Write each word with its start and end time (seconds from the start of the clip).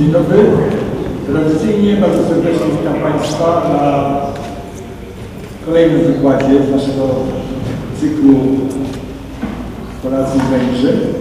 Dzień 0.00 0.12
dobry. 0.12 0.44
Tradycyjnie 1.26 1.96
bardzo 1.96 2.28
serdecznie 2.28 2.66
witam 2.66 3.12
Państwa 3.12 3.68
na 3.68 4.20
kolejnym 5.66 6.12
wykładzie 6.12 6.62
z 6.62 6.70
naszego 6.70 7.08
cyklu 8.00 8.34
Horacji 10.02 10.40
Węgrzy. 10.40 11.14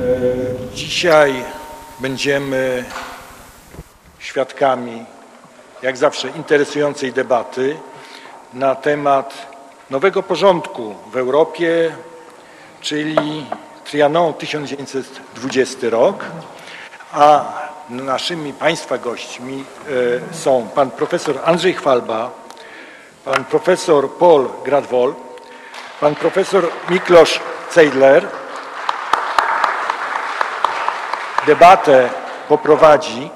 E, 0.00 0.74
Dzisiaj 0.74 1.34
będziemy 2.00 2.84
świadkami, 4.18 5.04
jak 5.82 5.96
zawsze, 5.96 6.28
interesującej 6.28 7.12
debaty 7.12 7.76
na 8.54 8.74
temat 8.74 9.46
nowego 9.90 10.22
porządku 10.22 10.94
w 11.12 11.16
Europie, 11.16 11.92
czyli 12.80 13.46
Trianon 13.84 14.34
1920 14.34 15.90
rok, 15.90 16.24
a 17.12 17.63
naszymi 17.88 18.52
Państwa 18.52 18.98
gośćmi 18.98 19.64
e, 20.32 20.34
są 20.34 20.68
pan 20.74 20.90
profesor 20.90 21.38
Andrzej 21.44 21.74
Chwalba, 21.74 22.30
pan 23.24 23.44
profesor 23.44 24.10
Paul 24.10 24.48
Gradwol, 24.64 25.14
pan 26.00 26.14
profesor 26.14 26.68
Miklos 26.90 27.40
Ceidler. 27.70 28.26
Debatę 31.46 32.10
poprowadzi 32.48 33.30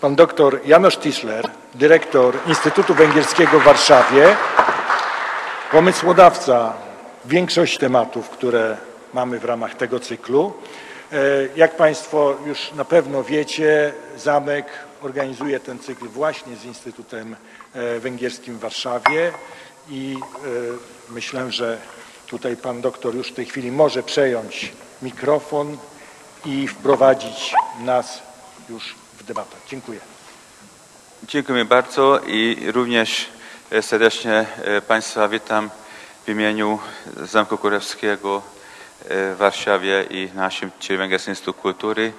pan 0.00 0.14
doktor 0.14 0.60
Janusz 0.64 0.96
Tischler, 0.96 1.50
dyrektor 1.74 2.34
Instytutu 2.46 2.94
Węgierskiego 2.94 3.60
w 3.60 3.64
Warszawie, 3.64 4.36
pomysłodawca 5.70 6.72
większości 7.24 7.78
tematów, 7.78 8.30
które 8.30 8.76
mamy 9.14 9.38
w 9.38 9.44
ramach 9.44 9.74
tego 9.74 10.00
cyklu. 10.00 10.52
E, 11.12 11.48
Jak 11.56 11.76
Państwo 11.76 12.36
już 12.46 12.72
na 12.72 12.84
pewno 12.84 13.24
wiecie, 13.24 13.92
Zamek 14.16 14.66
organizuje 15.02 15.60
ten 15.60 15.78
cykl 15.78 16.08
właśnie 16.08 16.56
z 16.56 16.64
Instytutem 16.64 17.36
e, 17.74 17.98
Węgierskim 18.00 18.58
w 18.58 18.60
Warszawie 18.60 19.32
i 19.90 20.16
e, 20.18 21.12
myślę, 21.12 21.52
że 21.52 21.78
tutaj 22.26 22.56
Pan 22.56 22.80
doktor 22.80 23.14
już 23.14 23.28
w 23.28 23.34
tej 23.34 23.46
chwili 23.46 23.72
może 23.72 24.02
przejąć 24.02 24.72
mikrofon 25.02 25.78
i 26.44 26.68
wprowadzić 26.68 27.54
nas 27.80 28.22
już 28.70 28.94
w 29.18 29.24
debatę. 29.24 29.56
Dziękuję. 29.68 30.00
Dziękuję 31.28 31.64
bardzo 31.64 32.20
i 32.26 32.56
również 32.72 33.28
serdecznie 33.80 34.46
Państwa 34.88 35.28
witam 35.28 35.70
w 36.26 36.28
imieniu 36.28 36.78
Zamku 37.16 37.58
Królewskiego 37.58 38.42
e, 38.58 38.61
w 39.08 39.34
Warszawie 39.38 40.04
i 40.10 40.28
naszym 40.34 40.70
Węgierskim 40.88 41.30
Instytutu 41.30 41.60
Kultury. 41.62 42.12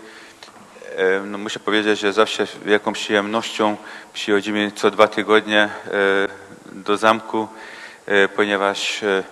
E, 0.95 1.19
No 1.19 1.37
muszę 1.37 1.59
powiedzieć, 1.59 1.99
że 1.99 2.13
zawsze 2.13 2.47
wielką 2.65 2.93
przyjemnością 2.93 3.77
przychodzimy 4.13 4.71
co 4.75 4.91
dwa 4.91 5.07
tygodnie 5.07 5.61
e, 5.61 5.69
do 6.71 6.97
zamku, 6.97 7.47
e, 8.05 8.27
ponieważ 8.27 9.03
e, 9.03 9.23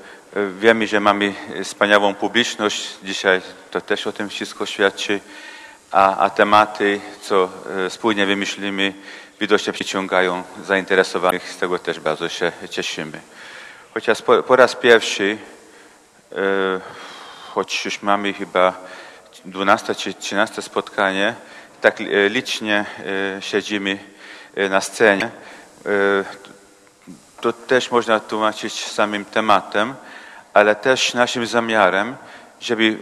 wiemy, 0.59 0.88
że 0.88 0.99
mamy 0.99 1.33
wspaniałą 1.63 2.16
publiczność. 2.16 2.89
Dzisiaj 3.03 3.41
to 3.71 3.81
też 3.81 4.08
o 4.08 4.11
tym 4.11 4.30
wszystko 4.30 4.65
świadczy, 4.65 5.19
a, 5.91 6.17
a 6.17 6.30
tematy, 6.30 7.02
co 7.21 7.49
e, 7.86 7.89
wspólnie 7.89 8.25
wymyślimy, 8.25 8.93
widocznie 9.39 9.73
przyciągają 9.73 10.43
zainteresowanych. 10.65 11.52
Z 11.52 11.58
tego 11.58 11.80
też 11.80 11.99
bardzo 11.99 12.30
się 12.30 12.52
cieszymy. 12.69 13.19
Chociaż 13.93 14.21
po, 14.21 14.43
po 14.43 14.55
raz 14.55 14.76
pierwszy, 14.76 15.37
e, 16.31 16.36
choć 17.54 17.86
już 17.86 18.02
mamy 18.02 18.34
chyba 18.34 18.73
12 19.45 19.95
czy 19.95 20.14
13 20.14 20.62
spotkanie, 20.62 21.36
tak 21.82 22.02
e, 22.02 22.30
licznie 22.30 22.86
e, 23.38 23.42
siedzimy 23.42 24.00
e, 24.56 24.70
na 24.70 24.82
scenie. 24.82 25.30
To 27.42 27.54
też 27.54 27.92
można 27.92 28.20
tłumaczyć 28.20 28.86
samym 28.86 29.26
tematem, 29.26 29.94
ale 30.54 30.76
też 30.76 31.14
naszym 31.14 31.45
zamiarem, 31.45 32.16
żeby 32.60 32.98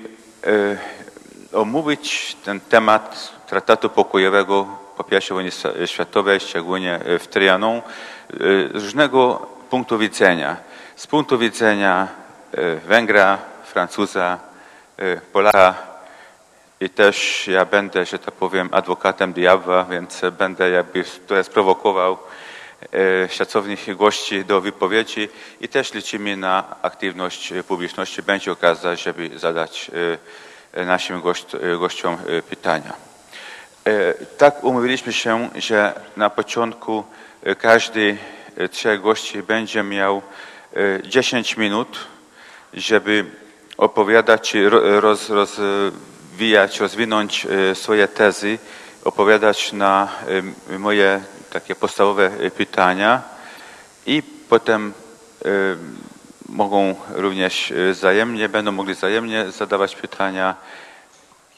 omówić 1.54 2.38
ten 2.46 2.60
temat 2.60 3.34
traktatu 3.48 3.90
pokojowego 3.90 4.78
po 4.98 5.16
I 5.16 5.34
wojnie 5.34 5.52
światowej, 5.86 6.40
szczególnie 6.40 7.00
w 7.20 7.28
Trianon, 7.28 7.81
z 8.74 8.84
różnego 8.84 9.48
punktu 9.70 9.98
widzenia. 9.98 10.58
Z 10.96 11.08
punktu 11.08 11.38
widzenia 11.38 12.08
Węgra, 12.86 13.38
Francuza, 13.69 14.40
e, 14.97 15.18
Polaka, 15.18 15.75
i 16.81 16.90
też 16.90 17.47
ja 17.47 17.66
będę, 17.66 18.06
że 18.06 18.19
tak 18.19 18.34
powiem, 18.34 18.69
adwokatem 18.72 19.34
diabła, 19.34 19.84
więc 19.84 20.22
będę 20.38 20.69
jakby 20.69 21.03
tutaj 21.03 21.44
sprowokował 21.44 22.18
e, 22.94 23.30
szacownych 23.30 23.97
gości 23.97 24.46
do 24.46 24.62
wypowiedzi 24.62 25.30
i 25.62 25.68
też 25.68 25.94
liczymy 25.94 26.38
na 26.38 26.75
aktywność 26.81 27.53
publiczności. 27.68 28.24
Będzie 28.24 28.52
okazja, 28.52 28.96
żeby 28.96 29.40
zadać 29.40 29.91
e, 30.74 30.86
naszym 30.86 31.22
gościom 31.80 32.18
pytania. 32.50 32.94
Tak 34.38 34.63
umówiliśmy 34.63 35.13
się, 35.13 35.50
że 35.56 36.01
na 36.18 36.30
początku 36.30 37.03
każdy 37.59 38.18
trzech 38.72 39.01
gości 39.01 39.44
będzie 39.44 39.84
miał 39.84 40.22
e, 40.74 41.07
10 41.07 41.57
minut, 41.57 42.07
żeby 42.74 43.25
opowiadać, 43.79 44.53
roz, 45.00 45.29
rozwijać, 45.29 46.79
rozwinąć 46.79 47.45
e, 47.45 47.75
swoje 47.75 48.07
tezy, 48.07 48.57
opowiadać 49.03 49.73
na 49.73 50.07
e, 50.69 50.79
moje 50.79 51.22
takie 51.53 51.75
podstawowe 51.75 52.25
e, 52.25 52.51
pytania 52.51 53.22
i 54.06 54.23
potem 54.50 54.94
mogą 56.50 56.95
również 57.09 57.73
wzajemnie, 57.91 58.50
będą 58.50 58.72
mogli 58.72 58.94
wzajemnie 58.94 59.51
zadawać 59.51 59.95
pytania 59.95 60.56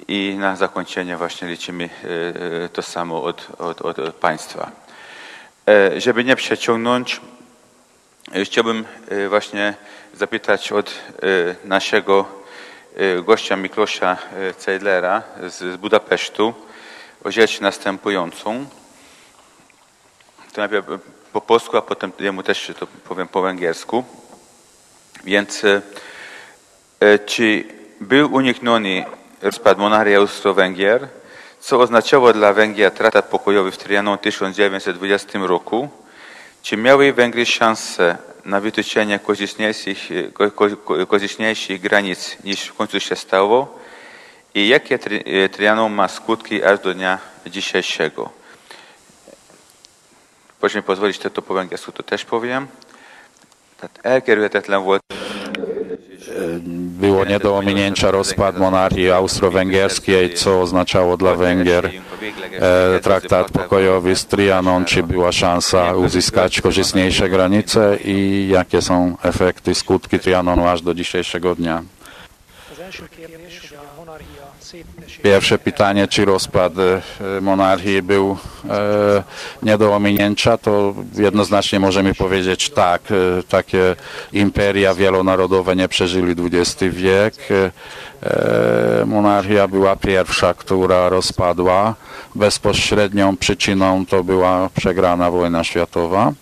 i 0.08 0.36
na 0.40 0.56
zakończenie 0.56 1.18
właśnie 1.18 1.48
liczymy 1.48 1.90
to 2.74 2.82
samo 2.82 3.24
od, 3.24 3.48
od, 3.60 3.82
od 3.82 4.16
Państwa. 4.16 4.72
Żeby 5.98 6.24
nie 6.24 6.36
przeciągnąć, 6.36 7.22
chciałbym 8.44 8.86
e, 9.10 9.30
właśnie 9.30 9.74
zapytać 10.14 10.72
od 10.72 10.90
e, 10.90 11.68
naszego 11.68 12.26
e, 12.96 13.22
gościa 13.22 13.56
Miklosia 13.56 14.18
e, 14.36 14.54
Ceidlera 14.54 15.24
z 15.48 15.78
Budapesztu 15.78 16.54
o 17.24 17.32
rzecz 17.32 17.62
następującą. 17.62 18.66
To 20.54 20.62
najpierw 20.62 20.86
po 21.34 21.42
polsku, 21.42 21.78
a 21.78 21.82
potem 21.82 22.12
jemu 22.20 22.44
też 22.44 22.72
to 22.80 22.88
powiem 22.88 23.28
po 23.28 23.42
węgiersku. 23.42 24.04
Więc 25.24 25.64
e, 25.64 25.82
e, 27.00 27.20
czy 27.20 27.64
był 28.02 28.34
unikniony 28.34 29.06
rozpad 29.42 29.78
monarchii 29.78 30.16
Austro-Węgier, 30.16 31.08
co 31.60 31.80
oznaczało 31.80 32.34
dla 32.34 32.54
Węgier 32.54 32.92
traktat 32.92 33.26
pokojowy 33.26 33.72
w 33.72 33.78
Trianon 33.78 34.18
w 34.18 34.22
1920 34.22 35.40
roku? 35.40 35.90
Czy 36.62 36.78
miały 36.78 37.14
Węgry 37.14 37.46
szansę 37.46 38.18
na 38.46 38.60
wytyczenie 38.60 39.20
korzystniejszych, 39.20 40.10
ko- 40.34 40.52
ko- 40.52 41.08
korzystniejszych 41.08 41.82
granic 41.82 42.38
niż 42.44 42.62
w 42.68 42.74
końcu 42.74 43.00
się 43.00 43.16
stało? 43.16 43.80
I 44.56 44.68
jakie 44.68 44.98
tri- 45.00 45.50
Trianon 45.50 45.94
ma 45.94 46.08
skutki 46.08 46.64
aż 46.64 46.80
do 46.80 46.94
dnia 46.94 47.20
dzisiejszego? 47.48 48.30
Proszę 50.60 50.78
mi 50.78 50.84
pozwolić, 50.84 51.18
to, 51.20 51.30
to 51.30 51.42
po 51.42 51.54
węgiersku 51.54 51.92
to 51.92 52.04
też 52.04 52.26
powiem. 52.26 52.68
Tehát 53.78 54.00
elkerülhetetlen 54.04 54.84
volt 54.84 55.02
Było 57.02 57.26
nie 57.26 57.40
do 57.40 57.58
ominięcia 57.58 58.12
rozpad 58.12 58.58
monarchii 58.58 59.12
austro-węgierskiej, 59.12 60.34
co 60.34 60.62
oznaczało 60.62 61.18
dla 61.18 61.36
Węgier 61.36 61.86
e, 61.86 63.00
traktat 63.00 63.52
pokojowy 63.52 64.16
z 64.16 64.26
Trianon, 64.26 64.86
czy 64.86 65.04
była 65.04 65.32
szansa 65.32 65.96
uzyskać 65.96 66.62
korzystniejsze 66.62 67.30
granice 67.30 67.98
i 68.06 68.48
jakie 68.52 68.82
są 68.82 69.18
efekty, 69.24 69.76
skutki 69.76 70.20
Trianonu 70.20 70.68
aż 70.68 70.82
do 70.82 70.94
dzisiejszego 70.94 71.56
dnia. 71.56 71.84
Az 72.72 72.80
első 72.80 73.08
kérdés, 73.18 73.60
hogy 73.62 73.78
a 73.78 73.84
monarchia 74.00 74.46
szétesése 74.60 74.61
Pierwsze 75.24 75.58
pytanie, 75.58 76.08
czy 76.08 76.26
rozpad 76.26 76.74
e, 76.78 77.42
monarchii 77.42 78.02
był 78.02 78.38
e, 78.70 79.24
nie 79.64 79.78
do 79.78 79.96
ominięcia, 79.96 80.58
to 80.58 80.96
jednoznacznie 81.18 81.80
możemy 81.80 82.14
powiedzieć 82.16 82.70
tak. 82.70 83.02
E, 83.12 83.44
takie 83.44 83.96
imperia 84.34 84.94
wielonarodowe 84.94 85.76
nie 85.76 85.88
przeżyli 85.88 86.36
XX 86.40 86.84
wiek. 86.96 87.34
Monarchia 89.06 89.68
była 89.68 89.96
pierwsza, 89.96 90.54
która 90.54 91.10
rozpadła. 91.10 91.96
Bezpośrednią 92.36 93.38
przyczyną 93.38 94.06
to 94.06 94.24
była 94.24 94.70
przegrana 94.78 95.32
wojna 95.32 95.64
światowa. 95.64 96.34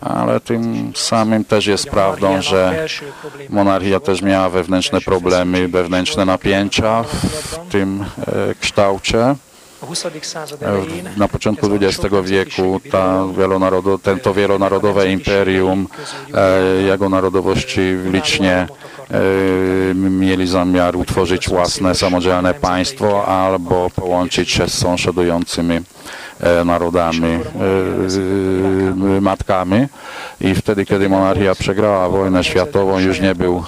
Ale 0.00 0.40
tym 0.40 0.92
samym 0.96 1.44
też 1.44 1.66
jest 1.66 1.90
prawdą, 1.90 2.42
że 2.42 2.86
monarchia 3.50 4.00
też 4.00 4.22
miała 4.22 4.48
wewnętrzne 4.48 5.00
problemy, 5.00 5.68
wewnętrzne 5.68 6.24
napięcia 6.24 7.02
w 7.02 7.58
tym 7.70 8.04
e, 8.26 8.54
kształcie. 8.60 9.34
A 9.82 9.86
20. 9.86 10.10
század 10.22 10.62
elején 10.62 11.08
Na 11.16 11.28
początku 11.28 11.66
XX 11.74 12.14
wieku 12.24 12.80
ta 12.90 13.26
wielonarodo, 13.38 13.98
ten, 13.98 14.20
to 14.20 14.34
wielonarodowe 14.34 15.12
imperium, 15.12 15.86
e, 16.34 16.82
jego 16.82 17.08
narodowości 17.08 17.80
licznie 18.12 18.66
e, 19.10 19.94
mieli 19.94 20.46
zamiar 20.46 20.96
utworzyć 20.96 21.48
własne 21.48 21.94
samodzielne 21.94 22.54
państwo 22.54 23.26
albo 23.26 23.90
połączyć 23.90 24.50
się 24.50 24.68
z 24.68 24.74
sąsiadującymi 24.74 25.74
e, 25.76 25.82
narodami, 26.64 27.26
e, 27.26 27.40
e, 29.16 29.20
matkami. 29.20 29.86
I 30.40 30.54
wtedy, 30.54 30.86
kiedy 30.86 31.08
monarchia 31.08 31.54
przegrała 31.54 32.08
wojnę 32.08 32.44
światową, 32.44 32.98
już 32.98 33.20
nie 33.20 33.34
był 33.34 33.56
e, 33.56 33.62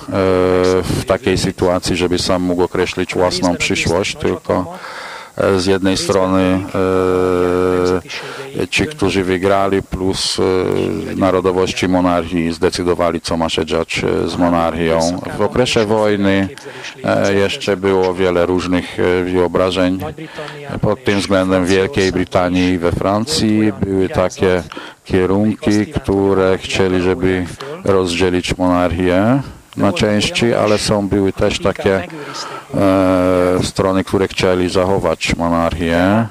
w 0.82 1.04
takiej 1.06 1.38
sytuacji, 1.38 1.96
żeby 1.96 2.18
sam 2.18 2.42
mógł 2.42 2.62
określić 2.62 3.14
własną 3.14 3.56
przyszłość, 3.56 4.16
tylko 4.16 4.54
e, 4.54 4.99
z 5.56 5.66
jednej 5.66 5.96
strony 5.96 6.42
e, 6.42 6.60
ci, 8.68 8.86
którzy 8.86 9.24
wygrali, 9.24 9.82
plus 9.82 10.40
e, 10.40 10.42
narodowości 11.16 11.88
monarchii 11.88 12.52
zdecydowali, 12.52 13.20
co 13.20 13.36
ma 13.36 13.48
się 13.48 13.66
dziać 13.66 14.04
e, 14.04 14.28
z 14.28 14.36
monarchią. 14.36 15.20
W 15.38 15.42
okresie 15.42 15.84
wojny 15.84 16.48
e, 17.04 17.34
jeszcze 17.34 17.76
było 17.76 18.14
wiele 18.14 18.46
różnych 18.46 19.00
e, 19.00 19.24
wyobrażeń. 19.24 19.98
Pod 20.80 21.04
tym 21.04 21.20
względem 21.20 21.64
w 21.64 21.68
Wielkiej 21.68 22.12
Brytanii 22.12 22.72
i 22.72 22.78
we 22.78 22.92
Francji 22.92 23.72
były 23.80 24.08
takie 24.08 24.62
kierunki, 25.04 25.86
które 25.86 26.58
chcieli, 26.58 27.02
żeby 27.02 27.46
rozdzielić 27.84 28.58
monarchię 28.58 29.40
na 29.76 29.92
części, 29.92 30.54
ale 30.54 30.78
są 30.78 31.08
były 31.08 31.32
też 31.32 31.58
takie 31.58 32.02
e, 32.74 33.58
strony, 33.62 34.04
które 34.04 34.28
chcieli 34.28 34.68
zachować 34.70 35.36
monarchię, 35.36 36.26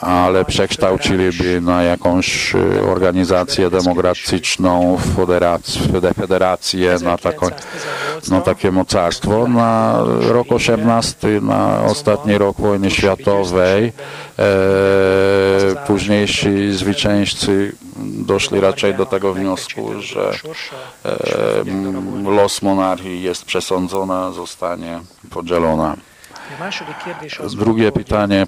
ale 0.00 0.44
przekształciliby 0.44 1.60
na 1.60 1.82
jakąś 1.82 2.54
e, 2.54 2.58
organizację 2.92 3.70
demokratyczną, 3.70 4.98
federac- 5.16 5.92
fede- 5.92 6.14
federację, 6.14 6.96
na 7.02 7.18
taką 7.18 7.46
no, 8.30 8.40
takie 8.40 8.72
mocarstwo. 8.72 9.48
Na 9.48 9.98
rok 10.28 10.52
18, 10.52 11.28
na 11.40 11.82
ostatni 11.82 12.38
rok 12.38 12.56
wojny 12.60 12.90
światowej, 12.90 13.92
późniejsi 15.86 16.72
zwycięzcy 16.72 17.72
doszli 18.02 18.60
raczej 18.60 18.94
do 18.94 19.06
tego 19.06 19.34
wniosku, 19.34 20.02
że 20.02 20.32
e, 21.04 21.60
m, 21.60 22.24
los 22.36 22.62
monarchii 22.62 23.22
jest 23.22 23.44
przesądzona, 23.44 24.32
zostanie 24.32 25.00
podzielona. 25.30 25.96
Drugie 27.56 27.92
pytanie 27.92 28.46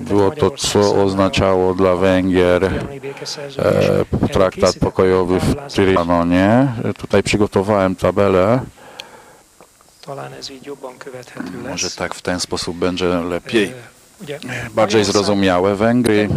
było 0.00 0.30
to, 0.30 0.50
co 0.50 1.02
oznaczało 1.04 1.74
dla 1.74 1.96
Węgier 1.96 2.64
e, 2.64 4.28
traktat 4.28 4.78
pokojowy 4.78 5.40
w 5.40 5.72
Trianonie. 5.72 6.72
Tutaj 6.98 7.22
przygotowałem 7.22 7.96
tabelę. 7.96 8.60
Może 11.70 11.90
tak 11.90 12.14
w 12.14 12.22
ten 12.22 12.40
sposób 12.40 12.76
będzie 12.76 13.06
lepiej, 13.06 13.72
bardziej 14.74 15.04
Zrozumiałe. 15.04 15.74
Węgry, 15.74 16.28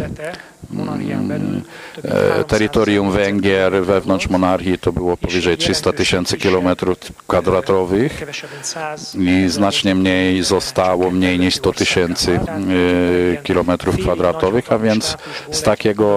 mint 0.72 1.64
e, 1.96 2.00
300 2.00 2.44
terytorium 2.44 3.12
Węgier 3.12 3.84
wewnątrz 3.84 4.28
monarchii 4.28 4.78
to 4.78 4.92
było 4.92 5.16
powyżej 5.16 5.56
300 5.56 5.92
tysięcy 5.92 6.36
kilometrów 6.36 6.98
kwadratowych 7.26 8.18
kevesebb 8.18 8.52
mint 8.52 8.66
100 8.66 9.18
i 9.18 9.48
znacznie 9.48 9.94
mniej 9.94 10.42
zostało, 10.42 11.10
mniej 11.10 11.38
niż 11.38 11.54
100 11.54 11.72
tysięcy 11.72 12.40
e, 12.40 13.42
kilometrów 13.42 13.98
kwadratowych, 13.98 14.72
a 14.72 14.78
więc 14.78 15.16
z 15.50 15.62
takiego 15.62 16.16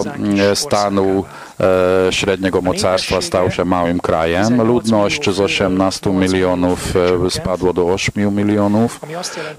e, 0.52 0.56
stanu 0.56 1.26
średniego 2.12 2.62
mocarstwa 2.62 3.22
stał 3.22 3.52
się 3.52 3.66
małym 3.66 4.00
krajem. 4.00 4.62
Ludność 4.62 5.30
z 5.30 5.40
18 5.40 6.10
milionów 6.10 6.94
e, 7.26 7.30
spadło 7.30 7.74
do 7.74 7.86
8 7.94 8.36
milionów, 8.36 9.00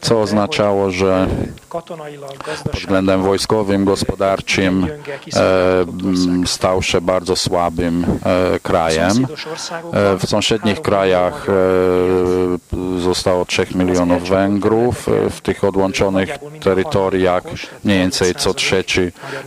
co 0.01 0.21
oznaczało, 0.21 0.91
że 0.91 1.27
pod 1.71 2.75
względem 2.75 3.23
wojskowym, 3.23 3.85
gospodarczym 3.85 4.87
e, 5.37 6.47
stał 6.47 6.83
się 6.83 7.01
bardzo 7.01 7.37
słabym 7.37 8.05
e, 8.55 8.61
krajem. 8.61 9.27
E, 9.93 10.19
W 10.19 10.27
sąsiednich 10.27 10.83
krajach 10.83 11.47
e, 11.49 13.01
zostało 13.01 13.45
3 13.45 13.67
milionów 13.75 14.29
Węgrów. 14.29 15.09
E, 15.09 15.31
W 15.31 15.41
tych 15.41 15.65
odłączonych 15.65 16.29
terytoriach 16.61 17.43
mniej 17.85 17.99
więcej 17.99 18.35
co 18.35 18.55
trzeci 18.55 19.01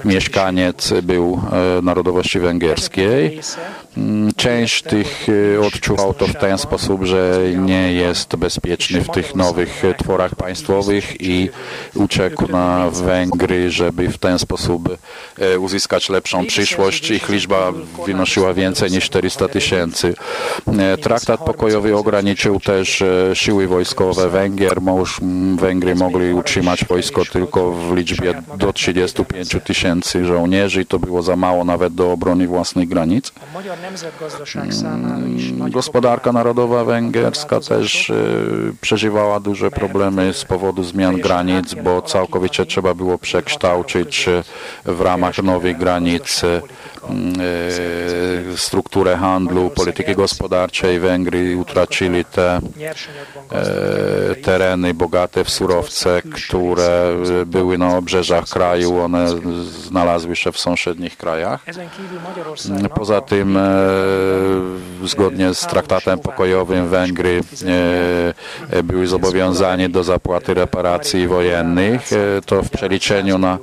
mieszkaniec 0.05 0.93
był 1.03 1.41
e, 1.77 1.81
węgierskiej. 2.39 3.39
Mm, 3.97 4.31
Część 4.35 4.83
tych 4.83 5.27
e, 5.55 5.61
odczuwał 5.61 6.13
to 6.13 6.27
w 6.27 6.33
ten 6.33 6.57
sposób, 6.57 7.03
że 7.05 7.39
nie 7.57 7.93
jest 7.93 8.35
bezpieczny 8.35 9.01
w 9.01 9.09
tych 9.09 9.35
nowych 9.35 9.83
tworach 9.97 10.35
państwowych 10.35 11.21
i 11.21 11.49
uciekł 11.95 12.51
na 12.51 12.89
Węgry, 12.89 13.71
żeby 13.71 14.07
w 14.07 14.17
ten 14.17 14.39
sposób 14.39 14.97
e, 15.37 15.59
uzyskać 15.59 16.09
lepszą 16.09 16.45
przyszłość. 16.45 17.11
Ich 17.11 17.29
liczba 17.29 17.73
wynosiła 18.05 18.53
więcej 18.53 18.91
niż 18.91 19.05
400 19.05 19.47
tysięcy. 19.47 20.13
E, 20.79 20.97
Traktat 20.97 21.39
pokojowy 21.39 21.97
ograniczył 21.97 22.59
też 22.59 23.03
siły 23.33 23.67
wojskowe 23.67 24.29
Węgier. 24.29 24.79
Węgry 25.55 25.95
mogli 25.95 26.33
utrzymać 26.33 26.85
wojsko 26.85 27.25
tylko 27.25 27.71
w 27.71 27.95
liczbie 27.95 28.43
do 28.57 28.73
35 28.73 29.55
tysięcy 29.63 30.25
żołnierzy. 30.25 30.85
To 30.85 30.99
było 30.99 31.21
za 31.21 31.35
mało 31.35 31.65
nawet 31.65 31.93
do 31.93 32.11
obrony 32.11 32.28
własnych 32.47 32.89
granic. 32.89 33.31
nagy 35.57 35.71
Gospodarka 35.71 36.31
narodowa 36.31 36.85
węgierska 36.85 37.59
też 37.59 38.09
e, 38.09 38.13
przeżywała 38.81 39.39
duże 39.39 39.71
problemy 39.71 40.33
z 40.33 40.45
powodu 40.45 40.83
zmian 40.83 41.15
granic, 41.17 41.73
bo 41.73 42.01
całkowicie 42.01 42.65
trzeba 42.65 42.93
było 42.93 43.17
przekształcić 43.17 44.27
e, 44.27 44.43
w 44.85 45.01
ramach 45.01 45.43
nowych 45.43 45.77
granic 45.77 46.43
e, 46.43 46.61
strukturę 48.55 49.17
handlu, 49.17 49.69
polityki 49.69 50.15
gospodarczej. 50.15 50.99
Węgry 50.99 51.57
utracili 51.57 52.25
te 52.25 52.59
e, 53.51 54.35
tereny 54.35 54.93
bogate 54.93 55.43
w 55.43 55.49
surowce, 55.49 56.21
które 56.21 57.15
e, 57.41 57.45
były 57.45 57.77
na 57.77 57.97
obrzeżach 57.97 58.45
kraju, 58.45 58.97
one 58.99 59.27
znalazły 59.87 60.35
się 60.35 60.51
w 60.51 60.59
sąsiednich 60.59 61.17
krajach. 61.17 61.65
Poza 62.95 63.21
tym, 63.21 63.57
e, 63.57 63.61
zgodnie 65.03 65.53
z 65.53 65.67
traktatem 65.67 66.19
pokojowym, 66.19 66.87
Węgry 66.87 67.41
e, 67.41 68.77
e, 68.77 68.83
były 68.83 69.07
zobowiązane 69.07 69.89
do 69.89 70.03
zapłaty 70.03 70.53
reparacji 70.53 71.27
wojennych. 71.27 72.13
E, 72.13 72.41
To 72.45 72.63
w 72.63 72.69
przeliczeniu 72.69 73.37
na 73.37 73.57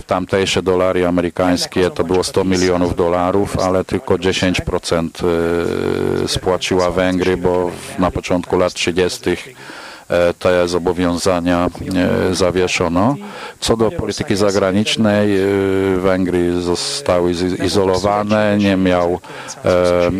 w 0.00 0.02
tamtejsze 0.06 0.62
dolary 0.62 1.06
amerykańskie 1.06 1.90
to 1.90 2.04
było 2.04 2.24
100 2.24 2.44
milionów 2.44 2.96
dolarów, 2.96 3.58
ale 3.58 3.84
tylko 3.84 4.14
10% 4.14 5.08
e, 6.24 6.28
spłaciła 6.28 6.90
Węgry, 6.90 7.36
bo 7.36 7.70
na 7.98 8.10
początku 8.10 8.58
lat 8.58 8.72
30 8.72 9.30
e, 9.30 9.34
te 10.38 10.68
zobowiązania 10.68 11.70
e, 12.30 12.34
zawieszono. 12.34 13.16
Co 13.60 13.76
do 13.76 13.90
polityki 13.90 14.36
zagranicznej, 14.36 15.38
e, 15.40 15.46
Węgry 15.98 16.60
zostały 16.60 17.32
izolowane, 17.64 18.56
nie 18.58 18.76
miał 18.76 19.12
e, 19.12 19.18
e, 19.18 20.10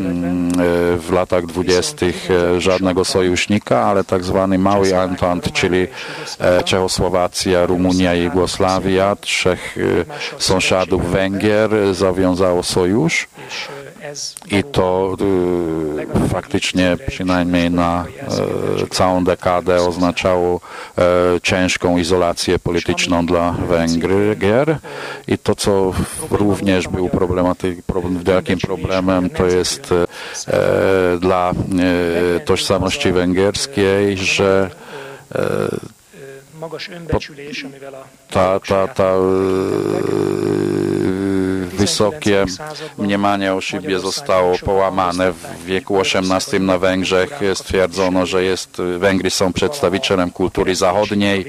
w 0.99 1.09
latach 1.13 1.47
dwudziestych 1.47 2.29
e, 2.31 2.61
żadnego 2.61 3.05
sojusznika, 3.05 3.81
ale 3.81 4.05
tak 4.05 4.25
zwany 4.25 4.59
mały 4.59 4.97
Entente, 4.97 5.51
czyli 5.51 5.87
e, 6.39 6.63
Czechosłowacja, 6.63 7.67
Rumunia 7.67 8.15
i 8.15 8.25
Jugosławia, 8.25 9.17
trzech 9.17 9.79
e, 9.79 10.41
sąsiadów 10.43 11.11
Węgier 11.11 11.71
zawiązało 11.93 12.63
sojusz. 12.63 13.29
I 14.51 14.65
to 14.65 15.17
y, 16.25 16.29
faktycznie 16.29 16.97
przynajmniej 17.07 17.71
na 17.71 18.05
e, 18.83 18.87
całą 18.87 19.25
dekadę 19.25 19.83
oznaczało 19.83 20.61
e, 20.99 21.03
ciężką 21.43 21.99
izolację 21.99 22.59
polityczną 22.59 23.27
dla 23.27 23.53
Węgier. 23.53 24.79
I 25.29 25.39
to, 25.39 25.55
co 25.55 25.93
również 26.31 26.89
był 26.89 27.09
problematy, 27.09 27.83
problem, 27.87 28.25
wielkim 28.25 28.59
problemem, 28.59 29.31
to 29.31 29.47
jest 29.47 29.93
e, 29.93 31.19
dla 31.21 31.51
e, 31.51 32.41
tożsamości 32.41 33.13
węgierskiej, 33.13 34.17
że 34.17 34.71
ta, 38.31 38.61
ta, 38.61 38.89
ta 38.89 39.15
wysokie 41.83 42.45
mniemanie 42.99 43.55
o 43.55 43.61
siebie 43.61 43.99
zostało 43.99 44.59
połamane. 44.59 45.33
W 45.33 45.65
wieku 45.65 46.01
XVIII 46.01 46.61
na 46.61 46.79
Węgrzech 46.79 47.41
stwierdzono, 47.55 48.27
że 48.27 48.45
jest, 48.45 48.83
Węgry 48.99 49.31
są 49.31 49.53
przedstawicielem 49.53 50.31
kultury 50.31 50.75
zachodniej, 50.75 51.45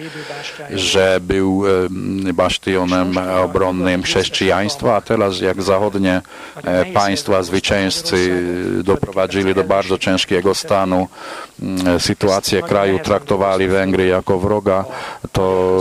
że 0.70 1.20
był 1.22 1.64
em, 1.68 2.24
bastionem 2.34 3.18
obronnym 3.18 4.04
chrześcijaństwa, 4.04 4.96
a 4.96 5.02
teraz 5.02 5.42
jak 5.42 5.62
zachodnie 5.62 6.22
e, 6.64 6.86
państwa 6.86 7.44
zwycięzcy 7.44 8.44
doprowadzili 8.84 9.56
do 9.56 9.64
bardzo 9.64 9.98
ciężkiego 9.98 10.56
stanu, 10.56 11.08
sytuację 12.00 12.62
kraju 12.62 13.00
traktowali 13.00 13.68
Węgry 13.68 14.08
jako 14.08 14.40
wroga, 14.40 14.86
to 15.32 15.78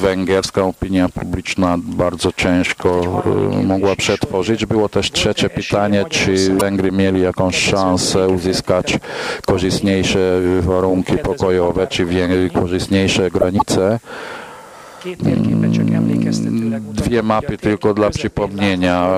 węgierska 0.00 0.62
opinia 0.62 1.08
publiczna 1.08 1.76
bardzo 1.78 2.32
ciężko 2.32 3.22
mogła 3.64 3.96
przetworzyć. 3.96 4.66
Było 4.66 4.88
też 4.88 5.10
trzecie 5.10 5.50
pytanie, 5.50 6.04
czy 6.10 6.54
Węgry 6.54 6.92
mieli 6.92 7.20
jakąś 7.20 7.56
szansę 7.56 8.28
uzyskać 8.28 8.98
korzystniejsze 9.46 10.40
warunki 10.60 11.18
pokojowe, 11.18 11.86
czy 11.86 12.06
korzystniejsze 12.54 13.30
granice. 13.30 13.98
Dwie 16.92 17.22
mapy 17.22 17.58
tylko 17.58 17.94
dla 17.94 18.10
przypomnienia. 18.10 19.08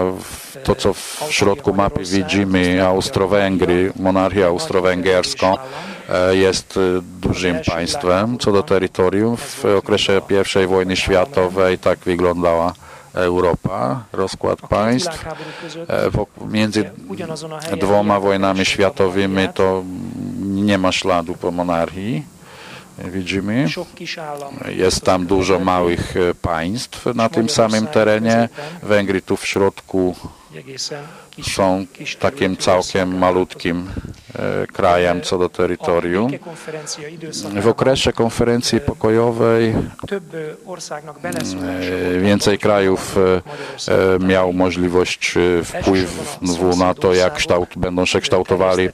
To, 0.64 0.74
co 0.74 0.94
w 0.94 1.26
środku 1.30 1.74
mapy 1.74 2.04
widzimy, 2.04 2.86
Austro-Węgry, 2.86 3.92
monarchię 3.96 4.46
austro-węgierską 4.46 5.54
e, 6.08 6.36
jest 6.36 6.76
e, 6.76 6.80
dużym 7.20 7.56
państwem 7.66 8.38
co 8.38 8.52
do 8.52 8.62
terytorium. 8.62 9.36
W 9.36 9.64
okresie 9.64 10.20
I 10.64 10.66
wojny 10.66 10.96
światowej 10.96 11.78
tak 11.78 11.98
wyglądała 11.98 12.72
Europa, 13.14 14.04
rozkład 14.12 14.60
państw. 14.60 15.26
E, 15.88 16.46
Między 16.48 16.90
dwoma 17.80 18.20
wojnami 18.20 18.64
światowymi 18.64 19.48
to 19.54 19.82
nie 20.40 20.78
ma 20.78 20.92
śladu 20.92 21.34
po 21.34 21.50
monarchii. 21.50 22.34
Widzimy. 22.98 23.66
Jest 24.68 25.04
tam 25.04 25.26
dużo 25.26 25.58
małych 25.58 26.16
e, 26.16 26.34
państw 26.34 27.06
na 27.14 27.28
tym 27.28 27.48
samym 27.48 27.86
terenie. 27.86 28.48
Węgry 28.82 29.22
tu 29.22 29.36
w 29.36 29.46
środku 29.46 30.14
są 31.42 31.86
takim 32.18 32.56
całkiem 32.56 33.18
malutkim 33.18 33.90
e, 34.38 34.66
krajem 34.66 35.20
co 35.22 35.38
do 35.38 35.48
terytorium. 35.48 36.32
W 37.60 37.68
okresie 37.68 38.12
konferencji 38.12 38.80
pokojowej 38.80 39.74
e, 41.70 42.20
więcej 42.20 42.58
krajów 42.58 43.16
e, 43.16 43.42
e, 43.92 44.18
miał 44.18 44.52
możliwość 44.52 45.34
e, 45.36 45.64
wpływu 45.64 46.76
na 46.76 46.94
to, 46.94 47.14
jak 47.14 47.34
kształt, 47.34 47.68
będą 47.76 48.04
się 48.04 48.20
kształtowali 48.20 48.88
e, 48.88 48.90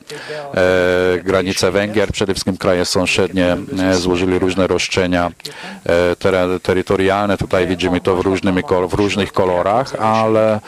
granice 1.24 1.70
Węgier. 1.70 2.12
Przede 2.12 2.34
wszystkim 2.34 2.56
kraje 2.56 2.84
sąsiednie 2.84 3.56
e, 3.78 3.94
złożyli 3.94 4.38
różne 4.38 4.66
roszczenia 4.66 5.30
e, 5.86 6.60
terytorialne. 6.62 7.38
Tutaj 7.38 7.66
widzimy 7.66 8.00
to 8.00 8.16
w, 8.16 8.20
różnymi, 8.20 8.62
w 8.88 8.94
różnych 8.94 9.32
kolorach, 9.32 9.94
ale 9.94 10.54
e, 10.54 10.60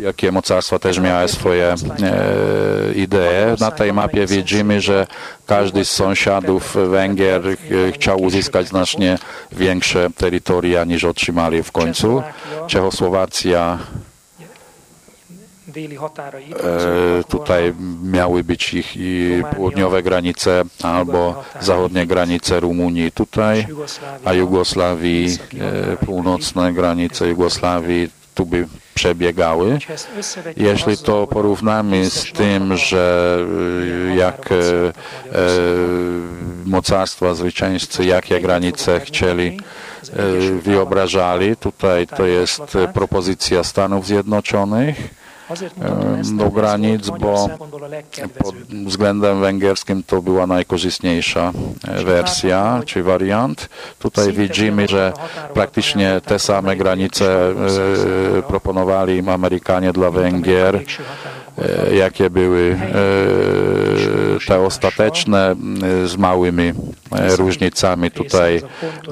wielkie 0.00 0.32
mocarstwa 0.32 0.78
też 0.78 0.98
miały 0.98 1.28
swoje 1.28 1.74
e, 2.02 2.92
idee. 2.94 3.60
Na 3.60 3.70
tej 3.70 3.92
mapie 3.92 4.26
widzimy, 4.26 4.80
że 4.80 5.06
każdy 5.46 5.84
z 5.84 5.90
sąsiadów 5.90 6.76
Węgier 6.90 7.42
e, 7.46 7.56
chciał 7.92 8.22
uzyskać 8.22 8.68
znacznie 8.68 9.18
większe 9.52 10.08
terytoria 10.16 10.84
niż 10.84 11.04
otrzymali 11.04 11.62
w 11.62 11.72
końcu. 11.72 12.22
Czechosłowacja 12.66 13.78
e, 15.68 17.24
tutaj 17.24 17.74
miały 18.02 18.44
być 18.44 18.74
ich 18.74 18.96
i 18.96 19.42
południowe 19.56 20.02
granice 20.02 20.62
albo 20.82 21.44
zachodnie 21.60 22.06
granice 22.06 22.60
Rumunii 22.60 23.12
tutaj, 23.12 23.66
a 24.24 24.32
Jugosławii, 24.32 25.38
północne 26.06 26.72
granice 26.72 27.28
Jugosławii 27.28 28.19
tu 28.34 28.46
by 28.46 28.66
przebiegały. 28.94 29.78
Jeśli 30.56 30.98
to 30.98 31.26
porównamy 31.26 32.10
z 32.10 32.32
tym, 32.32 32.76
że 32.76 33.38
y, 34.10 34.14
jak 34.16 34.52
e, 34.52 34.56
mocarstwa 36.64 37.34
zwycięzcy, 37.34 38.04
jakie 38.04 38.40
granice 38.40 39.00
chcieli, 39.00 39.60
e, 40.12 40.22
wyobrażali, 40.62 41.56
tutaj 41.56 42.06
to 42.06 42.26
jest 42.26 42.62
propozycja 42.94 43.64
Stanów 43.64 44.06
Zjednoczonych 44.06 45.19
do 46.38 46.50
granic, 46.50 47.10
bo 47.10 47.48
pod 48.38 48.54
względem 48.86 49.40
węgierskim 49.40 50.02
to 50.02 50.22
była 50.22 50.46
najkorzystniejsza 50.46 51.52
e, 51.88 52.04
wersja 52.04 52.82
czy 52.86 53.02
wariant. 53.02 53.68
Tutaj 53.98 54.32
widzimy, 54.32 54.88
że 54.88 55.12
praktycznie 55.54 56.20
te 56.24 56.38
same 56.38 56.76
granice 56.76 57.50
e, 58.38 58.42
proponowali 58.42 59.30
Amerykanie 59.30 59.92
dla 59.92 60.10
Węgier, 60.10 60.80
jakie 61.92 62.30
były 62.30 62.78
e, 62.80 64.46
te 64.46 64.60
ostateczne 64.60 65.50
e, 65.50 66.08
z 66.08 66.16
małymi 66.16 66.72
e, 67.12 67.36
różnicami. 67.36 68.10
Tutaj 68.10 68.62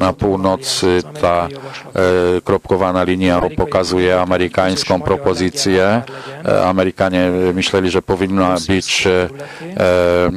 na 0.01 0.13
północy 0.13 1.03
ta 1.21 1.49
e, 1.49 2.41
kropkowana 2.45 3.03
linia 3.05 3.41
pokazuje 3.57 4.21
amerykańską 4.21 5.01
propozycję. 5.01 6.03
E, 6.45 6.65
Amerykanie 6.65 7.31
myśleli, 7.55 7.91
że 7.91 8.03
powinna 8.03 8.57
być 8.69 9.07
e, 9.07 9.29
e, 9.77 10.31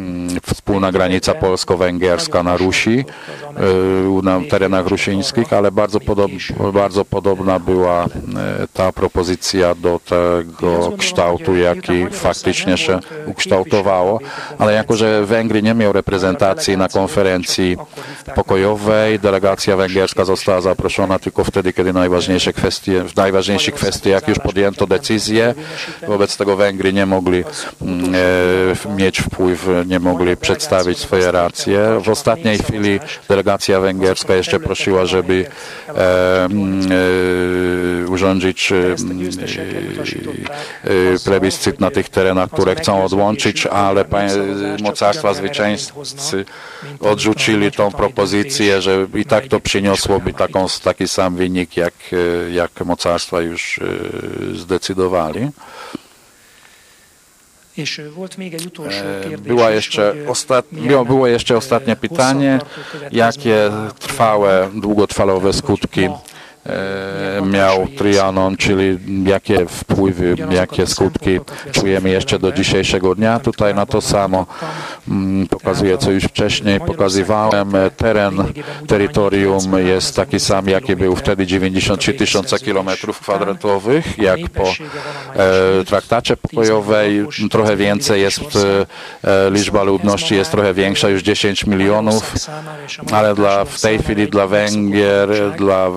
wspólna 0.44 0.91
granica 0.91 1.34
polsko-węgierska 1.34 2.44
na 2.44 2.58
Rusi, 2.58 3.06
e, 4.20 4.22
na 4.24 4.39
terenach 4.50 4.88
rusińskich, 4.88 5.53
ale 5.53 5.72
bardzo, 5.72 6.00
podob, 6.00 6.32
bardzo 6.74 7.06
podobna 7.06 7.60
była 7.60 8.06
e, 8.06 8.08
ta 8.74 8.91
propozycja 8.91 9.75
do 9.75 10.00
tego 10.10 10.91
kształtu, 10.98 11.56
jaki 11.56 12.00
faktycznie 12.10 12.77
się 12.77 13.00
ukształtowało. 13.25 14.20
Ale 14.60 14.74
jako, 14.74 14.96
że 14.96 15.25
Węgry 15.25 15.62
nie 15.62 15.74
miał 15.74 15.93
reprezentacji 15.93 16.77
na 16.77 16.88
konferencji 16.88 17.77
pokojowej, 18.36 19.20
delegacja 19.20 19.77
węgierska 19.77 20.25
została 20.25 20.62
zaproszona 20.62 21.20
tylko 21.20 21.43
wtedy, 21.43 21.74
kiedy 21.74 21.93
najważniejsze 21.93 22.53
kwestie, 22.53 23.03
w 23.03 23.15
najważniejszych 23.15 23.75
kwestiach 23.75 24.27
już 24.27 24.39
podjęto 24.39 24.88
decyzję. 24.88 25.53
Wobec 26.08 26.38
tego 26.38 26.55
Węgry 26.55 26.93
nie 26.93 27.05
mogli 27.05 27.43
mm, 27.81 28.15
e, 28.15 28.17
mieć 28.96 29.22
wpływ, 29.22 29.67
nie 29.86 30.00
mogli 30.00 30.38
przedstawić 30.38 30.98
swoje 30.98 31.31
racje. 31.31 32.00
W 32.03 32.10
ostatniej 32.10 32.58
chwili 32.58 33.00
delegacja 33.29 33.79
węgierska 33.79 34.36
jeszcze 34.36 34.60
prosiła, 34.60 35.05
żeby 35.05 35.46
e, 35.88 36.46
mm, 36.46 36.89
e, 38.05 38.10
urządzić 38.10 38.72
e, 38.72 38.75
e, 38.75 38.96
plebiscyt 41.25 41.79
na 41.81 41.91
tych 41.91 42.09
terenach, 42.09 42.50
które 42.51 42.75
chcą 42.75 43.03
odłączyć, 43.03 43.65
ale 43.65 44.05
mocarstwa 44.81 45.33
zwycięzcy 45.33 46.45
odrzucili 47.00 47.71
tą 47.71 47.91
propozycję, 47.91 48.81
że 48.81 49.07
i 49.15 49.25
tak 49.25 49.47
to 49.47 49.59
przyniosłoby 49.59 50.33
taką, 50.33 50.65
taki 50.83 51.07
sam 51.07 51.35
wynik, 51.35 51.77
jak, 51.77 51.93
jak 52.51 52.85
mocarstwa 52.85 53.41
już 53.41 53.79
e, 53.79 54.55
zdecydowali. 54.55 55.50
E, 59.33 59.38
Była 59.38 59.71
jeszcze 59.71 60.13
ostat... 60.27 60.65
było, 61.05 61.27
jeszcze 61.27 61.57
ostatnie 61.57 61.95
pytanie, 61.95 62.59
jakie 63.11 63.71
trwałe, 64.00 64.69
długotrwałe 64.73 65.53
skutki 65.53 66.09
miał 67.46 67.88
Trianon, 67.98 68.58
czyli 68.58 68.98
jakie 69.25 69.65
wpływy, 69.65 70.36
jakie 70.51 70.88
skutki 70.88 71.39
czujemy 71.72 72.10
jeszcze 72.10 72.39
do 72.39 72.51
dzisiejszego 72.51 73.15
dnia. 73.15 73.39
Tutaj 73.39 73.75
na 73.75 73.86
to 73.86 74.01
samo 74.01 74.46
mm, 75.08 75.48
pokazuję, 75.48 75.98
co 75.98 76.12
już 76.12 76.24
wcześniej 76.24 76.80
pokazywałem. 76.80 77.72
Teren 77.98 78.44
terytorium 78.88 79.88
jest 79.88 80.15
taki 80.15 80.39
sam, 80.39 80.70
jaki 80.70 80.96
był 80.96 81.15
wtedy 81.15 81.48
93 81.48 82.13
tysiące 82.13 82.60
kilometrów 82.60 83.20
kwadratowych, 83.20 84.18
jak 84.18 84.39
po 84.50 84.63
e, 84.63 85.86
traktacie 85.86 86.38
pokojowej. 86.38 87.25
Trochę 87.51 87.75
więcej 87.75 88.22
jest, 88.22 88.41
e, 89.24 89.51
liczba 89.51 89.84
ludności 89.84 90.36
jest 90.36 90.51
trochę 90.51 90.74
większa, 90.74 91.10
już 91.10 91.24
10 91.24 91.65
milionów, 91.65 92.34
ale 93.12 93.36
dla, 93.36 93.65
w 93.65 93.82
tej 93.82 94.00
chwili 94.00 94.27
dla 94.27 94.48
Węgier, 94.48 95.30
dla 95.58 95.89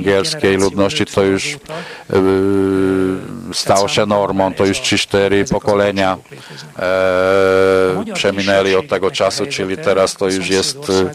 węgierskiej 0.00 0.56
ludności 0.56 1.06
to 1.06 1.22
już 1.22 1.54
e, 1.54 1.58
stało 3.52 3.88
się 3.88 4.06
normą, 4.06 4.54
to 4.54 4.66
już 4.66 4.78
3-4 4.78 5.50
pokolenia 5.50 6.16
e, 6.78 8.14
przeminęli 8.14 8.74
od 8.74 8.88
tego 8.88 9.10
czasu, 9.10 9.46
czyli 9.46 9.76
teraz 9.76 10.16
to 10.16 10.28
już 10.28 10.48
jest 10.48 10.78
e, 10.90 11.10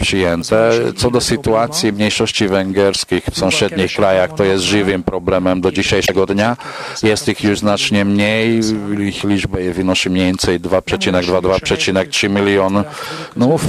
przyjęte. 0.00 0.70
Co 0.96 1.10
do 1.10 1.20
sytuacji 1.20 1.92
mniejszości 1.92 2.48
węgierskich 2.48 3.24
w 3.24 3.38
sąsiednich 3.38 3.92
krajach, 3.92 4.34
to 4.34 4.44
jest 4.44 4.64
żywym 4.64 5.02
problemem 5.02 5.60
do 5.60 5.72
dzisiejszego 5.72 6.26
dnia. 6.26 6.56
Jest 7.02 7.28
ich 7.28 7.44
już 7.44 7.58
znacznie 7.58 8.04
mniej, 8.04 8.60
ich 9.00 9.24
liczba 9.24 9.58
wynosi 9.72 10.10
mniej 10.10 10.26
więcej 10.26 10.60
2,2-2,3 10.60 12.30
milionów. 12.30 13.62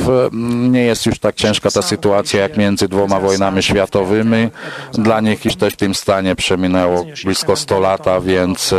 Nie 0.71 0.83
jest 0.83 1.05
już 1.05 1.19
tak 1.19 1.35
ciężka 1.35 1.71
ta 1.71 1.81
sytuacja 1.81 2.41
jak 2.41 2.57
między 2.57 2.87
dwoma 2.87 3.19
wojnami 3.19 3.63
światowymi. 3.63 4.49
Dla 4.93 5.21
nich 5.21 5.39
też 5.59 5.73
w 5.73 5.77
tym 5.77 5.95
stanie 5.95 6.35
przeminęło 6.35 7.05
blisko 7.23 7.55
100 7.55 7.79
lat, 7.79 8.05
więc 8.25 8.73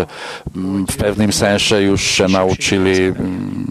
mm, 0.57 0.87
w 0.87 0.97
pewnym 0.97 1.33
sensie 1.33 1.81
już 1.81 2.03
się 2.03 2.29
nauczyli 2.29 3.05
mm, 3.05 3.67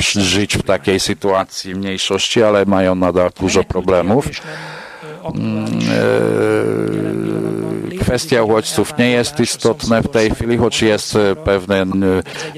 żyć 0.00 0.58
w 0.58 0.62
takiej 0.62 1.00
sytuacji 1.00 1.74
mniejszości, 1.74 2.42
ale 2.42 2.64
mają 2.64 2.94
nadal 2.94 3.30
dużo 3.40 3.64
problemów. 3.64 4.28
E, 5.24 5.32
Kwestia 8.00 8.42
uchodźców 8.42 8.98
nie 8.98 9.10
jest 9.10 9.40
istotna 9.40 10.02
w 10.02 10.08
tej 10.08 10.30
chwili, 10.30 10.56
choć 10.56 10.82
jest 10.82 11.16
e, 11.16 11.36
pewne, 11.36 11.82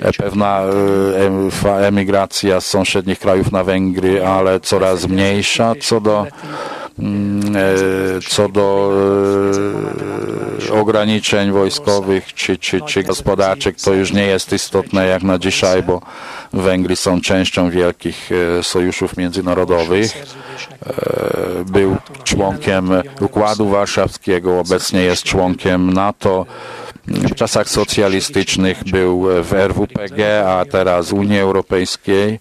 e, 0.03 0.13
pewna 0.13 0.61
emigracja 1.81 2.61
z 2.61 2.67
sąsiednich 2.67 3.19
krajów 3.19 3.53
na 3.53 3.65
Węgry, 3.65 4.27
ale 4.27 4.61
coraz 4.61 5.07
mniejsza. 5.09 5.73
Co 5.81 6.01
do 6.01 6.19
mm, 6.21 6.33
co 8.29 8.49
do 8.49 8.93
e, 10.71 10.73
ograniczeń 10.73 11.53
wojskowych 11.53 12.35
czy, 12.35 12.59
czy, 12.59 12.81
czy 12.81 13.03
gospodarczych, 13.03 13.77
to 13.77 13.95
już 13.95 14.13
nie 14.13 14.27
jest 14.27 14.53
istotne 14.53 15.07
jak 15.07 15.23
na 15.23 15.39
dzisiaj, 15.39 15.83
bo 15.83 16.01
Węgry 16.53 16.97
są 16.97 17.21
częścią 17.21 17.71
wielkich 17.71 18.31
e, 18.59 18.63
sojuszów 18.63 19.17
międzynarodowych. 19.17 20.25
E, 20.87 21.65
Był 21.65 21.97
członkiem 22.25 22.91
Układu 23.21 23.69
Warszawskiego, 23.69 24.61
obecnie 24.61 25.01
jest 25.01 25.23
członkiem 25.23 25.93
NATO. 25.93 26.47
W 27.07 27.35
czasach 27.35 27.69
socjalistycznych 27.69 28.85
był 28.85 29.27
w 29.43 29.53
RWPG, 29.53 30.49
a 30.49 30.65
teraz 30.65 31.13
Unii 31.13 31.39
Europejskiej. 31.39 32.41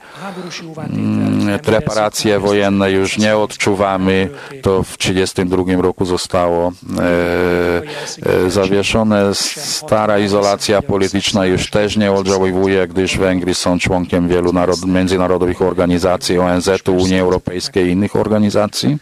Mm, 0.77 1.59
Reparacje 1.65 2.39
wojenne 2.39 2.91
już 2.91 3.17
nie 3.17 3.37
odczuwamy. 3.37 4.29
To 4.61 4.83
w 4.83 4.97
1932 4.97 5.81
roku 5.81 6.05
zostało 6.05 6.71
e, 6.99 8.45
e, 8.45 8.49
zawieszone. 8.49 9.35
Stara 9.35 10.19
izolacja 10.19 10.81
polityczna 10.81 11.45
już 11.45 11.69
też 11.69 11.97
nie 11.97 12.11
oddziałuje, 12.11 12.87
gdyż 12.87 13.17
Węgry 13.17 13.53
są 13.53 13.79
członkiem 13.79 14.27
wielu 14.27 14.53
narod, 14.53 14.85
międzynarodowych 14.85 15.61
organizacji, 15.61 16.39
ONZ-u, 16.39 16.95
Unii 16.95 17.19
Europejskiej 17.19 17.87
i 17.87 17.91
innych 17.91 18.15
organizacji. 18.15 18.97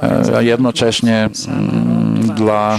E, 0.00 0.44
jednocześnie 0.44 1.28
mm, 1.48 2.34
dla. 2.34 2.78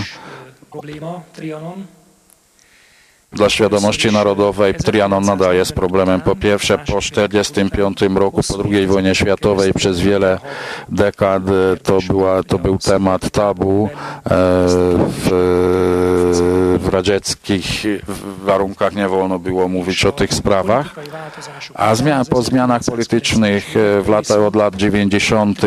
Dla 3.33 3.49
świadomości 3.49 4.11
narodowej 4.11 4.73
Trianon 4.73 5.25
nadal 5.25 5.55
jest 5.55 5.73
problemem. 5.73 6.21
Po 6.21 6.35
pierwsze, 6.35 6.77
po 6.77 6.83
1945 6.85 8.01
roku, 8.15 8.41
po 8.47 8.63
II 8.69 8.87
wojnie 8.87 9.15
światowej, 9.15 9.73
przez 9.73 9.99
wiele 9.99 10.39
dekad 10.89 11.43
e, 11.47 11.77
to, 11.83 11.99
była, 12.07 12.43
to 12.43 12.59
był 12.59 12.77
temat 12.77 13.29
tabu 13.29 13.89
e, 13.93 14.29
w, 15.07 15.29
w 16.83 16.87
radzieckich 16.87 17.83
warunkach 18.43 18.95
nie 18.95 19.07
wolno 19.07 19.39
było 19.39 19.67
mówić 19.67 20.05
o 20.05 20.11
tych 20.11 20.33
sprawach. 20.33 20.95
A 21.73 21.95
zmian, 21.95 22.25
po 22.25 22.41
zmianach 22.41 22.81
politycznych 22.83 23.77
e, 23.77 24.01
w 24.01 24.09
latach 24.09 24.39
od 24.39 24.55
lat 24.55 24.75
90. 24.75 25.61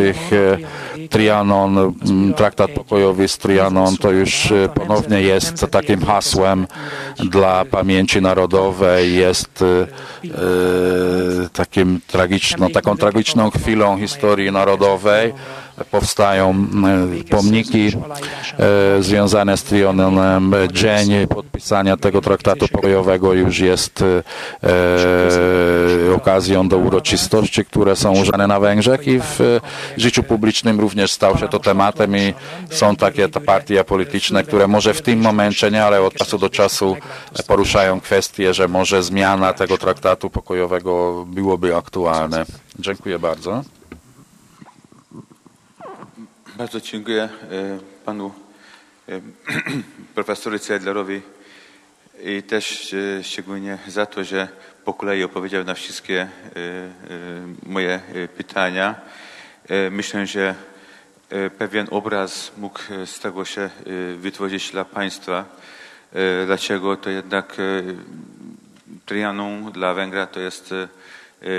Trianon, 1.11 1.79
m, 1.79 2.35
traktat 2.35 2.71
pokojowy 2.71 3.29
z 3.29 3.39
Trianon 3.39 3.97
to 3.97 4.11
już 4.11 4.53
e, 4.53 4.69
ponownie 4.69 5.21
jest 5.21 5.67
takim 5.71 6.05
hasłem 6.05 6.67
dla 7.31 7.65
pamięci 7.65 8.23
narodowej, 8.23 9.15
jest 9.15 9.63
e, 9.63 9.67
e, 10.25 11.49
takim 11.53 12.01
tragiczną, 12.07 12.71
taką 12.71 12.97
tragiczną 12.97 13.51
chwilą 13.51 13.99
historii 13.99 14.53
narodowej. 14.53 15.33
Powstają 15.91 16.67
e, 17.21 17.25
pomniki 17.25 17.89
e, 17.89 19.03
związane 19.03 19.57
z 19.57 19.63
Trianonem. 19.63 20.55
Dzień 20.73 21.27
podpisania 21.27 21.97
tego 21.97 22.21
traktatu 22.21 22.69
pokojowego 22.69 23.33
już 23.33 23.59
jest 23.59 24.05
e, 24.63 26.15
okazją 26.15 26.69
do 26.69 26.79
uroczystości, 26.79 27.65
które 27.65 27.97
są 27.97 28.13
używane 28.13 28.47
na 28.47 28.61
Węgrzech 28.61 29.09
i 29.09 29.21
w 29.21 29.61
życiu 29.97 30.23
publicznym 30.23 30.81
również 30.81 31.13
stał 31.13 31.39
się 31.39 31.49
to 31.49 31.59
tematem 31.59 32.17
i 32.17 32.35
są 32.71 32.97
takie 32.97 33.29
partie 33.29 33.85
polityczne, 33.85 34.45
które 34.45 34.69
może 34.69 34.95
w 34.95 35.03
tym 35.03 35.21
momencie 35.21 35.71
nie, 35.71 35.85
ale 35.85 36.03
od 36.03 36.15
czasu 36.15 36.39
do 36.39 36.51
czasu 36.51 36.97
poruszają 37.47 38.01
kwestię, 38.01 38.55
że 38.55 38.69
może 38.69 39.03
zmiana 39.03 39.53
tego 39.53 39.79
traktatu 39.79 40.31
pokojowego 40.31 41.25
byłoby 41.29 41.77
aktualne. 41.77 42.45
Dziękuję 42.79 43.19
bardzo. 43.19 43.63
Bardzo 46.57 46.81
dziękuję 46.81 47.23
e, 47.23 47.29
panu 48.05 48.35
e, 49.09 49.21
profesorowi 50.15 50.61
Cedlerowi 50.61 51.23
i 52.25 52.43
też 52.43 52.95
e, 52.95 53.25
szczególnie 53.25 53.79
za 53.87 54.07
to, 54.07 54.25
że 54.25 54.49
po 54.85 54.95
kolei 54.95 55.23
opowiedział 55.23 55.65
na 55.65 55.75
wszystkie 55.75 56.29
moje 57.67 58.01
pytania. 58.37 58.95
Myślę, 59.91 60.27
że 60.27 60.55
pewien 61.59 61.87
obraz 61.91 62.53
mógł 62.59 62.81
z 63.07 63.21
tego 63.21 63.45
się 63.45 63.71
wytworzyć 64.17 64.71
dla 64.71 64.85
państwa, 64.85 65.45
dlaczego 66.47 66.97
to 66.97 67.11
jednak 67.11 67.57
Trianon 69.07 69.73
dla 69.73 69.95
Węgra 69.95 70.27
to 70.27 70.41
jest 70.41 70.75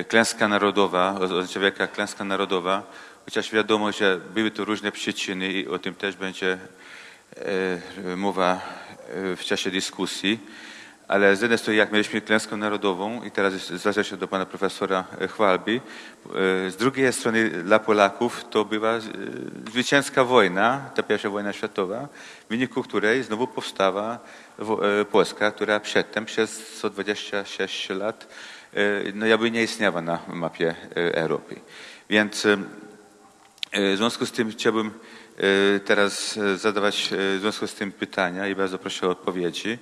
klęska 0.07 0.47
narodowa, 0.47 1.19
od 1.19 1.51
człowieka 1.51 1.87
klęska 1.87 2.23
narodowa, 2.23 2.83
chociaż 3.27 3.51
wiadomo, 3.51 3.91
że 3.91 4.19
były 4.33 4.51
tu 4.51 4.65
różne 4.65 4.91
przyczyny 4.91 5.51
i 5.51 5.67
o 5.67 5.79
tym 5.79 5.93
też 5.95 6.15
będzie 6.15 6.57
e, 7.35 8.15
mowa 8.15 8.53
e, 8.53 9.35
w 9.35 9.43
czasie 9.43 9.71
dyskusji. 9.71 10.39
Ale 11.07 11.35
z 11.35 11.41
jednej 11.41 11.57
strony, 11.57 11.77
jak 11.77 11.91
mieliśmy 11.91 12.21
klęskę 12.21 12.57
narodową, 12.57 13.23
i 13.23 13.31
teraz 13.31 13.53
zwracam 13.53 14.03
się 14.03 14.17
do 14.17 14.27
pana 14.27 14.45
profesora 14.45 15.05
e, 15.19 15.27
Chwalbi, 15.27 15.81
z 16.69 16.75
drugiej 16.75 17.13
strony 17.13 17.49
dla 17.49 17.79
Polaków 17.79 18.45
to 18.49 18.65
była 18.65 18.99
zwycięska 19.69 20.23
wojna, 20.23 20.89
ta 20.95 21.03
pierwsza 21.03 21.29
wojna 21.29 21.53
światowa, 21.53 22.07
w 22.45 22.49
wyniku 22.49 22.83
której 22.83 23.23
znowu 23.23 23.47
powstała 23.47 24.19
Polska, 25.11 25.51
która 25.51 25.79
przedtem 25.79 26.25
przez 26.25 26.67
126 26.77 27.89
lat 27.89 28.27
no 29.13 29.25
jakby 29.25 29.51
nie 29.51 29.63
istniała 29.63 30.01
na 30.01 30.19
mapie 30.27 30.75
Europy. 30.95 31.55
Więc 32.09 32.47
W 33.73 33.97
związku 33.97 34.25
z 34.25 34.31
tym 34.31 34.51
chciałbym 34.51 34.91
e, 35.37 35.79
teraz 35.79 36.37
e, 36.37 36.57
zadawać 36.57 37.09
e, 37.13 37.37
w 37.37 37.37
związku 37.41 37.67
z 37.67 37.73
tym 37.73 37.91
pytania 37.91 38.47
i 38.47 38.55
bardzo 38.55 38.79
proszę 38.79 39.07
o 39.07 39.09
odpowiedzi, 39.09 39.77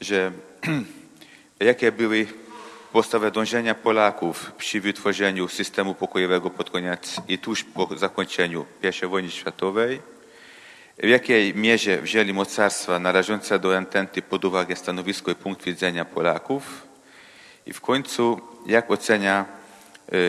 że 0.00 0.32
jakie 1.60 1.92
były 1.92 2.26
podstawowe 2.92 3.30
dążenia 3.30 3.74
Polaków 3.74 4.52
przy 4.52 4.80
wytworzeniu 4.80 5.48
systemu 5.48 5.94
pokojowego 5.94 6.50
pod 6.50 6.70
koniec 6.70 7.16
i 7.28 7.38
tuż 7.38 7.64
po 7.64 7.88
zakończeniu 7.96 8.66
I 9.02 9.06
wojny 9.06 9.30
światowej, 9.30 10.02
w 10.98 11.08
jakiej 11.08 11.54
mierze 11.54 12.02
wzięli 12.02 12.32
mocarstwa 12.32 12.98
narażące 12.98 13.58
do 13.58 13.76
ententy 13.76 14.22
pod 14.22 14.44
uwagę 14.44 14.76
stanowisko 14.76 15.30
i 15.30 15.34
punkt 15.34 15.64
widzenia 15.64 16.04
Polaków? 16.04 16.86
I 17.66 17.72
w 17.72 17.80
końcu 17.80 18.40
jak 18.66 18.90
ocenia 18.90 19.44
e, 19.60 19.63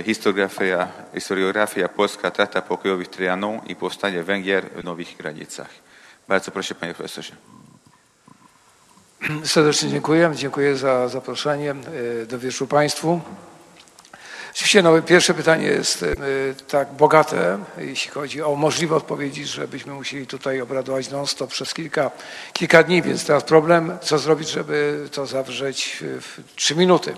historiografia, 0.05 0.87
historiografia 1.13 1.87
polska 1.87 2.31
trata 2.31 2.61
pokojowych 2.61 3.07
Trianon 3.07 3.59
i 3.67 3.75
powstanie 3.75 4.23
Węgier 4.23 4.69
w 4.75 4.83
nowych 4.83 5.17
granicach. 5.17 5.69
Bardzo 6.27 6.51
proszę 6.51 6.75
panie 6.75 6.93
profesorze. 6.93 7.35
Serdecznie 9.43 9.89
dziękuję. 9.89 10.31
Dziękuję 10.35 10.77
za 10.77 11.07
zaproszenie 11.07 11.71
e, 11.71 12.25
do 12.25 12.39
wierszu 12.39 12.67
Państwu. 12.67 13.21
Oczywiście 14.51 14.81
no, 14.81 15.01
pierwsze 15.01 15.33
pytanie 15.33 15.65
jest 15.67 16.03
e, 16.03 16.15
tak 16.67 16.93
bogate, 16.93 17.59
jeśli 17.77 18.11
chodzi 18.11 18.41
o 18.41 18.55
możliwe 18.55 18.95
odpowiedzi, 18.95 19.45
żebyśmy 19.45 19.93
musieli 19.93 20.27
tutaj 20.27 20.61
obradować 20.61 21.09
non-stop 21.09 21.49
przez 21.49 21.73
kilka, 21.73 22.11
kilka 22.53 22.83
dni, 22.83 23.01
więc 23.01 23.25
teraz 23.25 23.43
problem, 23.43 23.97
co 24.01 24.19
zrobić, 24.19 24.49
żeby 24.49 25.09
to 25.11 25.25
zawrzeć 25.25 25.97
w 26.01 26.55
trzy 26.55 26.75
minuty. 26.75 27.13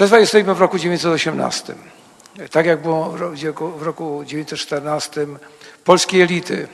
Przez 0.00 0.12
jesteśmy 0.12 0.54
w 0.54 0.60
roku 0.60 0.78
1918. 0.78 1.74
Tak 2.50 2.66
jak 2.66 2.82
było 2.82 3.10
w 3.10 3.20
roku- 3.20 3.70
w 3.70 3.82
roku 3.82 4.24
1914, 4.24 5.26
polskie 5.84 6.22
elity, 6.22 6.68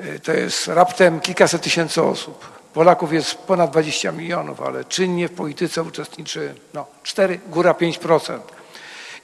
y, 0.00 0.20
to 0.20 0.32
jest 0.32 0.68
raptem 0.68 1.20
kilkaset 1.20 1.62
tysięcy 1.62 2.02
osób, 2.02 2.46
Polaków 2.74 3.12
jest 3.12 3.34
ponad 3.34 3.70
20 3.70 4.12
milionów, 4.12 4.62
ale 4.62 4.84
czynnie 4.84 5.28
w 5.28 5.32
polityce 5.32 5.82
uczestniczy 5.82 6.54
no, 6.74 6.86
4, 7.02 7.40
góra 7.48 7.74
5%. 7.74 8.40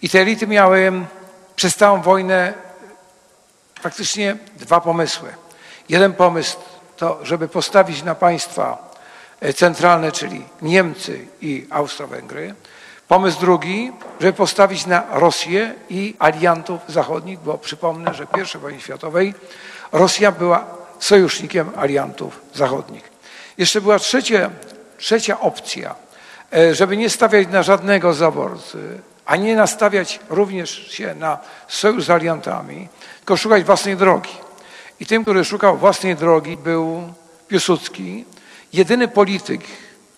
I 0.03 0.09
te 0.09 0.21
elity 0.21 0.47
miały 0.47 0.93
przez 1.57 1.77
całą 1.77 2.03
wojnę 2.03 2.55
faktycznie 3.81 4.37
dwa 4.57 4.81
pomysły. 4.81 5.29
Jeden 5.89 6.13
pomysł 6.13 6.57
to, 6.97 7.19
żeby 7.23 7.49
postawić 7.49 8.03
na 8.03 8.15
państwa 8.15 8.91
e, 9.41 9.53
centralne, 9.53 10.13
czyli 10.13 10.45
Niemcy 10.63 11.27
i 11.41 11.67
Austro-Węgry. 11.71 12.55
Pomysł 13.13 13.41
drugi, 13.41 13.93
żeby 14.21 14.33
postawić 14.33 14.87
na 14.87 15.03
Rosję 15.11 15.75
i 15.91 16.15
aliantów 16.19 16.81
zachodnich, 16.89 17.39
bo 17.39 17.59
przypomnę, 17.59 18.15
że 18.15 18.27
w 18.27 18.57
I 18.57 18.59
wojnie 18.59 18.81
światowej 18.81 19.35
Rosja 19.93 20.33
była 20.33 20.67
sojusznikiem 20.99 21.71
aliantów 21.77 22.41
zachodnich. 22.55 23.11
Jeszcze 23.59 23.81
była 23.81 23.99
trzecia, 23.99 24.51
trzecia 24.99 25.41
opcja, 25.41 25.95
e, 26.53 26.75
żeby 26.75 26.97
nie 26.97 27.11
stawiać 27.11 27.49
na 27.49 27.63
żadnego 27.63 28.15
zaborcy, 28.15 29.01
a 29.27 29.37
nie 29.37 29.57
nastawiać 29.57 30.21
również 30.31 30.71
się 30.71 31.15
na 31.15 31.39
sojusz 31.69 32.05
z 32.05 32.11
aliantami, 32.11 32.89
tylko 33.19 33.37
szukać 33.37 33.65
własnej 33.65 33.97
drogi. 33.97 34.35
I 35.01 35.07
tym, 35.07 35.23
który 35.23 35.45
szukał 35.45 35.77
własnej 35.77 36.17
drogi 36.17 36.57
był 36.57 37.13
Piłsudski, 37.49 38.25
jedyny 38.73 39.09
polityk, 39.09 39.61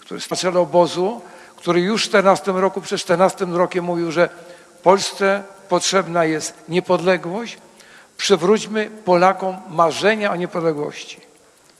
który 0.01 0.21
czele 0.21 0.61
obozu, 0.61 1.21
który 1.65 1.81
już 1.81 2.05
w 2.05 2.09
14 2.09 2.53
roku, 2.53 2.81
przed 2.81 3.01
14 3.01 3.45
rokiem 3.45 3.85
mówił, 3.85 4.13
że 4.13 4.29
Polsce 4.83 5.43
potrzebna 5.69 6.25
jest 6.25 6.55
niepodległość, 6.69 7.59
przywróćmy 8.17 8.91
Polakom 9.05 9.57
marzenia 9.69 10.33
o 10.33 10.37
niepodległości. 10.37 11.21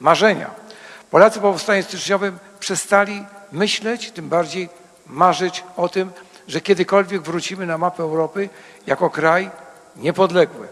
Marzenia. 0.01 0.51
Polacy 1.11 1.41
po 1.41 1.53
powstaniu 1.53 1.83
styczniowym 1.83 2.39
przestali 2.61 3.27
myśleć, 3.53 4.11
tym 4.11 4.29
bardziej 4.29 4.69
marzyć 5.07 5.65
o 5.77 5.89
tym, 5.89 6.13
że 6.49 6.61
kiedykolwiek 6.61 7.23
wrócimy 7.23 7.67
na 7.67 7.79
mapę 7.79 8.03
Europy 8.03 8.49
jako 8.87 9.11
kraj 9.11 9.51
niepodległy. 9.97 10.69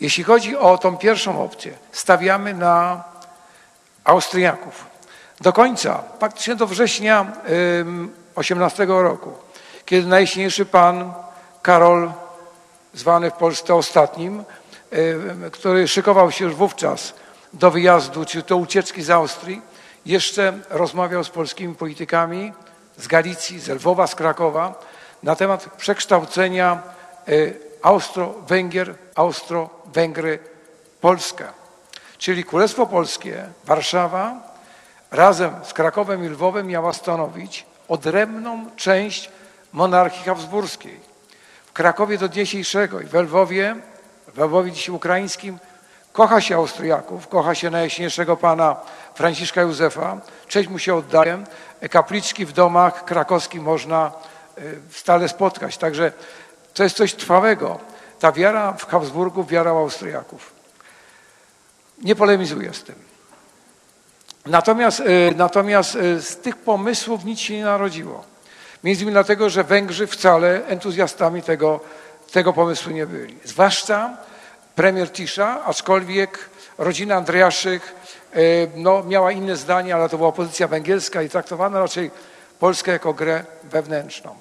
Jeśli 0.00 0.24
chodzi 0.24 0.56
o 0.56 0.78
tą 0.78 0.96
pierwszą 0.96 1.44
opcję, 1.44 1.72
stawiamy 1.92 2.54
na 2.54 3.04
Austriaków. 4.04 4.93
Do 5.44 5.52
końca, 5.52 6.02
praktycznie 6.18 6.56
do 6.56 6.66
września 6.66 7.32
18 8.34 8.86
roku, 8.86 9.32
kiedy 9.84 10.06
najjaśniejszy 10.06 10.66
pan 10.66 11.12
Karol, 11.62 12.12
zwany 12.94 13.30
w 13.30 13.34
Polsce 13.34 13.74
ostatnim, 13.74 14.44
który 15.52 15.88
szykował 15.88 16.30
się 16.30 16.44
już 16.44 16.54
wówczas 16.54 17.14
do 17.52 17.70
wyjazdu, 17.70 18.24
czy 18.24 18.42
do 18.42 18.56
ucieczki 18.56 19.02
z 19.02 19.10
Austrii, 19.10 19.62
jeszcze 20.06 20.52
rozmawiał 20.70 21.24
z 21.24 21.30
polskimi 21.30 21.74
politykami 21.74 22.52
z 22.96 23.06
Galicji, 23.06 23.60
z 23.60 23.68
Lwowa, 23.68 24.06
z 24.06 24.14
Krakowa 24.14 24.74
na 25.22 25.36
temat 25.36 25.68
przekształcenia 25.76 26.82
y, 27.28 27.60
Austro-Węgier, 27.82 28.94
Austro-Węgry, 29.14 30.38
Polska. 31.00 31.52
Czyli 32.18 32.44
Królestwo 32.44 32.86
Polskie, 32.86 33.44
Warszawa 33.64 34.53
razem 35.14 35.54
z 35.64 35.72
Krakowem 35.72 36.24
i 36.24 36.28
Lwowem 36.28 36.66
miała 36.66 36.92
stanowić 36.92 37.66
odrębną 37.88 38.66
część 38.76 39.30
monarchii 39.72 40.24
habsburskiej. 40.24 41.00
W 41.66 41.72
Krakowie 41.72 42.18
do 42.18 42.28
dzisiejszego 42.28 43.00
i 43.00 43.04
w 43.04 43.14
Lwowie, 43.14 43.76
w 44.34 44.38
Lwowie 44.38 44.72
dzisiaj 44.72 44.94
ukraińskim, 44.94 45.58
kocha 46.12 46.40
się 46.40 46.56
Austriaków, 46.56 47.28
kocha 47.28 47.54
się 47.54 47.70
najjaśniejszego 47.70 48.36
pana 48.36 48.76
Franciszka 49.14 49.62
Józefa. 49.62 50.20
Cześć 50.48 50.68
mu 50.68 50.78
się 50.78 50.94
oddaje. 50.94 51.44
Kapliczki 51.90 52.46
w 52.46 52.52
domach 52.52 53.04
krakowskich 53.04 53.62
można 53.62 54.12
y, 54.58 54.80
stale 54.90 55.28
spotkać. 55.28 55.78
Także 55.78 56.12
to 56.74 56.82
jest 56.82 56.96
coś 56.96 57.14
trwałego. 57.14 57.80
Ta 58.20 58.32
wiara 58.32 58.72
w 58.72 58.86
Habsburgów, 58.86 59.48
wiara 59.48 59.74
w 59.74 59.76
Austriaków. 59.76 60.52
Nie 62.02 62.14
polemizuję 62.14 62.74
z 62.74 62.82
tym. 62.82 63.13
Natomiast, 64.46 65.00
y, 65.00 65.32
natomiast 65.36 65.94
y, 65.94 66.22
z 66.22 66.36
tych 66.36 66.56
pomysłów 66.56 67.24
nic 67.24 67.40
się 67.40 67.56
nie 67.56 67.64
narodziło. 67.64 68.24
Między 68.84 69.02
innymi 69.02 69.14
dlatego, 69.14 69.50
że 69.50 69.64
Węgrzy 69.64 70.06
wcale 70.06 70.66
entuzjastami 70.66 71.42
tego, 71.42 71.80
tego 72.32 72.52
pomysłu 72.52 72.92
nie 72.92 73.06
byli. 73.06 73.38
Zwłaszcza 73.44 74.16
premier 74.74 75.10
Tisza, 75.10 75.64
aczkolwiek 75.64 76.50
rodzina 76.78 77.14
Andreaszych 77.14 77.94
y, 78.36 78.70
no, 78.76 79.02
miała 79.02 79.32
inne 79.32 79.56
zdanie, 79.56 79.94
ale 79.94 80.08
to 80.08 80.16
była 80.16 80.28
opozycja 80.28 80.68
węgierska 80.68 81.22
i 81.22 81.28
traktowano 81.28 81.78
raczej 81.78 82.10
Polskę 82.58 82.92
jako 82.92 83.14
grę 83.14 83.44
wewnętrzną. 83.62 84.36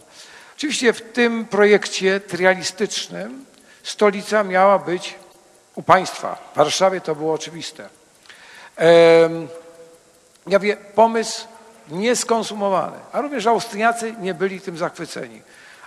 Oczywiście 0.58 0.94
w 0.94 1.02
tym 1.02 1.46
projekcie 1.46 2.20
trialistycznym 2.20 3.46
stolica 3.84 4.44
miała 4.44 4.80
być 4.80 5.16
u 5.76 5.84
państwa. 5.84 6.52
W 6.54 6.58
Warszawie 6.58 7.02
to 7.02 7.16
było 7.16 7.34
oczywiste. 7.34 7.90
Ja 10.48 10.60
wie, 10.60 10.78
pomysł 10.78 11.48
nieskonsumowany, 11.90 12.98
a 13.12 13.22
również 13.22 13.46
Austriacy 13.46 14.16
nie 14.20 14.34
byli 14.34 14.62
tym 14.62 14.78
zachwyceni. 14.78 15.42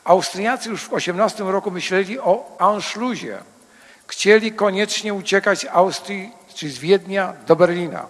Austriacy 0.05 0.69
już 0.69 0.85
w 0.85 0.93
18 0.93 1.45
roku 1.45 1.71
myśleli 1.71 2.19
o 2.19 2.57
Anschlussie. 2.59 3.33
Chcieli 4.07 4.53
koniecznie 4.53 5.15
uciekać 5.15 5.59
z 5.59 5.67
Austrii, 5.73 6.33
czy 6.55 6.71
z 6.71 6.79
Wiednia 6.79 7.33
do 7.47 7.57
Berlina. 7.57 8.07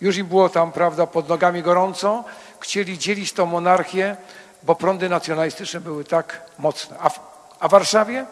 Już 0.00 0.16
im 0.16 0.26
było 0.26 0.48
tam, 0.48 0.72
prawda, 0.72 1.06
pod 1.06 1.28
nogami 1.28 1.62
gorąco. 1.62 2.24
Chcieli 2.60 2.98
dzielić 2.98 3.32
tą 3.32 3.46
monarchię, 3.46 4.16
bo 4.62 4.74
prądy 4.74 5.08
nacjonalistyczne 5.08 5.80
były 5.80 6.04
tak 6.04 6.42
mocne. 6.58 6.96
A 7.00 7.08
w, 7.08 7.20
a 7.60 7.68
w 7.68 7.70
Warszawie? 7.70 8.26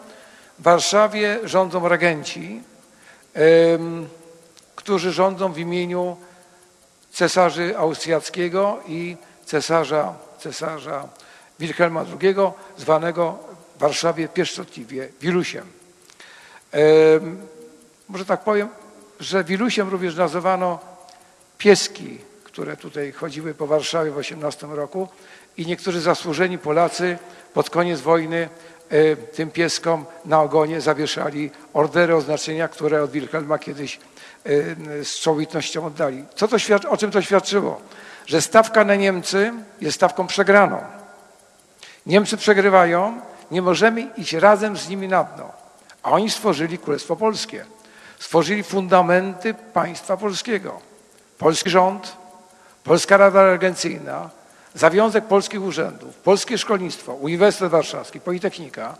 W 0.59 0.63
Warszawie 0.63 1.39
rządzą 1.43 1.87
regenci, 1.87 2.63
em, 3.33 4.07
którzy 4.75 5.11
rządzą 5.11 5.51
w 5.51 5.57
imieniu 5.57 6.17
cesarzy 7.11 7.77
austriackiego 7.77 8.79
i 8.87 9.17
cesarza, 9.45 10.13
cesarza 10.39 11.07
Wilhelma 11.59 12.05
II, 12.21 12.35
zwanego 12.77 13.37
w 13.75 13.79
Warszawie 13.79 14.27
pieszczotliwie 14.27 15.09
Wilusiem. 15.21 15.65
Em, 16.71 17.47
Może 18.09 18.25
tak 18.25 18.43
powiem, 18.43 18.69
że 19.19 19.43
Wilusiem 19.43 19.89
również 19.89 20.15
nazywano 20.15 20.79
pieski, 21.57 22.17
które 22.43 22.77
tutaj 22.77 23.11
chodziły 23.11 23.53
po 23.53 23.67
Warszawie 23.67 24.11
w 24.11 24.17
18 24.17 24.67
roku 24.67 25.07
i 25.57 25.65
niektórzy 25.65 26.01
zasłużeni 26.01 26.57
Polacy 26.57 27.17
pod 27.53 27.69
koniec 27.69 28.01
wojny 28.01 28.49
e, 28.89 29.15
tym 29.15 29.51
pieskom 29.51 30.05
na 30.25 30.41
ogonie 30.41 30.81
zawieszali 30.81 31.51
ordery 31.73 32.15
oznaczenia, 32.15 32.67
które 32.67 33.03
od 33.03 33.11
Wilhelma 33.11 33.59
kiedyś 33.59 33.95
e, 33.95 33.99
z 35.03 35.19
czołowitnością 35.19 35.85
oddali. 35.85 36.25
Co 36.35 36.47
to 36.47 36.57
o 36.89 36.97
czym 36.97 37.11
to 37.11 37.21
świadczyło? 37.21 37.81
Że 38.25 38.41
stawka 38.41 38.85
na 38.85 38.95
Niemcy 38.95 39.53
jest 39.81 39.95
stawką 39.95 40.27
przegraną. 40.27 40.81
Niemcy 42.05 42.37
przegrywają, 42.37 43.21
nie 43.51 43.61
możemy 43.61 44.01
iść 44.17 44.33
razem 44.33 44.77
z 44.77 44.89
nimi 44.89 45.07
na 45.07 45.23
dno. 45.23 45.51
A 46.03 46.11
oni 46.11 46.29
stworzyli 46.29 46.77
Królestwo 46.77 47.15
Polskie. 47.15 47.65
Stworzyli 48.19 48.63
fundamenty 48.63 49.53
państwa 49.53 50.17
polskiego. 50.17 50.79
Polski 51.37 51.69
rząd, 51.69 52.17
Polska 52.83 53.17
Rada 53.17 53.45
Regencyjna, 53.45 54.29
zawiązek 54.75 55.25
polskich 55.25 55.63
urzędów, 55.63 56.15
polskie 56.15 56.57
szkolnictwo, 56.57 57.13
Uniwersytet 57.13 57.71
Warszawski, 57.71 58.19
Politechnika. 58.19 58.97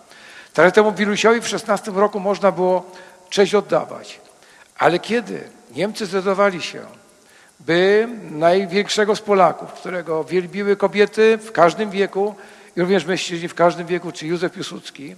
Tak 0.53 0.75
temu 0.75 0.91
Wilusiowi 0.91 1.41
w 1.41 1.47
16 1.47 1.91
roku 1.91 2.19
można 2.19 2.51
było 2.51 2.91
cześć 3.29 3.55
oddawać. 3.55 4.19
Ale 4.79 4.99
kiedy 4.99 5.49
Niemcy 5.75 6.05
zdecydowali 6.05 6.61
się, 6.61 6.81
by 7.59 8.07
największego 8.31 9.15
z 9.15 9.21
Polaków, 9.21 9.73
którego 9.73 10.23
wielbiły 10.23 10.75
kobiety 10.75 11.37
w 11.37 11.51
każdym 11.51 11.89
wieku 11.89 12.35
i 12.75 12.81
również 12.81 13.05
mężczyźni 13.05 13.47
w 13.47 13.55
każdym 13.55 13.87
wieku, 13.87 14.11
czy 14.11 14.27
Józef 14.27 14.51
Piłsudski, 14.53 15.15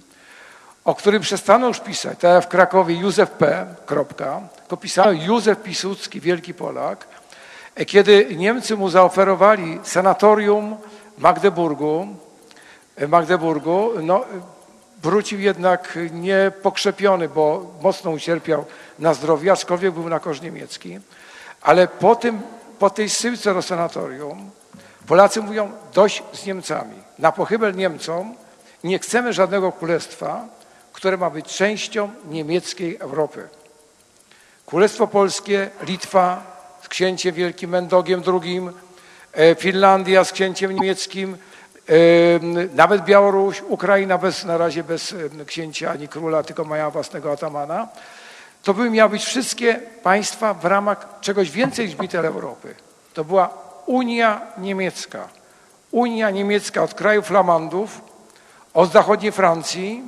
o 0.84 0.94
którym 0.94 1.22
przestano 1.22 1.68
już 1.68 1.80
pisać, 1.80 2.18
tak 2.18 2.34
jak 2.34 2.44
w 2.44 2.48
Krakowie 2.48 2.94
Józef 2.94 3.30
P., 3.30 3.66
kropka, 3.86 4.40
tylko 4.56 4.76
pisano 4.76 5.12
Józef 5.12 5.62
Piłsudski, 5.62 6.20
wielki 6.20 6.54
Polak, 6.54 7.08
kiedy 7.86 8.36
Niemcy 8.36 8.76
mu 8.76 8.88
zaoferowali 8.88 9.80
sanatorium 9.82 10.76
w 11.18 11.20
Magdeburgu, 11.20 12.08
Magdeburgu 13.08 13.90
no, 14.02 14.24
wrócił 15.02 15.40
jednak 15.40 15.98
niepokrzepiony, 16.12 17.28
bo 17.28 17.74
mocno 17.82 18.10
ucierpiał 18.10 18.64
na 18.98 19.14
zdrowiu, 19.14 19.52
aczkolwiek 19.52 19.94
był 19.94 20.08
na 20.08 20.20
korz 20.20 20.40
niemiecki. 20.40 20.98
Ale 21.62 21.88
po, 21.88 22.16
tym, 22.16 22.40
po 22.78 22.90
tej 22.90 23.10
syłce 23.10 23.54
do 23.54 23.62
sanatorium 23.62 24.50
Polacy 25.06 25.40
mówią 25.40 25.72
dość 25.94 26.22
z 26.32 26.46
Niemcami. 26.46 26.94
Na 27.18 27.32
pochybel 27.32 27.74
Niemcom 27.74 28.34
nie 28.84 28.98
chcemy 28.98 29.32
żadnego 29.32 29.72
królestwa, 29.72 30.44
które 30.92 31.16
ma 31.16 31.30
być 31.30 31.46
częścią 31.46 32.10
niemieckiej 32.28 32.96
Europy. 32.98 33.48
Królestwo 34.66 35.06
Polskie, 35.06 35.70
Litwa, 35.82 36.42
z 36.82 36.88
księciem 36.88 37.34
wielkim 37.34 37.70
Mendogiem 37.70 38.22
II, 38.42 38.60
e, 39.32 39.54
Finlandia 39.54 40.24
z 40.24 40.32
księciem 40.32 40.72
niemieckim, 40.72 41.36
nawet 42.74 43.04
Białoruś, 43.04 43.62
Ukraina 43.68 44.18
bez, 44.18 44.44
na 44.44 44.58
razie 44.58 44.84
bez 44.84 45.14
księcia 45.46 45.90
ani 45.90 46.08
króla, 46.08 46.42
tylko 46.42 46.64
mają 46.64 46.90
własnego 46.90 47.32
atamana. 47.32 47.88
To 48.62 48.74
by 48.74 48.90
miały 48.90 49.10
być 49.10 49.24
wszystkie 49.24 49.80
państwa 50.02 50.54
w 50.54 50.64
ramach 50.64 51.06
czegoś 51.20 51.50
więcej 51.50 51.86
niż 51.86 51.96
Bitel 51.96 52.26
Europy. 52.26 52.74
To 53.14 53.24
była 53.24 53.50
Unia 53.86 54.40
Niemiecka. 54.58 55.28
Unia 55.90 56.30
Niemiecka 56.30 56.82
od 56.82 56.94
kraju 56.94 57.22
Flamandów, 57.22 58.00
od 58.74 58.92
zachodniej 58.92 59.32
Francji, 59.32 60.02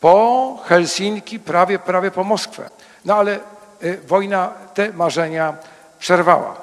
po 0.00 0.58
Helsinki, 0.64 1.40
prawie, 1.40 1.78
prawie 1.78 2.10
po 2.10 2.24
Moskwę. 2.24 2.70
No 3.04 3.16
ale 3.16 3.38
y, 3.82 4.00
wojna 4.06 4.52
te 4.74 4.92
marzenia 4.92 5.54
przerwała. 5.98 6.56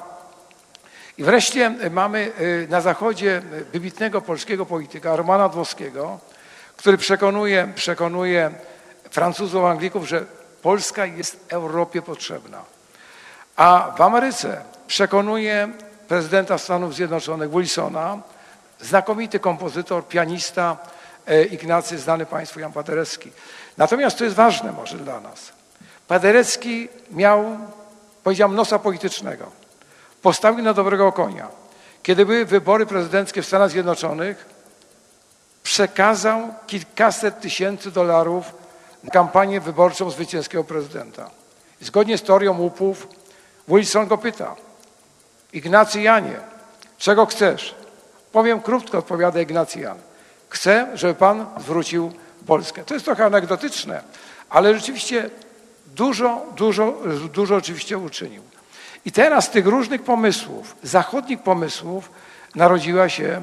I 1.18 1.24
wreszcie 1.24 1.74
y, 1.84 1.90
mamy 1.90 2.32
y, 2.40 2.66
na 2.70 2.80
zachodzie 2.80 3.42
y, 3.52 3.64
wybitnego 3.64 4.20
polskiego 4.20 4.66
polityka 4.66 5.16
Romana 5.16 5.48
Dwowskiego, 5.48 6.18
który 6.76 6.98
przekonuje, 6.98 7.72
przekonuje 7.74 8.50
Francuzów, 9.10 9.64
Anglików, 9.64 10.08
że 10.08 10.24
Polska 10.62 11.06
jest 11.06 11.44
Europie 11.48 12.02
potrzebna. 12.02 12.64
A 13.56 13.94
w 13.96 14.00
Ameryce 14.00 14.62
przekonuje 14.86 15.68
prezydenta 16.08 16.58
Stanów 16.58 16.94
Zjednoczonych 16.94 17.50
Wilsona, 17.50 18.18
znakomity 18.80 19.38
kompozytor, 19.38 20.08
pianista 20.08 20.76
e, 21.26 21.44
Ignacy, 21.44 21.98
znany 21.98 22.26
Państwu 22.26 22.60
Jan 22.60 22.72
Paderewski. 22.72 23.30
Natomiast 23.76 24.18
to 24.18 24.24
jest 24.24 24.36
ważne 24.36 24.72
może 24.72 24.98
dla 24.98 25.20
nas. 25.20 25.52
Paderewski 26.08 26.88
miał, 27.10 27.58
powiedziałem, 28.24 28.56
nosa 28.56 28.78
politycznego. 28.78 29.67
Postawił 30.22 30.64
na 30.64 30.74
dobrego 30.74 31.12
konia. 31.12 31.48
Kiedy 32.02 32.26
były 32.26 32.44
wybory 32.44 32.86
prezydenckie 32.86 33.42
w 33.42 33.46
Stanach 33.46 33.70
Zjednoczonych, 33.70 34.46
przekazał 35.62 36.54
kilkaset 36.66 37.40
tysięcy 37.40 37.90
dolarów 37.90 38.44
na 39.04 39.10
kampanię 39.10 39.60
wyborczą 39.60 40.10
zwycięskiego 40.10 40.64
prezydenta. 40.64 41.30
Zgodnie 41.80 42.18
z 42.18 42.22
teorią 42.22 42.58
łupów 42.58 43.08
Wilson 43.68 44.06
go 44.06 44.18
pyta, 44.18 44.56
Ignacy 45.52 46.00
Janie, 46.00 46.36
czego 46.98 47.26
chcesz? 47.26 47.74
Powiem 48.32 48.60
krótko, 48.60 48.98
odpowiada 48.98 49.40
Ignacy 49.40 49.80
Jan. 49.80 49.98
Chcę, 50.48 50.86
żeby 50.94 51.14
pan 51.14 51.46
zwrócił 51.60 52.12
Polskę. 52.46 52.84
To 52.84 52.94
jest 52.94 53.04
trochę 53.04 53.24
anegdotyczne, 53.24 54.02
ale 54.50 54.74
rzeczywiście 54.74 55.30
dużo, 55.86 56.46
dużo, 56.56 56.94
dużo 57.32 57.56
oczywiście 57.56 57.98
uczynił. 57.98 58.42
I 59.08 59.12
teraz 59.12 59.44
z 59.44 59.50
tych 59.50 59.66
różnych 59.66 60.02
pomysłów, 60.02 60.76
zachodnich 60.82 61.42
pomysłów, 61.42 62.10
narodziła 62.54 63.08
się 63.08 63.40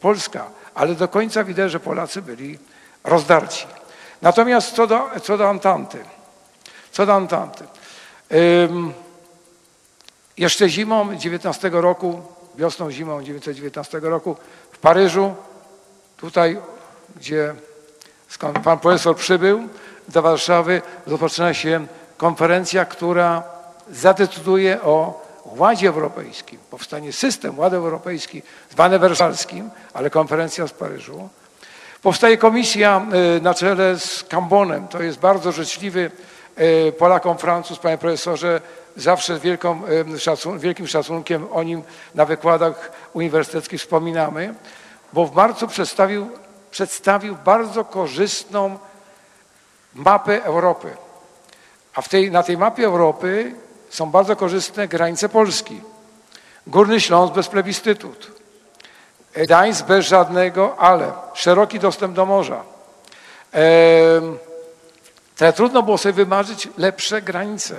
Polska, 0.00 0.44
ale 0.74 0.94
do 0.94 1.08
końca 1.08 1.44
widać, 1.44 1.70
że 1.72 1.80
Polacy 1.80 2.22
byli 2.22 2.58
rozdarci. 3.04 3.66
Natomiast 4.22 4.74
co 4.74 4.86
do, 4.86 5.10
co 5.22 5.38
do 5.38 5.48
Antanty, 5.48 6.04
co 6.92 7.06
do 7.06 7.14
Antanty. 7.14 7.64
Jeszcze 10.36 10.68
zimą 10.68 11.14
19 11.14 11.70
roku, 11.72 12.22
wiosną, 12.54 12.90
zimą 12.90 13.20
1919 13.20 14.00
roku 14.00 14.36
w 14.72 14.78
Paryżu, 14.78 15.34
tutaj, 16.16 16.60
gdzie 17.16 17.54
skąd 18.28 18.58
pan 18.58 18.78
profesor 18.78 19.16
przybył 19.16 19.68
do 20.08 20.22
Warszawy, 20.22 20.82
rozpoczyna 21.06 21.54
się 21.54 21.86
konferencja, 22.16 22.84
która 22.84 23.55
zadecyduje 23.90 24.82
o 24.82 25.26
Ładzie 25.44 25.88
Europejskim. 25.88 26.58
Powstanie 26.70 27.12
system 27.12 27.58
Ładu 27.58 27.76
Europejski, 27.76 28.42
zwany 28.70 28.98
wersalskim, 28.98 29.70
ale 29.94 30.10
konferencja 30.10 30.66
z 30.66 30.72
Paryżu. 30.72 31.28
Powstaje 32.02 32.36
komisja 32.38 33.06
y, 33.38 33.40
na 33.40 33.54
czele 33.54 33.98
z 33.98 34.24
Cambonem. 34.24 34.88
To 34.88 35.02
jest 35.02 35.18
bardzo 35.18 35.52
życzliwy 35.52 36.10
y, 36.88 36.92
Polakom 36.98 37.38
Francuz, 37.38 37.78
panie 37.78 37.98
profesorze. 37.98 38.60
Zawsze 38.96 39.38
z 39.38 39.40
wielką, 39.40 39.82
y, 40.14 40.20
szacun 40.20 40.58
wielkim 40.58 40.86
szacunkiem 40.86 41.46
o 41.52 41.62
nim 41.62 41.82
na 42.14 42.24
wykładach 42.24 42.90
uniwersyteckich 43.12 43.80
wspominamy, 43.80 44.54
bo 45.12 45.26
w 45.26 45.34
marcu 45.34 45.68
przedstawił, 45.68 46.30
przedstawił 46.70 47.36
bardzo 47.44 47.84
korzystną 47.84 48.78
mapę 49.94 50.44
Europy. 50.44 50.90
A 51.94 52.02
w 52.02 52.08
tej, 52.08 52.30
na 52.30 52.42
tej 52.42 52.58
mapie 52.58 52.86
Europy 52.86 53.54
są 53.90 54.10
bardzo 54.10 54.36
korzystne 54.36 54.88
granice 54.88 55.28
Polski. 55.28 55.80
Górny 56.66 57.00
Śląsk 57.00 57.34
bez 57.34 57.48
plebiscytut. 57.48 58.30
Gdańsk 59.36 59.86
bez 59.86 60.06
żadnego 60.06 60.76
ale. 60.78 61.12
Szeroki 61.34 61.78
dostęp 61.78 62.14
do 62.14 62.26
morza. 62.26 62.62
Trudno 65.54 65.82
było 65.82 65.98
sobie 65.98 66.12
wymarzyć 66.12 66.68
lepsze 66.78 67.22
granice. 67.22 67.76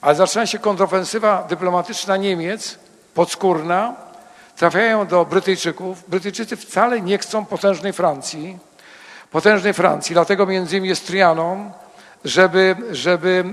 Ale 0.00 0.14
zaczyna 0.14 0.46
się 0.46 0.58
kontrofensywa 0.58 1.46
dyplomatyczna 1.48 2.16
Niemiec, 2.16 2.78
podskórna, 3.14 3.94
trafiają 4.56 5.06
do 5.06 5.24
Brytyjczyków. 5.24 6.08
Brytyjczycy 6.08 6.56
wcale 6.56 7.00
nie 7.00 7.18
chcą 7.18 7.44
potężnej 7.44 7.92
Francji, 7.92 8.58
potężnej 9.30 9.74
Francji, 9.74 10.14
dlatego 10.14 10.46
między 10.46 10.76
innymi 10.76 10.88
jest 10.88 11.06
Trianon, 11.06 11.70
żeby, 12.24 12.76
żeby 12.90 13.44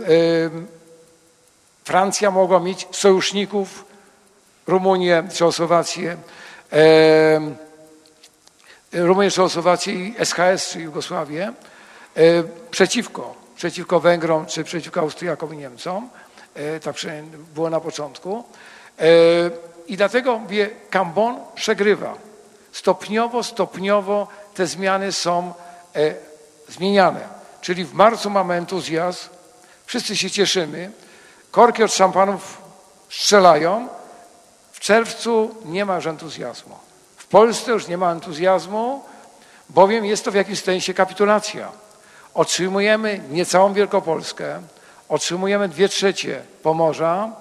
Francja 1.83 2.31
mogła 2.31 2.59
mieć 2.59 2.87
sojuszników, 2.91 3.85
Rumunię, 4.67 5.23
Czechosłowację, 5.33 6.17
em, 6.71 7.55
Rumunię, 8.93 9.31
Czechosłowację 9.31 9.93
i 9.93 10.15
SHS, 10.17 10.69
czy 10.69 10.79
Jugosławię, 10.81 11.53
e, 12.15 12.43
przeciwko, 12.71 13.35
przeciwko 13.55 13.99
Węgrom, 13.99 14.45
czy 14.45 14.63
przeciwko 14.63 14.99
Austriakom 14.99 15.53
i 15.53 15.57
Niemcom. 15.57 16.09
E, 16.55 16.79
Tak 16.79 16.95
przynajmniej 16.95 17.37
było 17.55 17.69
na 17.69 17.79
początku. 17.79 18.43
E, 18.99 19.05
I 19.87 19.97
dlatego 19.97 20.39
mówię, 20.39 20.69
Cambon 20.89 21.35
przegrywa. 21.55 22.15
Stopniowo, 22.71 23.43
stopniowo 23.43 24.27
te 24.53 24.67
zmiany 24.67 25.11
są 25.11 25.53
e, 25.95 26.13
zmieniane. 26.69 27.41
Czyli 27.61 27.85
w 27.85 27.93
marcu 27.93 28.29
mamy 28.29 28.53
entuzjazm, 28.53 29.29
wszyscy 29.85 30.17
się 30.17 30.31
cieszymy, 30.31 30.91
korki 31.51 31.83
od 31.83 31.93
szampanów 31.93 32.61
strzelają, 33.09 33.87
w 34.71 34.79
czerwcu 34.79 35.55
nie 35.65 35.85
ma 35.85 35.95
już 35.95 36.05
entuzjazmu. 36.05 36.75
W 37.17 37.25
Polsce 37.25 37.71
już 37.71 37.87
nie 37.87 37.97
ma 37.97 38.11
entuzjazmu, 38.11 39.03
bowiem 39.69 40.05
jest 40.05 40.25
to 40.25 40.31
w 40.31 40.35
jakimś 40.35 40.63
sensie 40.63 40.93
kapitulacja. 40.93 41.71
Otrzymujemy 42.33 43.21
niecałą 43.29 43.73
Wielkopolskę, 43.73 44.61
otrzymujemy 45.09 45.69
dwie 45.69 45.89
trzecie 45.89 46.41
Pomorza 46.63 47.31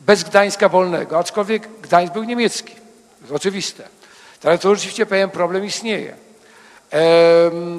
bez 0.00 0.24
Gdańska 0.24 0.68
wolnego, 0.68 1.18
aczkolwiek 1.18 1.80
Gdańsk 1.80 2.12
był 2.12 2.24
niemiecki, 2.24 2.74
to 2.74 3.20
jest 3.20 3.32
oczywiste. 3.32 3.88
Ale 4.44 4.58
to 4.58 4.74
rzeczywiście 4.74 5.06
pewien 5.06 5.30
problem 5.30 5.64
istnieje. 5.64 6.16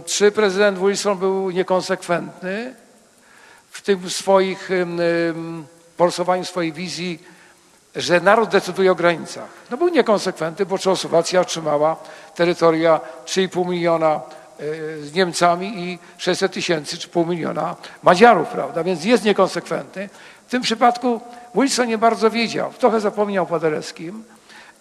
Czy 0.06 0.32
prezydent 0.32 0.80
Wilson 0.80 1.18
był 1.18 1.52
niekonsekwentny 1.52 2.76
w 3.78 3.82
tym 3.82 4.10
swoich 4.10 4.70
forsowaniu 5.98 6.46
swojej 6.46 6.74
wizji, 6.74 7.20
że 7.96 8.20
naród 8.20 8.50
decyduje 8.50 8.92
o 8.92 8.96
granicach? 8.96 9.50
No 9.72 9.78
był 9.78 9.88
niekonsekwentny, 9.88 10.66
bo 10.66 10.78
Czechosłowacja 10.78 11.42
otrzymała 11.42 11.96
terytoria 12.36 13.00
3,5 13.26 13.70
miliona 13.70 14.16
e, 14.16 14.22
z 15.02 15.14
Niemcami 15.14 15.80
i 15.80 16.00
600 16.18 16.52
tysięcy 16.52 16.98
czy 16.98 17.08
pół 17.08 17.26
miliona 17.26 17.76
Madziarów, 18.04 18.48
prawda? 18.48 18.84
Więc 18.84 19.06
jest 19.06 19.24
niekonsekwentny. 19.24 20.10
W 20.48 20.52
tym 20.52 20.62
przypadku 20.62 21.22
Wilson 21.56 21.88
nie 21.88 21.98
bardzo 21.98 22.30
wiedział, 22.32 22.74
trochę 22.74 23.00
zapomniał 23.00 23.46
Paderewskim, 23.46 24.24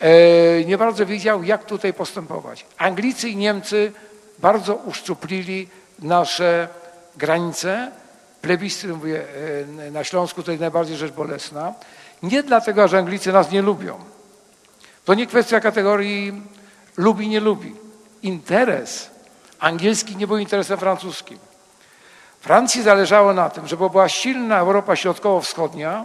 e, 0.00 0.64
nie 0.64 0.78
bardzo 0.78 1.06
wiedział, 1.06 1.42
jak 1.42 1.64
tutaj 1.64 1.92
postępować. 1.92 2.66
Anglicy 2.78 3.28
i 3.28 3.36
Niemcy 3.36 3.92
bardzo 4.38 4.74
uszczuplili 4.74 5.68
nasze 5.98 6.68
granice. 7.16 7.90
Plebiscyt, 8.46 8.90
mówię, 8.90 9.24
e, 9.86 9.90
na 9.90 10.04
Śląsku 10.04 10.42
to 10.42 10.50
jest 10.50 10.60
najbardziej 10.60 10.96
rzecz 10.96 11.12
bolesna. 11.12 11.74
Nie 12.22 12.42
dlatego, 12.42 12.88
że 12.88 12.98
Anglicy 12.98 13.32
nas 13.32 13.50
nie 13.50 13.62
lubią. 13.62 13.98
To 15.04 15.14
nie 15.14 15.26
kwestia 15.26 15.60
kategorii 15.60 16.42
lubi, 16.96 17.28
nie 17.28 17.40
lubi. 17.40 17.74
Interes 18.22 19.10
angielski 19.58 20.16
nie 20.16 20.26
był 20.26 20.36
interesem 20.36 20.78
francuskim. 20.78 21.38
Francji 22.40 22.82
zależało 22.82 23.32
na 23.32 23.50
tym, 23.50 23.66
żeby 23.66 23.90
była 23.90 24.08
silna 24.08 24.58
Europa 24.58 24.96
Środkowo-Wschodnia. 24.96 26.04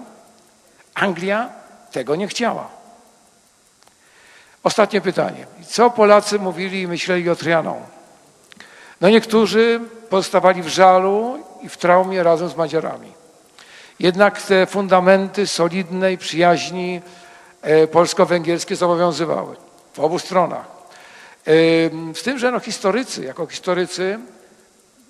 Anglia 0.94 1.50
tego 1.92 2.16
nie 2.16 2.28
chciała. 2.28 2.68
Ostatnie 4.64 5.02
pytanie. 5.02 5.46
Co 5.68 5.90
Polacy 5.90 6.40
mówili 6.40 6.82
i 6.82 6.88
myśleli 6.88 7.30
o 7.30 7.36
Trianon? 7.36 7.82
No 9.02 9.10
niektórzy 9.10 9.80
pozostawali 10.10 10.64
w 10.64 10.68
żalu 10.68 11.51
i 11.64 11.70
w 11.70 11.78
traumie 11.78 12.24
razem 12.24 12.50
z 12.50 12.56
Madziarami. 12.56 13.14
jednak 14.00 14.42
te 14.42 14.66
fundamenty 14.66 15.48
solidnej 15.48 16.18
przyjaźni 16.18 17.02
e, 17.62 17.88
polsko-węgierskie 17.88 18.76
zobowiązywały 18.76 19.56
w 19.94 20.00
obu 20.00 20.20
stronach. 20.20 20.66
Ym, 21.48 22.16
Z 22.16 22.24
tym, 22.24 22.40
że 22.40 22.52
no 22.52 22.60
historycy, 22.60 23.24
jako 23.24 23.48
historycy, 23.48 24.20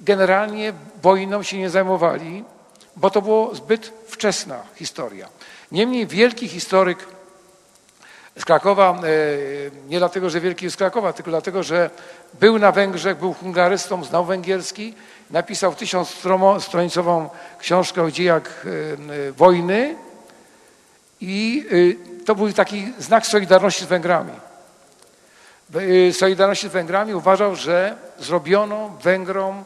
generalnie 0.02 0.74
wojną 1.02 1.44
się 1.44 1.58
nie 1.58 1.70
zajmowali, 1.70 2.44
bo 2.96 3.10
to 3.10 3.22
było 3.22 3.56
zbyt 3.56 3.94
wczesna 4.08 4.64
historia. 4.76 5.28
Niemniej 5.72 6.08
wielki 6.08 6.48
historyk 6.48 7.08
z 8.40 8.46
Krakowa, 8.46 8.90
e, 8.92 9.02
nie 9.88 10.00
dlatego, 10.00 10.30
że 10.30 10.42
wielki 10.42 10.66
jest 10.66 10.76
z 10.76 10.78
Krakowa, 10.78 11.14
tylko 11.14 11.32
dlatego, 11.32 11.64
że 11.64 11.90
był 12.40 12.60
na 12.60 12.72
Węgrzech, 12.72 13.18
był 13.18 13.34
hungarystą, 13.34 14.04
znał 14.04 14.26
węgierski, 14.26 14.94
napisał 15.32 15.76
tysiącstronicową 15.76 17.30
książkę 17.60 18.04
o 18.04 18.12
dziejach 18.12 18.65
e, 19.28 19.32
wojny 19.32 19.96
i 21.22 21.65
e, 22.22 22.26
to 22.26 22.36
był 22.36 22.54
taki 22.54 22.94
znak 23.00 23.28
solidarności 23.28 23.84
z 23.84 23.88
Węgrami. 23.88 24.32
W- 25.70 26.15
Solidarności 26.17 26.67
z 26.70 26.72
Węgrami 26.72 27.13
uważał, 27.15 27.56
że 27.56 27.96
zrobiono 28.20 28.89
Węgrom 28.89 29.63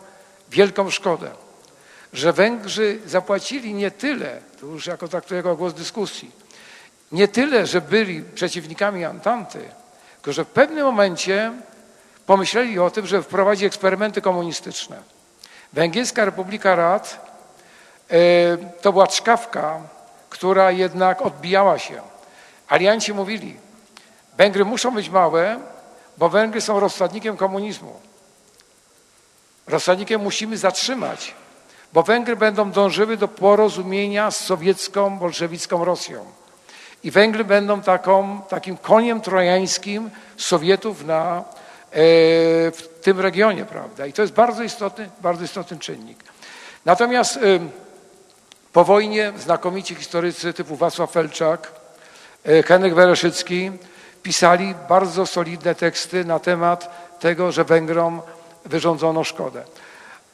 wielką 0.49 0.89
szkodę. 0.89 1.31
Że 2.13 2.33
Węgrzy 2.33 2.99
zapłacili 3.05 3.73
nie 3.73 3.91
tyle, 3.91 4.41
to 4.59 4.65
już 4.65 4.87
jako 4.87 5.07
traktuję 5.07 5.37
jako 5.37 5.55
głos 5.55 5.73
dyskusji, 5.73 6.31
nie 7.11 7.27
tyle, 7.27 7.67
że 7.67 7.81
byli 7.81 8.23
przeciwnikami 8.35 9.05
Antanty, 9.05 9.59
tylko 10.15 10.33
że 10.33 10.45
w 10.45 10.47
pewnym 10.47 10.85
momencie 10.85 11.51
pomyśleli 12.25 12.79
o 12.79 12.89
tym, 12.89 13.07
że 13.07 13.23
wprowadzi 13.23 13.65
eksperymenty 13.65 14.21
komunistyczne. 14.21 15.14
Węgierska 15.75 16.25
Republika 16.25 16.75
Rad 16.75 17.19
e, 18.09 18.17
to 18.81 18.91
była 18.91 19.07
czkawka, 19.07 19.79
która 20.29 20.71
jednak 20.71 21.21
odbijała 21.21 21.79
się. 21.79 22.01
Alianci 22.67 23.13
mówili, 23.13 23.57
Węgry 24.37 24.65
muszą 24.65 24.91
być 24.91 25.09
małe, 25.09 25.59
bo 26.17 26.29
Węgry 26.29 26.61
są 26.61 26.79
rozsadnikiem 26.79 27.37
komunizmu. 27.37 27.99
Rozsadnikiem 29.67 30.21
musimy 30.21 30.57
zatrzymać, 30.57 31.35
bo 31.93 32.03
Węgry 32.03 32.35
będą 32.35 32.71
dążyły 32.71 33.17
do 33.17 33.27
porozumienia 33.27 34.31
z 34.31 34.39
sowiecką, 34.39 35.19
bolszewicką 35.19 35.85
Rosją. 35.85 36.25
I 37.03 37.11
Węgry 37.11 37.43
będą 37.43 37.81
taką, 37.81 38.41
takim 38.49 38.77
koniem 38.77 39.21
trojańskim 39.21 40.09
Sowietów 40.37 41.05
na, 41.05 41.43
w 41.97 42.99
tym 43.01 43.19
regionie, 43.19 43.65
prawda? 43.65 44.05
I 44.05 44.13
to 44.13 44.21
jest 44.21 44.33
bardzo 44.33 44.63
istotny, 44.63 45.09
bardzo 45.21 45.43
istotny 45.43 45.79
czynnik. 45.79 46.23
Natomiast 46.85 47.39
po 48.75 48.83
wojnie 48.83 49.33
znakomici 49.37 49.95
historycy 49.95 50.53
typu 50.53 50.75
Wacław 50.75 51.11
Felczak, 51.11 51.71
e, 52.45 52.63
Henryk 52.63 52.93
Wereszycki 52.93 53.71
pisali 54.23 54.75
bardzo 54.89 55.25
solidne 55.25 55.75
teksty 55.75 56.25
na 56.25 56.39
temat 56.39 56.89
tego, 57.19 57.51
że 57.51 57.63
Węgrom 57.63 58.21
wyrządzono 58.65 59.23
szkodę. 59.23 59.63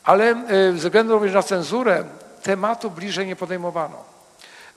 Ale 0.04 0.30
e, 0.30 0.36
ze 0.71 0.88
względu 0.88 1.13
również 1.13 1.34
na 1.34 1.43
cenzurę 1.43 2.04
tematu 2.43 2.91
bliżej 2.91 3.28
nie 3.28 3.36
podejmowano. 3.36 3.97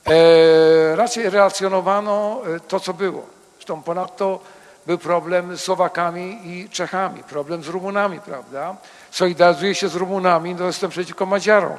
E, 0.07 0.97
raczej 0.97 1.31
relacjonowano 1.31 2.43
e, 2.57 2.61
to, 2.61 2.81
co 2.81 2.95
było. 2.95 3.27
Zresztą 3.55 3.83
ponadto 3.83 4.41
był 4.87 4.99
problem 4.99 5.57
z 5.57 5.61
Słowakami 5.61 6.41
i 6.45 6.69
Czechami, 6.71 7.23
problem 7.23 7.63
z 7.65 7.69
Rumunami, 7.69 8.21
prawda? 8.21 8.77
Solidaryzuje 9.11 9.75
się 9.75 9.89
z 9.89 9.95
Rumunami, 9.95 10.55
no 10.55 10.67
jestem 10.67 10.91
przeciwko 10.91 11.27
Madziarom. 11.27 11.79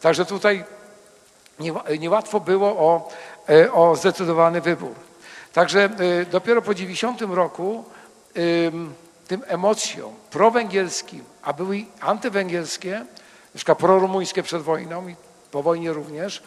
Także 0.00 0.24
tutaj 0.24 0.64
nie- 1.60 1.98
niełatwo 1.98 2.40
było 2.40 2.68
o, 2.68 3.08
e, 3.48 3.72
o 3.72 3.96
zdecydowany 3.96 4.60
wybór. 4.60 4.94
Także 5.52 5.84
e, 5.84 6.24
dopiero 6.26 6.62
po 6.62 6.74
90 6.74 7.20
roku 7.34 7.84
ym, 8.66 8.94
tym 9.28 9.42
emocjom 9.46 10.14
prowęgierskim, 10.30 11.24
a 11.42 11.52
były 11.52 11.84
antywęgierskie, 12.00 13.04
na 13.68 13.74
prorumuńskie 13.74 14.42
przed 14.42 14.62
wojną 14.62 15.08
i 15.08 15.16
po 15.50 15.62
wojnie 15.62 15.92
również, 15.92 16.42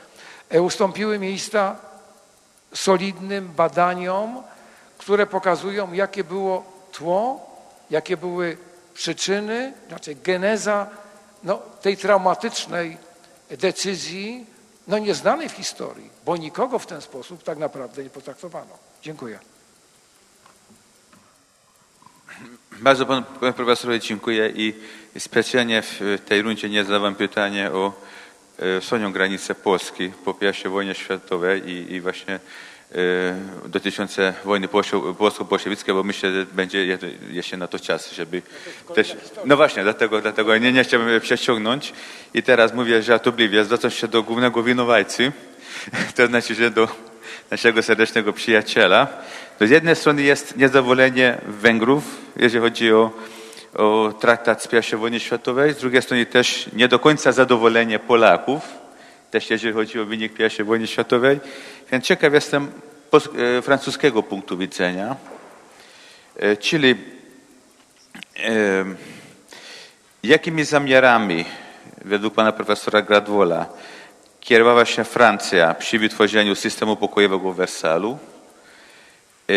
e, 0.49 0.61
ustąpiły 0.61 1.19
miejsca 1.19 1.75
solidnym 2.73 3.47
badaniom, 3.47 4.43
które 5.01 5.27
pokazują, 5.27 5.93
jakie 5.93 6.23
było 6.23 6.63
tło, 6.91 7.49
jakie 7.89 8.17
były 8.17 8.57
przyczyny, 8.93 9.73
znaczy 9.87 10.15
geneza 10.15 10.87
no, 11.43 11.59
tej 11.81 11.97
traumatycznej 11.97 12.97
decyzji, 13.49 14.45
no 14.87 14.97
nieznanej 14.97 15.49
w 15.49 15.51
historii, 15.51 16.09
bo 16.25 16.37
nikogo 16.37 16.79
w 16.79 16.85
ten 16.85 17.01
sposób 17.01 17.43
tak 17.43 17.57
naprawdę 17.57 18.03
nie 18.03 18.09
potraktowano. 18.09 18.77
Dziękuję. 19.03 19.39
Bardzo 22.71 23.05
panu 23.05 23.23
profesorowi 23.55 23.99
dziękuję 23.99 24.53
i 24.55 24.73
specjalnie 25.19 25.81
w 25.81 26.19
tej 26.25 26.41
rundzie 26.41 26.69
nie 26.69 26.83
zadawałem 26.83 27.15
pytania 27.15 27.71
o 27.71 27.93
e, 28.59 28.81
wschodnią 28.81 29.11
granicę 29.11 29.55
Polski 29.55 30.11
po 30.25 30.35
I 30.65 30.69
wojnie 30.69 30.95
światowej 30.95 31.69
i, 31.69 31.93
i 31.93 32.01
właśnie 32.01 32.35
e, 32.35 32.70
dotyczące 33.65 34.33
wojny 34.45 34.67
polsko- 34.67 35.13
polsko-bolszewickiej, 35.15 35.93
bo 35.95 36.03
myślę, 36.03 36.31
że 36.31 36.45
będzie 36.45 36.85
je- 36.85 36.97
jeszcze 37.29 37.57
na 37.57 37.67
to 37.67 37.79
czas, 37.79 38.11
żeby 38.11 38.41
też... 38.95 39.15
No 39.45 39.57
właśnie, 39.57 39.83
dlatego, 39.83 40.21
dlatego 40.21 40.57
nie, 40.57 40.71
nie 40.73 40.83
chciałbym 40.83 41.21
przeciągnąć 41.21 41.93
i 42.33 42.43
teraz 42.43 42.73
mówię 42.73 43.03
żartobliwie, 43.03 43.63
zwracam 43.65 43.91
się 43.91 44.07
do 44.07 44.23
głównego 44.23 44.63
winowajcy, 44.63 45.31
to 46.15 46.27
znaczy, 46.27 46.55
że 46.55 46.71
do 46.71 46.87
naszego 47.51 47.83
serdecznego 47.83 48.33
przyjaciela. 48.33 49.07
To 49.59 49.67
z 49.67 49.69
jednej 49.69 49.95
strony 49.95 50.21
jest 50.21 50.57
niezadowolenie 50.57 51.37
Węgrów, 51.47 52.03
jeżeli 52.37 52.61
chodzi 52.61 52.93
o, 52.93 53.11
o 53.73 54.13
traktat 54.19 54.63
z 54.63 54.93
I 54.93 54.95
wojny 54.95 55.19
światowej, 55.19 55.73
z 55.73 55.77
drugiej 55.77 56.01
strony 56.01 56.25
też 56.25 56.69
nie 56.73 56.87
do 56.87 56.99
końca 56.99 57.31
zadowolenie 57.31 57.99
Polaków, 57.99 58.61
też 59.31 59.49
jeżeli 59.49 59.73
chodzi 59.73 59.99
o 59.99 60.05
wynik 60.05 60.33
I 60.59 60.63
wojny 60.63 60.87
światowej. 60.87 61.39
Więc 61.91 62.05
ciekaw 62.05 62.33
jestem 62.33 62.71
e, 63.57 63.61
francuskiego 63.61 64.23
punktu 64.23 64.57
widzenia, 64.57 65.15
E, 66.35 66.57
czyli 66.57 66.95
e, 68.39 68.85
jakimi 70.23 70.65
zamiarami 70.65 71.45
według 72.05 72.33
pana 72.33 72.51
profesora 72.51 73.01
Gradwola 73.01 73.65
kierowała 74.39 74.85
się 74.85 75.03
Francja 75.03 75.73
przy 75.73 75.99
wytworzeniu 75.99 76.55
systemu 76.55 76.95
pokojowego 76.95 77.51
w 77.51 77.55
Wersalu 77.55 78.17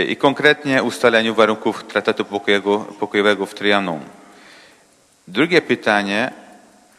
i 0.09 0.17
konkretnie 0.17 0.83
ustaleniu 0.83 1.35
warunków 1.35 1.85
traktatu 1.85 2.25
pokojowego, 2.25 2.79
pokojowego 2.79 3.47
w 3.47 3.55
Trianon. 3.55 4.01
Drugie 5.29 5.63
pytanie, 5.63 6.33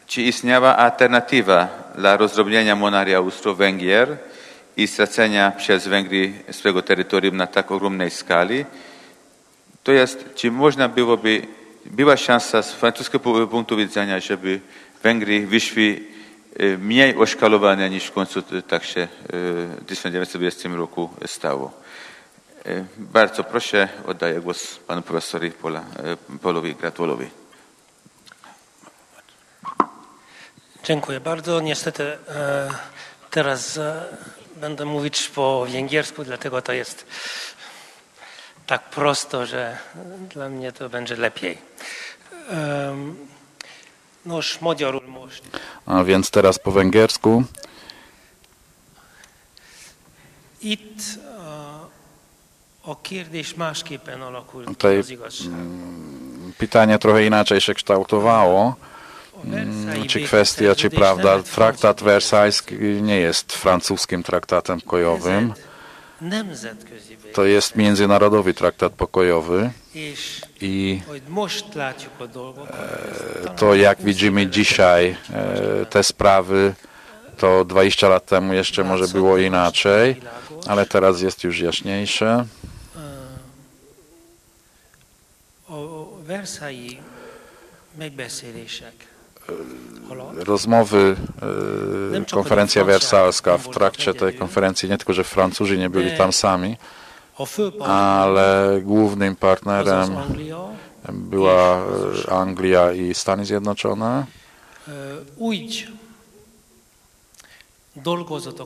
czy 0.06 0.22
istniała 0.22 0.76
alternatywa 0.76 1.68
dla 1.94 2.16
rozrobienia 2.16 2.76
monarchii 2.76 3.14
Austro-Węgier 3.14 4.16
i 4.76 4.86
stracenia 4.86 5.50
przez 5.50 5.88
Węgry 5.88 6.32
swojego 6.50 6.82
terytorium 6.82 7.36
na 7.36 7.46
tak 7.46 7.70
ogromnej 7.70 8.10
skali? 8.10 8.64
To 9.84 9.92
jest, 9.92 10.34
czy 10.34 10.50
można 10.50 10.88
byłoby, 10.88 11.46
była 11.84 12.16
szansa 12.16 12.62
z 12.62 12.72
francuskiego 12.72 13.18
pu- 13.30 13.46
punktu 13.48 13.76
widzenia, 13.76 14.20
żeby 14.20 14.60
Węgry 15.02 15.46
wyszli 15.46 16.08
e, 16.58 16.78
mniej 16.78 17.16
oszkalowane 17.16 17.90
niż 17.90 18.04
w 18.04 18.12
końcu 18.12 18.42
tak 18.68 18.84
się 18.84 19.00
e, 19.00 19.08
w 19.32 19.84
1920 19.86 20.68
roku 20.68 21.10
stało. 21.26 21.72
E, 22.66 22.84
Bardzo 22.98 23.44
proszę, 23.44 23.88
oddaję 24.06 24.40
głos 24.40 24.76
panu 24.86 25.02
profesorowi 25.02 25.50
Pola, 25.50 25.84
Polowi 26.42 26.74
Gratwolowi. 26.74 27.26
Dziękuję 30.84 31.20
bardzo. 31.20 31.60
Niestety 31.60 32.18
teraz 33.30 33.78
będę 34.56 34.84
mówić 34.84 35.28
po 35.28 35.66
węgiersku, 35.66 36.24
dlatego 36.24 36.62
to 36.62 36.72
jest 36.72 37.06
tak 38.66 38.90
prosto, 38.90 39.46
że 39.46 39.78
dla 40.34 40.48
mnie 40.48 40.72
to 40.72 40.88
będzie 40.88 41.16
lepiej. 41.16 41.58
A 45.86 46.04
więc 46.04 46.30
teraz 46.30 46.58
po 46.58 46.72
węgiersku. 46.72 47.44
Itt 50.62 51.18
a, 52.84 52.94
kérdés 53.02 53.56
másképpen 53.56 54.22
alakult 54.22 54.68
ki 54.68 54.74
Tutaj 54.74 54.98
az 54.98 55.10
igazság. 55.10 55.52
pytanie 56.58 56.98
trochę 56.98 57.26
inaczej 57.26 57.60
się 57.60 57.74
kształtowało. 57.74 58.74
Versailles 59.44 60.08
Czy 60.08 60.20
kwestia, 60.20 60.74
czy 60.74 60.90
prawda, 60.90 61.42
traktat 61.42 62.00
francia 62.00 62.04
wersalski 62.04 62.74
nie 63.02 63.20
jest 63.20 63.52
francuskim 63.52 64.22
traktatem 64.22 64.80
pokojowym. 64.80 65.54
To 67.32 67.44
jest 67.44 67.76
międzynarodowy 67.76 68.54
traktat 68.54 68.92
pokojowy 68.92 69.70
i 70.60 71.00
to 73.56 73.74
jak 73.74 73.98
20 73.98 74.06
widzimy 74.06 74.46
dzisiaj 74.46 75.16
e, 75.32 75.86
te 75.86 76.02
sprawy 76.02 76.74
To 77.36 77.64
20 77.64 78.08
lat 78.08 78.26
temu 78.26 78.52
jeszcze 78.54 78.84
może 78.84 79.08
było 79.08 79.38
inaczej, 79.38 80.20
ale 80.66 80.86
teraz 80.86 81.20
jest 81.20 81.44
już 81.44 81.60
jaśniejsze. 81.60 82.46
A 85.68 85.72
Versailles 86.22 86.98
megbeszélések 87.98 88.94
alatt 88.94 89.15
Rozmowy, 90.36 91.16
e, 92.22 92.30
konferencja 92.30 92.84
wersalska, 92.84 93.58
w 93.58 93.68
trakcie 93.68 94.14
tej 94.14 94.34
konferencji 94.34 94.88
nie 94.88 94.96
tylko, 94.98 95.12
że 95.12 95.24
Francuzi 95.24 95.78
nie 95.78 95.90
byli 95.90 96.16
tam 96.18 96.32
sami, 96.32 96.76
ale 97.80 98.80
głównym 98.82 99.36
partnerem 99.36 100.10
była 101.12 101.82
e, 102.28 102.32
Anglia 102.32 102.92
i 102.92 103.14
Stany 103.14 103.44
Zjednoczone. 103.44 104.26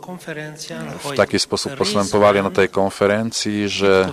konferencián, 0.00 0.90
W 0.98 1.16
taki 1.16 1.38
sposób 1.38 1.74
postępowali 1.74 2.42
na 2.42 2.50
tej 2.50 2.68
konferencji, 2.68 3.68
że 3.68 4.12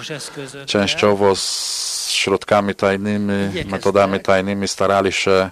częściowo 0.66 1.36
z 1.36 2.10
środkami 2.10 2.76
tajnymi, 2.76 3.34
metodami 3.66 4.20
tajnymi 4.20 4.68
starali 4.68 5.12
się 5.12 5.50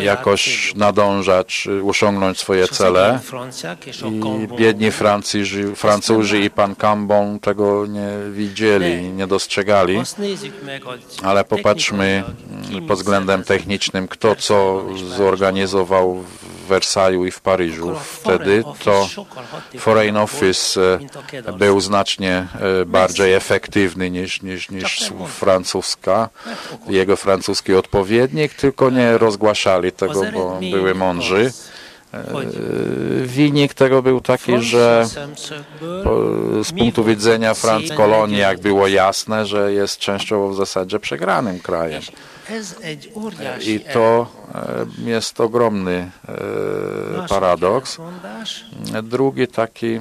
jakoś 0.00 0.74
nadążać, 0.74 1.68
y, 1.80 1.88
osiągnąć 1.88 2.38
swoje 2.38 2.68
cele. 2.68 3.20
I 4.04 4.48
biedni 4.56 4.90
Francuzi, 4.90 5.64
Francuzi 5.76 6.36
i 6.36 6.50
pan 6.50 6.74
Cambon 6.74 7.40
tego 7.40 7.86
nie 7.86 8.08
widzieli, 8.32 9.02
nie. 9.12 9.26
dostrzegali. 9.26 10.02
Ale 11.22 11.44
popatrzmy 11.44 12.24
mm, 12.70 12.86
pod 12.86 12.98
względem 12.98 13.44
technicznym, 13.44 14.08
kto 14.08 14.36
co 14.36 14.84
zorganizował 15.16 16.14
w 16.14 16.50
Wersaju 16.70 17.26
i 17.26 17.30
w 17.30 17.40
Paryżu. 17.40 17.94
Wtedy 18.04 18.64
to 18.84 19.08
Foreign 19.78 20.16
Office 20.16 20.80
e, 21.46 21.52
był 21.52 21.80
znacznie 21.80 22.46
e, 22.82 22.84
bardziej 22.86 23.34
efektywny 23.34 24.10
niż, 24.10 24.42
niż, 24.42 24.70
niż 24.70 25.12
francuska, 25.28 26.28
jego 26.88 27.16
francuski 27.16 27.74
odpowiednik, 27.74 28.54
tylko 28.60 28.90
nie 28.90 29.18
rozgłaszali 29.18 29.92
tego, 29.92 30.22
bo 30.34 30.58
były 30.70 30.94
mądrzy. 30.94 31.44
hogy 31.44 31.80
E, 32.12 33.26
Wynik 33.26 33.74
tego 33.74 34.02
był 34.02 34.20
taki, 34.20 34.58
że 34.58 35.06
z 36.64 36.72
punktu 36.78 37.04
widzenia 37.04 37.54
Franc 37.54 37.92
kolonii, 37.96 38.38
jak 38.38 38.60
było 38.60 38.88
jasne, 38.88 39.46
że 39.46 39.72
jest 39.72 39.98
częściowo 39.98 40.48
w 40.48 40.56
zasadzie 40.56 41.00
przegranym 41.00 41.60
krajem. 41.60 42.02
I 43.66 43.80
to 43.80 44.26
e, 44.54 45.10
jest 45.10 45.40
ogromny 45.40 46.10
e, 46.28 47.28
paradoks. 47.28 47.98
Drugi 49.02 49.48
taki 49.48 50.00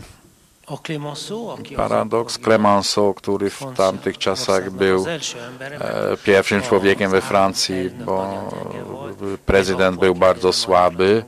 paradoks, 1.75 2.37
Clemenceau, 2.37 3.13
który 3.13 3.49
w 3.49 3.63
tamtych 3.75 4.17
czasach 4.17 4.69
był 4.69 5.05
e, 5.07 6.17
pierwszym 6.23 6.61
człowiekiem 6.61 7.11
we 7.11 7.21
Francji, 7.21 7.89
bo 7.89 8.49
prezydent 9.45 9.99
był 9.99 10.15
bardzo 10.15 10.53
słaby. 10.53 11.23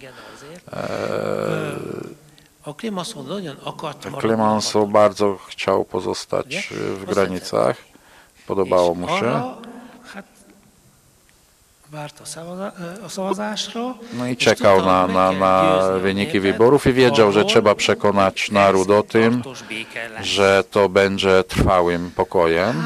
A 2.66 4.22
Clemenceau 4.22 4.88
bardzo 4.88 5.38
chciał 5.48 5.86
pozostać 5.86 6.56
e, 6.56 6.76
w 6.76 7.06
granicach. 7.06 7.78
Podobało 8.48 8.96
mu 8.96 9.08
się. 9.08 9.44
No 14.14 14.28
i 14.28 14.38
czekał 14.38 14.86
na, 14.86 15.08
na, 15.08 15.32
na 15.32 15.80
wyniki 16.00 16.39
wyborów 16.39 16.88
i 16.88 16.94
wiedział, 16.94 17.32
że 17.32 17.46
trzeba 17.46 17.76
przekonać 17.76 18.52
naród 18.52 18.89
o 18.89 19.04
tym, 19.04 19.42
że 20.22 20.64
to 20.72 20.89
będzie 20.89 21.44
trwałym 21.44 22.12
pokojem. 22.16 22.84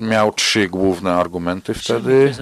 Miał 0.00 0.32
trzy 0.32 0.68
główne 0.68 1.14
argumenty 1.14 1.74
wtedy. 1.74 2.34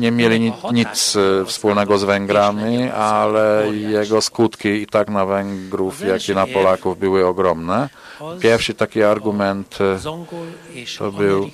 Nie 0.00 0.10
mieli 0.10 0.40
nic 0.72 0.86
hatása 0.86 1.20
e, 1.42 1.44
wspólnego 1.44 1.98
z 1.98 2.04
Węgrami, 2.04 2.90
ale 2.90 3.68
jego 3.74 4.20
skutki 4.20 4.68
i 4.68 4.86
tak 4.86 5.08
na 5.08 5.26
Węgrów, 5.26 6.00
jak 6.00 6.28
i 6.28 6.34
na 6.34 6.46
Polaków 6.46 6.98
były 6.98 7.26
ogromne. 7.26 7.88
Pierwszy 8.40 8.74
taki 8.74 9.02
argument 9.02 9.78
e, 9.80 9.98
to 10.98 11.12
był- 11.12 11.50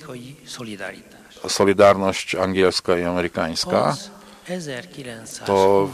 solidarność. 1.47 2.35
Angielska 2.35 2.97
i 2.97 3.03
amerykańska. 3.03 3.85
Az 3.85 4.09
1920 4.45 5.45
To 5.45 5.89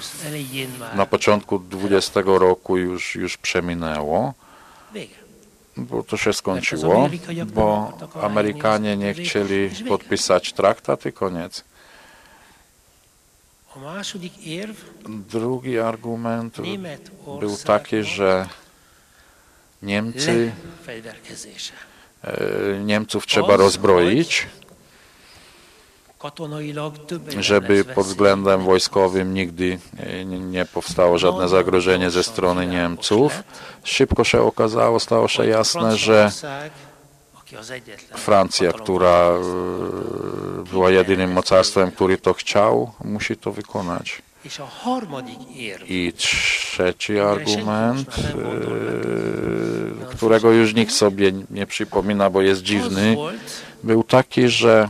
Na 0.96 1.06
początku 1.06 1.60
20 1.60 2.22
roku 2.26 2.78
już, 2.78 3.16
już 3.16 3.38
przeminęło. 3.38 4.34
Bo 5.78 6.04
to 6.04 6.18
się 6.18 6.34
skończyło, 6.34 7.10
bo 7.54 7.94
Amerykanie 8.22 8.98
nie 8.98 9.14
chcieli 9.14 9.70
podpisać 9.88 10.54
traktat 10.54 11.06
i 11.06 11.14
koniec. 11.14 11.64
Drugi 15.08 15.80
argument 15.80 16.58
był 17.40 17.58
taki, 17.58 18.04
że 18.04 18.48
Niemcy, 19.82 20.52
e, 22.24 22.80
Niemców 22.84 23.26
trzeba 23.28 23.48
rozbroić, 23.58 24.48
żeby 27.44 27.84
pod 27.96 28.06
względem 28.06 28.62
wojskowym 28.64 29.34
nigdy 29.34 29.80
e, 29.98 30.26
nie- 30.26 30.40
nie 30.40 30.66
powstało 30.66 31.18
żadne 31.18 31.50
zagrożenie 31.50 32.10
ze 32.10 32.24
strony 32.24 32.68
Niemców. 32.68 33.34
Szybko 33.84 34.24
się 34.24 34.42
okazało, 34.42 35.00
stało 35.00 35.28
się 35.28 35.46
jasne, 35.46 35.98
że 35.98 36.32
Francja, 38.18 38.72
która 38.72 39.10
e, 39.30 39.42
była 40.72 40.90
jedynym 40.92 41.32
mocarstwem, 41.32 41.92
który 41.92 42.18
to 42.18 42.34
chciał, 42.34 42.92
musi 43.04 43.38
to 43.38 43.52
wykonać. 43.52 44.22
I 45.88 46.14
trzeci 46.14 47.20
argument, 47.20 48.10
e, 48.20 50.16
którego 50.16 50.52
już 50.52 50.74
nikt 50.74 50.94
sobie 50.94 51.32
nie 51.50 51.66
przypomina, 51.68 52.30
bo 52.30 52.42
jest 52.42 52.62
dziwny, 52.62 53.18
był 53.84 54.04
taki, 54.04 54.50
że 54.50 54.88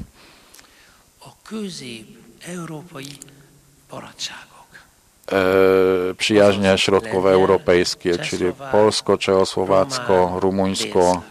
e, 5.31 6.13
przyjaźnie 6.17 6.77
środkowoeuropejskie, 6.77 8.17
czyli 8.17 8.45
polsko, 8.71 9.17
czechosłowacko, 9.17 10.39
rumuńsko, 10.39 11.21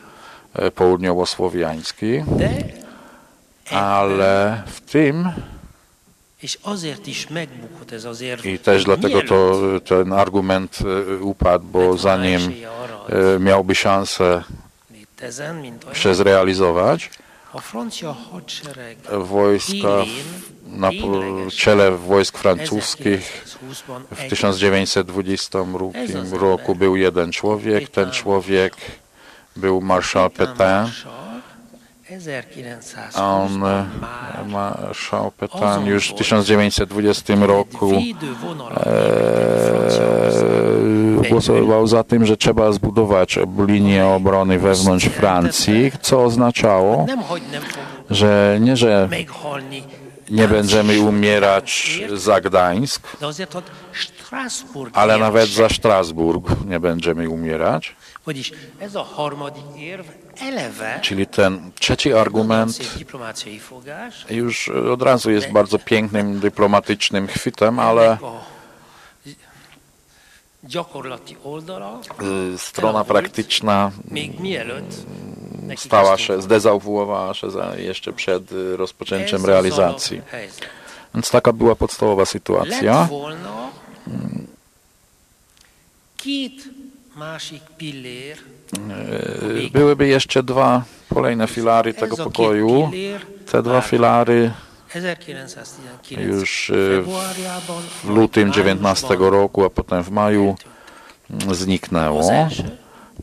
e, 0.54 0.70
południowo-słowiański, 0.70 2.24
ale 3.70 4.62
w 4.66 4.80
tym 4.80 5.28
i 8.44 8.58
też 8.58 8.84
dlatego 8.84 9.22
to 9.22 9.60
ten 9.84 10.12
argument 10.12 10.78
e, 10.80 11.16
upadł, 11.22 11.64
bo 11.64 11.98
zanim 11.98 12.40
e, 13.08 13.38
miałby 13.38 13.74
szansę 13.74 14.44
się 15.92 16.14
zrealizować, 16.14 17.10
wojska 19.12 19.88
na 20.66 20.90
czele 21.56 21.90
wojsk 21.90 22.38
francuskich. 22.38 23.44
1920-ban 23.46 24.04
w 24.10 24.20
egy 24.20 24.30
1920 24.30 25.58
roku 26.32 26.74
był 26.74 26.96
jeden 26.96 27.32
człowiek. 27.32 27.88
Ten 27.88 28.10
człowiek 28.10 28.76
był 29.56 29.80
marszał 29.80 30.30
Pétain. 30.30 30.90
On, 32.08 33.48
1920-ban 33.48 33.86
már 34.00 34.46
marszał 34.46 35.30
Pétain 35.30 35.86
już 35.86 36.08
w 36.08 36.14
1920 36.14 37.34
roku 37.46 37.92
e, 41.24 41.28
głosował 41.28 41.86
za 41.86 42.04
tym, 42.04 42.26
że 42.26 42.36
trzeba 42.36 42.72
zbudować 42.72 43.38
linię 43.58 44.06
obrony 44.06 44.58
wewnątrz 44.58 45.06
Francji, 45.06 45.92
co 46.00 46.24
oznaczało, 46.24 47.06
że 48.10 48.58
nie, 48.60 48.76
że 48.76 49.08
nie 50.30 50.48
będziemy 50.48 51.00
umierać 51.00 52.00
za 52.14 52.40
Gdańsk, 52.40 53.16
ale 54.92 55.18
nawet 55.18 55.48
za 55.50 55.68
Strasburg 55.68 56.50
nie 56.66 56.80
będziemy 56.80 57.28
umierać. 57.30 57.96
Czyli 61.02 61.26
ten 61.26 61.70
trzeci 61.80 62.12
argument 62.12 62.78
już 64.30 64.68
od 64.68 65.02
razu 65.02 65.30
jest 65.30 65.50
bardzo 65.52 65.78
pięknym 65.78 66.40
dyplomatycznym 66.40 67.26
chwytem, 67.26 67.78
ale 67.78 68.18
y, 72.54 72.58
strona 72.58 73.04
praktyczna 73.04 73.90
nekik 75.62 75.80
stała 75.80 76.18
się, 76.18 76.42
zdezawuowała 76.42 77.34
się 77.34 77.46
jeszcze 77.76 78.12
przed 78.12 78.52
Ez 78.52 78.76
rozpoczęciem 78.76 79.46
realizacji. 79.46 80.22
Więc 81.14 81.30
taka 81.30 81.52
była 81.52 81.74
podstawowa 81.74 82.24
sytuacja. 82.24 83.08
volna 83.10 83.70
két 86.26 86.68
másik 87.16 87.62
pillér, 87.78 88.38
Byłyby 89.72 90.06
jeszcze 90.06 90.42
dwa 90.42 90.84
kolejne 91.14 91.46
filary 91.46 91.94
tego 91.94 92.16
pokoju. 92.16 92.90
Te 93.52 93.62
dwa 93.62 93.72
már 93.72 93.84
filary 93.84 94.50
1919 94.88 96.22
już 96.22 96.72
februárjában, 96.74 97.82
w 98.04 98.08
lutym 98.08 98.48
májusban 98.48 98.52
19 98.52 99.16
roku, 99.18 99.64
a 99.64 99.70
potem 99.70 100.02
w 100.02 100.10
maju 100.10 100.56
zniknęło. 101.52 102.48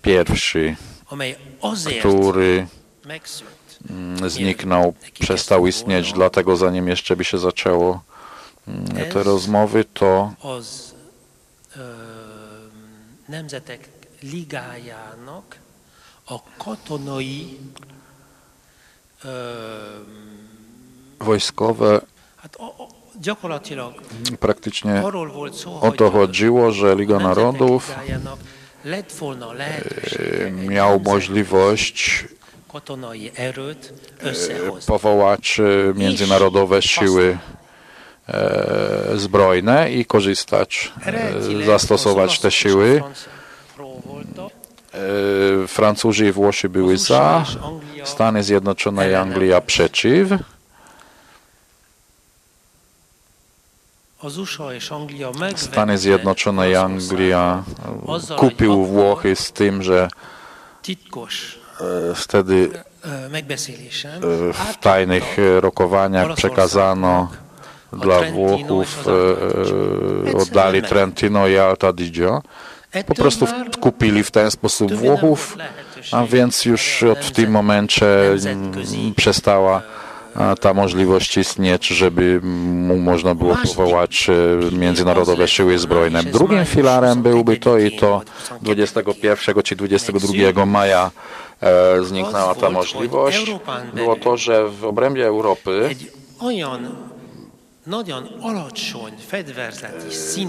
Pierwszy, 0.01 0.75
który 1.99 2.67
mm, 3.89 4.29
zniknął, 4.29 4.93
przestał 5.19 5.67
istnieć, 5.67 6.13
dlatego 6.13 6.55
zanim 6.55 6.87
jeszcze 6.87 7.15
by 7.15 7.23
się 7.25 7.37
zaczęło 7.37 8.03
mm, 8.67 9.11
te 9.11 9.23
rozmowy, 9.23 9.85
to 9.93 10.31
Ligájának 14.23 15.57
a 16.27 16.39
katonai 16.63 17.57
wojskowe. 21.19 22.01
Praktycznie 24.39 25.03
o 25.81 25.91
to 25.91 26.11
chodziło, 26.11 26.71
że 26.71 26.95
Liga 26.95 27.19
Narodów 27.19 27.95
miał 30.51 30.99
możliwość 30.99 32.25
powołać 34.87 35.61
międzynarodowe 35.95 36.81
siły 36.81 37.37
zbrojne 39.15 39.91
i 39.91 40.05
korzystać, 40.05 40.93
zastosować 41.65 42.39
te 42.39 42.51
siły. 42.51 43.03
E, 44.93 45.67
Francuzi 45.67 46.25
i 46.25 46.31
Włosi 46.31 46.67
USA 46.67 47.45
za, 47.45 48.05
Stany 48.05 48.43
Zjednoczone 48.43 49.11
i. 49.11 49.15
Anglia 49.15 49.61
przeciw. 49.61 50.29
Stany 55.55 55.97
Zjednoczone 55.97 56.69
i 56.69 56.75
Anglia 56.75 57.63
kupił 58.37 58.85
Włochy 58.85 59.35
z 59.35 59.51
tym, 59.51 59.83
że 59.83 60.07
e, 61.79 62.15
wtedy 62.15 62.69
e, 63.03 64.53
w 64.53 64.77
tajnych 64.79 65.37
rokowaniach 65.59 66.35
przekazano 66.35 67.31
dla 67.93 68.21
Włochów, 68.31 69.07
oddali 70.37 70.81
Trentino 70.81 71.47
i 71.47 71.57
Alta 71.57 71.87
Adige. 71.87 72.41
Po 73.07 73.15
prostu 73.15 73.45
kupili 73.79 74.23
w 74.23 74.31
ten 74.31 74.51
sposób 74.51 74.93
Włochów, 74.93 75.57
a 76.11 76.25
więc 76.25 76.65
już 76.65 77.03
od 77.03 77.19
w 77.19 77.31
tym 77.31 77.51
momencie 77.51 78.31
mm, 78.31 78.73
przestała 79.15 79.81
ta 80.61 80.73
możliwość 80.73 81.37
istnieć, 81.37 81.87
żeby 81.87 82.39
mu 82.43 82.97
można 82.97 83.35
było 83.35 83.55
powołać 83.55 84.29
e, 84.29 84.75
międzynarodowe 84.75 85.47
siły 85.47 85.79
zbrojne. 85.79 86.23
Drugim 86.23 86.65
filarem 86.65 87.21
byłby 87.21 87.57
to 87.57 87.77
i 87.77 87.91
to 87.91 88.21
21 88.61 89.63
czy 89.63 89.75
22 89.75 90.65
maja 90.65 91.11
e, 91.61 92.03
zniknęła 92.03 92.55
ta 92.55 92.69
możliwość. 92.69 93.51
Było 93.93 94.15
to, 94.15 94.37
że 94.37 94.69
w 94.69 94.85
obrębie 94.85 95.27
Europy 95.27 95.95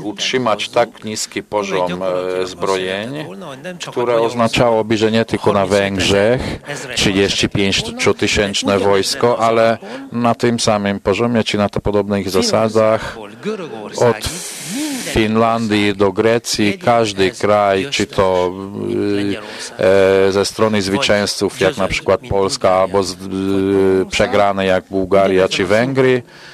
utrzymać 0.02 0.64
hozzuk, 0.64 0.74
tak 0.74 1.04
niski 1.04 1.42
poziom 1.42 2.02
e, 2.02 2.46
zbrojeń, 2.46 3.26
które 3.90 4.20
oznaczałoby, 4.20 4.96
że 4.96 5.12
nie 5.12 5.24
tylko 5.24 5.52
na 5.52 5.66
Węgrzech 5.66 6.40
35 6.96 7.82
tysięczne 8.18 8.78
wojsko, 8.78 9.38
ale 9.38 9.78
na 10.12 10.34
tym 10.34 10.60
samym 10.60 11.00
poziomie, 11.00 11.44
czy 11.44 11.58
na 11.58 11.68
to 11.68 11.80
podobnych 11.80 12.30
zasadach 12.30 13.18
od 13.96 14.28
Finlandii 15.04 15.96
do 15.96 16.12
Grecji, 16.12 16.78
każdy 16.78 17.30
kraj, 17.30 17.86
czy 17.90 18.06
to 18.06 18.52
e, 19.78 20.32
ze 20.32 20.44
strony 20.44 20.82
zwycięzców, 20.82 21.60
jak 21.60 21.76
na 21.76 21.88
przykład 21.88 22.20
Polska, 22.28 22.70
albo 22.70 23.02
z, 23.02 23.12
e, 23.12 23.16
przegrane 24.10 24.66
jak 24.66 24.84
Bułgaria 24.90 25.48
czy 25.48 25.66
Węgry, 25.66 26.22
e, 26.50 26.53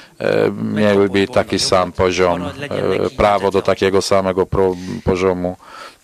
mieliby 0.63 1.27
taki 1.27 1.59
sam 1.59 1.91
poziom, 1.91 2.41
e, 2.43 3.09
prawo 3.09 3.51
do 3.51 3.61
takiego 3.61 4.01
samego 4.01 4.47
poziomu 5.03 5.55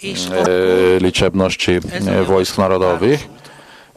e, 0.04 1.00
liczebności 1.00 1.72
e, 1.72 2.24
wojsk 2.24 2.58
narodowych. 2.58 3.37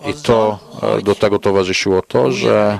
I 0.07 0.15
to 0.15 0.59
e, 0.83 1.03
do 1.03 1.15
tego 1.15 1.39
towarzyszyło 1.39 2.03
to, 2.03 2.33
że 2.33 2.79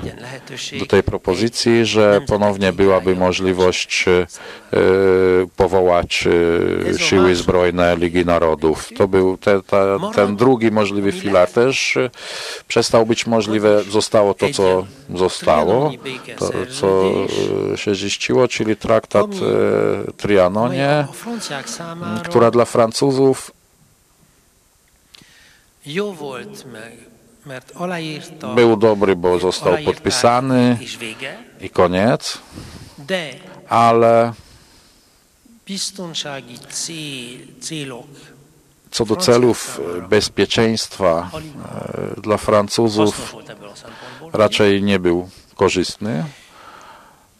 do 0.79 0.85
tej 0.85 1.03
propozycji, 1.03 1.85
że 1.85 2.21
ponownie 2.27 2.73
byłaby 2.73 3.15
możliwość 3.15 4.05
e, 4.07 4.27
powołać 5.57 6.27
e, 6.91 6.99
siły 6.99 7.35
zbrojne 7.35 7.97
Ligi 7.97 8.25
Narodów. 8.25 8.89
To 8.97 9.07
był 9.07 9.37
te, 9.37 9.61
ta, 9.61 9.83
ten 10.15 10.35
drugi 10.35 10.71
możliwy 10.71 11.11
filar 11.11 11.49
też 11.51 11.97
przestał 12.67 13.05
być 13.05 13.27
możliwe. 13.27 13.83
Zostało 13.83 14.33
to, 14.33 14.49
co 14.53 14.85
zostało, 15.15 15.91
to, 16.39 16.51
co 16.79 17.13
się 17.77 17.95
ziściło, 17.95 18.47
czyli 18.47 18.75
traktat 18.75 19.27
Trianonie, 20.17 21.07
która 22.23 22.51
dla 22.51 22.65
Francuzów 22.65 23.51
był 28.55 28.77
dobry, 28.77 29.15
bo 29.15 29.39
został 29.39 29.77
podpisany. 29.85 30.77
i 31.61 31.69
koniec, 31.69 32.37
ale 33.69 34.33
co 38.91 39.05
do 39.05 39.15
celów 39.15 39.79
e, 39.97 40.01
bezpieczeństwa 40.07 41.29
e, 42.17 42.21
dla 42.21 42.37
Francuzów 42.37 43.35
raczej 44.33 44.83
nie 44.83 44.99
był 44.99 45.29
korzystny. 45.55 46.25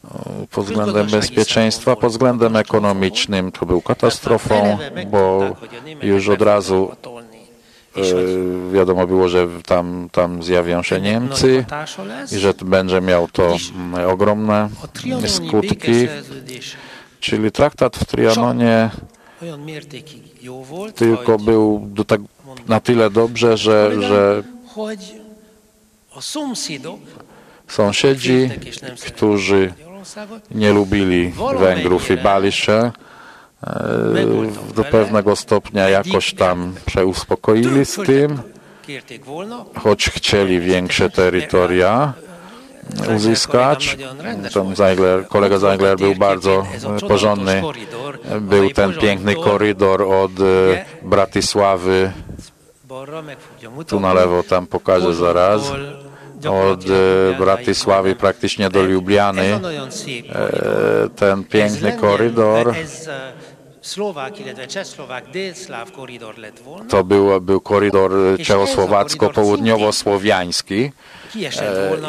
E, 0.06 0.48
Pod 0.52 0.66
względem 0.66 1.08
bezpieczeństwa, 1.08 1.96
pod 1.96 2.12
względem 2.12 2.56
ekonomicznym 2.56 3.52
to 3.52 3.66
był 3.66 3.82
katastrofą, 3.82 4.78
bo 5.08 5.56
już 6.02 6.30
od 6.30 6.42
razu 6.42 6.92
wiadomo 8.74 9.08
było, 9.08 9.30
że 9.30 9.48
tam, 9.66 10.10
tam 10.12 10.44
zjawią 10.44 10.84
się 10.84 11.02
Niemcy 11.02 11.66
i 12.32 12.38
że 12.38 12.54
będzie 12.66 13.02
miał 13.02 13.28
to 13.28 13.58
mm, 13.76 14.10
ogromne 14.10 14.70
skutki. 15.28 16.08
Czyli 17.20 17.52
traktat 17.52 17.98
w 17.98 18.06
Trianonie 18.06 18.90
tylko 20.96 21.38
był 21.38 21.84
do 21.86 22.04
tak, 22.04 22.22
na 22.68 22.80
tyle 22.80 23.10
dobrze, 23.10 23.58
że, 23.58 24.02
że 24.02 24.44
sąsiedzi, 27.68 28.50
którzy 29.08 29.74
nie 30.52 30.74
lubili 30.74 31.34
Węgrów 31.60 32.12
i 32.12 32.18
bali 32.18 32.52
się, 32.52 32.74
e, 32.74 33.11
do 34.76 34.84
pewnego 34.84 35.36
stopnia 35.36 35.90
jakoś 35.90 36.34
tam 36.34 36.74
przeuspokoili 36.86 37.86
z 37.86 37.96
tym, 37.96 38.40
choć 39.76 40.10
chcieli 40.10 40.60
większe 40.60 41.10
terytoria 41.10 42.14
uzyskać. 43.16 43.98
Tam 44.54 44.76
Zeigler, 44.76 45.28
kolega 45.28 45.58
Zeigler 45.58 45.98
był 45.98 46.16
bardzo 46.16 46.66
e, 47.04 47.08
porządny. 47.08 47.62
Był 48.42 48.70
ten 48.70 48.94
piękny 48.94 49.36
korydor 49.36 50.02
od 50.02 50.32
e, 50.40 50.86
Bratysławy, 51.02 52.12
tu 53.88 54.00
na 54.00 54.14
lewo, 54.14 54.44
tam 54.44 54.68
pokażę 54.68 55.14
zaraz, 55.14 55.62
od 56.50 56.86
e, 56.86 57.38
Bratysławy 57.40 58.16
praktycznie 58.16 58.70
do 58.70 58.84
Lubliany. 58.84 59.60
E, 60.30 61.10
Ten 61.16 61.44
piękny 61.44 61.92
korydor 61.94 62.76
Koridor 65.92 66.36
to 66.90 67.04
był, 67.04 67.42
był 67.42 67.62
korydor 67.62 68.12
czechosłowacko-południowo-słowiański 68.44 70.92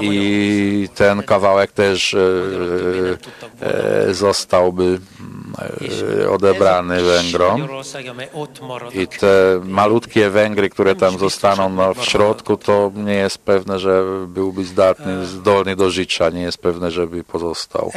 i 0.00 0.88
ten 0.94 1.22
kawałek 1.22 1.72
też 1.72 2.14
e, 2.14 2.18
e, 3.60 4.14
zostałby 4.14 5.00
e, 6.22 6.30
odebrany 6.30 7.02
Węgrom. 7.02 7.68
I 8.94 9.06
te 9.06 9.60
malutkie 9.64 10.30
Węgry, 10.30 10.70
które 10.70 10.94
tam 10.94 11.18
zostaną 11.18 11.68
no, 11.68 11.94
w 11.94 12.04
środku, 12.04 12.56
to 12.56 12.92
nie 12.94 13.14
jest 13.14 13.38
pewne, 13.38 13.78
że 13.78 14.04
byłby 14.26 14.64
zdatny, 14.64 15.26
zdolny 15.26 15.76
do 15.76 15.90
życia, 15.90 16.30
nie 16.30 16.42
jest 16.42 16.58
pewne, 16.58 16.90
żeby 16.90 17.24
pozostał. 17.24 17.92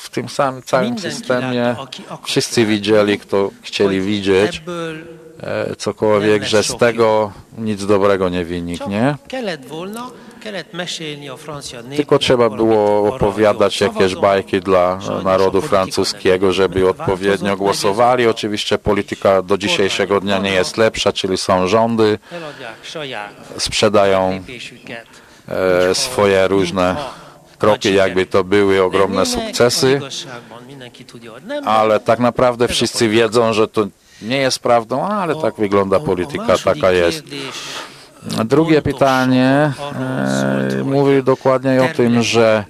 W 0.00 0.10
tym 0.10 0.28
samym 0.28 0.62
całym 0.62 0.98
systemie 0.98 1.76
wszyscy 2.24 2.66
widzieli, 2.66 3.18
kto 3.18 3.50
chcieli 3.62 4.00
widzieć. 4.00 4.62
E, 4.68 5.25
cokolwiek, 5.78 6.44
że 6.44 6.62
z 6.62 6.76
tego 6.76 7.32
nic 7.58 7.86
dobrego 7.86 8.28
nie 8.28 8.44
wyniknie. 8.44 9.16
Tylko 11.96 12.18
trzeba 12.18 12.50
było 12.50 13.14
opowiadać 13.14 13.80
jakieś 13.80 14.14
bajki 14.14 14.60
dla 14.60 14.98
narodu 15.24 15.60
francuskiego, 15.62 16.52
żeby 16.52 16.88
odpowiednio 16.88 17.56
głosowali. 17.56 18.26
Oczywiście 18.26 18.78
polityka 18.78 19.42
do 19.42 19.58
dzisiejszego 19.58 20.20
dnia 20.20 20.38
nie 20.38 20.52
jest 20.52 20.76
lepsza, 20.76 21.12
czyli 21.12 21.38
są 21.38 21.68
rządy, 21.68 22.18
sprzedają 23.58 24.42
e, 25.48 25.94
swoje 25.94 26.48
różne 26.48 26.96
kroki, 27.58 27.94
jakby 27.94 28.26
to 28.26 28.44
były 28.44 28.82
ogromne 28.82 29.26
sukcesy, 29.26 30.00
ale 31.64 32.00
tak 32.00 32.18
naprawdę 32.18 32.68
wszyscy 32.68 33.08
wiedzą, 33.08 33.52
że 33.52 33.68
to 33.68 33.86
nie 34.22 34.36
jest 34.36 34.58
prawdą, 34.58 35.06
ale 35.06 35.34
tak 35.34 35.54
wygląda 35.54 36.00
polityka, 36.00 36.58
taka 36.64 36.90
jest. 36.90 37.24
Drugie 38.44 38.82
pytanie 38.82 39.72
e, 40.80 40.84
mówi 40.84 41.22
dokładnie 41.22 41.82
o 41.82 41.94
tym, 41.96 42.22
że 42.22 42.64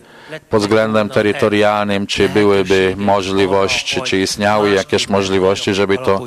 pod 0.50 0.60
względem 0.62 1.08
terytorialnym, 1.08 2.06
czy 2.06 2.28
byłyby 2.28 2.94
możliwości, 2.96 4.02
czy 4.02 4.20
istniały 4.20 4.70
jakieś 4.70 5.08
możliwości, 5.08 5.74
żeby 5.74 5.98
to 5.98 6.20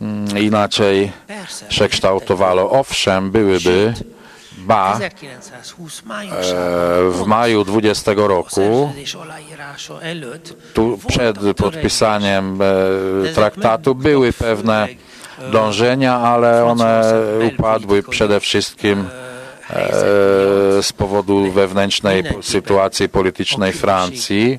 mm, 0.00 0.38
inaczej 0.38 1.12
się 1.68 1.88
kształtowało. 1.88 2.70
Owszem, 2.70 3.30
byłyby, 3.30 3.94
ba, 4.70 4.98
e, 5.00 5.10
w 7.10 7.26
maju 7.26 7.64
20 7.64 8.12
roku, 8.16 8.92
tu 10.74 10.98
przed 11.08 11.38
podpisaniem 11.56 12.58
e, 12.62 13.32
traktatu 13.34 13.94
były 13.94 14.32
pewne 14.32 14.88
dążenia, 15.52 16.14
ale 16.14 16.64
one 16.64 17.02
upadły 17.54 18.02
przede 18.02 18.40
wszystkim 18.40 19.08
e, 19.70 20.82
z 20.82 20.92
powodu 20.92 21.52
wewnętrznej 21.52 22.24
sytuacji 22.42 23.08
politycznej 23.08 23.72
Francji, 23.72 24.58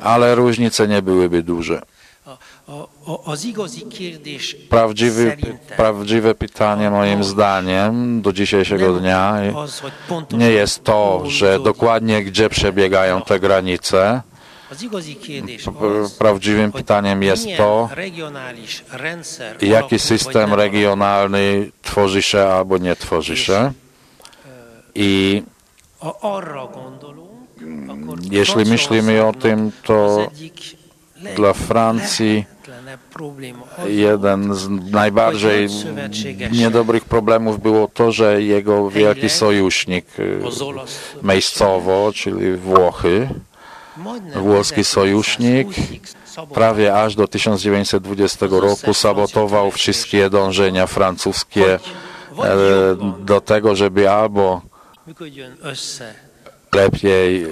ale 0.00 0.34
różnice 0.34 0.88
nie 0.88 1.02
byłyby 1.02 1.42
duże. 1.42 1.82
Prawdziwy, 4.68 5.36
prawdziwe 5.76 6.34
pytanie 6.34 6.90
moim 6.90 7.24
zdaniem 7.24 8.22
do 8.22 8.32
dzisiejszego 8.32 8.92
dnia. 9.00 9.40
nie 10.32 10.50
jest 10.50 10.84
to, 10.84 11.22
że 11.26 11.60
dokładnie 11.60 12.24
gdzie 12.24 12.48
przebiegają 12.48 13.22
te 13.22 13.40
granice. 13.40 14.22
Prawdziwym 16.18 16.72
pytaniem 16.72 17.22
jest 17.22 17.46
to, 17.56 17.88
jaki 19.60 19.98
system 19.98 20.54
regionalny 20.54 21.70
tworzy 21.82 22.22
się 22.22 22.42
albo 22.42 22.78
nie 22.78 22.96
tworzy 22.96 23.36
się. 23.36 23.72
I 24.94 25.42
jeśli 28.30 28.64
myślimy 28.64 29.24
o 29.24 29.32
tym, 29.32 29.72
to 29.84 30.30
dla 31.36 31.52
Francji 31.52 32.44
jeden 33.86 34.54
z 34.54 34.68
najbardziej 34.68 35.68
niedobrych 36.52 37.04
problemów 37.04 37.62
było 37.62 37.88
to, 37.88 38.12
że 38.12 38.42
jego 38.42 38.90
wielki 38.90 39.28
sojusznik 39.28 40.06
y, 40.18 40.40
miejscowo, 41.22 42.12
czyli 42.14 42.56
Włochy, 42.56 43.28
włoski 44.36 44.84
sojusznik, 44.84 45.68
prawie 46.54 47.02
aż 47.02 47.14
do 47.14 47.28
1920 47.28 48.46
roku 48.50 48.94
sabotował 48.94 49.70
wszystkie 49.70 50.30
dążenia 50.30 50.86
francuskie 50.86 51.74
e, 51.74 51.78
do 53.20 53.40
tego, 53.40 53.76
żeby 53.76 54.10
albo 54.10 54.62
lepiej 56.72 57.46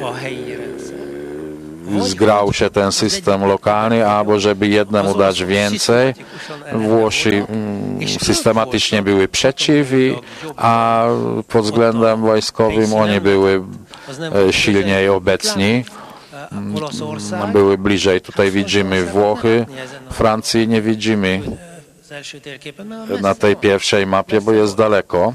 zgrał 1.99 2.53
się 2.53 2.71
ten 2.71 2.93
system 2.93 3.45
lokalny, 3.45 4.09
albo 4.09 4.41
żeby 4.41 4.69
jednemu 4.69 5.15
dać 5.19 5.45
więcej. 5.45 6.15
Włosi 6.73 7.31
mm, 7.31 8.09
systematycznie 8.21 9.03
były 9.03 9.29
przeciw, 9.29 9.93
i- 9.93 10.17
a 10.57 11.07
pod 11.49 11.65
względem 11.65 12.21
wojskowym 12.21 12.95
oni 12.95 13.21
były 13.21 13.63
e, 14.49 14.53
silniej 14.53 15.09
obecni. 15.09 15.85
Były 17.53 17.79
bliżej. 17.79 18.21
Tutaj 18.21 18.51
widzimy 18.51 19.05
Włochy, 19.05 19.67
Francji 20.11 20.69
nie 20.69 20.83
widzimy 20.83 21.41
na 23.23 23.35
tej 23.35 23.57
pierwszej 23.57 24.07
mapie, 24.07 24.41
bo 24.41 24.53
jest 24.53 24.77
daleko. 24.77 25.33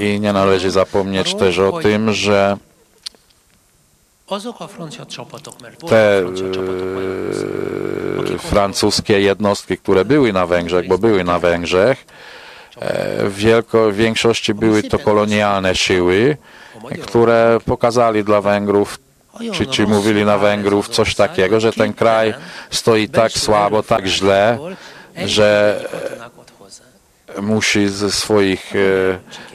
I 0.00 0.20
nie 0.20 0.32
należy 0.32 0.70
zapomnieć 0.70 1.34
też 1.34 1.58
o 1.58 1.72
tym, 1.82 2.12
że 2.12 2.56
te 5.88 6.18
e, 6.18 6.24
francuskie 8.38 9.20
jednostki, 9.20 9.78
które 9.78 10.04
były 10.04 10.32
na 10.32 10.46
Węgrzech, 10.46 10.88
bo 10.88 10.98
były 10.98 11.24
na 11.24 11.38
Węgrzech, 11.38 12.06
e, 12.80 13.28
w 13.90 13.96
większości 13.96 14.54
były 14.54 14.82
to 14.82 14.98
kolonialne 14.98 15.74
siły, 15.74 16.36
które 17.02 17.58
pokazali 17.64 18.24
dla 18.24 18.40
Węgrów, 18.40 18.98
czy, 19.52 19.66
czy 19.66 19.86
mówili 19.86 20.24
na 20.24 20.38
Węgrów 20.38 20.88
coś 20.88 21.14
takiego, 21.14 21.60
że 21.60 21.72
ten 21.72 21.92
kraj 21.92 22.34
stoi 22.70 23.08
tak 23.08 23.32
słabo, 23.32 23.82
tak 23.82 24.06
źle, 24.06 24.58
że 25.16 25.80
musi 27.42 27.88
ze 27.88 28.10
swoich 28.10 28.72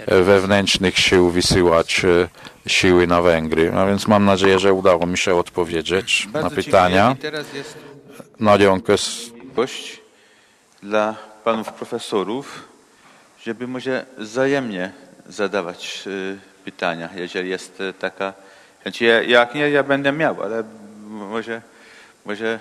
e, 0.07 0.23
wewnętrznych 0.23 0.97
sił 0.97 1.29
wysyłać 1.29 2.05
e, 2.05 2.27
siły 2.67 3.07
na 3.07 3.21
Węgry. 3.21 3.71
No 3.71 3.87
więc 3.87 4.07
mam 4.07 4.25
nadzieję, 4.25 4.59
że 4.59 4.73
udało 4.73 5.05
mi 5.05 5.17
się 5.17 5.35
odpowiedzieć 5.35 6.25
na 6.25 6.41
Bardzo 6.41 6.55
pytania. 6.55 7.07
dziękuję. 7.07 7.29
I 7.29 7.31
teraz 7.31 7.53
jest 7.53 7.77
możliwość 8.39 10.01
dla 10.83 11.15
panów 11.43 11.73
profesorów, 11.73 12.67
żeby 13.43 13.67
może 13.67 14.05
wzajemnie 14.17 14.91
zadawać 15.29 16.03
y, 16.07 16.37
pytania, 16.65 17.09
jeżeli 17.15 17.49
jest 17.49 17.81
y, 17.81 17.93
taka 17.93 18.33
chęć. 18.83 19.01
Ja, 19.01 19.21
jak 19.21 19.55
nie, 19.55 19.69
ja 19.69 19.83
będę 19.83 20.11
miał, 20.11 20.43
ale 20.43 20.63
może, 21.07 21.61
może 22.25 22.59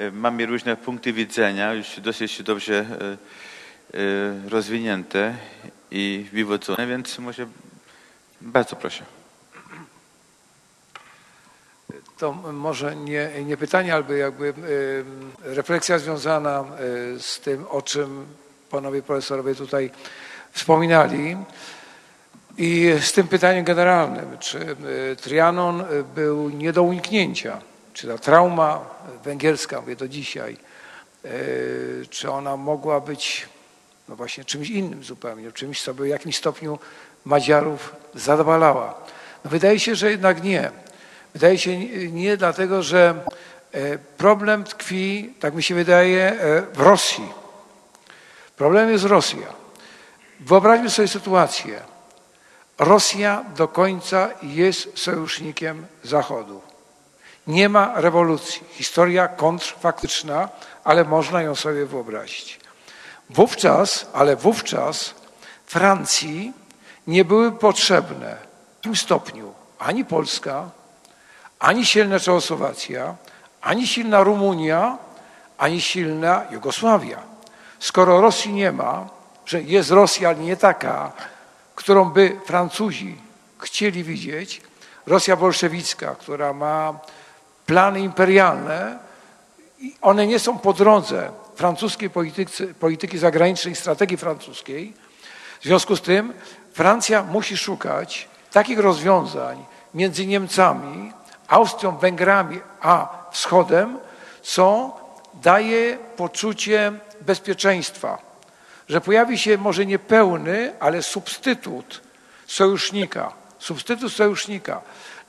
y, 0.00 0.12
mamy 0.12 0.46
różne 0.46 0.76
punkty 0.76 1.12
widzenia, 1.12 1.74
już 1.74 2.00
dosyć 2.00 2.42
dobrze 2.42 2.84
rozwinięte 4.48 5.34
i 5.90 6.26
wywodzone, 6.32 6.86
więc 6.86 7.18
może 7.18 7.46
bardzo 8.40 8.76
proszę. 8.76 9.04
To 12.18 12.32
może 12.32 12.96
nie, 12.96 13.30
nie 13.44 13.56
pytanie, 13.56 13.94
albo 13.94 14.12
jakby 14.12 14.54
refleksja 15.40 15.98
związana 15.98 16.64
z 17.18 17.40
tym, 17.40 17.66
o 17.70 17.82
czym 17.82 18.26
panowie 18.70 19.02
profesorowie 19.02 19.54
tutaj 19.54 19.90
wspominali. 20.52 21.36
I 22.58 22.94
z 23.00 23.12
tym 23.12 23.28
pytaniem 23.28 23.64
generalnym, 23.64 24.38
czy 24.38 24.76
Trianon 25.22 25.84
był 26.14 26.48
nie 26.48 26.72
do 26.72 26.82
uniknięcia, 26.82 27.60
czy 27.92 28.08
ta 28.08 28.18
trauma 28.18 28.84
węgierska, 29.24 29.80
mówię 29.80 29.96
do 29.96 30.08
dzisiaj, 30.08 30.56
czy 32.10 32.30
ona 32.30 32.56
mogła 32.56 33.00
być 33.00 33.48
no 34.08 34.16
właśnie 34.16 34.44
czymś 34.44 34.70
innym 34.70 35.04
zupełnie, 35.04 35.52
czymś, 35.52 35.82
co 35.82 35.94
by 35.94 36.04
w 36.04 36.08
jakimś 36.08 36.36
stopniu 36.36 36.78
Madziarów 37.24 37.96
zadowalała. 38.16 38.94
No 39.44 39.50
wydaje 39.50 39.80
się, 39.80 39.94
że 39.94 40.10
jednak 40.10 40.42
nie. 40.42 40.70
Wydaje 41.34 41.58
się 41.58 41.78
nie- 42.10 42.36
dlatego, 42.36 42.82
że 42.82 43.14
e, 43.72 43.98
problem 43.98 44.64
tkwi, 44.64 45.34
tak 45.40 45.54
mi 45.54 45.62
się 45.62 45.74
wydaje, 45.74 46.32
e, 46.32 46.62
w 46.62 46.80
Rosji. 46.80 47.28
Problem 48.56 48.90
jest 48.90 49.04
Rosja. 49.04 49.46
Wyobraźmy 50.40 50.90
sobie 50.90 51.08
sytuację. 51.08 51.80
Rosja 52.78 53.44
do 53.56 53.68
końca 53.68 54.28
jest 54.42 54.98
sojusznikiem 54.98 55.86
Zachodu. 56.02 56.60
Nie 57.46 57.68
ma 57.68 57.92
rewolucji. 58.00 58.62
Historia 58.70 59.28
kontrfaktyczna, 59.28 60.48
ale 60.84 61.04
można 61.04 61.42
ją 61.42 61.54
sobie 61.54 61.86
wyobrazić. 61.86 62.60
Wówczas, 63.30 64.06
ale 64.12 64.36
wówczas 64.36 65.14
Francji 65.66 66.52
nie 67.06 67.24
były 67.24 67.52
potrzebne 67.52 68.36
w 68.72 68.76
takim 68.76 68.96
stopniu 68.96 69.52
ani 69.78 70.04
Polska, 70.04 70.70
ani 71.58 71.86
silna 71.86 72.20
Czechosłowacja, 72.20 73.14
ani 73.62 73.86
silna 73.86 74.22
Rumunia, 74.22 74.98
ani 75.58 75.80
silna 75.80 76.42
Jugosławia. 76.50 77.22
Skoro 77.78 78.20
Rosji 78.20 78.52
nie 78.52 78.72
ma, 78.72 79.08
że 79.46 79.62
jest 79.62 79.90
Rosja, 79.90 80.28
ale 80.28 80.38
nie 80.38 80.56
taka, 80.56 81.12
którą 81.74 82.04
by 82.04 82.40
Francuzi 82.46 83.18
chcieli 83.58 84.04
widzieć, 84.04 84.60
Rosja 85.06 85.36
bolszewicka, 85.36 86.14
która 86.14 86.52
ma 86.52 86.98
plany 87.66 88.00
imperialne, 88.00 88.98
one 90.00 90.26
nie 90.26 90.38
są 90.38 90.58
po 90.58 90.72
drodze 90.72 91.30
francuskiej 91.54 92.10
polityki, 92.10 92.52
polityki 92.80 93.18
zagranicznej, 93.18 93.76
strategii 93.76 94.16
francuskiej. 94.16 94.94
W 95.60 95.64
związku 95.64 95.96
z 95.96 96.02
tym 96.02 96.32
Francja 96.72 97.22
musi 97.22 97.56
szukać 97.56 98.28
takich 98.52 98.78
rozwiązań 98.78 99.64
między 99.94 100.26
Niemcami, 100.26 101.12
Austrią, 101.48 101.96
Węgrami 101.96 102.60
a 102.80 103.08
Wschodem, 103.30 103.98
co 104.42 104.96
daje 105.34 105.98
poczucie 106.16 106.92
bezpieczeństwa, 107.20 108.18
że 108.88 109.00
pojawi 109.00 109.38
się 109.38 109.58
może 109.58 109.86
nie 109.86 109.98
pełny, 109.98 110.72
ale 110.80 111.02
substytut 111.02 112.00
sojusznika. 112.46 113.32
Substytut 113.58 114.12
sojusznika. 114.12 114.80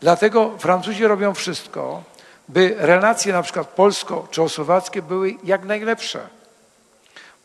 Dlatego 0.01 0.57
Francuzi 0.57 1.07
robią 1.07 1.33
wszystko, 1.33 2.03
by 2.47 2.75
relacje 2.77 3.33
na 3.33 3.43
przykład 3.43 3.67
polsko-czechosłowackie 3.67 5.01
były 5.01 5.35
jak 5.43 5.65
najlepsze. 5.65 6.19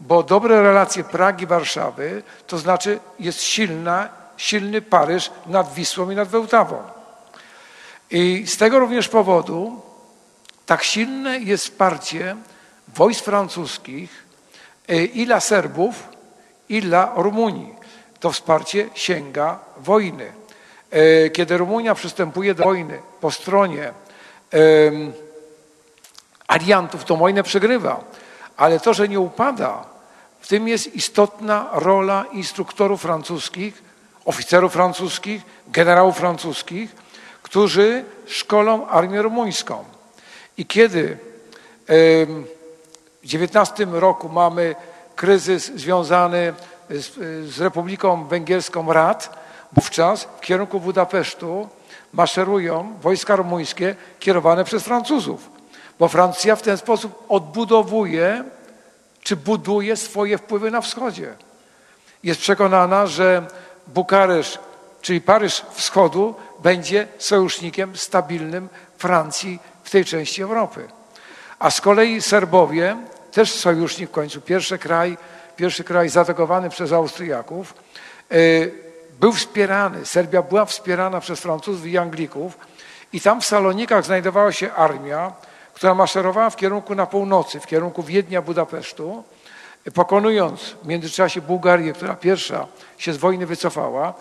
Bo 0.00 0.22
dobre 0.22 0.62
relacje 0.62 1.04
Pragi, 1.04 1.46
Warszawy, 1.46 2.22
to 2.46 2.58
znaczy 2.58 3.00
jest 3.18 3.42
silna, 3.42 4.08
silny 4.36 4.82
Paryż 4.82 5.30
nad 5.46 5.74
Wisłą 5.74 6.10
i 6.10 6.14
nad 6.14 6.28
Wełtawą. 6.28 6.82
I 8.10 8.44
z 8.46 8.56
tego 8.56 8.78
również 8.78 9.08
powodu 9.08 9.82
tak 10.66 10.82
silne 10.82 11.38
jest 11.38 11.64
wsparcie 11.64 12.36
wojsk 12.88 13.24
francuskich 13.24 14.24
e, 14.88 15.04
i 15.04 15.26
dla 15.26 15.40
Serbów, 15.40 16.08
i 16.68 16.80
dla 16.80 17.12
Rumunii. 17.16 17.74
To 18.20 18.32
wsparcie 18.32 18.88
sięga 18.94 19.58
wojny. 19.76 20.32
E, 20.90 21.30
Kiedy 21.30 21.56
Rumunia 21.58 21.94
przystępuje 21.94 22.54
do 22.54 22.64
wojny 22.64 23.02
po 23.20 23.30
stronie 23.30 23.92
aliantów, 26.48 27.04
to 27.04 27.16
wojnę 27.16 27.42
przegrywa. 27.42 28.04
Ale 28.62 28.80
to, 28.80 28.94
że 28.94 29.08
nie 29.08 29.20
upada, 29.20 29.84
w 30.40 30.48
tym 30.48 30.68
jest 30.68 30.94
istotna 30.94 31.68
rola 31.72 32.24
instruktorów 32.32 33.02
francuskich, 33.02 33.82
oficerów 34.24 34.72
francuskich, 34.72 35.42
generałów 35.68 36.16
francuskich, 36.16 36.94
którzy 37.42 38.04
szkolą 38.26 38.86
armię 38.86 39.22
rumuńską. 39.22 39.84
I 40.56 40.66
kiedy 40.66 41.18
w 41.88 42.44
19 43.24 43.86
roku 43.90 44.28
mamy 44.28 44.74
kryzys 45.16 45.72
związany 45.74 46.54
z, 46.90 47.14
z 47.54 47.60
Republiką 47.60 48.24
Węgierską 48.24 48.92
Rad, 48.92 49.38
wówczas 49.72 50.24
w 50.24 50.40
kierunku 50.40 50.80
Budapesztu 50.80 51.68
maszerują 52.12 52.98
wojska 53.00 53.36
rumuńskie 53.36 53.96
kierowane 54.20 54.64
przez 54.64 54.82
Francuzów, 54.82 55.51
bo 55.98 56.08
Francja 56.08 56.56
w 56.56 56.62
ten 56.62 56.76
sposób 56.76 57.24
odbudowuje 57.28 58.44
czy 59.22 59.36
buduje 59.36 59.96
swoje 59.96 60.38
wpływy 60.38 60.70
na 60.70 60.80
wschodzie. 60.80 61.34
Jest 62.22 62.40
przekonana, 62.40 63.06
że 63.06 63.46
Bukaresz, 63.86 64.58
czyli 65.02 65.20
Paryż 65.20 65.64
Wschodu, 65.72 66.34
będzie 66.58 67.08
sojusznikiem 67.18 67.96
stabilnym 67.96 68.68
Francji 68.98 69.58
w 69.82 69.90
tej 69.90 70.04
części 70.04 70.42
Europy. 70.42 70.88
A 71.58 71.70
z 71.70 71.80
kolei 71.80 72.22
Serbowie, 72.22 72.96
też 73.32 73.52
sojusznik 73.52 74.08
w 74.08 74.12
końcu, 74.12 74.40
pierwszy 74.40 74.78
kraj, 74.78 75.16
pierwszy 75.56 75.84
kraj 75.84 76.08
zaatakowany 76.08 76.70
przez 76.70 76.92
Austriaków, 76.92 77.74
y, 78.32 78.72
był 79.20 79.32
wspierany, 79.32 80.06
Serbia 80.06 80.42
była 80.42 80.64
wspierana 80.64 81.20
przez 81.20 81.40
Francuzów 81.40 81.86
i 81.86 81.98
Anglików 81.98 82.58
i 83.12 83.20
tam 83.20 83.40
w 83.40 83.44
Salonikach 83.44 84.04
znajdowała 84.04 84.52
się 84.52 84.72
armia, 84.72 85.32
która 85.74 85.94
maszerowała 85.94 86.50
w 86.50 86.56
kierunku 86.56 86.94
na 86.94 87.06
północy, 87.06 87.60
w 87.60 87.66
kierunku 87.66 88.02
Wiednia, 88.02 88.42
Budapesztu, 88.42 89.24
pokonując 89.94 90.60
w 90.60 90.86
międzyczasie 90.86 91.40
Bułgarię, 91.40 91.92
która 91.92 92.14
pierwsza 92.14 92.66
się 92.98 93.12
z 93.12 93.16
wojny 93.16 93.46
wycofała. 93.46 94.14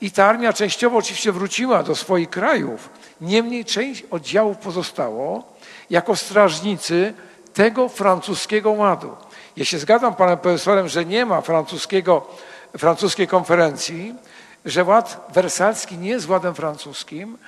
I 0.00 0.10
ta 0.10 0.26
armia 0.26 0.52
częściowo 0.52 0.98
oczywiście 0.98 1.32
wróciła 1.32 1.82
do 1.82 1.94
swoich 1.94 2.30
krajów, 2.30 2.90
niemniej 3.20 3.64
część 3.64 4.02
oddziałów 4.10 4.56
pozostało 4.56 5.42
jako 5.90 6.16
strażnicy 6.16 7.14
tego 7.54 7.88
francuskiego 7.88 8.70
ładu. 8.70 9.16
Ja 9.56 9.64
się 9.64 9.78
zgadzam 9.78 10.14
panem 10.14 10.38
profesorem, 10.38 10.88
że 10.88 11.04
nie 11.04 11.26
ma 11.26 11.40
francuskiego, 11.40 12.26
francuskiej 12.78 13.28
konferencji, 13.28 14.14
że 14.64 14.84
ład 14.84 15.30
wersalski 15.34 15.98
nie 15.98 16.10
jest 16.10 16.28
ładem 16.28 16.54
francuskim. 16.54 17.38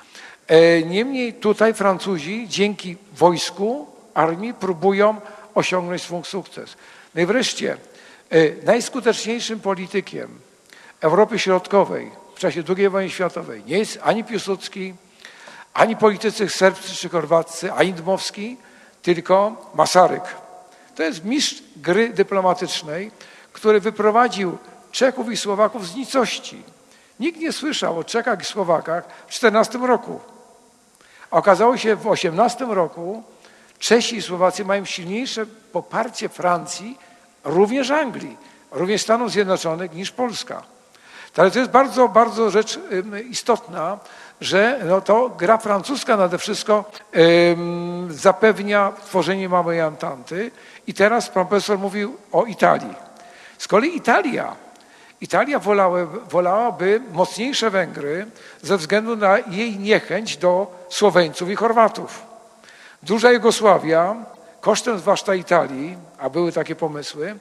E, 0.49 0.83
Niemniej 0.83 1.35
tutaj 1.35 1.75
Francuzi 1.75 2.47
dzięki 2.49 2.97
wojsku, 3.13 3.87
armii 4.15 4.55
próbują 4.55 5.21
osiągnąć 5.55 6.03
swój 6.03 6.25
sukces. 6.25 6.77
No 7.15 7.21
i 7.21 7.27
wreszcie 7.27 7.77
e, 8.31 8.65
najskuteczniejszym 8.65 9.61
politykiem 9.61 10.41
Europy 11.01 11.39
Środkowej 11.39 12.11
w 12.35 12.39
czasie 12.39 12.63
II 12.77 12.89
wojny 12.89 13.11
światowej 13.11 13.65
nie 13.67 13.79
jest 13.79 13.99
ani 14.03 14.25
Piłsudski, 14.25 14.95
ani 15.75 15.97
politycy 15.97 16.49
serbscy 16.49 16.97
czy 16.97 17.09
chorwaccy, 17.09 17.73
ani 17.73 17.93
Dmowski, 17.93 18.57
tylko 19.03 19.57
Masaryk. 19.75 20.23
To 20.95 21.03
jest 21.03 21.25
mistrz 21.25 21.63
gry 21.77 22.09
dyplomatycznej, 22.09 23.11
który 23.53 23.81
wyprowadził 23.81 24.59
Czechów 24.93 25.33
i 25.33 25.37
Słowaków 25.37 25.89
z 25.89 25.95
nicości. 25.95 26.63
Nikt 27.21 27.41
nie 27.41 27.53
słyszał 27.53 27.99
o 27.99 28.05
Czechach 28.05 28.43
i 28.43 28.45
Słowakach 28.45 29.05
w 29.27 29.31
14 29.31 29.79
roku. 29.79 30.21
Okazało 31.31 31.77
się 31.77 31.97
w 31.97 32.07
18 32.07 32.65
roku 32.65 33.23
Czesi 33.79 34.17
i 34.17 34.23
Słowacy 34.23 34.65
mają 34.65 34.85
silniejsze 34.85 35.47
poparcie 35.47 36.29
Francji, 36.29 36.99
również 37.45 37.91
Anglii, 37.91 38.37
również 38.71 39.03
Stanów 39.03 39.31
Zjednoczonych 39.31 39.95
niż 39.95 40.11
Polska. 40.11 40.63
Ale 41.37 41.51
to 41.51 41.59
jest 41.59 41.71
bardzo, 41.71 42.09
bardzo 42.09 42.51
rzecz 42.51 42.81
istotna, 43.31 43.99
że 44.41 44.81
no 44.85 45.01
to 45.01 45.29
gra 45.29 45.59
francuska 45.59 46.17
nade 46.17 46.39
wszystko 46.39 46.85
zapewnia 48.09 48.93
tworzenie 49.05 49.49
małej 49.49 49.81
Antanty. 49.81 50.51
I 50.87 50.95
teraz 50.95 51.29
profesor 51.29 51.79
mówił 51.79 52.17
o 52.33 52.45
Italii. 52.45 52.95
Z 53.59 53.69
kolei 53.69 53.97
Italia 53.97 54.57
Italia 55.21 55.59
wolały, 55.59 56.07
wolałaby 56.31 57.01
mocniejsze 57.13 57.71
Węgry 57.71 58.27
ze 58.63 58.77
względu 58.77 59.17
na 59.17 59.39
jej 59.39 59.79
niechęć 59.79 60.37
do 60.37 60.67
Słoweńców 60.89 61.51
i 61.51 61.57
Chorwatów. 61.57 62.23
Duża 63.03 63.33
Jugosławia 63.33 64.17
kosztem 64.61 64.99
zwłaszcza 64.99 65.35
Italii, 65.35 65.97
a 66.19 66.31
były 66.31 66.53
takie 66.53 66.77
pomysły, 66.77 67.39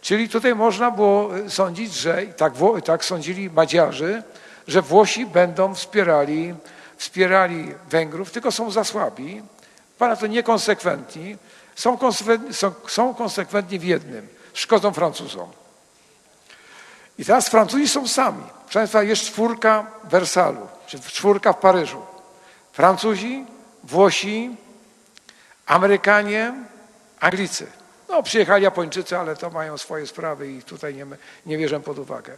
czyli 0.00 0.28
tutaj 0.28 0.54
można 0.54 0.90
było 0.90 1.30
sądzić, 1.48 1.94
że 1.94 2.22
tak, 2.36 2.52
tak 2.84 3.04
sądzili 3.04 3.50
Madziarzy, 3.50 4.22
że 4.66 4.82
Włosi 4.82 5.26
będą 5.26 5.74
wspierali, 5.74 6.54
wspierali 6.96 7.74
Węgrów, 7.90 8.30
tylko 8.30 8.52
są 8.52 8.70
za 8.70 8.84
słabi, 8.84 9.42
bardzo 9.98 10.26
niekonsekwentni, 10.26 11.36
są, 11.74 11.98
są, 12.52 12.72
są 12.88 13.14
konsekwentni 13.14 13.78
w 13.78 13.84
jednym, 13.84 14.28
szkodzą 14.54 14.92
Francuzom. 14.92 15.50
I 17.20 17.24
teraz 17.24 17.48
Francuzi 17.48 17.88
są 17.88 18.08
sami. 18.08 18.42
Proszę 18.64 18.78
Państwa, 18.78 19.02
jest 19.02 19.22
czwórka 19.22 19.86
w 20.04 20.10
Wersalu, 20.10 20.68
czy 20.86 21.00
czwórka 21.00 21.52
w 21.52 21.58
Paryżu. 21.58 22.02
Francuzi, 22.72 23.44
Włosi, 23.84 24.56
Amerykanie, 25.66 26.54
Anglicy. 27.20 27.66
No, 28.08 28.22
przyjechali 28.22 28.64
Japończycy, 28.64 29.18
ale 29.18 29.36
to 29.36 29.50
mają 29.50 29.78
swoje 29.78 30.06
sprawy 30.06 30.52
i 30.52 30.62
tutaj 30.62 30.94
nie, 30.94 31.06
nie 31.46 31.58
bierzemy 31.58 31.84
pod 31.84 31.98
uwagę. 31.98 32.36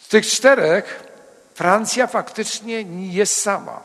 Z 0.00 0.08
tych 0.08 0.26
czterech 0.26 1.04
Francja 1.54 2.06
faktycznie 2.06 2.84
nie 2.84 3.12
jest 3.12 3.40
sama. 3.40 3.80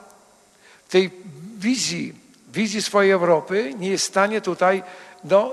W 0.88 0.92
tej 0.92 1.12
wizji, 1.58 2.16
wizji 2.48 2.82
swojej 2.82 3.12
Europy 3.12 3.74
nie 3.78 3.90
jest 3.90 4.06
w 4.06 4.08
stanie 4.08 4.42
tutaj 4.42 4.84
no, 5.24 5.52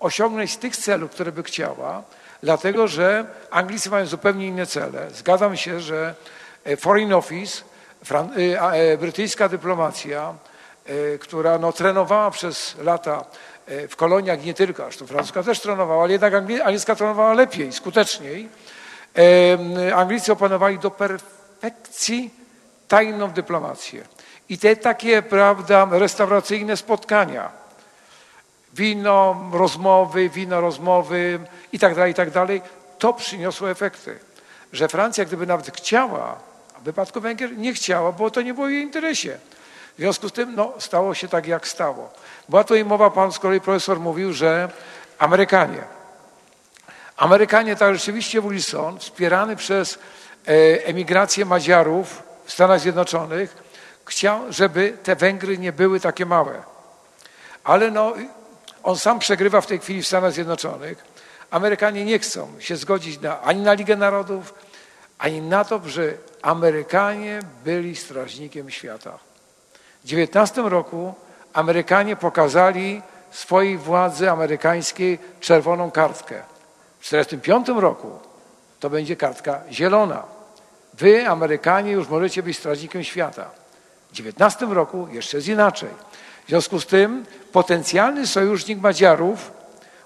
osiągnąć 0.00 0.56
tych 0.56 0.76
celów, 0.76 1.10
które 1.10 1.32
by 1.32 1.42
chciała, 1.42 2.02
dlatego 2.42 2.88
że 2.88 3.24
Anglicy 3.50 3.90
mają 3.90 4.06
zupełnie 4.06 4.46
inne 4.46 4.66
cele. 4.66 5.10
Zgadzam 5.10 5.56
się, 5.56 5.80
że 5.80 6.14
e, 6.64 6.76
Foreign 6.76 7.12
Office, 7.12 7.62
e, 8.10 8.62
e, 8.62 8.98
brytyjska 8.98 9.48
dyplomacja, 9.48 10.34
która 11.20 11.58
no, 11.58 11.72
trenowała 11.72 12.30
przez 12.30 12.76
lata 12.82 13.24
w 13.88 13.96
koloniach 13.96 14.44
nie 14.44 14.54
tylko, 14.54 14.82
zresztą 14.82 15.06
francuska 15.06 15.42
też 15.42 15.60
trenowała, 15.60 16.02
ale 16.02 16.12
jednak 16.12 16.34
angielska 16.34 16.94
trenowała 16.94 17.32
lepiej, 17.34 17.72
skuteczniej. 17.72 18.48
Anglicy 19.94 20.32
opanowali 20.32 20.78
do 20.78 20.90
perfekcji 20.90 22.34
tajną 22.88 23.30
dyplomację. 23.30 24.04
I 24.48 24.58
te 24.58 24.76
takie, 24.76 25.22
prawda, 25.22 25.88
restauracyjne 25.90 26.76
spotkania, 26.76 27.50
wino, 28.74 29.50
rozmowy, 29.52 30.28
wino, 30.28 30.60
rozmowy 30.60 31.40
i 31.72 31.78
tak 31.78 31.94
dalej, 31.94 32.12
i 32.12 32.14
tak 32.14 32.30
dalej, 32.30 32.62
to 32.98 33.12
przyniosło 33.12 33.70
efekty. 33.70 34.18
Że 34.72 34.88
Francja, 34.88 35.24
gdyby 35.24 35.46
nawet 35.46 35.76
chciała, 35.76 36.36
a 36.76 36.80
w 36.80 36.82
wypadku 36.82 37.20
Węgier 37.20 37.58
nie 37.58 37.74
chciała, 37.74 38.12
bo 38.12 38.30
to 38.30 38.42
nie 38.42 38.54
było 38.54 38.68
jej 38.68 38.82
interesie. 38.82 39.38
W 39.94 39.98
związku 39.98 40.28
z 40.28 40.32
tym 40.32 40.54
no, 40.54 40.72
stało 40.78 41.14
się 41.14 41.28
tak, 41.28 41.46
jak 41.46 41.68
stało. 41.68 42.12
Była 42.48 42.64
tutaj 42.64 42.84
mowa, 42.84 43.10
pan 43.10 43.32
z 43.32 43.38
kolei 43.38 43.60
profesor 43.60 44.00
mówił, 44.00 44.32
że 44.32 44.68
Amerykanie. 45.18 45.82
Amerykanie, 47.16 47.76
tak 47.76 47.94
rzeczywiście 47.94 48.42
Wilson, 48.42 48.98
wspierany 48.98 49.56
przez 49.56 49.98
e, 50.48 50.86
emigrację 50.86 51.44
Madziarów 51.44 52.22
w 52.44 52.52
Stanach 52.52 52.80
Zjednoczonych, 52.80 53.56
chciał, 54.04 54.52
żeby 54.52 54.98
te 55.02 55.16
Węgry 55.16 55.58
nie 55.58 55.72
były 55.72 56.00
takie 56.00 56.26
małe. 56.26 56.62
Ale 57.64 57.90
no, 57.90 58.14
on 58.82 58.96
sam 58.96 59.18
przegrywa 59.18 59.60
w 59.60 59.66
tej 59.66 59.78
chwili 59.78 60.02
w 60.02 60.06
Stanach 60.06 60.32
Zjednoczonych. 60.32 61.04
Amerykanie 61.50 62.04
nie 62.04 62.18
chcą 62.18 62.48
się 62.58 62.76
zgodzić 62.76 63.20
na, 63.20 63.40
ani 63.40 63.60
na 63.60 63.72
Ligę 63.72 63.96
Narodów, 63.96 64.54
ani 65.18 65.42
na 65.42 65.64
to, 65.64 65.80
że 65.86 66.14
Amerykanie 66.42 67.40
byli 67.64 67.96
strażnikiem 67.96 68.70
świata. 68.70 69.18
W 70.04 70.06
19 70.06 70.62
roku 70.62 71.14
Amerykanie 71.52 72.16
pokazali 72.16 73.02
swojej 73.30 73.78
władzy 73.78 74.30
amerykańskiej 74.30 75.18
czerwoną 75.40 75.90
kartkę. 75.90 76.42
W 77.00 77.04
1945 77.04 77.80
roku 77.82 78.18
to 78.80 78.90
będzie 78.90 79.16
kartka 79.16 79.60
zielona. 79.70 80.22
Wy, 80.94 81.28
Amerykanie, 81.28 81.92
już 81.92 82.08
możecie 82.08 82.42
być 82.42 82.58
strażnikiem 82.58 83.04
świata. 83.04 83.50
W 84.10 84.12
19 84.12 84.66
roku 84.66 85.08
jeszcze 85.12 85.36
jest 85.36 85.48
inaczej. 85.48 85.88
W 86.50 86.52
związku 86.52 86.80
z 86.80 86.86
tym 86.86 87.26
potencjalny 87.52 88.26
sojusznik 88.26 88.80
Madziarów 88.80 89.52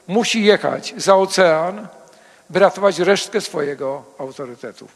musi 0.08 0.44
jechać 0.44 0.94
za 0.96 1.16
ocean, 1.16 1.88
by 2.50 2.58
ratować 2.58 2.98
resztkę 2.98 3.40
swojego 3.40 4.04
autorytetu. 4.18 4.88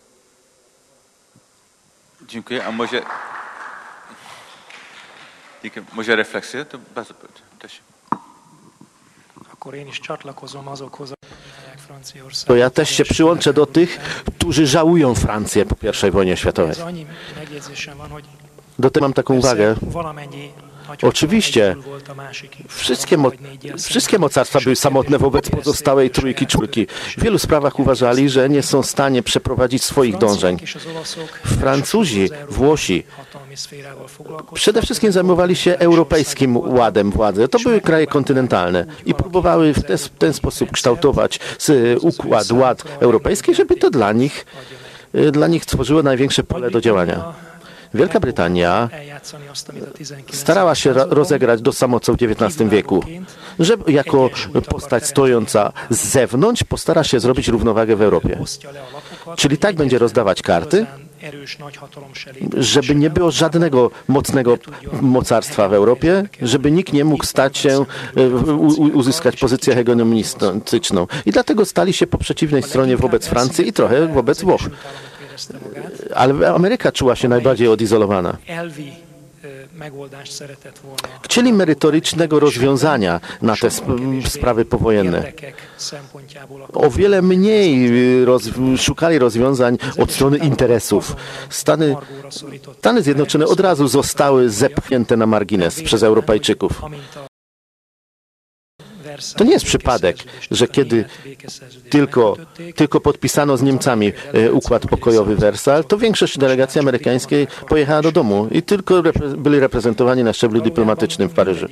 Dziękuję. 2.27 2.65
A 2.65 2.73
może... 2.73 3.03
Dziękuję. 5.63 5.85
Może 5.93 6.17
refleksja? 6.17 6.65
To 6.65 6.79
bardzo 6.95 7.15
proszę. 7.15 7.43
To 12.47 12.57
ja 12.57 12.71
też 12.71 12.91
się 12.91 13.05
przyłączę 13.05 13.53
do 13.53 13.67
tych, 13.67 13.99
którzy 14.37 14.67
żałują 14.67 15.15
Francję 15.15 15.67
po 15.67 16.07
I 16.07 16.11
wojnie 16.11 16.37
światowej. 16.37 16.75
Do 18.79 18.91
tego 18.91 19.05
mam 19.05 19.13
taką 19.13 19.35
uwagę. 19.35 19.75
Oczywiście 21.03 21.77
wszystkie, 22.69 23.17
mo 23.17 23.31
wszystkie 23.79 24.19
mocarstwa 24.19 24.61
były 24.61 24.77
samotne 24.77 25.19
wobec 25.19 25.51
pozostałej 25.51 26.11
trójki, 26.11 26.47
czwórki. 26.47 26.87
W 27.19 27.23
wielu 27.23 27.39
sprawach 27.39 27.79
uważali, 27.79 28.29
że 28.29 28.49
nie 28.49 28.63
są 28.63 28.83
w 28.83 28.87
stanie 28.87 29.23
przeprowadzić 29.23 29.85
swoich 29.85 30.19
dążeń. 30.19 30.59
Francuzi, 31.45 32.31
Włosi 32.49 33.05
przede 34.55 34.83
wszystkim 34.83 35.13
zajmowali 35.13 35.57
się 35.57 35.79
europejskim 35.79 36.57
ładem 36.57 37.11
władzy. 37.11 37.49
To 37.49 37.59
były 37.59 37.81
kraje 37.81 38.07
kontynentalne 38.07 38.87
i 39.07 39.15
próbowały 39.15 39.75
w 39.75 39.83
ten, 39.83 39.99
ten 40.19 40.33
sposób 40.33 40.71
kształtować 40.73 41.41
układ, 42.01 42.51
ład 42.53 42.85
europejski, 43.01 43.55
żeby 43.55 43.77
to 43.77 43.91
dla 43.91 44.13
nich, 44.13 44.47
y, 45.15 45.31
dla 45.31 45.47
nich 45.47 45.67
tworzyło 45.67 46.03
największe 46.03 46.45
pole 46.45 46.71
do 46.71 46.81
działania. 46.81 47.35
Wielka 47.95 48.21
Brytania 48.21 48.89
eljátszani 48.93 49.49
azt, 49.49 49.71
amit 49.71 49.85
a 49.95 49.99
19. 49.99 50.37
starała 50.37 50.75
się 50.75 50.93
ra- 50.93 51.07
rozegrać 51.11 51.63
do 51.63 51.73
samo 51.73 52.01
co 52.01 52.13
w 52.13 52.17
XIX 52.23 52.71
wieku, 52.71 53.05
że 53.59 53.75
jako 53.87 54.31
postać 54.69 55.07
stojąca 55.07 55.73
z 55.91 56.09
zewnątrz 56.09 56.65
postara 56.65 57.05
się 57.05 57.21
zrobić 57.21 57.49
równowagę 57.49 57.97
w 57.97 58.03
Europie. 58.03 58.41
Czyli 59.37 59.59
tak 59.59 59.77
będzie 59.77 59.99
rozdawać 59.99 60.43
karty, 60.43 60.87
żeby 62.57 62.95
nie 62.95 63.11
było 63.11 63.31
żadnego 63.31 63.91
mocnego 64.09 64.59
mocarstwa 65.03 65.69
w 65.69 65.73
Europie, 65.75 66.25
żeby 66.43 66.71
nikt 66.71 66.93
nie 66.93 67.05
mógł 67.05 67.25
stać 67.25 67.59
się, 67.59 67.85
e, 68.17 68.29
uzyskać 68.95 69.37
pozycję 69.37 69.75
hegemonistyczną. 69.75 71.07
I 71.27 71.31
dlatego 71.31 71.65
stali 71.65 71.93
się 71.93 72.07
po 72.07 72.19
przeciwnej 72.19 72.63
stronie 72.63 72.97
wobec 72.97 73.27
Francji 73.27 73.69
i 73.69 73.73
trochę 73.73 74.07
wobec 74.07 74.43
Włoch. 74.43 74.63
Ale 76.15 76.55
Ameryka 76.55 76.93
czuła 76.93 77.17
się 77.17 77.29
najbardziej 77.29 77.69
odizolowana. 77.69 78.37
Volna. 79.93 80.19
Chcieli 81.23 81.53
merytorycznego 81.53 82.41
rozwiązania 82.41 83.21
na 83.43 83.57
te 83.57 83.67
sp- 83.79 83.97
sprawy 84.29 84.65
powojenne. 84.65 85.33
O 86.73 86.91
wiele 86.91 87.23
mniej 87.23 87.89
y, 88.23 88.25
roz, 88.25 88.43
szukali 88.77 89.19
rozwiązań 89.19 89.79
od 89.99 90.13
strony 90.13 90.39
interesów. 90.39 91.17
Stany. 91.51 91.97
Stany 92.79 93.03
Zjednoczone 93.03 93.47
od 93.47 93.61
razu 93.61 93.89
zostały 93.89 94.51
zepchnięte 94.51 95.17
na 95.17 95.27
margines 95.27 95.83
przez 95.83 96.03
Europejczyków. 96.03 96.83
To 99.37 99.45
nie 99.45 99.53
jest 99.53 99.65
przypadek, 99.65 100.17
że 100.51 100.69
kiedy 100.69 101.05
tylko, 101.91 102.37
tylko 102.75 103.01
podpisano 103.01 103.57
z 103.57 103.63
Niemcami 103.63 104.13
e, 104.33 104.53
układ 104.53 104.87
pokojowy 104.87 105.37
Wersal, 105.37 105.85
to 105.85 105.99
większość 105.99 106.39
delegacji 106.39 106.81
amerykańskiej 106.81 107.47
pojechała 107.69 108.03
do 108.03 108.13
domu 108.13 108.49
i 108.51 108.63
tylko 108.63 109.03
repre- 109.03 109.37
byli 109.37 109.61
reprezentowani 109.61 110.25
na 110.25 110.33
szczeblu 110.33 110.61
dyplomatycznym 110.61 111.29
w 111.29 111.35
Paryżu. 111.35 111.67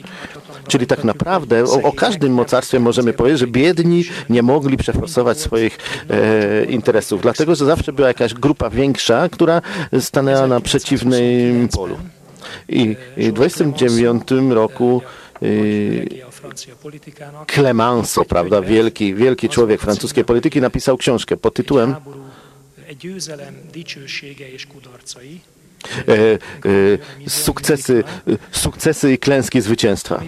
Czyli 0.68 0.86
tak 0.86 1.04
naprawdę 1.04 1.64
o, 1.64 1.82
o 1.82 1.92
każdym 1.92 2.32
mocarstwie 2.32 2.80
możemy 2.80 3.12
powiedzieć, 3.12 3.40
że 3.40 3.46
biedni 3.46 4.04
nie 4.30 4.42
mogli 4.42 4.76
przeforsować 4.76 5.38
swoich 5.38 5.78
e, 6.10 6.64
interesów, 6.64 7.22
dlatego 7.22 7.54
że 7.54 7.64
zawsze 7.64 7.92
była 7.92 8.08
jakaś 8.08 8.34
grupa 8.34 8.70
większa, 8.70 9.28
która 9.28 9.62
stanęła 10.00 10.46
na 10.46 10.60
przeciwnym 10.60 11.68
polu. 11.68 11.96
I 12.68 12.96
w 13.16 13.32
29 13.32 14.22
roku 14.50 15.02
Clemenceau, 17.46 18.24
prawda, 18.24 18.60
wielki, 18.62 19.14
wielki 19.14 19.48
człowiek 19.48 19.80
francuskiej 19.80 20.24
polityki, 20.24 20.60
napisał 20.60 20.96
książkę 20.96 21.36
pod 21.36 21.54
tytułem 21.54 21.94
e, 26.08 26.12
e, 26.14 27.28
sukcesy, 27.28 28.04
e, 28.28 28.58
sukcesy 28.58 29.12
i 29.12 29.18
klęski 29.18 29.60
zwycięstwa. 29.60 30.20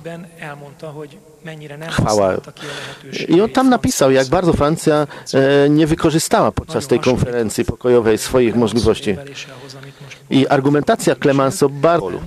Chwała. 1.91 2.37
I 3.29 3.41
on 3.41 3.51
tam 3.51 3.69
napisał, 3.69 4.11
jak 4.11 4.27
bardzo 4.27 4.53
Francja 4.53 5.07
e, 5.35 5.69
nie 5.69 5.87
wykorzystała 5.87 6.53
podczas 6.53 6.87
tej 6.87 7.01
konferencji 7.01 7.65
pokojowej 7.65 8.19
swoich 8.19 8.57
możliwości. 8.57 9.17
I 10.31 10.47
argumentacja 10.47 11.17
Clemenceau 11.17 11.71
bardzo. 11.71 12.21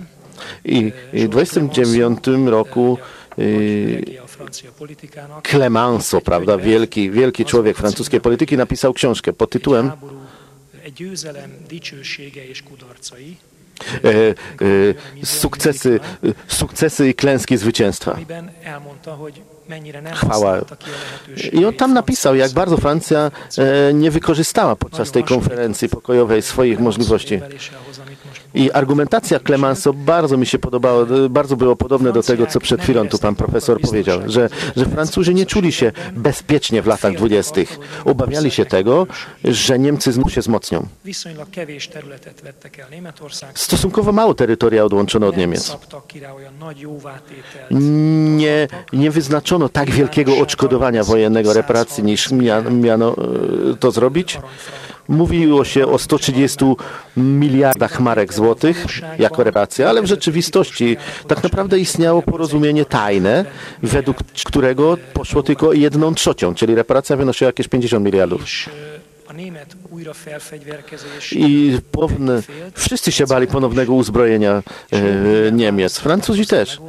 I 0.66 0.92
i 1.14 1.26
w 1.26 1.30
29 1.30 2.20
roku 2.46 2.98
y, 3.40 4.18
politikának 4.80 5.48
Clemenceau, 5.48 6.22
prawda, 6.22 6.58
wielki, 6.58 7.12
wielki 7.12 7.46
człowiek 7.46 7.78
francuskiej 7.78 8.22
polityki, 8.22 8.58
napisał 8.58 8.94
książkę 8.94 9.34
pod 9.34 9.50
tytułem 9.50 9.92
e, 14.04 14.10
e, 14.10 15.26
sukcesy, 15.26 16.00
sukcesy 16.48 17.10
i 17.10 17.14
klęski 17.14 17.58
zwycięstwa. 17.58 18.18
Chwała. 20.14 20.58
I 21.52 21.66
on 21.66 21.74
tam 21.74 21.94
napisał, 21.94 22.36
jak 22.36 22.52
bardzo 22.52 22.78
Francja 22.78 23.32
e, 23.58 23.94
nie 23.94 24.12
wykorzystała 24.12 24.76
podczas 24.76 25.12
tej 25.12 25.24
konferencji 25.24 25.90
pokojowej 25.90 26.42
swoich 26.42 26.80
możliwości. 26.80 27.42
I 28.54 28.72
argumentacja 28.72 29.40
Clemenceau 29.40 29.94
bardzo 29.94 30.38
mi 30.38 30.46
się 30.46 30.60
podobała, 30.60 31.06
bardzo 31.30 31.56
było 31.56 31.76
podobne 31.76 32.14
do 32.14 32.24
tego, 32.24 32.48
co 32.48 32.60
przed 32.60 32.82
chwilą 32.82 33.10
tu 33.10 33.18
pan 33.18 33.36
profesor 33.36 33.82
powiedział, 33.82 34.20
że, 34.26 34.50
że 34.76 34.86
Francuzi 34.86 35.36
nie 35.36 35.46
czuli 35.46 35.72
się 35.72 35.92
bezpiecznie 36.12 36.82
w 36.82 36.88
latach 36.88 37.16
dwudziestych. 37.16 37.80
Obawiali 38.06 38.52
się 38.52 38.66
tego, 38.66 39.08
że 39.44 39.80
Niemcy 39.80 40.12
znów 40.12 40.34
się 40.34 40.42
wzmocnią. 40.42 40.88
Stosunkowo 43.54 44.12
mało 44.12 44.34
terytoria 44.34 44.84
odłączono 44.84 45.28
od 45.28 45.38
Niemiec. 45.38 45.78
Nie, 47.72 48.68
nie 48.94 49.12
wyznaczono 49.12 49.61
tak 49.70 49.92
wielkiego 49.92 50.38
odszkodowania 50.38 51.04
wojennego, 51.04 51.54
reparacji, 51.54 52.04
niż 52.04 52.32
mia, 52.32 52.62
miano 52.62 53.16
e, 53.72 53.78
to 53.78 53.92
zrobić. 53.92 54.40
Mówiło 55.08 55.66
się 55.66 55.88
o 55.88 56.00
130 56.00 56.66
miliardach 57.18 58.00
marek 58.00 58.34
złotych 58.34 58.86
jako 59.20 59.44
reparacja, 59.44 59.90
ale 59.90 60.02
w 60.02 60.06
rzeczywistości 60.06 60.98
tak 61.28 61.44
naprawdę 61.44 61.80
istniało 61.80 62.22
porozumienie 62.22 62.86
tajne, 62.86 63.46
według 63.84 64.18
którego 64.46 64.98
poszło 65.14 65.44
tylko 65.44 65.74
jedną 65.74 66.14
trzecią, 66.14 66.56
czyli 66.56 66.76
reparacja 66.76 67.16
wynosiła 67.16 67.48
jakieś 67.48 67.68
50 67.68 68.06
miliardów. 68.06 68.42
I 71.32 71.80
powne, 71.92 72.42
wszyscy 72.74 73.12
się 73.12 73.26
bali 73.26 73.48
ponownego 73.48 73.94
uzbrojenia 73.94 74.64
e, 74.92 75.52
Niemiec, 75.52 76.00
Francuzi 76.00 76.46
też. 76.46 76.80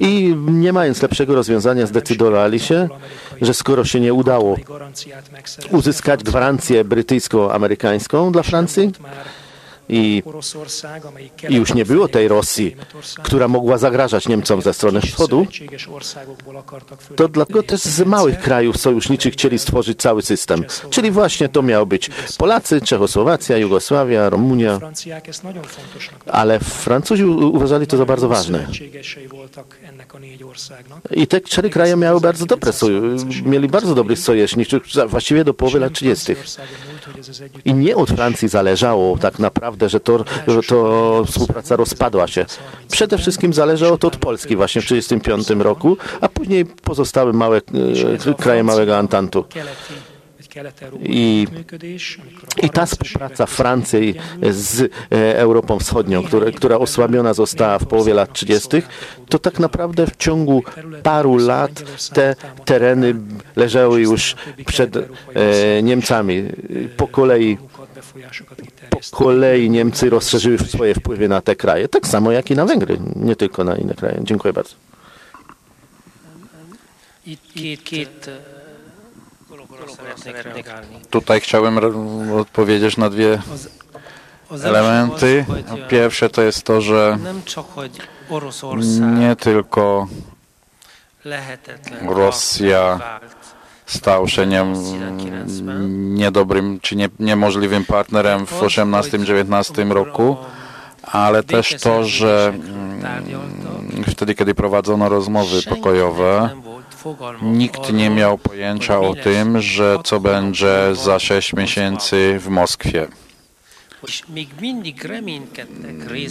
I 0.00 0.36
nie 0.46 0.72
mając 0.72 1.02
lepszego 1.02 1.34
rozwiązania 1.34 1.86
zdecydowali 1.86 2.60
się, 2.60 2.88
że 3.42 3.54
skoro 3.54 3.84
się 3.84 4.00
nie 4.00 4.14
udało 4.14 4.56
uzyskać 5.72 6.22
gwarancję 6.22 6.84
brytyjsko-amerykańską 6.84 8.32
dla 8.32 8.42
Francji 8.42 8.92
i, 9.88 10.22
już 11.48 11.74
nie 11.74 11.84
było 11.84 12.08
tej 12.08 12.28
Rosji, 12.28 12.76
która 13.22 13.48
mogła 13.48 13.78
zagrażać 13.78 14.28
Niemcom 14.28 14.62
ze 14.62 14.74
strony 14.74 15.00
wschodu, 15.00 15.46
to 17.16 17.28
dlatego 17.28 17.62
też 17.62 17.80
z 17.80 18.00
małych 18.06 18.38
krajów 18.38 18.76
sojuszniczych 18.76 19.32
chcieli 19.34 19.58
stworzyć 19.58 19.98
cały 20.00 20.22
system. 20.22 20.64
Czyli 20.90 21.10
właśnie 21.10 21.48
to 21.48 21.62
miało 21.62 21.86
być 21.86 22.10
Polacy, 22.38 22.80
Czechosłowacja, 22.80 23.56
Jugosławia, 23.56 24.30
Rumunia, 24.30 24.80
ale 26.26 26.60
Francuzi 26.60 27.24
uważali 27.24 27.86
to 27.86 27.96
za 27.96 28.04
bardzo 28.04 28.28
ważne. 28.28 28.66
I 31.10 31.26
te 31.26 31.40
cztery 31.40 31.70
kraje 31.70 31.96
miały 31.96 32.20
bardzo 32.20 32.46
dobre 32.46 32.72
mieli 33.44 33.68
bardzo 33.68 33.94
dobrych 33.94 34.18
sojuszników, 34.18 34.92
za- 34.92 35.06
właściwie 35.06 35.44
do 35.44 35.54
połowy 35.54 35.78
lat 35.80 35.92
30. 35.92 36.34
Franciaországon 36.34 36.78
múlt, 36.92 37.04
hogy 37.04 37.18
ez 37.20 37.28
az 37.28 37.40
együtt 37.40 37.66
I 37.66 37.74
nie 37.74 37.96
od 37.96 38.08
Francji 38.10 38.48
zależało 38.48 39.18
tak 39.18 39.38
naprawdę, 39.38 39.75
że 39.86 40.00
to, 40.00 40.24
że 40.46 40.62
to 40.62 41.24
współpraca 41.26 41.76
rozpadła 41.76 42.26
się. 42.26 42.46
Przede 42.90 43.18
wszystkim 43.18 43.52
zależało 43.52 43.98
to 43.98 44.08
od 44.08 44.16
Polski 44.16 44.56
właśnie 44.56 44.80
w 44.80 44.84
1935 44.84 45.64
roku, 45.64 45.96
a 46.20 46.28
później 46.28 46.64
pozostałe 46.64 47.32
małe 47.32 47.60
e, 48.28 48.34
kraje 48.34 48.64
małego 48.64 48.98
Antantu. 48.98 49.44
I- 51.02 51.46
I 52.62 52.70
ta 52.70 52.82
30-es 52.84 52.86
współpraca 52.86 53.46
Francji 53.46 54.14
z 54.50 54.80
e, 55.12 55.38
Europą 55.38 55.78
Wschodnią, 55.78 56.22
które, 56.22 56.52
która 56.52 56.78
osłabiona 56.78 57.34
została 57.34 57.78
w 57.78 57.86
połowie 57.86 58.14
lat 58.14 58.32
30., 58.32 58.68
to 59.28 59.38
tak 59.38 59.58
naprawdę 59.58 60.06
w 60.06 60.16
ciągu 60.16 60.62
paru 61.02 61.36
lat 61.36 61.82
te 62.14 62.34
tereny 62.64 63.14
leżały 63.56 64.00
już 64.00 64.36
przed 64.66 64.96
e, 64.96 65.82
Niemcami. 65.82 66.42
Po 66.96 67.08
kolei 67.08 67.58
po 68.90 68.98
kolei 69.16 69.70
Niemcy 69.70 70.10
rozszerzyły 70.10 70.58
swoje 70.58 70.94
wpływy 70.94 71.28
na 71.28 71.40
te 71.40 71.56
kraje, 71.56 71.88
tak 71.88 72.06
samo 72.06 72.32
jak 72.32 72.50
i 72.50 72.54
na 72.56 72.66
Węgry, 72.66 72.98
nie 73.16 73.36
tylko 73.36 73.64
na 73.64 73.76
inne 73.76 73.94
kraje. 73.94 74.20
Dziękuję 74.22 74.52
bardzo. 74.52 74.74
Itt 77.26 77.40
két, 77.54 77.82
két 77.82 78.30
Tutaj 81.10 81.40
chciałem 81.40 81.78
re- 81.78 82.38
odpowiedzieć 82.40 82.96
na 82.96 83.10
dwie 83.10 83.38
elementy. 84.64 85.44
Pierwsze 85.88 86.30
to 86.30 86.42
jest 86.42 86.62
to, 86.62 86.80
że 86.80 87.18
nie 89.18 89.36
tylko 89.36 90.08
Rosja 92.08 93.00
stał 93.86 94.28
się 94.28 94.46
nie, 94.46 94.66
niedobrym 95.88 96.80
czy 96.80 96.96
nie, 96.96 97.08
niemożliwym 97.20 97.84
partnerem 97.84 98.46
w 98.46 98.60
18-19 98.60 99.90
roku, 99.92 100.36
ale 101.02 101.42
też 101.42 101.74
to, 101.82 102.04
że 102.04 102.52
mm, 102.54 104.04
wtedy, 104.10 104.34
kiedy 104.34 104.54
prowadzono 104.54 105.08
rozmowy 105.08 105.62
pokojowe, 105.62 106.50
nikt 107.42 107.92
nie 107.92 108.10
miał 108.10 108.38
pojęcia 108.38 109.00
o 109.00 109.14
tym, 109.14 109.60
że 109.60 109.98
co 110.04 110.20
będzie 110.20 110.94
za 110.94 111.18
6 111.18 111.52
miesięcy 111.52 112.36
w 112.40 112.48
Moskwie. 112.48 113.08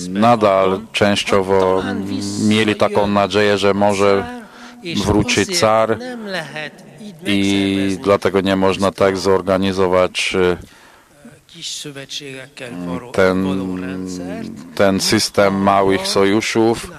Nadal 0.10 0.82
częściowo 0.92 1.84
mieli 2.48 2.76
taką 2.76 3.08
nadzieję, 3.08 3.58
że 3.58 3.74
może 3.74 4.44
wróci 5.06 5.46
car 5.46 6.00
i 7.26 7.98
dlatego 8.04 8.42
nie 8.42 8.56
można 8.56 8.92
tak 8.92 9.18
zorganizować 9.18 10.36
y, 10.36 10.58
ten, 13.12 13.46
ten 14.76 15.00
system 15.00 15.54
małych 15.54 16.08
sojuszów, 16.08 16.92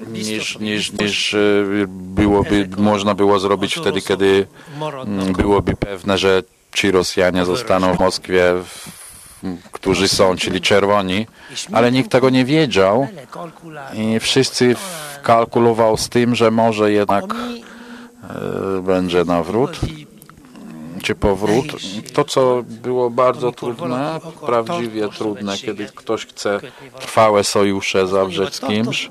niż, 0.00 0.58
niż, 0.58 0.92
niż 0.92 1.34
y, 1.34 1.84
byłoby, 1.88 2.68
można 2.78 3.14
było 3.14 3.38
zrobić 3.38 3.74
wtedy, 3.74 4.00
kiedy 4.00 4.46
mm, 5.06 5.32
byłoby 5.32 5.76
pewne, 5.76 6.18
że 6.18 6.42
ci 6.74 6.90
Rosjanie 6.90 7.44
zostaną 7.44 7.96
w 7.96 8.00
Moskwie, 8.00 8.54
którzy 9.72 10.08
są, 10.08 10.36
czyli 10.36 10.60
czerwoni, 10.60 11.26
ale 11.72 11.92
nikt 11.92 12.10
tego 12.10 12.30
nie 12.30 12.44
wiedział 12.44 13.08
i 13.94 14.20
wszyscy 14.20 14.76
kalkulował 15.22 15.96
z 15.96 16.08
tym, 16.08 16.34
że 16.34 16.50
może 16.50 16.92
jednak 16.92 17.24
y, 18.78 18.82
będzie 18.82 19.24
nawrót. 19.24 19.80
Czy 21.02 21.14
powrót. 21.14 21.66
To, 22.12 22.24
co 22.24 22.64
było 22.68 23.10
bardzo 23.10 23.52
trudne, 23.52 24.20
prawdziwie 24.46 25.08
trudne, 25.08 25.56
kiedy 25.56 25.86
ktoś 25.86 26.26
chce 26.26 26.60
trwałe 27.00 27.44
sojusze 27.44 28.06
zawrzeć 28.06 28.54
z 28.54 28.60
kimś, 28.60 29.10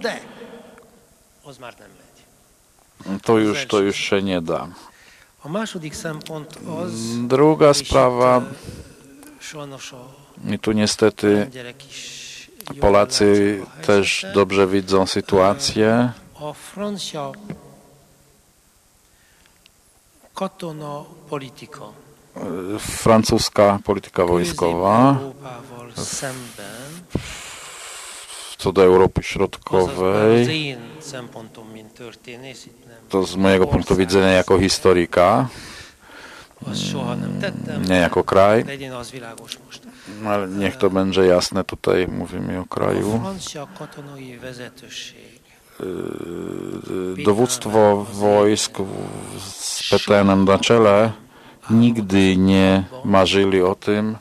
to 3.24 3.38
już, 3.38 3.66
to 3.66 3.80
już 3.80 3.96
się 3.96 4.22
nie 4.22 4.41
da. 4.41 4.68
Druga 7.28 7.74
sprawa, 7.74 8.41
a 10.46 10.54
i 10.54 10.60
tu 10.60 10.72
niestety 10.72 11.50
Polacy 12.82 13.62
też 13.86 14.26
dobrze 14.34 14.68
widzą 14.68 15.06
sytuację. 15.06 16.12
Katona 20.36 21.04
politika 21.30 21.82
Francuska 22.80 23.80
polityka 23.84 24.26
wojskowa 24.26 25.20
co 28.58 28.72
do 28.72 28.84
Europy 28.84 29.24
Środkowej, 29.24 30.47
to 33.10 33.24
z 33.26 33.36
mojego 33.36 33.68
punktu 33.68 33.95
widzenia 33.95 34.28
jako 34.32 34.58
historyka, 34.60 35.47
tettem, 37.41 37.86
nie 37.86 37.95
jako 37.95 38.24
kraj, 38.24 38.66
most. 39.68 39.84
ale 40.26 40.47
niech 40.47 40.78
to 40.78 40.89
będzie 40.89 41.26
jasne, 41.26 41.64
tutaj 41.64 42.08
mówimy 42.08 42.60
o 42.60 42.66
kraju. 42.66 43.22
vezetőség 44.41 45.36
Dowództwo 47.26 48.06
wojsk 48.14 48.78
z 49.39 49.89
Petenem 49.89 50.45
na 50.45 50.60
czele 50.60 51.12
nigdy 51.70 52.38
nie 52.38 52.84
marzyli 53.06 53.62
o 53.62 53.76
tym, 53.76 54.18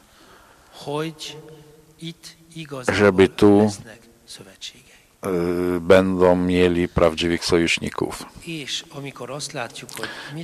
Żeby 2.93 3.28
tu- 3.28 3.70
będą 5.80 6.37
mieli 6.37 6.89
prawdziwych 6.89 7.45
sojuszników. 7.45 8.26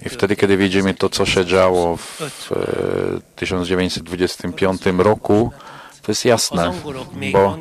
I 0.02 0.08
wtedy, 0.08 0.36
kiedy 0.36 0.56
widzimy 0.56 0.94
to, 0.94 1.08
co 1.08 1.26
się 1.26 1.46
działo 1.46 1.96
w 1.96 2.22
e, 2.52 3.36
1925 3.36 4.82
roku, 4.98 5.52
to 6.02 6.12
jest 6.12 6.24
jasne, 6.24 6.72
bo 7.32 7.56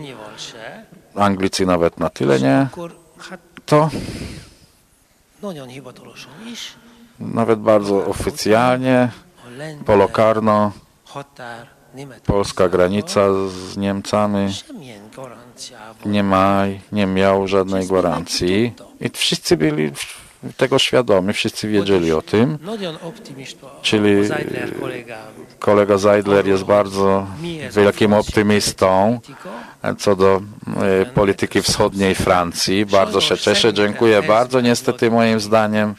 Anglicy 1.15 1.65
nawet 1.65 1.99
na 1.99 2.09
tyle 2.09 2.39
nie, 2.39 2.67
to 3.65 3.89
nawet 7.19 7.59
bardzo 7.59 8.05
oficjalnie, 8.05 9.11
polokarno, 9.85 10.71
polska 12.25 12.69
granica 12.69 13.27
z 13.47 13.77
Niemcami 13.77 14.47
nie 16.05 16.23
ma, 16.23 16.63
nie 16.91 17.05
miał 17.05 17.47
żadnej 17.47 17.87
gwarancji 17.87 18.73
i 18.99 19.09
wszyscy 19.09 19.57
byli 19.57 19.91
tego 20.57 20.79
świadomi, 20.79 21.33
wszyscy 21.33 21.67
wiedzieli 21.67 22.11
o 22.11 22.21
tym. 22.21 22.57
Czyli- 23.81 24.29
kollégám 24.79 25.39
Kolega 25.59 25.97
Zeidler 25.97 26.47
jest 26.47 26.63
bardzo 26.63 27.27
wielkim 27.75 28.13
optymistą 28.13 29.19
politika, 29.21 29.95
co 29.97 30.15
do 30.15 30.41
e, 30.81 31.05
polityki 31.05 31.61
wschodniej 31.61 32.15
Francji. 32.15 32.85
Bardzo 32.85 33.21
się 33.21 33.37
cieszę, 33.37 33.73
dziękuję 33.73 34.23
bardzo. 34.23 34.61
Niestety 34.61 35.11
moim 35.11 35.39
zdaniem 35.39 35.95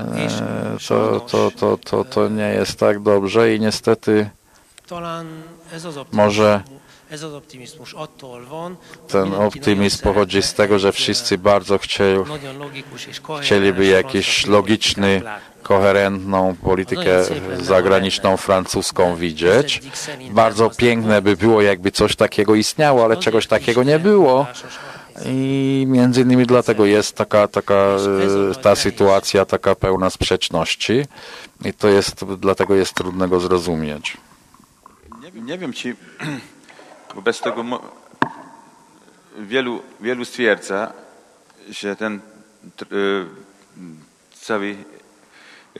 e, 0.00 0.04
to, 0.88 1.20
to, 1.20 1.50
to, 1.50 1.78
to, 1.78 2.04
to 2.04 2.28
nie 2.28 2.48
jest 2.48 2.78
tak 2.78 3.02
dobrze 3.02 3.54
i 3.54 3.60
niestety 3.60 4.30
może 6.12 6.62
Ten 9.08 9.34
optymizm 9.34 10.02
pochodzi 10.02 10.42
z 10.42 10.54
tego, 10.54 10.78
że 10.78 10.92
wszyscy 10.92 11.38
bardzo 11.38 11.78
chcieli, 11.78 12.24
chcieliby 13.40 13.86
jakiś 13.86 14.46
logiczny, 14.46 15.22
koherentną 15.62 16.56
politykę 16.62 17.24
zagraniczną 17.60 18.36
francuską 18.36 19.16
widzieć. 19.16 19.82
Bardzo 20.30 20.70
piękne 20.70 21.22
by 21.22 21.36
było, 21.36 21.62
jakby 21.62 21.90
coś 21.90 22.16
takiego 22.16 22.54
istniało, 22.54 23.04
ale 23.04 23.16
czegoś 23.16 23.46
takiego 23.46 23.82
nie 23.82 23.98
było. 23.98 24.46
I 25.24 25.84
między 25.88 26.20
innymi 26.20 26.46
dlatego 26.46 26.86
jest 26.86 27.16
taka, 27.16 27.48
taka 27.48 27.74
e, 27.74 28.54
ta 28.62 28.76
sytuacja 28.76 29.44
taka 29.44 29.74
pełna 29.74 30.10
sprzeczności. 30.10 31.04
I 31.64 31.72
to 31.72 31.88
jest, 31.88 32.24
dlatego 32.24 32.74
jest 32.74 32.94
trudno 32.94 33.28
go 33.28 33.40
zrozumieć. 33.40 34.16
Nie 35.48 35.58
wiem, 35.58 35.72
czy 35.72 35.96
wobec 37.14 37.40
tego 37.40 37.64
wielu, 39.38 39.82
wielu 40.00 40.24
stwierdza, 40.24 40.92
że 41.68 41.96
ten 41.96 42.20
y, 42.92 43.26
cały 44.32 44.76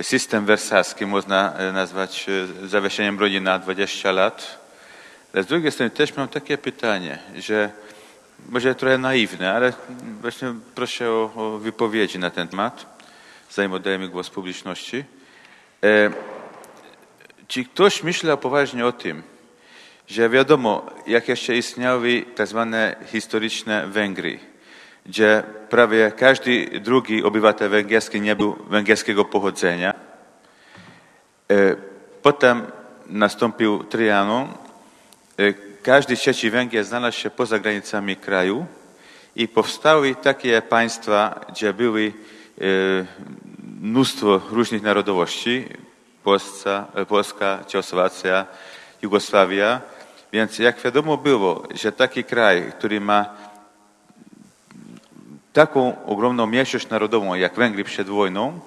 system 0.02 0.46
wersalski 0.46 1.06
można 1.06 1.54
e, 1.54 1.72
nazwać 1.72 2.26
e, 2.64 2.68
zawieszeniem 2.68 3.16
broni 3.16 3.40
na 3.40 3.58
20 3.58 4.12
lat. 4.12 4.58
Ale 5.34 5.42
z 5.42 5.46
drugiej 5.46 5.72
strony 5.72 5.90
też 5.90 6.16
mam 6.16 6.28
takie 6.28 6.58
pytanie, 6.58 7.18
że 7.38 7.70
może 8.48 8.74
trochę 8.74 8.98
naiwne, 8.98 9.52
ale 9.52 9.72
właśnie 10.20 10.54
proszę 10.74 11.10
o, 11.10 11.32
o 11.36 11.58
wypowiedzi 11.58 12.18
na 12.18 12.30
ten 12.30 12.48
temat, 12.48 12.98
zanim 13.50 13.72
oddajemy 13.72 14.08
głos 14.08 14.30
publiczności. 14.30 15.04
E, 15.84 16.10
czy 17.48 17.64
ktoś 17.64 18.02
myślał 18.02 18.38
poważnie 18.38 18.86
o 18.86 18.92
tym, 18.92 19.22
że 20.08 20.28
wiadomo, 20.28 20.86
jak 21.06 21.28
jeszcze 21.28 21.56
istniały 21.56 22.24
tak 22.34 22.46
zwane 22.46 22.96
historyczne 23.06 23.86
Węgry, 23.86 24.38
gdzie 25.06 25.42
prawie 25.70 26.12
każdy 26.16 26.80
drugi 26.80 27.24
obywatel 27.24 27.70
węgierski 27.70 28.20
nie 28.20 28.36
był 28.36 28.56
węgierskiego 28.70 29.24
pochodzenia. 29.24 29.94
E, 31.50 31.76
Potem 32.22 32.62
nastąpił 33.06 33.84
Trianon. 33.84 34.48
E, 35.38 35.54
Każdy 35.82 36.16
trzeci 36.16 36.50
Węgier 36.50 36.84
znalazł 36.84 37.18
się 37.18 37.30
poza 37.30 37.58
granicami 37.58 38.16
kraju 38.16 38.66
i 39.36 39.48
powstały 39.48 40.14
takie 40.14 40.62
państwa, 40.62 41.40
gdzie 41.48 41.72
były 41.72 42.12
e, 42.60 42.64
mnóstwo 43.80 44.40
różnych 44.50 44.82
narodowości. 44.82 45.64
Polska, 46.24 46.86
Polska 47.08 47.64
Czechosłowacja, 47.66 48.46
Jugosławia. 49.02 49.80
Więc 50.32 50.58
jak 50.58 50.80
wiadomo 50.80 51.16
było, 51.16 51.62
że 51.74 51.92
taki 51.92 52.24
kraj, 52.24 52.72
który 52.78 53.00
ma 53.00 53.26
taką 55.52 56.04
ogromną 56.06 56.46
mniejszość 56.46 56.88
narodową 56.88 57.34
jak 57.34 57.54
Węgry 57.54 57.84
przed 57.84 58.08
wojną 58.08 58.60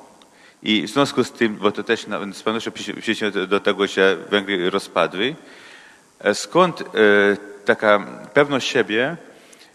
i 0.63 0.81
w 0.81 0.89
związku 0.89 1.23
z 1.23 1.31
tym, 1.31 1.55
bo 1.55 1.71
to 1.71 1.83
też 1.83 2.05
z 2.33 2.43
pewnością 2.43 2.71
przyczyni 2.71 3.15
się 3.15 3.31
do- 3.31 3.59
tego, 3.59 3.87
że 3.87 4.17
Węgry 4.29 4.69
rozpadły, 4.69 5.35
e, 6.19 6.35
skąd 6.35 6.81
e, 6.81 6.85
taka 7.65 7.99
pewność 8.33 8.67
siebie, 8.69 9.17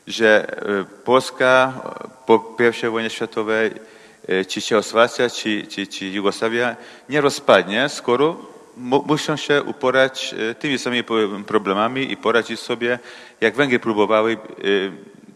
że 0.06 0.46
e, 0.48 0.84
Polska 1.04 1.72
po 2.26 2.56
I 2.86 2.88
wojnie 2.90 3.10
światowej, 3.10 3.70
czy 4.48 4.62
Czechosłowacja, 4.62 5.30
czy, 5.30 5.66
czy, 5.66 5.86
czy 5.86 6.06
Jugosławia 6.06 6.76
nie 7.08 7.20
rozpadnie, 7.20 7.88
skoro 7.88 8.55
muszą 8.76 9.36
się 9.36 9.62
uporać 9.62 10.34
e, 10.50 10.54
tymi 10.54 10.78
samymi 10.78 11.04
problemami 11.46 12.12
i 12.12 12.16
poradzić 12.16 12.60
sobie, 12.60 12.98
jak 13.40 13.56
Węgry 13.56 13.78
próbowały 13.78 14.32
e, 14.32 14.36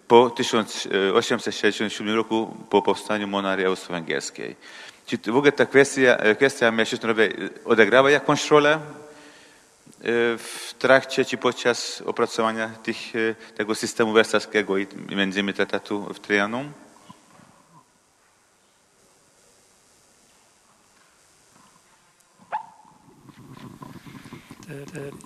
po 0.09 0.31
1867 0.31 2.15
roku, 2.15 2.57
po 2.71 2.83
powstaniu 2.83 3.29
monarchii 3.29 3.67
austro-węgierskiej. 3.67 4.57
Czy 5.07 5.33
w 5.33 5.37
ogóle 5.37 5.53
ta 5.53 5.67
kwestia, 5.67 6.17
e, 6.17 6.35
kwestia 6.35 6.73
mniejszości 6.73 7.07
odegrała 7.65 8.11
jakąś 8.11 8.51
rolę 8.51 8.73
e, 8.73 8.79
w 10.39 10.75
trakcie 10.79 11.25
czy 11.25 11.37
podczas 11.37 12.03
opracowania 12.07 12.69
tych, 12.69 12.97
e, 13.17 13.35
tego 13.55 13.75
systemu 13.75 14.13
wersalskiego 14.13 14.79
i 14.79 14.87
między 15.11 15.41
innymi 15.41 15.55
traktatu 15.55 16.15
w 16.15 16.21
Trianon? 16.21 16.73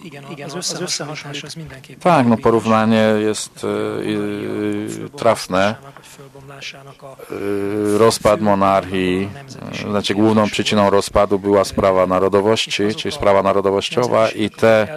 Igen, 0.02 0.24
igen 0.30 0.50
az, 0.50 0.72
az 0.72 0.80
összehasonlítás 0.80 1.42
az 1.42 1.54
mindenképpen. 1.54 1.98
Tak, 1.98 2.26
no 2.26 2.36
porównanie 2.36 3.04
jest 3.28 3.64
e, 3.64 3.68
e, 3.68 5.08
trafne. 5.16 5.78
E, 7.30 7.98
Rozpad 7.98 8.40
monarchii, 8.40 9.28
e, 9.84 9.90
znaczy 9.90 10.14
główną 10.14 10.46
przyczyną 10.46 10.90
rozpadu 10.90 11.38
była 11.38 11.64
sprawa 11.64 12.06
narodowości, 12.06 12.70
czyli 12.96 13.12
sprawa 13.12 13.42
narodowościowa 13.42 14.28
i 14.28 14.50
te 14.50 14.96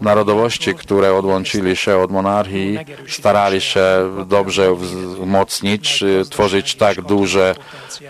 narodowości, 0.00 0.74
które 0.74 1.14
odłączyli 1.14 1.76
się 1.76 1.98
od 1.98 2.10
monarchii, 2.10 2.78
starali 3.08 3.60
się 3.60 3.84
dobrze 4.26 4.74
wzmocnić, 4.74 6.02
e, 6.02 6.24
tworzyć 6.24 6.74
tak 6.74 7.02
duże 7.02 7.54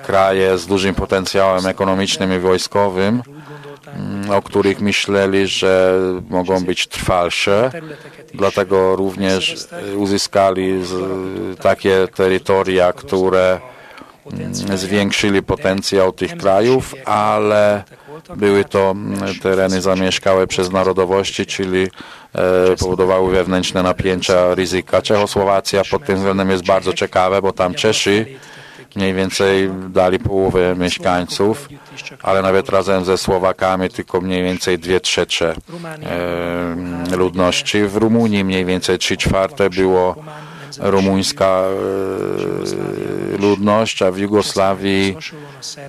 kraje 0.06 0.58
z 0.58 0.66
dużym 0.66 0.94
potencjałem 0.94 1.66
ekonomicznym 1.66 2.32
i 2.32 2.38
wojskowym, 2.38 3.22
o 4.30 4.42
których 4.42 4.80
myśleli, 4.80 5.46
że 5.46 6.00
mogą 6.30 6.64
być 6.64 6.86
trwalsze. 6.86 7.70
Dlatego 8.34 8.96
również 8.96 9.66
uzyskali 9.96 10.82
takie 11.60 12.08
terytoria, 12.14 12.92
które 12.92 13.60
mm, 14.32 14.54
zwiększyli 14.54 15.42
potencjał 15.42 16.12
tych 16.12 16.36
krajów, 16.36 16.94
ale 17.04 17.84
były 18.36 18.64
to 18.64 18.90
mm, 18.90 19.34
tereny 19.42 19.80
zamieszkałe 19.80 20.46
przez 20.46 20.70
narodowości, 20.72 21.46
czyli 21.46 21.82
e, 21.82 22.76
powodowały 22.76 23.32
wewnętrzne 23.32 23.82
napięcia, 23.82 24.54
ryzyka. 24.54 25.02
Czechosłowacja 25.02 25.82
pod 25.90 26.04
tym 26.04 26.16
względem 26.16 26.50
jest 26.50 26.66
bardzo 26.66 26.92
ciekawe, 26.92 27.42
bo 27.42 27.52
tam 27.52 27.74
Czeszy 27.74 28.26
mniej 28.96 29.14
więcej 29.14 29.70
dali 29.88 30.18
połowę 30.18 30.74
mieszkańców, 30.78 31.68
ale 32.22 32.42
nawet 32.42 32.68
razem 32.68 33.04
ze 33.04 33.18
Słowakami 33.18 33.90
tylko 33.90 34.20
mniej 34.20 34.42
więcej 34.42 34.78
dwie 34.78 35.00
trzecie 35.00 35.54
e, 37.10 37.16
ludności. 37.16 37.84
W 37.84 37.96
Rumunii 37.96 38.44
mniej 38.44 38.64
więcej 38.64 38.98
trzy 38.98 39.16
czwarte 39.16 39.70
było 39.70 40.16
rumuńska 40.78 41.46
e, 41.46 43.38
ludność, 43.38 44.02
a 44.02 44.10
w 44.10 44.18
Jugosławii 44.18 45.16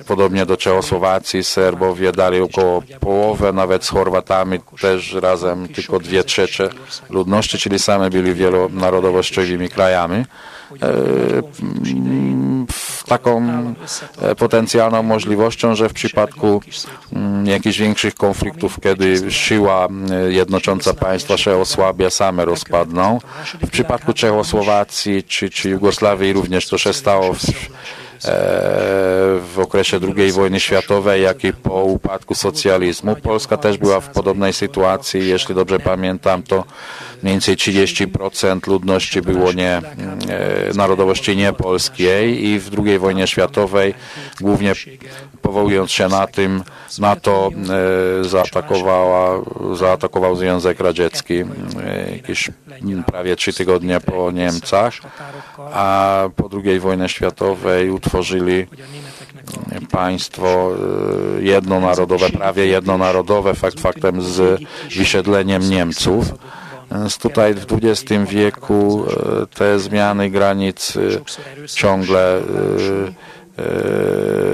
podobnie 0.08 0.46
do 0.46 0.58
Czechosłowacji 0.58 1.44
Serbowie 1.44 2.12
dali 2.12 2.42
około 2.42 2.82
połowę, 3.00 3.54
nawet 3.54 3.86
z 3.86 3.90
Chorwatami 3.90 4.60
też 4.82 5.14
razem 5.14 5.68
tylko 5.68 6.00
dwie 6.00 6.24
trzecie 6.24 6.70
ludności, 7.10 7.58
czyli 7.58 7.80
same 7.80 8.10
byli 8.10 8.34
wielonarodowościowymi 8.34 9.70
krajami. 9.70 10.26
E, 10.82 11.42
taką 13.08 13.48
e, 14.22 14.36
potencjalną 14.36 15.04
możliwością, 15.04 15.76
że 15.76 15.90
w 15.90 15.94
przypadku 15.94 16.62
mm, 17.14 17.46
jakichś 17.46 17.78
większych 17.78 18.16
konfliktów, 18.16 18.80
kiedy 18.84 19.32
siła 19.32 19.86
mm, 19.86 20.32
jednocząca 20.32 20.94
państwa 20.94 21.38
się 21.38 21.58
osłabia, 21.58 22.10
same 22.10 22.46
rozpadną. 22.46 23.20
W 23.62 23.70
przypadku 23.70 24.14
Czechosłowacji 24.14 25.24
czy, 25.24 25.50
czy 25.50 25.70
Jugosławii 25.70 26.34
również 26.34 26.68
to 26.68 26.78
się 26.78 26.94
stało 26.94 27.34
w, 27.34 27.44
e, 27.44 27.50
w 29.54 29.60
okresie 29.62 30.00
II 30.18 30.32
wojny 30.32 30.60
światowej, 30.60 31.24
jak 31.24 31.44
i 31.44 31.54
po 31.54 31.84
upadku 31.84 32.36
socjalizmu. 32.36 33.16
Polska 33.16 33.58
też 33.58 33.78
była 33.78 34.00
w 34.00 34.10
podobnej 34.10 34.54
sytuacji. 34.54 35.28
Jeśli 35.28 35.56
dobrze 35.56 35.80
pamiętam, 35.80 36.44
to 36.44 36.64
mniej 37.26 37.34
więcej 37.34 37.56
30% 37.58 38.68
ludności 38.68 39.22
było 39.22 39.52
nie, 39.52 39.72
e, 39.72 39.82
narodowości 40.76 41.38
niepolskiej 41.38 42.46
i 42.46 42.60
w 42.60 42.70
II 42.86 43.00
wojnie 43.00 43.28
światowej, 43.28 43.94
głównie 44.42 44.74
powołując 45.42 45.92
się 45.92 46.08
na 46.08 46.28
tym, 46.28 46.64
na 47.00 47.16
to 47.16 47.50
e, 48.20 48.24
zaatakowała, 48.24 49.42
zaatakował 49.74 50.36
Związek 50.36 50.80
Radziecki 50.80 51.34
e, 51.34 51.46
jakieś 52.16 52.50
prawie 53.06 53.36
trzy 53.36 53.54
tygodnie 53.54 54.00
po 54.00 54.32
Niemcach, 54.32 54.94
a 55.58 56.30
po 56.36 56.50
II 56.64 56.80
wojnie 56.80 57.10
światowej 57.10 57.90
utworzyli 57.90 58.68
państwo 59.92 60.72
jednonarodowe, 61.40 62.30
prawie 62.30 62.68
jednonarodowe, 62.68 63.54
fakt 63.54 63.80
faktem 63.80 64.22
z 64.22 64.62
wysiedleniem 64.96 65.70
Niemców. 65.70 66.34
Tutaj 67.22 67.54
w 67.54 67.66
XX 67.72 68.32
wieku 68.32 69.06
e, 69.08 69.46
te 69.48 69.80
zmiany 69.80 70.30
granic 70.30 70.94
ciągle 71.68 72.38
e, 72.38 72.42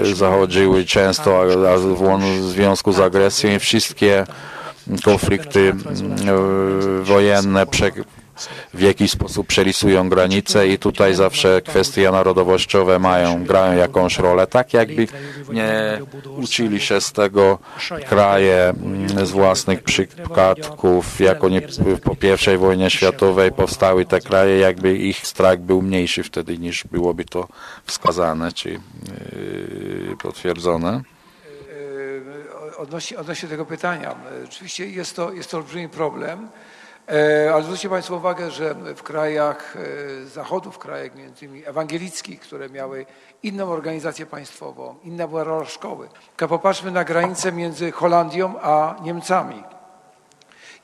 e, 0.10 0.16
zachodziły 0.16 0.86
często 0.86 1.44
w 1.98 2.50
związku 2.50 2.92
z 2.92 3.00
agresją 3.00 3.52
i 3.52 3.60
wszystkie 3.60 4.26
konflikty 5.04 5.70
e, 5.70 7.04
wojenne 7.04 7.66
w 8.74 8.82
jakiś 8.82 9.12
sposób 9.12 9.48
przelisują 9.48 10.10
granice 10.10 10.68
i 10.68 10.80
tutaj 10.80 11.14
zawsze 11.14 11.62
kwestie 11.62 12.12
narodowościowe 12.12 13.00
mają, 13.00 13.44
grają 13.46 13.78
jakąś 13.78 14.18
rolę, 14.20 14.48
tak 14.48 14.74
jakby 14.74 15.08
nie 15.54 16.02
uczyli 16.38 16.80
się 16.80 17.02
z 17.02 17.12
tego 17.12 17.60
kraje 18.10 18.64
mm, 18.70 19.26
z 19.26 19.32
własnych 19.32 19.84
przypadków, 19.84 21.20
jak 21.20 21.44
oni 21.44 21.62
p- 21.62 21.68
po 22.04 22.16
pierwszej 22.16 22.58
wojnie 22.58 22.90
światowej 22.90 23.52
powstały 23.52 24.06
te 24.06 24.22
kraje, 24.22 24.58
jakby 24.60 24.98
ich 24.98 25.28
strach 25.28 25.60
był 25.60 25.82
mniejszy 25.82 26.24
wtedy 26.24 26.58
niż 26.58 26.84
byłoby 26.92 27.26
to 27.26 27.48
wskazane 27.86 28.52
czy 28.52 28.70
yy, 28.70 28.80
potwierdzone. 30.24 31.02
E, 31.72 32.78
Odnośnie, 32.78 33.18
odnośnie 33.18 33.50
tego 33.50 33.66
pytania, 33.66 34.16
oczywiście 34.46 34.88
jest 34.88 35.16
to, 35.16 35.34
jest 35.34 35.52
to 35.52 35.58
olbrzymi 35.58 35.90
problem, 35.90 36.48
ale 37.54 37.64
zwróćcie 37.64 37.90
Państwo 37.90 38.16
uwagę, 38.16 38.52
że 38.52 38.76
w 38.76 39.04
krajach 39.04 39.76
e, 39.76 40.26
zachodu, 40.26 40.72
w 40.72 40.78
krajach 40.78 41.16
między 41.16 41.46
innymi 41.46 41.66
ewangelickich, 41.66 42.40
które 42.40 42.70
miały 42.70 43.06
inną 43.44 43.72
organizację 43.72 44.26
państwową, 44.26 44.96
inna 45.04 45.28
była 45.28 45.44
rola 45.44 45.66
szkoły. 45.66 46.10
Popatrzmy 46.38 46.92
na 46.92 47.04
granicę 47.04 47.52
między 47.52 47.92
Holandią 47.92 48.62
a 48.62 48.96
Niemcami. 49.02 49.64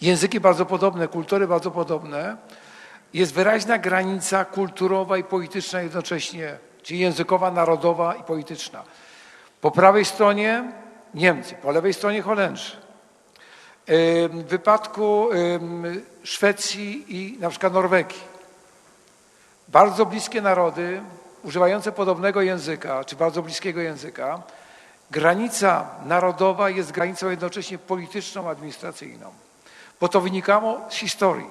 Języki 0.02 0.40
bardzo 0.40 0.66
podobne, 0.66 1.08
kultury 1.08 1.48
bardzo 1.48 1.72
podobne. 1.72 2.38
Jest 3.14 3.34
wyraźna 3.34 3.78
granica 3.78 4.46
kulturowa 4.46 5.18
i 5.18 5.24
polityczna 5.24 5.82
jednocześnie, 5.82 6.58
czyli 6.84 7.00
językowa, 7.00 7.52
narodowa 7.52 8.16
i 8.16 8.24
polityczna. 8.24 8.84
Po 9.62 9.72
prawej 9.72 10.06
stronie 10.06 10.72
Niemcy, 11.14 11.56
po 11.56 11.72
lewej 11.72 11.94
stronie 11.94 12.22
Holendrzy. 12.22 12.78
Ym, 13.90 14.44
W 14.44 14.48
wypadku 14.48 15.30
Szwecji 16.28 17.06
i 17.08 17.40
na 17.40 17.50
przykład 17.50 17.74
Norwegii. 17.74 18.22
Bardzo 19.68 20.06
bliskie 20.06 20.42
narody, 20.42 21.02
używające 21.44 21.92
podobnego 21.92 22.42
języka, 22.42 23.04
czy 23.04 23.16
bardzo 23.16 23.42
bliskiego 23.42 23.82
języka, 23.82 24.42
granica 25.12 25.90
narodowa 26.06 26.70
jest 26.70 26.92
granicą 26.92 27.30
jednocześnie 27.30 27.78
polityczną, 27.78 28.50
administracyjną. 28.50 29.34
Bo 30.02 30.08
to 30.08 30.22
wynikało 30.22 30.82
z 30.90 30.96
historii. 30.96 31.50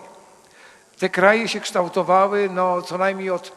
Te 0.99 1.09
kraje 1.09 1.49
się 1.49 1.61
kształtowały 1.61 2.49
no, 2.51 2.83
co 2.83 2.99
najmniej 2.99 3.31
od 3.31 3.53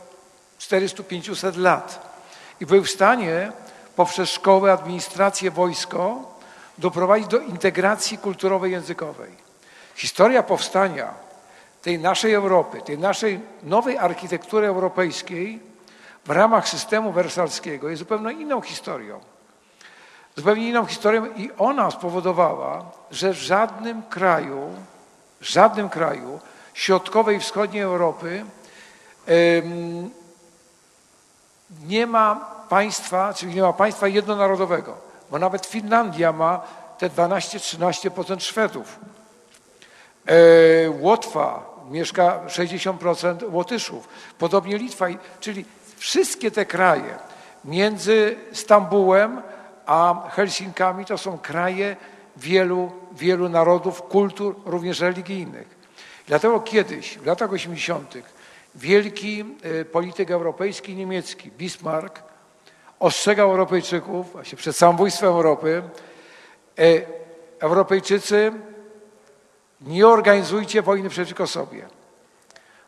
400-500 0.59 1.57
lat 1.57 2.13
i 2.59 2.65
były 2.65 2.81
w 2.81 2.91
stanie 2.91 3.51
poprzez 3.95 4.29
szkołę, 4.29 4.71
administrację, 4.71 5.51
wojsko 5.51 6.21
doprowadzić 6.77 7.27
do 7.27 7.39
integracji 7.39 8.17
kulturowej, 8.17 8.71
językowej. 8.71 9.48
Historia 9.99 10.43
powstania 10.43 11.13
tej 11.81 11.99
naszej 11.99 12.34
Europy, 12.34 12.81
tej 12.81 12.97
naszej 12.97 13.39
nowej 13.63 13.97
architektury 13.97 14.67
europejskiej 14.67 15.59
w 16.26 16.30
ramach 16.30 16.69
systemu 16.69 17.11
wersalskiego 17.11 17.89
jest 17.89 17.99
zupełnie 17.99 18.31
inną 18.31 18.61
historią. 18.61 19.19
Zupełnie 20.35 20.69
inną 20.69 20.85
historią 20.85 21.26
i 21.26 21.51
ona 21.57 21.91
spowodowała, 21.91 22.85
że 23.11 23.34
w 23.34 23.38
żadnym 23.38 24.03
kraju, 24.03 24.69
w 25.41 25.45
żadnym 25.45 25.89
kraju 25.89 26.39
środkowej 26.73 27.38
i 27.38 27.39
wschodniej 27.39 27.84
Europy 27.84 28.45
nie 31.85 32.07
ma 32.07 32.35
państwa, 32.69 33.34
czyli 33.34 33.55
nie 33.55 33.61
ma 33.61 33.73
państwa 33.73 34.07
jednonarodowego, 34.07 34.97
bo 35.31 35.39
nawet 35.39 35.65
Finlandia 35.65 36.31
ma 36.31 36.61
te 36.97 37.09
12-13% 37.09 38.39
Szwedów. 38.39 38.99
E, 40.27 40.89
Łotwa 40.89 41.69
mieszka 41.89 42.41
60% 42.47 43.53
Łotyszów, 43.53 44.07
podobnie 44.37 44.77
Litwa, 44.77 45.05
czyli 45.39 45.65
wszystkie 45.97 46.51
te 46.51 46.65
kraje 46.65 47.17
między 47.65 48.35
Stambułem 48.53 49.41
a 49.85 50.29
Helsinkami 50.29 51.05
to 51.05 51.17
są 51.17 51.37
kraje 51.37 51.95
wielu, 52.37 52.91
wielu 53.11 53.49
narodów, 53.49 54.01
kultur, 54.01 54.55
również 54.65 54.99
religijnych. 54.99 55.79
Dlatego 56.27 56.59
kiedyś, 56.59 57.17
w 57.17 57.25
latach 57.25 57.53
80., 57.53 58.13
wielki 58.75 59.45
e, 59.61 59.85
polityk 59.85 60.31
europejski 60.31 60.95
niemiecki 60.95 61.51
Bismarck 61.51 62.23
ostrzegał 62.99 63.51
Europejczyków 63.51 64.31
właśnie 64.31 64.57
przed 64.57 64.75
samobójstwem 64.75 65.29
Europy. 65.29 65.83
E, 66.79 66.83
Europejczycy, 67.59 68.51
nie 69.81 70.07
organizujcie 70.07 70.81
wojny 70.81 71.10
przeciwko 71.10 71.47
sobie, 71.47 71.88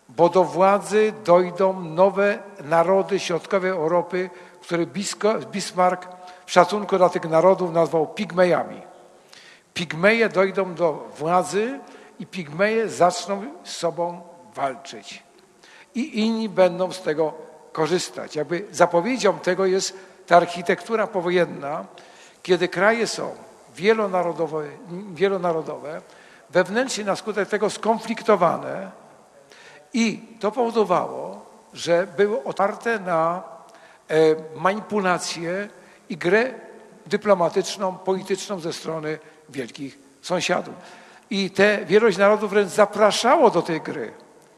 bo 0.10 0.30
do 0.30 0.44
władzy 0.44 1.14
dojdą 1.26 1.84
nowe 1.84 2.40
narody 2.64 3.20
środkowej 3.20 3.72
Europy, 3.72 4.30
które 4.62 4.86
Bismarck 5.52 6.08
w 6.46 6.52
szacunku 6.52 6.98
dla 6.98 7.10
tych 7.10 7.26
narodów 7.26 7.74
nazwał 7.74 8.08
pigmejami. 8.08 8.82
Pigmeje 9.74 10.30
dojdą 10.30 10.74
do 10.74 11.10
władzy 11.18 11.80
i 12.20 12.26
pigmeje 12.26 12.90
zaczną 12.90 13.44
z 13.64 13.78
sobą 13.78 14.22
walczyć. 14.56 15.24
I 15.96 16.20
inni 16.20 16.50
będą 16.50 16.92
z 16.92 17.02
tego 17.02 17.34
korzystać. 17.72 18.36
Jakby 18.36 18.66
zapowiedzią 18.72 19.40
tego 19.40 19.66
jest 19.66 19.98
ta 20.28 20.38
architektura 20.38 21.08
powojenna, 21.08 21.86
kiedy 22.44 22.68
kraje 22.68 23.08
są 23.08 23.36
wielonarodowe, 23.76 24.66
wielonarodowe 25.14 26.02
wewnętrznie 26.54 27.04
na 27.04 27.16
skutek 27.16 27.50
tego 27.50 27.70
skonfliktowane 27.70 28.92
i 29.94 30.22
to 30.40 30.52
powodowało, 30.52 31.46
że 31.74 32.08
były 32.18 32.44
otwarte 32.44 33.00
na 33.00 33.44
e, 34.08 34.16
manipulacje 34.56 35.70
i 36.10 36.18
grę 36.18 36.54
dyplomatyczną, 37.06 37.98
polityczną 37.98 38.60
ze 38.60 38.74
strony 38.74 39.20
wielkich 39.50 40.00
sąsiadów. 40.22 40.74
I 41.30 41.52
te 41.52 41.86
wielość 41.86 42.18
narodów 42.18 42.50
wręcz 42.50 42.70
zapraszało 42.70 43.50
do 43.50 43.62
tej 43.62 43.82
gry, 43.82 44.12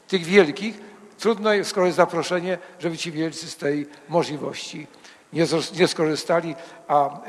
tych 0.08 0.24
wielkich. 0.24 0.80
Trudno, 1.18 1.50
skoro 1.62 1.86
jest 1.86 1.96
zaproszenie, 1.96 2.58
żeby 2.78 2.98
ci 2.98 3.12
wielcy 3.12 3.46
z 3.50 3.56
tej 3.56 3.86
możliwości 4.08 4.86
nie, 5.32 5.86
skorzystali, 5.88 6.54
a 6.88 7.20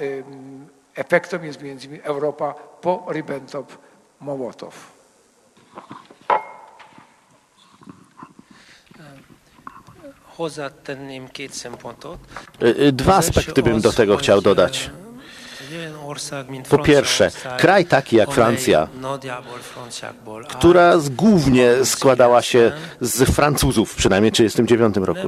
efektem 0.96 1.46
jest 1.46 1.62
między 1.62 1.88
innymi 1.88 2.04
Europa 2.04 2.54
po 2.82 3.06
Ribbentrop-Mołotow. 3.08 3.78
Szempontot. 11.62 12.18
Y, 12.64 12.66
y, 12.88 12.92
Dwa 12.92 13.16
aspekty 13.16 13.64
bym 13.64 13.82
do 13.82 13.94
tego 13.94 14.18
chciał 14.18 14.42
dodać. 14.42 14.90
Po 16.70 16.80
pierwsze, 16.80 17.32
kraj 17.58 17.86
taki 17.86 18.16
jak 18.16 18.32
Francja, 18.32 18.88
która 20.50 20.98
z- 21.00 21.10
głównie 21.10 21.86
składała 21.86 22.42
się 22.42 22.72
z 23.02 23.32
Francuzów, 23.32 23.96
przynajmniej 23.96 24.32
w 24.32 24.36
1939 24.36 25.06
roku, 25.06 25.28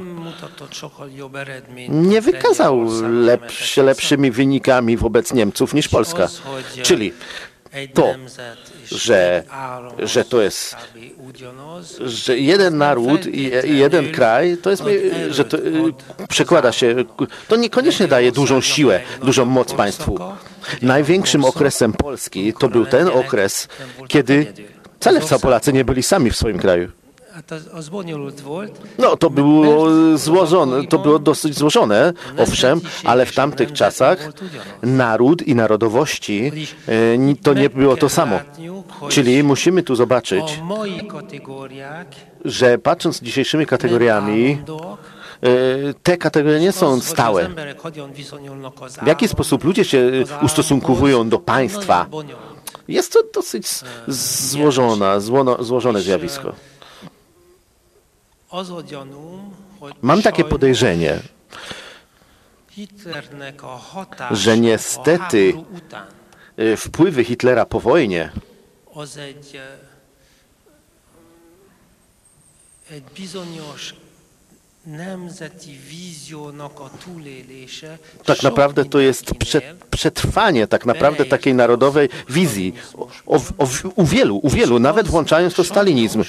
nie 1.88 2.20
wykazał 2.20 2.84
lep, 3.02 3.50
się 3.50 3.82
lepszymi 3.82 4.30
wynikami 4.30 4.96
wobec 4.96 5.32
Niemców 5.32 5.74
niż 5.74 5.88
Polska. 5.88 6.28
Czyli 6.82 7.12
to, 7.94 8.14
że, 8.90 9.42
że 9.98 10.24
to 10.24 10.42
jest, 10.42 10.76
że 12.00 12.38
jeden 12.38 12.78
naród 12.78 13.26
i 13.26 13.50
i 13.64 13.78
jeden 13.78 14.12
kraj, 14.12 14.56
to 14.62 14.70
jest, 14.70 14.82
że 15.30 15.44
to 15.44 15.58
y, 15.58 15.92
przekłada 16.28 16.72
się, 16.72 16.94
to 17.48 17.56
niekoniecznie 17.56 18.08
daje 18.08 18.32
dużą 18.32 18.60
siłę, 18.60 19.00
dużą 19.22 19.44
moc 19.44 19.74
państwu. 19.74 20.18
Największym 20.82 21.44
okresem 21.44 21.92
Polski 21.92 22.52
to 22.52 22.68
był 22.68 22.86
ten 22.86 23.08
okres, 23.08 23.68
kiedy 24.08 24.52
wcale 25.00 25.20
Polacy 25.42 25.72
nie 25.72 25.84
byli 25.84 26.02
sami 26.02 26.30
w 26.30 26.36
swoim 26.36 26.58
kraju. 26.58 26.97
No, 28.98 29.16
to 29.16 29.30
było 29.30 29.86
złożone, 30.18 30.86
to 30.86 30.98
było 30.98 31.18
dosyć 31.18 31.58
złożone, 31.58 32.12
owszem, 32.38 32.80
ale 33.04 33.26
w 33.26 33.34
tamtych 33.34 33.72
czasach 33.72 34.32
naród 34.82 35.42
i 35.42 35.54
narodowości 35.54 36.52
e, 36.88 37.34
to 37.42 37.54
nie 37.54 37.70
było 37.70 37.96
to 37.96 38.08
samo. 38.08 38.40
Czyli 39.08 39.42
musimy 39.42 39.82
tu 39.82 39.94
zobaczyć, 39.94 40.60
że 42.44 42.78
patrząc 42.78 43.20
dzisiejszymi 43.20 43.66
kategoriami, 43.66 44.58
e, 45.42 45.48
te 46.02 46.16
kategorie 46.16 46.60
nie 46.60 46.72
są 46.72 47.00
stałe. 47.00 47.48
W 49.02 49.06
jaki 49.06 49.28
sposób 49.28 49.64
ludzie 49.64 49.84
się 49.84 49.98
e, 49.98 50.44
ustosunkowują 50.44 51.28
do 51.28 51.38
państwa? 51.38 52.06
Jest 52.88 53.12
to 53.12 53.20
dosyć 53.34 53.66
złożona, 54.08 55.20
złono, 55.20 55.64
złożone 55.64 56.00
zjawisko. 56.00 56.52
Mam 60.02 60.22
takie 60.22 60.44
podejrzenie, 60.44 61.20
że 64.30 64.58
niestety 64.58 65.54
e, 66.56 66.76
wpływy 66.76 67.24
Hitlera 67.24 67.66
po 67.66 67.80
wojnie 67.80 68.30
túlélése. 77.04 77.98
Tak 78.24 78.42
naprawdę 78.42 78.84
to 78.84 79.00
jest 79.00 79.30
przetrwanie 79.90 80.66
tak 80.66 80.86
naprawdę 80.86 81.24
takiej 81.24 81.54
narodowej 81.54 82.08
wizji 82.28 82.74
o, 83.26 83.36
o, 83.58 83.68
u 83.94 84.04
wielu, 84.04 84.36
u 84.42 84.50
wielu, 84.50 84.78
nawet 84.78 85.08
włączając 85.08 85.54
to 85.54 85.64
stalinizm. 85.64 86.24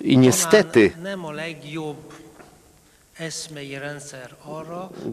I 0.00 0.18
niestety, 0.18 0.92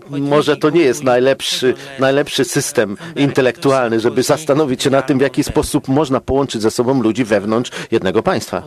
może 0.10 0.58
to 0.58 0.70
nie 0.70 0.82
jest 0.82 1.04
najlepszy, 1.04 1.76
najlepszy 2.00 2.46
system 2.46 2.98
intelektualny, 3.16 4.00
żeby 4.00 4.24
zastanowić 4.24 4.84
się 4.84 4.90
nad 4.90 5.08
tym, 5.08 5.18
w 5.18 5.22
jaki 5.22 5.44
sposób 5.44 5.88
można 5.88 6.22
połączyć 6.22 6.62
ze 6.62 6.72
sobą 6.72 7.02
ludzi 7.02 7.24
wewnątrz 7.24 7.72
jednego 7.92 8.24
państwa. 8.24 8.64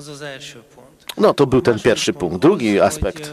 No, 1.16 1.34
to 1.34 1.47
był 1.47 1.60
ten 1.60 1.80
pierwszy 1.80 2.12
punkt. 2.12 2.38
Drugi 2.38 2.80
aspekt. 2.80 3.32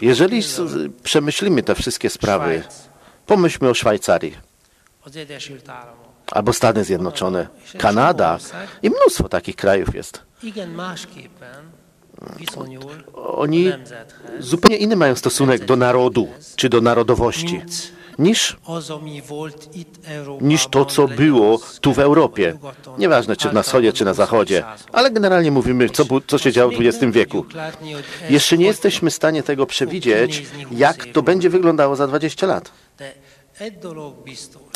Jeżeli 0.00 0.42
przemyślimy 1.02 1.62
te 1.62 1.74
wszystkie 1.74 2.10
sprawy, 2.10 2.62
pomyślmy 3.26 3.68
o 3.68 3.74
Szwajcarii. 3.74 4.36
Albo 6.32 6.52
Stany 6.52 6.84
Zjednoczone, 6.84 7.48
Kanada 7.78 8.38
i 8.82 8.90
mnóstwo 8.90 9.28
takich 9.28 9.56
krajów 9.56 9.94
jest. 9.94 10.22
Oni 13.14 13.72
zupełnie 14.38 14.76
inny 14.76 14.96
mają 14.96 15.16
stosunek 15.16 15.64
do 15.64 15.76
narodu 15.76 16.28
czy 16.56 16.68
do 16.68 16.80
narodowości 16.80 17.62
niż, 18.18 18.56
niż 20.40 20.66
to, 20.66 20.84
co 20.84 21.08
było 21.08 21.60
tu 21.80 21.92
w 21.92 21.98
Europie. 21.98 22.58
Nieważne, 22.98 23.36
czy 23.36 23.52
na 23.52 23.62
wschodzie, 23.62 23.92
czy 23.92 24.04
na 24.04 24.14
zachodzie, 24.14 24.64
ale 24.92 25.10
generalnie 25.10 25.50
mówimy, 25.50 25.90
co, 25.90 26.04
co 26.26 26.38
się 26.38 26.52
działo 26.52 26.72
w 26.72 26.80
XX 26.80 27.12
wieku. 27.12 27.46
Jeszcze 28.30 28.58
nie 28.58 28.66
jesteśmy 28.66 29.10
w 29.10 29.14
stanie 29.14 29.42
tego 29.42 29.66
przewidzieć, 29.66 30.46
jak 30.70 31.06
to 31.06 31.22
będzie 31.22 31.50
wyglądało 31.50 31.96
za 31.96 32.06
20 32.06 32.46
lat. 32.46 32.70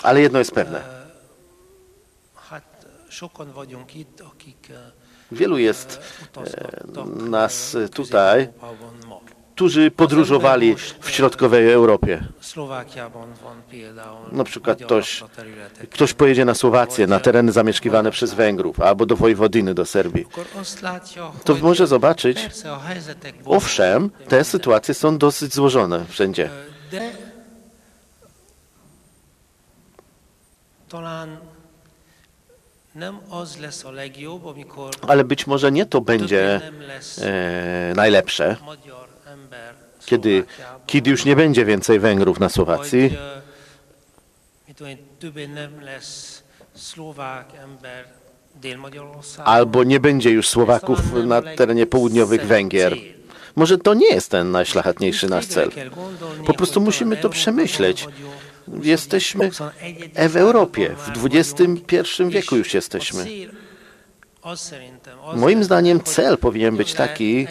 Ale 0.02 0.20
jedno 0.20 0.38
jest 0.38 0.52
pewne. 0.52 1.06
hát 2.50 2.62
sokan 2.62 2.64
vagyunk 2.64 2.74
itt, 2.74 2.74
akik 2.82 3.05
e, 3.05 3.05
Wielu 5.32 5.58
jest 5.58 6.00
nas 7.16 7.74
e, 7.74 7.88
tutaj, 7.88 8.48
Közép-Európában 8.48 9.08
ma. 9.08 9.16
którzy 9.56 9.90
podróżowali 9.90 10.76
w 11.00 11.10
środkowej 11.10 11.72
Europie. 11.72 12.24
Na 14.32 14.44
przykład 14.44 14.78
ktoś-. 14.78 15.24
Ktoś 15.90 16.12
pojedzie 16.12 16.44
na 16.44 16.54
Słowację, 16.54 17.06
na 17.06 17.20
tereny 17.20 17.52
zamieszkiwane 17.52 18.10
przez 18.10 18.34
Węgrów, 18.34 18.80
albo 18.80 19.06
do 19.06 19.16
Wojwodiny, 19.16 19.74
do 19.74 19.84
Serbii. 19.86 20.26
To 21.44 21.54
może 21.54 21.86
zobaczyć, 21.86 22.38
owszem, 23.44 24.10
te 24.28 24.44
sytuacje 24.44 24.94
są 24.94 25.18
dosyć 25.18 25.54
złożone 25.54 26.04
wszędzie. 26.08 26.50
talán 30.88 31.28
nem 31.28 31.38
az 31.38 31.44
lesz 31.44 31.44
a 31.44 31.44
legjobb, 31.44 31.54
amikor 32.78 32.85
Ale 35.08 35.24
być 35.24 35.46
może 35.46 35.72
nie 35.72 35.86
to 35.86 36.00
będzie 36.00 36.60
e, 37.22 37.92
najlepsze, 37.96 38.56
kiedy, 40.06 40.44
kiedy 40.86 41.10
już 41.10 41.24
nie 41.24 41.36
będzie 41.36 41.64
więcej 41.64 41.98
Węgrów 42.00 42.40
na 42.40 42.48
Słowacji, 42.48 43.16
Dél-Magyarországon. 48.60 49.54
albo 49.54 49.84
nie 49.84 50.00
będzie 50.00 50.30
już 50.30 50.48
Słowaków 50.48 50.98
na 51.24 51.42
terenie 51.42 51.86
południowych 51.86 52.46
Węgier. 52.46 52.96
Może 53.56 53.78
to 53.78 53.94
nie 53.94 54.08
jest 54.08 54.30
ten 54.30 54.50
najszlachetniejszy 54.50 55.28
nasz 55.28 55.46
cel. 55.46 55.70
Po 56.46 56.54
prostu 56.54 56.80
musimy 56.80 57.16
to 57.16 57.28
przemyśleć. 57.28 58.06
Jesteśmy 58.82 59.50
21. 59.50 60.28
w 60.28 60.36
Europie, 60.36 60.94
w 61.14 61.26
XXI 61.26 62.24
wieku 62.28 62.56
już 62.56 62.74
jesteśmy. 62.74 63.26
Moim 65.34 65.64
zdaniem 65.64 66.00
cel 66.00 66.38
powinien 66.38 66.76
być 66.76 66.94
taki, 66.94 67.46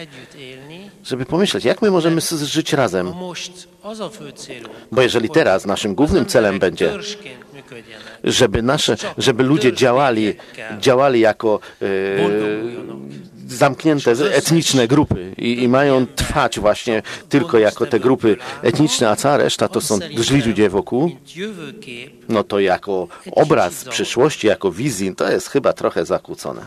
żeby 1.04 1.26
pomyśleć, 1.26 1.64
jak 1.64 1.82
my 1.82 1.90
możemy 1.90 2.20
żyć 2.42 2.72
razem. 2.72 3.12
Bo 4.92 5.02
jeżeli 5.02 5.30
teraz 5.30 5.66
naszym 5.66 5.94
głównym 5.94 6.26
celem 6.26 6.58
będzie, 6.58 6.92
żeby 8.24 8.62
nasze, 8.62 8.96
żeby 9.18 9.42
ludzie 9.42 9.72
działali, 9.72 10.34
działali 10.78 11.20
jako 11.20 11.60
e, 11.82 11.86
zamknięte 13.46 14.10
etniczne 14.10 14.88
grupy 14.88 15.34
i, 15.38 15.62
i 15.62 15.68
mają 15.68 16.06
trwać 16.06 16.60
właśnie 16.60 17.02
tylko 17.28 17.58
jako 17.58 17.86
te 17.86 18.00
grupy 18.00 18.36
etniczne, 18.62 19.10
a 19.10 19.16
cała 19.16 19.36
reszta 19.36 19.68
to 19.68 19.80
są 19.80 19.98
źli 20.22 20.42
ludzie 20.42 20.68
wokół, 20.68 21.16
no 22.28 22.44
to 22.44 22.60
jako 22.60 23.08
obraz 23.32 23.84
przyszłości, 23.84 24.46
jako 24.46 24.72
wizji, 24.72 25.14
to 25.16 25.30
jest 25.30 25.48
chyba 25.48 25.72
trochę 25.72 26.06
zakłócone. 26.06 26.62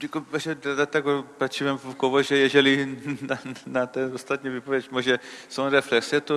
Tylko 0.00 0.20
właśnie 0.20 0.54
dlatego 0.54 1.22
patrzyłem 1.38 1.78
w 1.78 1.96
koło, 1.96 2.22
że 2.22 2.36
jeżeli 2.36 2.86
na, 3.30 3.38
na 3.66 3.86
tę 3.86 4.10
ostatnią 4.14 4.52
wypowiedź 4.52 4.90
może 4.90 5.18
są 5.48 5.70
refleksje, 5.70 6.20
to 6.20 6.34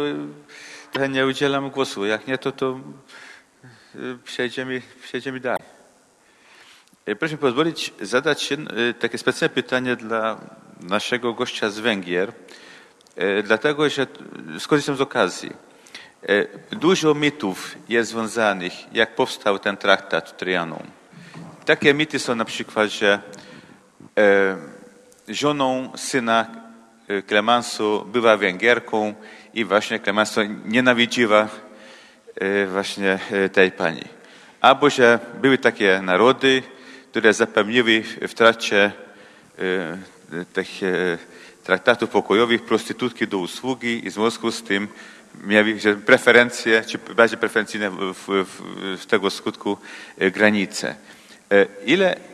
trochę 0.91 1.09
nie 1.09 1.25
udzielam 1.25 1.69
głosu. 1.69 2.05
Jak 2.05 2.27
nie, 2.27 2.37
to, 2.37 2.51
to 2.51 2.79
przejdziemy, 4.23 4.81
przejdziemy 5.03 5.39
dalej. 5.39 5.63
Y, 7.09 7.15
Proszę 7.15 7.37
pozwolić 7.37 7.93
zadać 8.01 8.51
y, 8.51 8.93
takie 8.93 9.17
specjalne 9.17 9.55
pytanie 9.55 9.95
dla 9.95 10.37
naszego 10.81 11.33
gościa 11.33 11.69
z 11.69 11.79
Węgier, 11.79 12.33
y, 13.17 13.43
dlatego 13.43 13.89
że 13.89 14.07
skorzystam 14.59 14.95
z 14.95 15.01
okazji. 15.01 15.51
Dużo 16.71 17.13
mitów 17.13 17.75
jest 17.89 18.11
związanych, 18.11 18.73
jak 18.93 19.15
powstał 19.15 19.59
ten 19.59 19.77
traktat 19.77 20.37
Trianon. 20.37 20.83
Takie 21.65 21.93
mity 21.93 22.19
są 22.19 22.35
na 22.35 22.45
przykład, 22.45 22.89
że 22.89 23.19
żoną 25.27 25.91
syna 25.95 26.47
e, 27.07 27.21
Klemansu 27.21 28.05
była 28.05 28.37
Węgierką 28.37 29.13
i 29.53 29.65
właśnie 29.65 29.99
Klemansu 29.99 30.41
nienawidziła 30.65 31.47
e, 32.35 32.67
właśnie 32.67 33.19
e, 33.31 33.49
tej 33.49 33.71
pani. 33.71 34.03
Albo, 34.61 34.89
że 34.89 35.19
były 35.41 35.57
takie 35.57 36.01
narody, 36.01 36.63
które 37.11 37.33
zapewniły 37.33 38.03
w 38.27 38.33
trakcie 38.33 38.91
e, 39.59 40.43
tych 40.53 40.83
e, 40.83 41.17
traktatów 41.63 42.09
pokojowych 42.09 42.65
prostytutki 42.65 43.27
do 43.27 43.37
usługi 43.37 44.07
i 44.07 44.09
w 44.09 44.13
związku 44.13 44.51
z 44.51 44.63
tym 44.63 44.87
miały 45.43 45.77
preferencje, 46.05 46.83
czy 46.87 46.97
bardziej 47.15 47.39
preferencyjne 47.39 47.89
w, 47.89 48.13
w, 48.13 48.45
w, 49.01 49.05
tego 49.05 49.29
skutku 49.29 49.77
e, 50.17 50.31
granice. 50.31 50.95
E, 51.51 51.65
Ile, 51.85 52.15
e, 52.15 52.32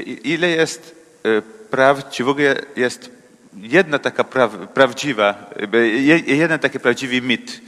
ile 0.00 0.48
jest 0.48 0.94
e, 1.24 1.42
praw, 1.70 2.08
czy 2.10 2.24
w 2.24 2.28
ogóle 2.28 2.56
jest 2.76 3.10
jedna 3.56 3.98
taka 3.98 4.24
praw, 4.24 4.52
prawdziwa, 4.74 5.50
je- 5.72 6.36
jeden 6.36 6.58
taki 6.58 6.80
prawdziwy 6.80 7.20
mit, 7.20 7.60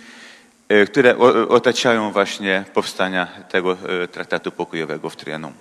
e, 0.69 0.85
które 0.87 1.19
otaczają 1.49 2.13
właśnie 2.13 2.65
powstania 2.75 3.27
tego 3.27 3.73
e, 4.03 4.09
traktatu 4.09 4.53
pokojowego 4.53 5.11
w 5.11 5.17
Trianon? 5.17 5.53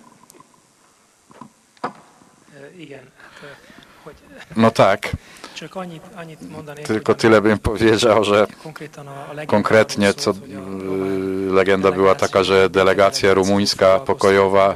No 4.55 4.71
tak, 4.71 5.09
tylko 6.85 7.15
tyle 7.15 7.41
bym 7.41 7.59
powiedział, 7.59 8.23
że 8.23 8.47
konkretnie 9.47 10.13
co 10.13 10.31
y, 10.31 11.53
legenda 11.53 11.91
była 11.91 12.15
taka, 12.15 12.43
że 12.43 12.69
delegacja 12.69 13.33
rumuńska 13.33 13.99
pokojowa 13.99 14.75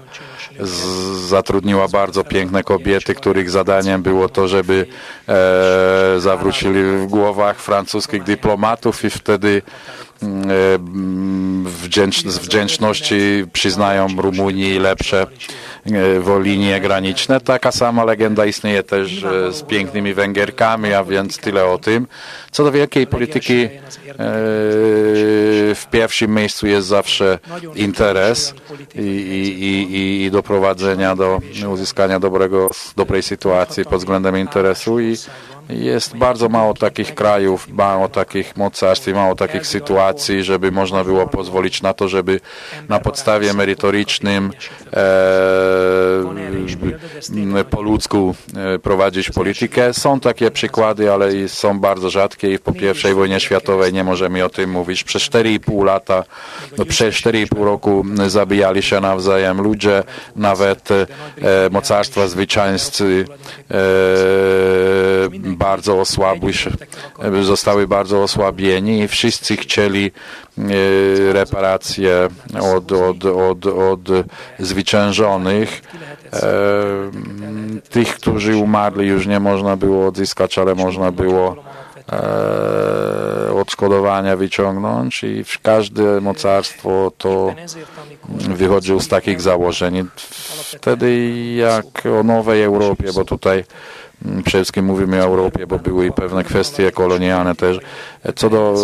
zatrudniła 1.28 1.88
bardzo 1.88 2.24
piękne 2.24 2.64
kobiety, 2.64 3.16
których 3.16 3.50
zadaniem 3.50 4.02
było 4.02 4.30
to, 4.30 4.48
żeby 4.48 4.86
e, 5.28 6.20
zawrócili 6.20 6.84
w 6.84 7.06
głowach 7.06 7.60
francuskich 7.60 8.24
dyplomatów 8.24 9.06
i 9.06 9.10
wtedy 9.10 9.62
mm, 10.24 10.52
e, 10.52 10.76
mm, 10.76 11.66
wdzięcz, 11.66 12.24
z 12.24 12.38
wdzięczności 12.38 13.46
przyznają 13.54 14.08
Rumunii 14.18 14.80
lepsze 14.80 15.28
e, 15.94 16.20
wo 16.20 16.40
linie 16.40 16.82
graniczne. 16.82 17.42
Taka 17.42 17.72
sama 17.72 18.04
legenda 18.04 18.46
istnieje 18.46 18.84
też 18.84 19.24
e, 19.24 19.54
z 19.54 19.62
pięknymi 19.64 20.14
Węgierkami, 20.14 20.94
a 20.94 21.04
więc 21.04 21.38
tyle 21.38 21.66
o 21.66 21.78
tym. 21.78 22.08
Co 22.52 22.64
do 22.64 22.72
wielkiej 22.72 23.08
polityki, 23.08 23.64
e, 23.64 23.70
w 25.76 25.86
pierwszym 25.92 26.36
miejscu 26.36 26.68
jest 26.68 26.88
zawsze 26.88 27.40
interes 27.76 28.54
i, 28.96 29.02
i, 29.02 29.64
i, 29.96 30.24
i 30.26 30.32
doprowadzenia 30.32 31.16
do 31.16 31.40
uzyskania 31.70 32.20
dobrego, 32.20 32.70
dobrej 32.96 33.24
sytuacji 33.24 33.86
pod 33.86 34.00
względem 34.00 34.38
interesu 34.38 35.00
i 35.00 35.18
jest 35.70 36.18
bardzo 36.18 36.50
mało 36.50 36.74
takich 36.74 37.16
krajów, 37.16 37.68
mało 37.70 38.10
takich 38.10 38.58
mocarstw 38.58 39.08
i 39.08 39.14
mało 39.14 39.36
takich 39.36 39.68
sytuacji, 39.68 40.44
żeby 40.44 40.72
można 40.72 41.04
było 41.04 41.28
pozwolić 41.28 41.82
na 41.82 41.94
to, 41.94 42.08
żeby 42.08 42.40
na 42.90 43.00
podstawie 43.00 43.54
merytorycznym 43.54 44.52
e, 44.94 45.08
po 47.70 47.82
ludzku 47.82 48.36
e, 48.76 48.80
prowadzić 48.80 49.30
politykę. 49.30 49.94
Są 49.94 50.20
takie 50.20 50.52
przykłady, 50.52 51.14
ale 51.14 51.50
są 51.50 51.80
bardzo 51.80 52.10
rzadkie 52.10 52.54
i 52.54 52.60
po 52.60 52.72
pierwszej 52.72 53.14
wojnie 53.14 53.40
światowej 53.40 53.94
nie 53.94 54.04
możemy 54.04 54.46
o 54.46 54.50
tym 54.50 54.70
mówić. 54.70 55.04
Przez 55.04 55.22
4,5 55.22 55.86
lata, 55.86 56.24
no, 56.78 56.86
przez 56.86 57.16
4,5 57.16 57.64
roku 57.64 58.06
zabijali 58.28 58.82
się 58.82 59.00
nawzajem 59.00 59.62
ludzie, 59.62 60.04
nawet 60.36 60.92
e, 60.92 61.08
mocarstwa 61.72 62.28
zwycięzcy 62.28 63.26
e, 63.72 63.76
bardzo 65.58 66.00
osłabły 66.00 66.52
e, 67.20 67.44
zostały 67.44 67.88
bardzo 67.88 68.24
osłabieni 68.24 69.00
i 69.00 69.08
wszyscy 69.08 69.58
chcieli 69.58 70.12
e, 70.58 71.34
reparacje 71.34 72.28
od, 72.76 72.92
od, 72.92 73.26
od, 73.26 73.66
od 73.66 74.00
zwyciężonych. 74.60 75.82
E, 76.34 76.42
tych, 77.90 78.16
którzy 78.16 78.58
umarli 78.58 79.08
już 79.08 79.28
nie 79.28 79.40
można 79.40 79.78
było 79.78 80.08
odzyskać, 80.08 80.58
ale 80.58 80.76
można 80.76 81.12
było 81.12 81.56
odszkodowania 83.56 84.36
wyciągnąć 84.36 85.24
i 85.24 85.44
każde 85.62 86.22
mocarstwo 86.22 87.12
to 87.18 87.54
wychodził 88.30 89.00
z 89.00 89.08
takich 89.08 89.42
założeń. 89.42 90.08
Wtedy 90.78 91.30
jak 91.56 92.06
o 92.20 92.24
nowej 92.24 92.64
Europie, 92.64 93.06
bo 93.16 93.26
tutaj 93.26 93.64
przede 94.22 94.64
wszystkim 94.64 94.86
mówimy 94.86 95.22
o 95.22 95.26
Europie, 95.26 95.68
bo 95.68 95.80
były 95.80 96.06
i 96.08 96.12
pewne 96.12 96.44
kwestie 96.44 96.92
kolonialne 96.92 97.56
też. 97.56 97.80
Co 98.36 98.50
do 98.50 98.76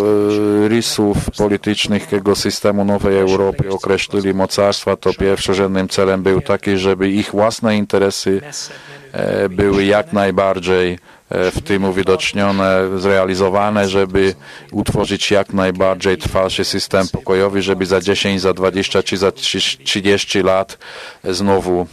e, 0.64 0.68
rysów 0.68 1.16
politycznych 1.38 2.06
tego 2.06 2.36
systemu 2.36 2.84
nowej 2.84 3.18
Europy 3.18 3.70
określili 3.70 4.34
mocarstwa, 4.34 4.96
to 4.96 5.14
pierwszorzędnym 5.14 5.88
celem 5.88 6.22
był 6.22 6.40
taki, 6.40 6.76
żeby 6.76 7.10
ich 7.10 7.30
własne 7.30 7.76
interesy 7.76 8.40
e, 9.12 9.48
były 9.48 9.84
jak 9.84 10.12
najbardziej 10.12 10.98
w 11.52 11.60
tym 11.64 11.84
uwidocznione, 11.84 12.80
zrealizowane, 12.96 13.88
żeby 13.88 14.34
utworzyć 14.72 15.30
jak 15.30 15.52
najbardziej 15.52 16.16
trwalszy 16.16 16.64
system 16.64 17.08
pokojowy, 17.08 17.62
żeby 17.62 17.86
za 17.86 18.00
10, 18.00 18.40
za 18.40 18.52
20 18.52 19.02
czy 19.02 19.16
za 19.16 19.32
30 19.32 20.42
lat 20.42 20.78
znowu 21.24 21.80
e, 21.80 21.86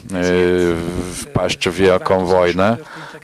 wpaść 1.13 1.69
w 1.69 1.73
wielką 1.73 2.25
wojnę. 2.25 2.77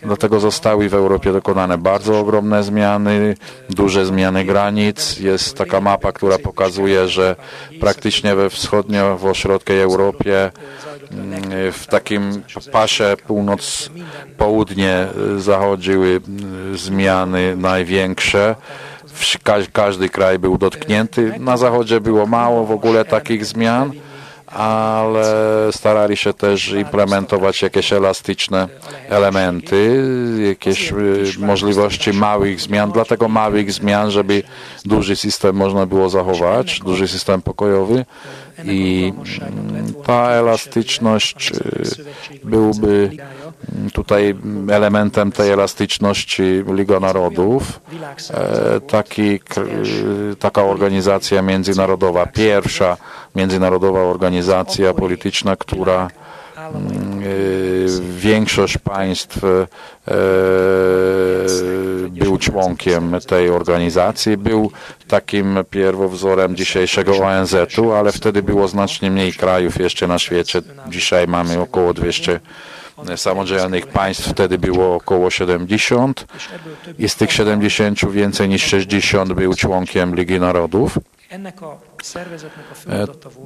Dlatego 0.03 0.39
zostały 0.39 0.89
w 0.89 0.93
Europie 0.93 1.31
dokonane 1.31 1.77
bardzo 1.77 2.19
ogromne 2.19 2.63
zmiany, 2.63 3.35
duże 3.69 4.05
zmiany 4.05 4.45
granic. 4.45 5.19
Jest 5.19 5.57
taka 5.57 5.81
mapa, 5.81 6.11
która 6.11 6.37
pokazuje, 6.37 7.07
że 7.07 7.35
praktycznie 7.79 8.35
we 8.35 8.49
wschodnio, 8.49 9.17
w 9.17 9.37
środkowej 9.37 9.81
Europie 9.81 10.51
w 11.71 11.85
takim 11.89 12.43
pasie 12.71 13.15
północ-południe 13.27 15.07
zachodziły 15.37 16.21
zmiany 16.75 17.55
największe. 17.55 18.55
Każdy 19.73 20.09
kraj 20.09 20.39
był 20.39 20.57
dotknięty. 20.57 21.33
Na 21.39 21.57
zachodzie 21.57 22.01
było 22.01 22.25
mało 22.25 22.65
w 22.65 22.71
ogóle 22.71 23.05
takich 23.05 23.45
zmian 23.45 23.91
ale 24.57 25.25
starali 25.71 26.17
się 26.17 26.33
też 26.33 26.71
implementować 26.71 27.61
jakieś 27.61 27.93
elastyczne 27.93 28.67
elementy, 29.09 30.03
jakieś 30.49 30.93
możliwości 31.39 32.13
małych 32.13 32.61
zmian, 32.61 32.91
dlatego 32.91 33.27
małych 33.27 33.71
zmian, 33.71 34.11
żeby 34.11 34.43
duży 34.85 35.15
system 35.15 35.55
można 35.55 35.85
było 35.85 36.09
zachować, 36.09 36.79
duży 36.79 37.07
system 37.07 37.41
pokojowy. 37.41 38.05
I 38.63 39.13
ta 40.05 40.29
elastyczność 40.29 41.51
byłby 42.43 43.09
tutaj 43.93 44.35
elementem 44.71 45.31
tej 45.31 45.51
elastyczności 45.51 46.43
Liga 46.73 46.99
Narodów, 46.99 47.79
taki, 48.87 49.39
taka 50.39 50.63
organizacja 50.63 51.41
międzynarodowa, 51.41 52.25
pierwsza 52.25 52.97
międzynarodowa 53.37 53.99
organizacja 53.99 54.93
polityczna, 54.93 55.55
która 55.55 56.07
większość 58.17 58.77
państw 58.77 59.39
był 62.09 62.37
członkiem 62.37 63.15
tej 63.27 63.49
organizacji, 63.49 64.37
był 64.37 64.71
takim 65.07 65.59
pierwowzorem 65.69 66.55
dzisiejszego 66.55 67.17
ONZ-u, 67.17 67.91
ale 67.91 68.11
wtedy 68.11 68.43
było 68.43 68.67
znacznie 68.67 69.11
mniej 69.11 69.33
krajów 69.33 69.79
jeszcze 69.79 70.07
na 70.07 70.19
świecie. 70.19 70.61
Dzisiaj 70.89 71.27
mamy 71.27 71.59
około 71.59 71.93
200 71.93 72.39
samodzielnych 73.15 73.87
państw, 73.87 74.29
wtedy 74.29 74.57
było 74.57 74.95
około 74.95 75.29
70 75.29 76.25
i 76.99 77.09
z 77.09 77.15
tych 77.15 77.31
70 77.31 78.11
więcej 78.11 78.49
niż 78.49 78.63
60 78.63 79.33
był 79.33 79.53
członkiem 79.53 80.15
Ligi 80.15 80.39
Narodów. 80.39 80.97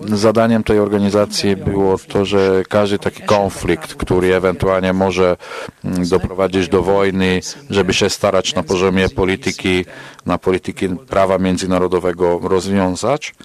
Zadaniem 0.06 0.64
tej 0.64 0.80
organizacji 0.80 1.56
było 1.56 1.98
to, 1.98 2.26
że 2.26 2.64
każdy 2.70 3.00
taki 3.00 3.22
konflikt, 3.24 3.96
który 3.96 4.36
ewentualnie 4.36 4.94
może 4.94 5.38
doprowadzić 5.84 6.70
do 6.70 6.84
wojny, 6.84 7.40
żeby 7.70 7.94
się 7.94 8.10
starać 8.10 8.56
na 8.56 8.64
poziomie 8.64 9.10
polityki, 9.10 9.86
na 10.26 10.38
polityki 10.38 10.90
prawa 10.90 11.38
międzynarodowego 11.38 12.40
rozwiązać 12.44 13.36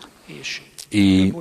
i 0.92 1.32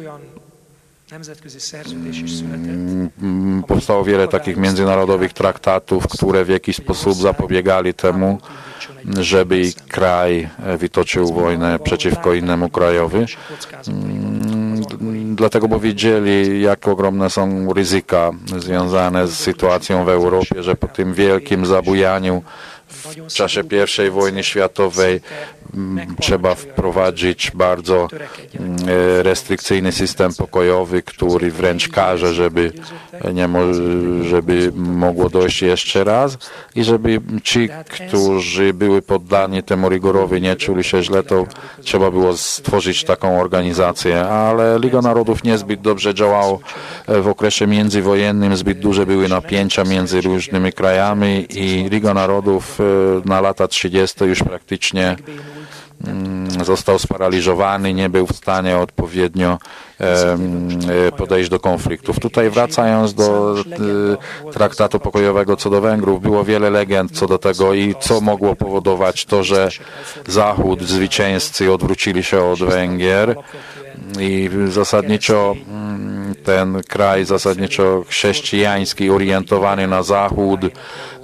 powstało 3.68 4.04
wiele 4.04 4.28
takich 4.28 4.58
międzynarodowych 4.58 5.34
traktatów, 5.34 6.08
które 6.08 6.46
w 6.46 6.50
jakiś 6.50 6.76
sposób 6.76 7.14
zapobiegali 7.14 7.94
temu, 7.94 8.40
żeby 9.20 9.62
kraj 9.90 10.50
wytoczył 10.78 11.34
wojnę 11.34 11.80
przeciwko 11.80 12.34
innemu 12.34 12.70
krajowi. 12.70 13.26
Dlatego, 15.36 15.68
bo 15.68 15.80
wiedzieli, 15.80 16.62
jak 16.62 16.88
ogromne 16.88 17.30
są 17.30 17.74
ryzyka 17.74 18.32
związane 18.58 19.28
z 19.28 19.36
sytuacją 19.36 20.06
w 20.06 20.10
Europie, 20.10 20.64
że 20.64 20.76
po 20.76 20.88
tym 20.88 21.14
wielkim 21.14 21.66
zabujaniu 21.66 22.44
w 23.30 23.34
czasie 23.34 23.62
I 24.08 24.10
wojny 24.10 24.44
światowej 24.44 25.22
trzeba 26.20 26.56
wprowadzić 26.56 27.52
bardzo 27.52 28.08
restrykcyjny 29.22 29.92
system 29.92 30.34
pokojowy, 30.34 31.02
który 31.02 31.52
wręcz 31.52 31.90
każe, 31.90 32.34
żeby, 32.34 32.72
nie 33.34 33.48
mo 33.48 33.60
żeby 34.22 34.72
mogło 34.76 35.30
dojść 35.30 35.62
jeszcze 35.62 36.04
raz 36.04 36.38
i 36.76 36.84
żeby 36.84 37.22
ci, 37.44 37.70
którzy 37.90 38.74
byli 38.74 39.02
poddani 39.02 39.64
temu 39.64 39.90
rygorowi, 39.90 40.42
nie 40.42 40.56
czuli 40.56 40.84
się 40.84 41.04
źle, 41.04 41.24
to 41.24 41.46
trzeba 41.82 42.12
było 42.12 42.38
stworzyć 42.38 43.04
taką 43.04 43.42
organizację. 43.42 44.22
Ale 44.22 44.80
Liga 44.80 45.02
Narodów 45.02 45.44
niezbyt 45.44 45.82
dobrze 45.82 46.14
działała 46.14 46.58
w 47.08 47.28
okresie 47.28 47.68
międzywojennym, 47.68 48.58
zbyt 48.58 48.80
duże 48.80 49.06
były 49.06 49.30
napięcia 49.30 49.84
między 49.84 50.22
różnymi 50.22 50.74
krajami 50.74 51.48
i 51.50 51.90
Liga 51.90 52.14
Narodów 52.14 52.80
na 53.26 53.42
lata 53.42 53.68
30 53.68 54.24
już 54.26 54.44
praktycznie 54.44 55.16
został 56.64 57.00
sparaliżowany, 57.00 57.94
nie 57.94 58.10
był 58.10 58.28
w 58.28 58.36
stanie 58.36 58.78
odpowiednio 58.78 59.58
podejść 61.18 61.50
do 61.50 61.60
konfliktów. 61.60 62.20
Tutaj 62.20 62.50
wracając 62.50 63.14
do 63.14 63.56
traktatu 64.54 65.00
pokojowego 65.00 65.58
co 65.58 65.70
do 65.70 65.82
Węgrów, 65.82 66.22
było 66.22 66.44
wiele 66.44 66.70
legend 66.70 67.12
co 67.12 67.28
do 67.28 67.38
tego 67.38 67.74
i 67.74 67.96
co 68.00 68.22
mogło 68.22 68.56
powodować 68.56 69.26
to, 69.26 69.44
że 69.44 69.70
Zachód, 70.28 70.82
zwycięzcy 70.82 71.74
odwrócili 71.74 72.24
się 72.24 72.44
od 72.44 72.60
Węgier 72.60 73.36
i 74.20 74.50
zasadniczo 74.70 75.56
ten 76.44 76.82
kraj 76.88 77.26
zasadniczo 77.26 78.04
chrześcijański, 78.08 79.10
orientowany 79.10 79.88
na 79.88 80.04
Zachód, 80.04 80.60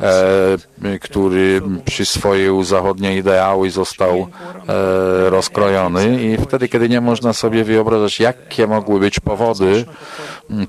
e, 0.02 1.00
który 1.00 1.62
przyswoił 1.86 2.64
zachodnie 2.64 3.18
ideały, 3.18 3.72
został 3.72 4.18
e, 4.18 5.30
rozkrojony 5.30 6.24
i 6.24 6.38
wtedy, 6.38 6.70
kiedy 6.70 6.90
nie 6.90 7.02
można 7.02 7.34
sobie 7.34 7.64
wyobrażać, 7.64 8.20
jakie 8.20 8.68
mogły 8.68 9.00
być 9.00 9.20
powody 9.20 9.86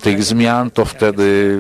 tych 0.01 0.25
zmian, 0.25 0.71
to 0.71 0.85
wtedy 0.85 1.59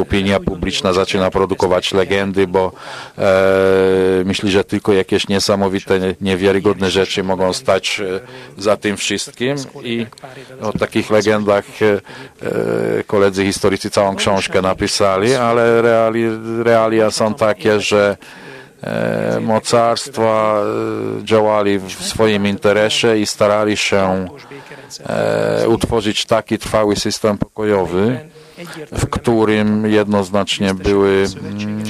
opinia 0.00 0.40
publiczna 0.40 0.92
zaczyna 0.92 1.30
produkować 1.30 1.92
legendy, 1.92 2.46
bo 2.46 2.72
e, 3.18 4.24
myśli, 4.24 4.50
że 4.50 4.64
tylko 4.64 4.92
jakieś 4.92 5.28
niesamowite, 5.28 6.14
niewiarygodne 6.20 6.90
rzeczy 6.90 7.22
mogą 7.22 7.52
stać 7.52 8.00
e, 8.00 8.20
za 8.62 8.76
tym 8.76 8.96
wszystkim. 8.96 9.56
I 9.82 10.06
o 10.62 10.72
takich 10.72 11.10
legendach 11.10 11.64
e, 11.82 12.00
e, 13.00 13.04
koledzy 13.04 13.44
historycy 13.44 13.90
całą 13.90 14.16
książkę 14.16 14.62
napisali, 14.62 15.34
ale 15.34 15.82
reali, 15.94 16.24
realia 16.62 17.10
są 17.10 17.34
takie, 17.34 17.80
że 17.80 18.16
e, 18.82 19.40
mocarstwa 19.40 20.60
e, 21.20 21.24
działali 21.24 21.78
w 21.78 21.92
swoim 21.92 22.46
interesie 22.46 23.18
i 23.18 23.26
starali 23.26 23.76
się 23.76 24.26
e, 25.06 25.68
utworzyć 25.68 26.26
taki 26.26 26.58
trwały 26.58 26.96
system 26.96 27.38
pokojowy, 27.38 28.28
w 28.92 29.06
którym 29.06 29.86
jednoznacznie 29.86 30.74
były 30.74 31.26
mm, 31.40 31.84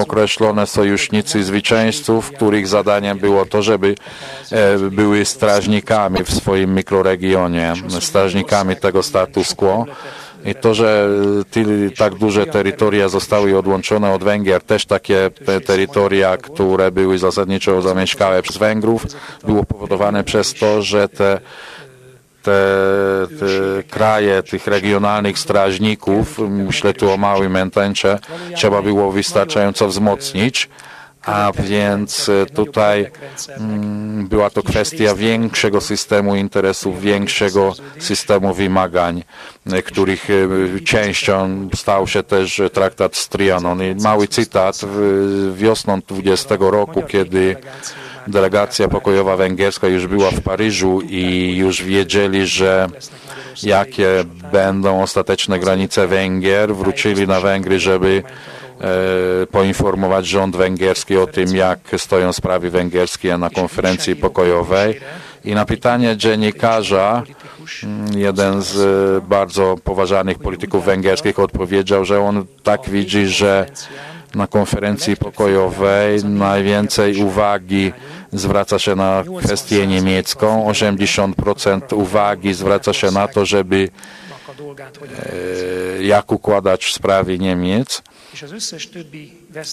określone 0.00 0.66
sojusznicy 0.66 1.44
zwycięzców, 1.44 2.32
których 2.32 2.68
zadaniem 2.68 3.18
było 3.18 3.46
to, 3.46 3.62
żeby 3.62 3.94
e, 4.52 4.78
były 4.78 5.24
strażnikami 5.24 6.24
w 6.24 6.34
swoim 6.34 6.74
mikroregionie, 6.74 7.72
strażnikami 8.00 8.76
tego 8.76 9.02
status 9.02 9.54
quo. 9.54 9.86
I 10.44 10.54
to, 10.54 10.74
że 10.74 11.08
ty, 11.50 11.90
tak 11.90 12.14
duże 12.14 12.46
terytoria 12.46 13.08
zostały 13.08 13.58
odłączone 13.58 14.12
od 14.12 14.24
Węgier, 14.24 14.62
też 14.62 14.86
takie 14.86 15.30
te 15.46 15.60
terytoria, 15.60 16.36
które 16.36 16.90
były 16.90 17.18
zasadniczo 17.18 17.82
zamieszkałe 17.82 18.42
przez 18.42 18.56
Węgrów, 18.56 19.06
było 19.46 19.64
powodowane 19.64 20.24
przez 20.24 20.54
to, 20.54 20.82
że 20.82 21.08
te 21.08 21.40
te, 22.42 23.26
te 23.40 23.82
kraje 23.90 24.42
tych 24.42 24.66
regionalnych 24.66 25.38
strażników, 25.38 26.38
myślę 26.38 26.94
tu 26.94 27.10
o 27.10 27.16
małym 27.16 27.56
Entencie, 27.56 28.18
trzeba 28.56 28.82
było 28.82 29.12
wystarczająco 29.12 29.88
wzmocnić, 29.88 30.68
a 31.22 31.52
więc 31.58 32.30
tutaj 32.54 33.10
mm, 33.48 34.28
była 34.28 34.50
to 34.50 34.62
kwestia 34.62 35.14
większego 35.14 35.80
systemu 35.80 36.36
interesów, 36.36 37.00
większego 37.00 37.74
systemu 37.98 38.54
wymagań, 38.54 39.24
e, 39.72 39.82
których 39.82 40.28
e, 40.30 40.80
częścią 40.80 41.68
stał 41.74 42.06
się 42.06 42.22
też 42.22 42.62
traktat 42.72 43.16
z 43.16 43.28
Trianon. 43.28 43.82
I 43.82 43.94
mały 43.94 44.28
cytat 44.28 44.80
wiosną 45.54 46.00
20 46.08 46.56
roku, 46.60 47.02
kiedy 47.02 47.56
delegacja 48.26 48.88
pokojowa 48.88 49.36
węgierska 49.36 49.88
już 49.88 50.06
była 50.06 50.30
w 50.30 50.40
Paryżu 50.40 51.00
i 51.00 51.56
już 51.56 51.82
wiedzieli, 51.82 52.46
że 52.46 52.88
jakie 53.62 54.24
będą 54.52 55.02
ostateczne 55.02 55.58
granice 55.58 56.06
Węgier, 56.06 56.74
wrócili 56.74 57.26
na 57.26 57.40
Węgry, 57.40 57.80
żeby 57.80 58.22
e, 58.26 58.61
poinformować 59.50 60.26
rząd 60.26 60.56
węgierski 60.56 61.16
o 61.16 61.26
tym, 61.26 61.56
jak 61.56 61.78
stoją 61.96 62.32
sprawy 62.32 62.70
węgierskie 62.70 63.38
na 63.38 63.50
konferencji 63.50 64.16
pokojowej. 64.16 65.00
I 65.44 65.54
na 65.54 65.64
pytanie 65.64 66.16
dziennikarza, 66.16 67.22
mm, 67.82 68.18
jeden 68.18 68.62
z 68.62 68.76
e, 68.76 69.28
bardzo 69.28 69.76
poważanych 69.84 70.38
polityków 70.38 70.84
węgierskich 70.84 71.38
odpowiedział, 71.38 72.04
że 72.04 72.20
on 72.20 72.46
tak 72.62 72.90
widzi, 72.90 73.26
że 73.26 73.66
na 74.34 74.46
konferencji 74.46 75.16
pokojowej 75.16 76.24
najwięcej 76.24 77.22
uwagi 77.22 77.92
zwraca 78.32 78.78
się 78.78 78.96
na 78.96 79.24
kwestię 79.38 79.86
niemiecką, 79.86 80.70
80% 80.70 81.94
uwagi 81.96 82.54
zwraca 82.54 82.92
się 82.92 83.10
na 83.10 83.28
to, 83.28 83.46
żeby 83.46 83.88
e, 85.98 86.02
jak 86.02 86.32
układać 86.32 86.84
w 86.84 86.92
sprawie 86.92 87.38
Niemiec, 87.38 88.02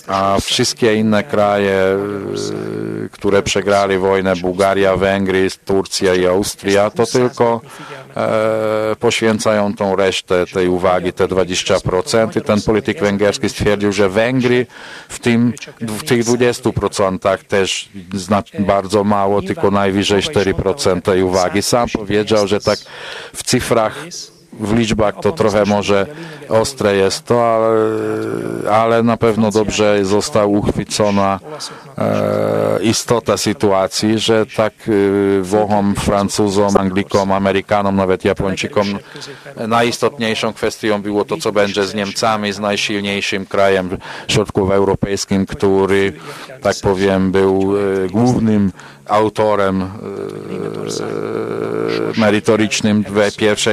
a 0.07 0.37
wszystkie 0.41 0.95
inne 0.95 1.23
kraje, 1.23 1.73
e, 1.73 3.09
które 3.11 3.43
przegrali 3.43 3.97
wojnę, 3.97 4.35
Bułgaria, 4.35 4.97
Węgry, 4.97 5.47
Turcja 5.65 6.15
i 6.15 6.25
Austria, 6.25 6.89
to 6.89 7.05
tylko 7.05 7.61
e, 8.15 8.95
poświęcają 8.99 9.75
tą 9.75 9.95
resztę 9.95 10.45
tej 10.45 10.67
uwagi, 10.67 11.13
te 11.13 11.27
20%. 11.27 12.37
I 12.37 12.41
ten 12.41 12.61
polityk 12.61 12.99
węgierski 12.99 13.49
stwierdził, 13.49 13.91
że 13.91 14.09
Węgry 14.09 14.65
w, 15.09 15.19
tym, 15.19 15.53
w 15.81 16.03
tych 16.03 16.23
20% 16.23 17.37
też 17.37 17.89
bardzo 18.59 19.03
mało, 19.03 19.41
tylko 19.41 19.71
najwyżej 19.71 20.21
4% 20.21 21.01
tej 21.01 21.23
uwagi. 21.23 21.61
Sam 21.61 21.89
powiedział, 21.89 22.47
że 22.47 22.59
tak 22.59 22.79
w 23.33 23.43
cyfrach 23.43 24.05
w 24.59 24.77
liczbach 24.77 25.15
to 25.21 25.31
trochę 25.31 25.65
może 25.65 26.05
ostre 26.49 26.95
jest 26.95 27.25
to, 27.25 27.55
ale, 27.55 27.69
ale 28.71 29.03
na 29.03 29.17
pewno 29.17 29.51
dobrze 29.51 30.05
została 30.05 30.45
uchwycona 30.45 31.39
e, 31.97 32.83
istota 32.83 33.37
sytuacji, 33.37 34.19
że 34.19 34.45
tak 34.45 34.73
e, 34.87 35.41
Włochom, 35.41 35.95
Francuzom, 35.95 36.77
Anglikom, 36.77 37.31
Amerykanom, 37.31 37.95
nawet 37.95 38.25
Japończykom 38.25 38.87
najistotniejszą 39.67 40.53
kwestią 40.53 41.01
było 41.01 41.25
to, 41.25 41.37
co 41.37 41.51
będzie 41.51 41.85
z 41.85 41.93
Niemcami, 41.93 42.53
z 42.53 42.59
najsilniejszym 42.59 43.45
krajem 43.45 43.97
środkowoeuropejskim, 44.27 45.45
który, 45.45 46.13
tak 46.61 46.75
powiem, 46.81 47.31
był 47.31 47.75
e, 47.77 48.09
głównym 48.09 48.71
autorem 49.09 49.81
e, 49.81 49.87
merytorycznym 52.19 53.03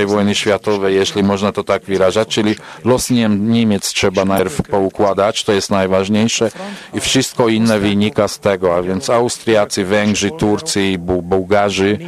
I 0.02 0.06
wojny 0.06 0.34
światowej, 0.34 0.94
jeśli 0.94 1.22
można 1.22 1.52
to 1.52 1.64
tak 1.64 1.84
wyrażać, 1.84 2.28
czyli 2.28 2.54
los 2.84 3.10
Niem- 3.10 3.48
Niemiec 3.48 3.88
trzeba 3.92 4.24
najpierw 4.24 4.62
poukładać, 4.62 5.44
to 5.44 5.52
jest 5.52 5.70
najważniejsze 5.70 6.50
i 6.94 7.00
wszystko 7.00 7.48
inne 7.48 7.78
wynika 7.78 8.28
z 8.28 8.38
tego, 8.38 8.76
a 8.76 8.82
więc 8.82 9.10
Austriacy, 9.10 9.84
Węgrzy, 9.84 10.30
Turcy 10.30 10.82
i 10.82 10.98
Bu- 10.98 11.22
Bułgarzy, 11.22 11.98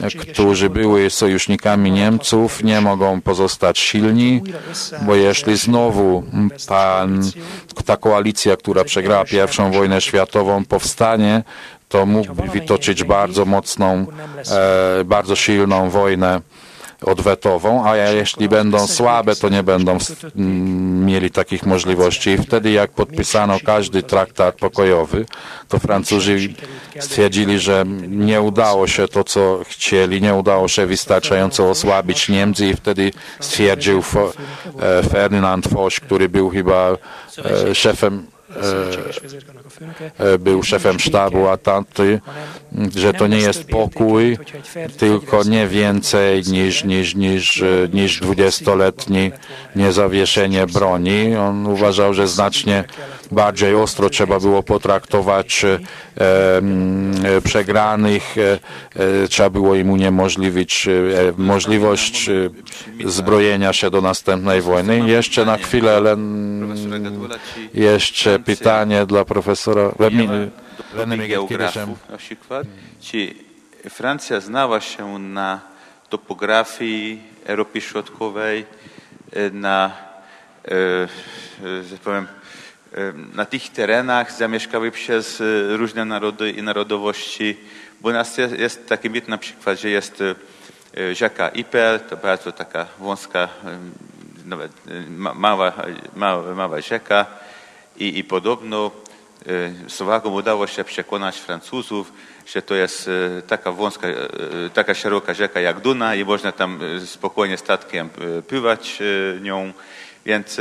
e, 0.00 0.10
którzy 0.10 0.70
były 0.70 1.10
sojusznikami 1.10 1.90
Niemców, 1.90 2.64
nie 2.64 2.80
mogą 2.80 3.20
pozostać 3.20 3.78
silni, 3.78 4.42
bo 5.02 5.14
jeśli 5.14 5.56
znowu 5.56 6.22
ta, 6.68 7.06
ta 7.86 7.96
koalicja, 7.96 8.56
która 8.56 8.84
przegrała 8.84 9.24
pierwszą 9.24 9.70
wojnę 9.72 10.00
światową, 10.00 10.64
powstanie, 10.64 11.42
to 11.90 12.06
mógłby 12.06 12.42
wytoczyć 12.42 13.04
bardzo 13.04 13.44
mocną, 13.44 14.06
e, 14.50 15.04
bardzo 15.04 15.36
silną 15.36 15.90
wojnę 15.90 16.40
odwetową, 17.02 17.86
a 17.86 17.96
jeśli 17.96 18.48
będą 18.48 18.86
słabe, 18.86 19.36
to 19.36 19.48
nie 19.48 19.62
będą 19.62 19.98
mm, 20.36 21.06
mieli 21.06 21.30
takich 21.30 21.66
możliwości. 21.66 22.30
I 22.30 22.38
wtedy 22.38 22.70
jak 22.70 22.90
podpisano 22.90 23.58
każdy 23.64 24.02
traktat 24.02 24.54
pokojowy, 24.54 25.26
to 25.68 25.78
Francuzi 25.78 26.54
stwierdzili, 27.00 27.58
że 27.58 27.84
nie 28.08 28.40
udało 28.40 28.86
się 28.86 29.08
to, 29.08 29.24
co 29.24 29.60
chcieli, 29.68 30.22
nie 30.22 30.34
udało 30.34 30.68
się 30.68 30.86
wystarczająco 30.86 31.70
osłabić 31.70 32.28
Niemcy 32.28 32.66
i 32.66 32.74
wtedy 32.74 33.12
stwierdził 33.40 34.02
e, 34.80 35.02
Ferdynand 35.02 35.68
Foch, 35.68 35.94
który 35.94 36.28
był 36.28 36.50
chyba 36.50 36.96
e, 37.44 37.74
szefem 37.74 38.26
e, 40.18 40.38
był 40.38 40.62
szefem 40.62 41.00
sztabu 41.00 41.48
Atanty, 41.48 42.20
że 42.96 43.12
to 43.12 43.26
nie 43.26 43.38
jest 43.38 43.64
pokój, 43.64 44.38
tylko 44.98 45.44
nie 45.44 45.68
więcej 45.68 46.42
niż, 46.42 46.84
niż, 46.84 47.14
niż, 47.14 47.62
e, 47.62 47.66
niż 47.92 48.22
20-letni 48.22 49.32
niezawieszenie 49.76 50.66
broni. 50.66 51.36
On 51.36 51.66
uważał, 51.66 52.14
że 52.14 52.28
znacznie 52.28 52.84
bardziej 53.30 53.74
ostro 53.74 54.10
trzeba 54.10 54.40
było 54.40 54.62
potraktować 54.62 55.64
e, 55.64 55.78
m, 56.56 57.12
e, 57.24 57.40
przegranych, 57.40 58.36
e, 58.96 59.28
trzeba 59.28 59.50
było 59.50 59.74
im 59.74 59.90
uniemożliwić 59.90 60.88
e, 60.88 61.32
możliwość 61.36 62.30
zbrojenia 63.04 63.72
się 63.72 63.90
do 63.90 64.00
następnej 64.00 64.60
wojny. 64.60 65.10
Jeszcze 65.10 65.44
na 65.44 65.56
chwilę, 65.56 66.02
jeszcze 67.74 68.38
pytanie 68.38 69.06
dla 69.06 69.24
profesora 69.24 69.59
Lemi- 69.98 70.50
Lenny 70.94 71.16
geografów 71.28 72.08
na 72.10 72.16
przykład. 72.16 72.66
Czy 73.00 73.34
Francja 73.90 74.40
znała 74.40 74.80
się 74.80 75.18
na 75.18 75.60
topografii 76.08 77.22
Europy 77.44 77.80
Środkowej, 77.80 78.66
e, 79.32 79.50
na, 79.50 79.90
e, 80.64 80.70
e, 80.72 81.84
że 81.84 81.96
powiem, 82.04 82.26
e, 82.94 83.12
na 83.34 83.44
tych 83.44 83.68
terenach 83.68 84.32
zamieszkały 84.32 84.90
przez 84.90 85.42
różne 85.68 86.04
narody 86.04 86.50
i 86.50 86.62
narodowości. 86.62 87.56
Bo 88.00 88.08
u 88.08 88.12
nas 88.12 88.38
jest, 88.38 88.58
jest 88.58 88.86
taki 88.88 89.10
mit 89.10 89.28
na 89.28 89.38
przykład, 89.38 89.80
że 89.80 89.88
jest 89.90 90.22
rzeka 91.12 91.48
Ipel, 91.48 92.00
to 92.00 92.16
bardzo 92.16 92.52
taka 92.52 92.86
wąska, 92.98 93.48
nawet 94.46 94.72
ma- 95.08 95.34
mała, 95.34 95.72
mała, 96.16 96.54
mała 96.54 96.80
rzeka 96.80 97.26
i, 97.96 98.18
i 98.18 98.24
podobno 98.24 98.90
Słowakom 99.88 100.34
udało 100.34 100.66
się 100.66 100.84
przekonać 100.84 101.38
Francuzów, 101.38 102.12
że 102.46 102.62
to 102.62 102.74
jest 102.74 103.08
e, 103.08 103.42
taka 103.42 103.72
wąska, 103.72 104.08
e, 104.08 104.16
taka 104.74 104.94
szeroka 104.94 105.34
rzeka 105.34 105.60
jak 105.60 105.80
Duna 105.80 106.14
i 106.14 106.24
można 106.24 106.52
tam 106.52 106.80
spokojnie 107.06 107.56
statkiem 107.56 108.10
pływać 108.48 108.98
nią. 109.40 109.72
Więc 110.26 110.60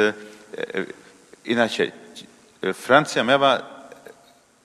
inaczej. 1.45 1.91
Francja 2.73 3.23
miała 3.23 3.61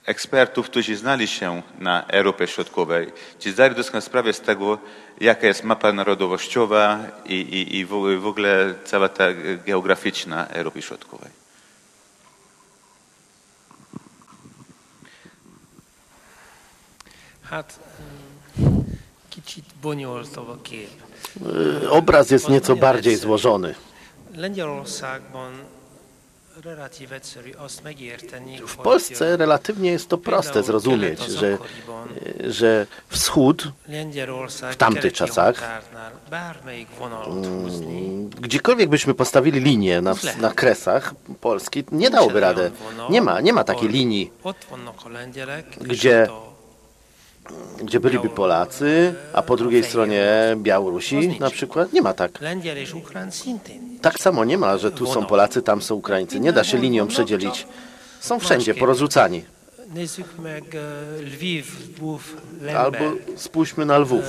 ekspertów, 0.05 0.65
którzy 0.65 0.95
znali 0.95 1.27
się 1.27 1.61
na 1.79 2.07
Europie 2.07 2.47
Środkowej, 2.47 3.11
ci 3.39 3.51
zdali 3.51 3.75
doskonale 3.75 4.01
sprawę 4.01 4.33
z 4.33 4.41
tego, 4.41 4.77
jaka 5.21 5.47
jest 5.47 5.63
mapa 5.63 5.93
narodowościowa 5.93 6.99
i, 7.25 7.33
i, 7.33 7.77
i 7.77 7.85
w 7.85 8.25
ogóle 8.25 8.73
cała 8.85 9.09
ta 9.09 9.23
geograficzna 9.65 10.47
Europy 10.47 10.81
Środkowej. 10.81 11.31
Mm, 18.59 18.83
a 20.51 20.57
kép. 20.63 20.89
Y, 21.83 21.89
Obraz 21.89 22.31
jest 22.31 22.49
nieco 22.49 22.75
bardziej 22.75 23.15
złożony. 23.15 23.75
Azt 27.59 27.83
megérteni, 27.83 28.57
W 28.67 28.77
Polsce 28.77 29.37
relatywnie 29.37 29.91
jest 29.91 30.09
to 30.09 30.17
proste 30.17 30.63
zrozumieć, 30.63 31.19
że, 31.19 31.57
y, 32.45 32.51
że 32.51 32.87
wschód, 33.09 33.71
w 34.71 34.75
tamtych 34.75 35.13
czasach, 35.13 35.81
húzni, 37.25 38.29
gdziekolwiek 38.41 38.89
byśmy 38.89 39.13
postawili 39.13 39.59
linię 39.59 40.01
na, 40.01 40.13
na 40.41 40.51
kresach 40.53 41.13
Polski, 41.41 41.83
nie 41.91 42.09
dałoby 42.09 42.39
radę. 42.39 42.71
Nie 43.09 43.21
ma, 43.21 43.41
nie 43.41 43.53
ma 43.53 43.63
takiej 43.63 43.89
linii, 43.89 44.31
Gdzie- 45.81 46.27
gdzie 47.83 47.99
byliby 47.99 48.29
Polacy, 48.29 49.15
a 49.33 49.41
po 49.41 49.57
drugiej 49.57 49.83
stronie 49.83 50.27
Białorusi 50.57 51.39
na 51.39 51.49
przykład. 51.49 51.93
Nie 51.93 52.01
ma 52.01 52.13
tak. 52.13 52.31
Tak 54.01 54.19
samo 54.19 54.45
nie 54.45 54.57
ma, 54.57 54.77
że 54.77 54.91
tu 54.91 55.05
są 55.05 55.25
Polacy, 55.25 55.61
tam 55.61 55.81
są 55.81 55.95
Ukraińcy. 55.95 56.39
Nie 56.39 56.53
da 56.53 56.63
się 56.63 56.77
linią 56.77 57.07
przedzielić. 57.07 57.67
Są 58.19 58.39
wszędzie 58.39 58.73
porozrzucani. 58.73 59.43
Lemberg. 62.61 62.77
Albo 62.77 63.11
spójrzmy 63.35 63.85
na 63.85 63.97
Lwów. 63.97 64.25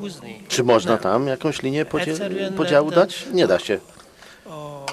Húzni? 0.00 0.42
Czy 0.48 0.64
można 0.64 0.98
tam 0.98 1.26
jakąś 1.26 1.62
linię 1.62 1.86
podziału 2.56 2.90
dać? 2.90 3.26
Nie 3.32 3.46
da 3.46 3.58
się. 3.58 3.78
A, 4.48 4.86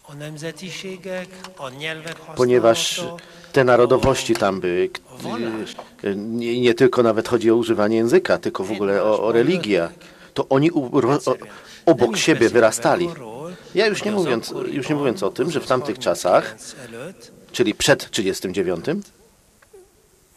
Ponieważ 2.35 3.03
te 3.51 3.63
narodowości 3.63 4.33
tam 4.33 4.59
były. 4.59 4.89
Nie, 6.15 6.61
nie 6.61 6.73
tylko 6.73 7.03
nawet 7.03 7.27
chodzi 7.27 7.51
o 7.51 7.55
używanie 7.55 7.97
języka, 7.97 8.37
tylko 8.37 8.63
w 8.63 8.71
ogóle 8.71 9.03
o, 9.03 9.23
o 9.23 9.31
religię. 9.31 9.89
To 10.33 10.47
oni 10.49 10.71
u, 10.71 10.97
o, 10.97 11.35
obok 11.85 12.17
siebie 12.17 12.49
wyrastali. 12.49 13.09
Ja 13.75 13.87
już 13.87 14.05
nie 14.05 14.11
mówiąc, 14.11 14.53
już 14.71 14.89
nie 14.89 14.95
mówiąc 14.95 15.23
o 15.23 15.31
tym, 15.31 15.51
że 15.51 15.59
w 15.59 15.67
tamtych 15.67 15.99
czasach, 15.99 16.55
czyli 17.51 17.75
przed 17.75 18.11
39, 18.11 18.85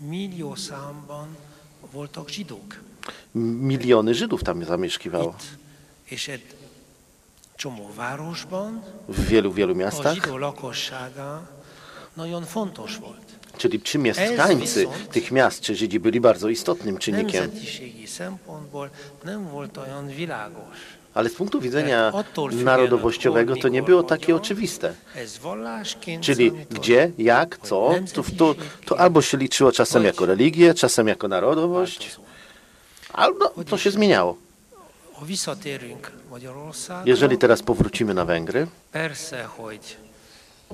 millió 0.01 0.57
számban 0.57 1.29
voltak 1.93 2.31
zsidók. 2.31 2.77
miliony 3.35 4.15
Żydów 4.15 4.45
tam 4.45 4.65
zamieszkiwało. 4.65 5.35
W 9.09 9.25
wielu, 9.29 9.53
wielu 9.53 9.75
miastach. 9.75 10.15
Czyli 13.59 13.83
ci 13.83 13.99
mieszkańcy 13.99 14.87
tych 15.13 15.33
miast, 15.33 15.61
czy 15.61 15.75
Żydzi 15.75 16.01
byli 16.01 16.21
bardzo 16.21 16.49
istotnym 16.49 16.99
czynnikiem. 16.99 17.51
Ale 21.15 21.29
z 21.29 21.35
punktu 21.35 21.61
widzenia 21.61 22.13
narodowościowego 22.65 23.57
to 23.57 23.69
nie 23.69 23.83
było 23.83 24.03
takie 24.03 24.37
oczywiste. 24.37 24.95
Czyli 26.21 26.53
gdzie, 26.71 27.11
jak, 27.19 27.59
co, 27.63 27.91
to, 28.15 28.23
to, 28.39 28.55
to 28.85 28.99
albo 29.01 29.23
się 29.23 29.37
liczyło 29.39 29.73
czasem 29.73 30.05
jako 30.05 30.27
religię, 30.27 30.75
czasem 30.75 31.09
jako 31.09 31.29
narodowość, 31.29 32.17
albo 33.13 33.53
to 33.71 33.79
się 33.79 33.91
zmieniało. 33.91 34.37
Jeżeli 37.05 37.39
teraz 37.39 37.63
powrócimy 37.63 38.15
na 38.15 38.25
Węgry, 38.25 38.67
persze, 38.93 39.45
hogy 39.57 39.97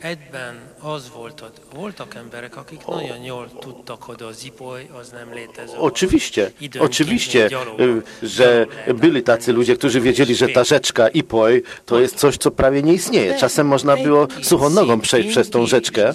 egyben 0.00 0.54
az 0.82 1.10
volt, 1.10 1.40
hogy 1.40 1.52
voltak 1.74 2.14
emberek, 2.14 2.56
akik 2.56 2.86
nagyon 2.86 3.22
jól 3.24 3.48
tudtak, 3.60 4.02
hogy 4.02 4.22
az 4.22 4.44
ipoly 4.44 4.88
az 5.00 5.10
nem 5.12 5.32
létező. 5.34 5.76
oczywiście, 5.78 6.52
oczywiście, 6.80 7.48
gyalog- 7.48 7.80
y, 7.80 8.02
że 8.22 8.66
byli 8.94 9.22
tacy 9.22 9.52
ludzie, 9.52 9.76
którzy 9.76 10.00
wiedzieli, 10.00 10.34
że 10.34 10.48
ta 10.48 10.64
rzeczka 10.64 11.08
Ipoj 11.08 11.62
to 11.86 12.00
jest 12.00 12.16
coś, 12.16 12.36
co 12.36 12.50
prawie 12.50 12.82
nie 12.82 12.92
istnieje. 12.92 13.34
Czasem 13.38 13.66
można 13.66 13.96
było 13.96 14.26
suchą 14.42 14.70
nogą 14.70 15.00
przejść 15.00 15.28
przez 15.30 15.50
tą 15.50 15.66
rzeczkę, 15.66 16.12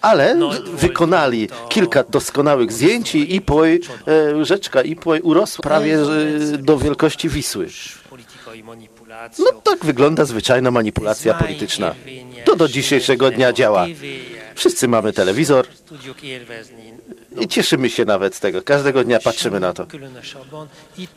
ale 0.00 0.36
wykonali 0.74 1.48
kilka 1.68 2.04
doskonałych 2.04 2.72
zdjęć 2.72 3.14
i 3.14 3.34
Ipoj, 3.36 3.80
e, 4.08 4.44
rzeczka 4.44 4.82
Ipoj 4.82 5.20
urosła 5.20 5.62
prawie 5.62 5.98
e, 5.98 6.58
do 6.58 6.78
wielkości 6.78 7.28
Wisły. 7.28 7.68
No 9.38 9.52
tak 9.52 9.84
wygląda 9.84 10.24
zwyczajna 10.24 10.70
manipulacja 10.70 11.34
polityczna. 11.34 11.94
To 12.44 12.56
do 12.56 12.68
dzisiejszego 12.68 13.30
dnia 13.30 13.52
działa. 13.52 13.86
Wszyscy 14.54 14.88
mamy 14.88 15.12
telewizor 15.12 15.66
i 17.40 17.48
cieszymy 17.48 17.90
się 17.90 18.04
nawet 18.04 18.34
z 18.34 18.40
tego. 18.40 18.62
Każdego 18.62 19.04
dnia 19.04 19.18
patrzymy 19.20 19.60
na 19.60 19.72
to. 19.72 19.86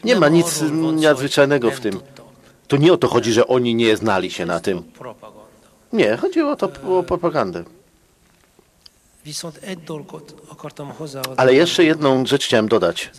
Nie 0.03 0.15
ma 0.15 0.29
nic 0.29 0.63
nadzwyczajnego 1.01 1.71
w 1.71 1.79
tym. 1.79 1.99
To 2.67 2.77
nie 2.77 2.93
o 2.93 2.97
to 2.97 3.07
chodzi, 3.07 3.33
że 3.33 3.47
oni 3.47 3.75
nie 3.75 3.97
znali 3.97 4.31
się 4.31 4.45
na 4.45 4.59
tym. 4.59 4.83
Nie, 5.93 6.17
chodziło 6.17 6.51
o 6.51 6.55
to 6.55 6.71
o 6.99 7.03
propagandę. 7.03 7.63
Ale 11.37 11.53
jeszcze 11.53 11.83
jedną 11.83 12.25
rzecz 12.25 12.45
chciałem 12.45 12.67
dodać 12.67 13.11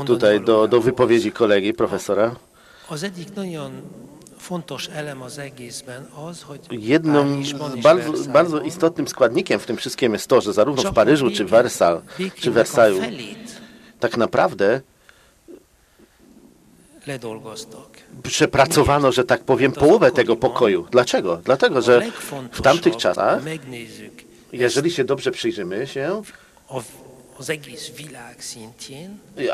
e, 0.00 0.04
tutaj 0.04 0.40
do, 0.40 0.68
do 0.68 0.80
wypowiedzi 0.80 1.32
kolegi, 1.32 1.74
profesora. 1.74 2.36
Jednym 6.70 7.42
bardzo, 7.82 8.12
bardzo 8.30 8.60
istotnym 8.60 9.08
składnikiem 9.08 9.60
w 9.60 9.66
tym 9.66 9.76
wszystkim 9.76 10.12
jest 10.12 10.26
to, 10.26 10.40
że 10.40 10.52
zarówno 10.52 10.90
w 10.90 10.94
Paryżu, 10.94 11.30
czy 11.30 11.44
w 11.44 11.50
Wersal, 11.50 12.02
czy 12.40 12.50
Wersaju 12.50 13.00
tak 14.00 14.16
naprawdę 14.16 14.80
przepracowano, 18.22 19.12
że 19.12 19.24
tak 19.24 19.44
powiem, 19.44 19.72
połowę 19.72 20.10
tego 20.10 20.36
pokoju. 20.36 20.86
Dlaczego? 20.90 21.36
Dlatego, 21.44 21.82
że 21.82 22.02
w 22.52 22.62
tamtych 22.62 22.96
czasach, 22.96 23.42
jeżeli 24.52 24.90
się 24.90 25.04
dobrze 25.04 25.30
przyjrzymy 25.30 25.86
się, 25.86 26.22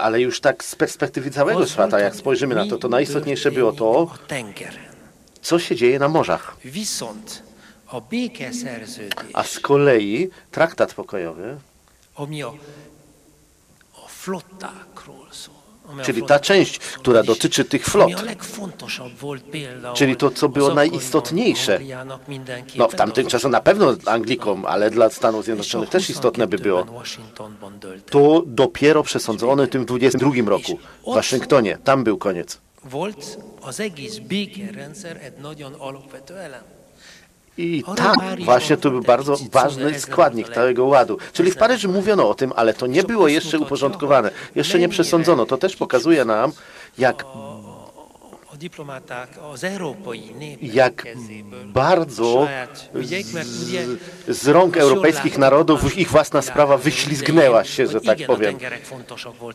ale 0.01 0.20
już 0.20 0.40
tak 0.40 0.65
z 0.65 0.77
perspektywy 0.77 1.31
całego 1.31 1.66
świata, 1.66 2.01
jak 2.01 2.16
spojrzymy 2.16 2.55
na 2.55 2.66
to, 2.66 2.78
to 2.78 2.89
najistotniejsze 2.89 3.51
było 3.51 3.73
to, 3.73 4.15
co 5.43 5.59
się 5.59 5.77
dzieje 5.77 5.98
na 5.98 6.09
morzach. 6.09 6.57
A 9.35 9.43
z 9.43 9.61
kolei 9.61 10.31
traktat 10.51 10.94
pokojowy, 10.94 11.57
ami 12.16 12.43
a, 12.43 12.47
a 12.47 12.51
czyli 16.02 16.22
ta 16.22 16.38
część, 16.38 16.78
która 16.78 17.22
dotyczy 17.22 17.64
tych 17.64 17.84
flot, 17.84 18.12
Czyli 19.94 20.16
to, 20.16 20.30
co 20.30 20.48
było 20.48 20.74
najistotniejsze. 20.74 21.80
No 22.76 22.88
w 22.88 22.94
tamtym 22.94 23.26
czasie 23.26 23.48
na 23.48 23.60
pewno 23.60 23.94
Anglikom, 24.06 24.66
ale 24.66 24.90
dla 24.90 25.10
Stanów 25.10 25.44
Zjednoczonych 25.44 25.88
też 25.88 26.10
istotne 26.10 26.46
by 26.46 26.58
było. 26.58 26.82
22-ben 26.82 26.94
Washingtonban 26.94 27.78
dölt 27.78 27.92
el. 27.92 28.02
To 28.10 28.42
dopiero 28.46 29.02
przesądzone 29.02 29.66
w 29.66 29.70
tym 29.70 29.84
22 29.84 30.30
roku 30.46 30.78
w 31.06 31.14
Waszyngtonie. 31.14 31.78
Tam 31.84 32.04
był 32.04 32.18
koniec. 32.18 32.58
Volt 32.84 33.38
az 33.62 33.80
egész 33.80 34.18
békerendszer 34.18 35.16
egy 35.22 35.36
nagyon 35.42 35.74
alapvető 35.78 36.36
elem. 36.36 36.80
I 37.61 37.85
tam 37.97 38.16
właśnie 38.45 38.77
to 38.77 38.91
był 38.91 39.01
bardzo 39.01 39.37
ważny 39.53 40.01
składnik 40.01 40.49
całego 40.49 40.85
ładu. 40.85 41.19
Czyli 41.32 41.51
w 41.51 41.57
Paryżu 41.57 41.93
mówiono 41.93 42.28
o 42.31 42.35
tym, 42.35 42.53
ale 42.57 42.74
to 42.74 42.87
nie 42.87 43.03
było 43.03 43.28
jeszcze 43.28 43.59
uporządkowane. 43.59 44.31
Jeszcze 44.55 44.78
nie 44.78 44.89
przesądzono. 44.89 45.47
To 45.47 45.57
też 45.57 45.77
pokazuje 45.77 46.24
nam, 46.24 46.53
jak, 46.99 47.24
jak 50.62 51.07
bardzo 51.66 52.49
z, 52.95 53.99
z 54.28 54.49
rąk 54.49 54.77
europejskich 54.77 55.39
narodów 55.39 55.99
ich 55.99 56.11
własna 56.11 56.43
sprawa 56.43 56.77
wyślizgnęła 56.77 57.65
się, 57.65 57.87
że 57.87 58.01
tak 58.01 58.19
powiem. 58.27 58.59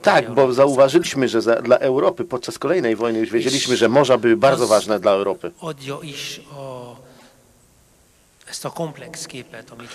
Tak, 0.01 0.33
bo 0.33 0.53
zauważyliśmy, 0.53 1.27
że 1.27 1.41
za, 1.41 1.55
dla 1.55 1.77
Europy 1.77 2.25
podczas 2.25 2.59
kolejnej 2.59 2.95
wojny 2.95 3.19
już 3.19 3.31
wiedzieliśmy, 3.31 3.77
że 3.77 3.89
morza 3.89 4.17
były 4.17 4.37
bardzo 4.37 4.67
ważne 4.67 4.99
dla 4.99 5.11
Europy. 5.11 5.51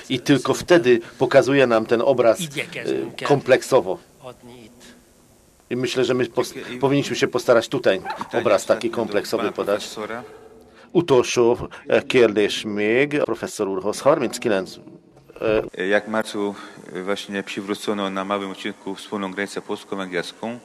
I 0.08 0.20
tylko 0.20 0.54
wtedy 0.54 1.00
pokazuje 1.18 1.66
nam 1.66 1.86
ten 1.86 2.02
obraz 2.02 2.40
e, 2.40 3.24
kompleksowo. 3.24 3.98
I 5.70 5.76
myślę, 5.76 6.04
że 6.04 6.14
my 6.14 6.26
powinniśmy 6.80 7.16
się 7.16 7.28
postarać 7.28 7.68
tutaj 7.68 8.00
obraz 8.32 8.66
taki 8.66 8.90
kompleksowy 8.90 9.52
podać. 9.52 9.88
Utolsó 10.92 11.68
kérdés 12.08 12.64
még 12.64 13.14
a 13.14 13.24
professzor 13.24 13.68
úrhoz. 13.68 13.96
39 13.96 14.80
Jak 15.88 16.06
w 16.06 16.08
marcu 16.08 16.54
właśnie 17.04 17.42
przywrócono 17.42 18.10
na 18.10 18.24
małym 18.24 18.50
odcinku 18.50 18.94
wspólną 18.94 19.32
granicę 19.32 19.62
polsko-węgierską, 19.62 20.58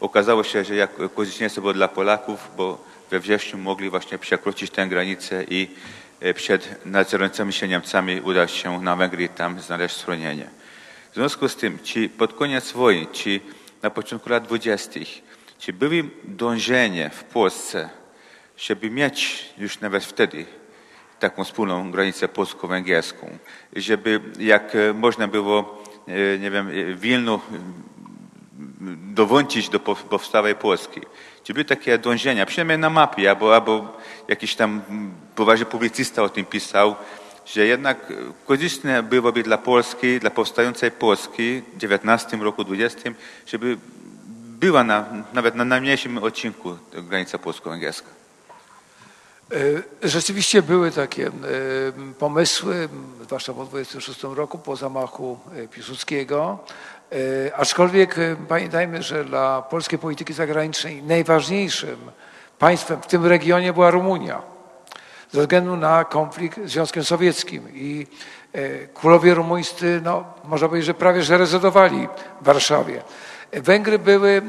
okazało 0.00 0.44
się, 0.44 0.64
że 0.64 0.74
jak 0.74 0.90
korzystnie 1.14 1.48
było 1.56 1.72
dla 1.72 1.88
Polaków, 1.88 2.50
bo 2.56 2.78
we 3.10 3.20
wrześniu 3.20 3.58
mogli 3.58 3.90
właśnie 3.90 4.18
przekroczyć 4.18 4.70
tę 4.70 4.86
granicę 4.86 5.44
i 5.48 5.68
przed 6.34 6.86
nadzorującymi 6.86 7.52
się 7.52 7.68
Niemcami 7.68 8.20
udać 8.20 8.50
się 8.50 8.80
na 8.80 8.96
Węgry 8.96 9.24
i 9.24 9.28
tam 9.28 9.60
znaleźć 9.60 9.96
schronienie. 9.96 10.46
W 11.12 11.14
związku 11.14 11.48
z 11.48 11.56
tym, 11.56 11.78
czy 11.82 12.08
pod 12.08 12.34
koniec 12.34 12.72
wojny, 12.72 13.06
czy 13.12 13.40
na 13.82 13.90
początku 13.90 14.30
lat 14.30 14.44
20., 14.44 15.00
czy 15.58 15.72
były 15.72 16.04
dążenie 16.24 17.10
w 17.10 17.24
Polsce, 17.24 17.90
żeby 18.56 18.90
mieć 18.90 19.44
już 19.58 19.80
nawet 19.80 20.04
wtedy 20.04 20.46
taką 21.18 21.44
wspólną 21.44 21.90
granicę 21.90 22.28
polsko-węgierską, 22.28 23.38
żeby 23.76 24.20
jak 24.38 24.74
e, 24.74 24.92
można 24.92 25.28
było, 25.28 25.84
e, 26.08 26.38
nie 26.38 26.50
wiem, 26.50 26.68
e, 26.68 26.94
Wilno 26.94 27.40
m, 27.52 27.72
dołączyć 29.14 29.68
do 29.68 29.78
pow- 29.78 30.04
powstałej 30.04 30.54
Polski. 30.54 31.00
Czy 31.44 31.54
były 31.54 31.64
takie 31.64 31.98
dążenia, 31.98 32.46
przynajmniej 32.46 32.78
na 32.78 32.90
mapie, 32.90 33.30
albo, 33.30 33.54
albo 33.54 33.98
jakiś 34.28 34.54
tam 34.56 34.82
poważny 35.34 35.66
publicysta 35.66 36.22
o 36.22 36.28
tym 36.28 36.44
pisał, 36.44 36.94
że 37.46 37.66
jednak 37.66 38.10
e, 38.10 38.14
korzystne 38.46 39.02
byłoby 39.02 39.42
dla 39.42 39.58
Polski, 39.58 40.20
dla 40.20 40.30
powstającej 40.30 40.90
Polski 40.90 41.62
w 41.76 41.84
XIX 41.84 42.42
roku, 42.42 42.64
XX, 42.70 43.18
żeby 43.46 43.78
była 44.60 44.84
na, 44.84 45.06
nawet 45.32 45.54
na 45.54 45.64
najmniejszym 45.64 46.18
odcinku 46.18 46.76
granica 46.92 47.38
polsko-węgierska. 47.38 48.08
E, 50.02 50.08
Rzeczywiście 50.08 50.62
były 50.62 50.90
takie 50.90 51.26
e, 51.26 51.32
pomysły, 52.18 52.88
zwłaszcza 53.22 53.54
po 53.54 53.64
26 53.64 54.22
roku, 54.22 54.58
po 54.58 54.76
zamachu 54.76 55.38
Piłsudskiego. 55.70 56.58
E, 57.12 57.56
Aczkolwiek 57.56 58.18
e, 58.18 58.36
pamiętajmy, 58.48 59.02
że 59.02 59.24
dla 59.24 59.62
polskiej 59.62 59.98
polityki 59.98 60.32
zagranicznej 60.32 61.02
najważniejszym 61.02 61.96
państwem 62.58 63.02
w 63.02 63.06
tym 63.06 63.26
regionie 63.26 63.72
była 63.72 63.90
Rumunia. 63.90 64.42
Ze 65.32 65.40
względu 65.40 65.76
na 65.76 66.04
konflikt 66.04 66.60
z 66.64 66.70
Związkiem 66.70 67.04
Sowieckim. 67.04 67.68
I 67.74 68.06
e, 68.52 68.86
królowie 68.86 69.34
rumuńscy, 69.34 70.00
no, 70.04 70.24
można 70.44 70.68
powiedzieć, 70.68 70.86
że 70.86 70.94
prawie 70.94 71.22
że 71.22 71.38
rezydowali 71.38 72.08
w 72.40 72.44
Warszawie. 72.44 73.02
Węgry 73.52 73.98
były 73.98 74.42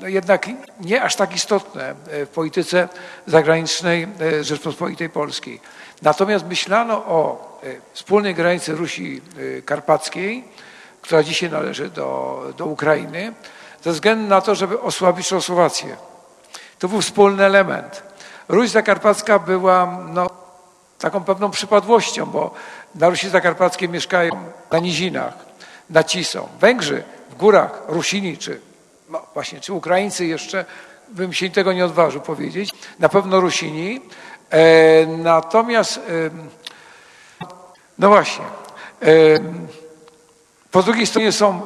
no 0.00 0.08
jednak 0.08 0.46
nie 0.80 1.02
aż 1.02 1.16
tak 1.16 1.34
istotne 1.36 1.94
w 2.06 2.28
polityce 2.34 2.88
zagranicznej 3.26 4.08
Rzeczpospolitej 4.40 5.08
Polskiej. 5.08 5.60
Natomiast 6.02 6.46
myślano 6.46 6.96
o 6.96 7.60
wspólnej 7.92 8.34
granicy 8.34 8.72
Rusi 8.72 9.20
Karpackiej, 9.64 10.44
która 11.02 11.22
dzisiaj 11.22 11.50
należy 11.50 11.90
do, 11.90 12.42
do 12.56 12.66
Ukrainy, 12.66 13.32
ze 13.82 13.92
względu 13.92 14.28
na 14.28 14.40
to, 14.40 14.54
żeby 14.54 14.80
osłabić 14.80 15.28
Czechosłowację. 15.28 15.96
To 16.78 16.88
był 16.88 17.00
wspólny 17.00 17.44
element. 17.44 18.02
Ruś 18.48 18.68
Zakarpacka 18.68 19.38
była 19.38 19.98
no, 20.08 20.26
taką 20.98 21.24
pewną 21.24 21.50
przypadłością, 21.50 22.26
bo 22.26 22.54
na 22.94 23.08
Rusi 23.08 23.28
Zakarpackiej 23.28 23.88
mieszkają 23.88 24.32
na 24.70 24.78
nizinach, 24.78 25.34
nad 25.90 26.08
Cisą. 26.08 26.48
Węgrzy 26.60 27.02
w 27.30 27.34
górach, 27.34 27.82
Rusini 27.88 28.38
czy 28.38 28.60
no 29.10 29.26
właśnie, 29.34 29.60
czy 29.60 29.72
Ukraińcy 29.72 30.26
jeszcze, 30.26 30.64
bym 31.08 31.32
się 31.32 31.50
tego 31.50 31.72
nie 31.72 31.84
odważył 31.84 32.20
powiedzieć, 32.20 32.72
na 32.98 33.08
pewno 33.08 33.40
Rusini. 33.40 34.00
E, 34.50 35.06
natomiast, 35.06 35.96
e, 35.96 36.00
no 37.98 38.08
właśnie, 38.08 38.44
e, 39.02 39.06
po 40.70 40.82
drugiej 40.82 41.06
stronie 41.06 41.32
są 41.32 41.60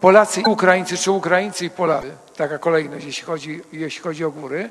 Polacy 0.00 0.40
i 0.40 0.44
Ukraińcy, 0.44 0.98
czy 0.98 1.10
Ukraińcy 1.10 1.64
i 1.64 1.70
Polacy, 1.70 2.10
taka 2.36 2.58
kolejność, 2.58 3.06
jeśli 3.06 3.24
chodzi, 3.24 3.62
jeśli 3.72 4.02
chodzi 4.02 4.24
o 4.24 4.30
góry. 4.30 4.70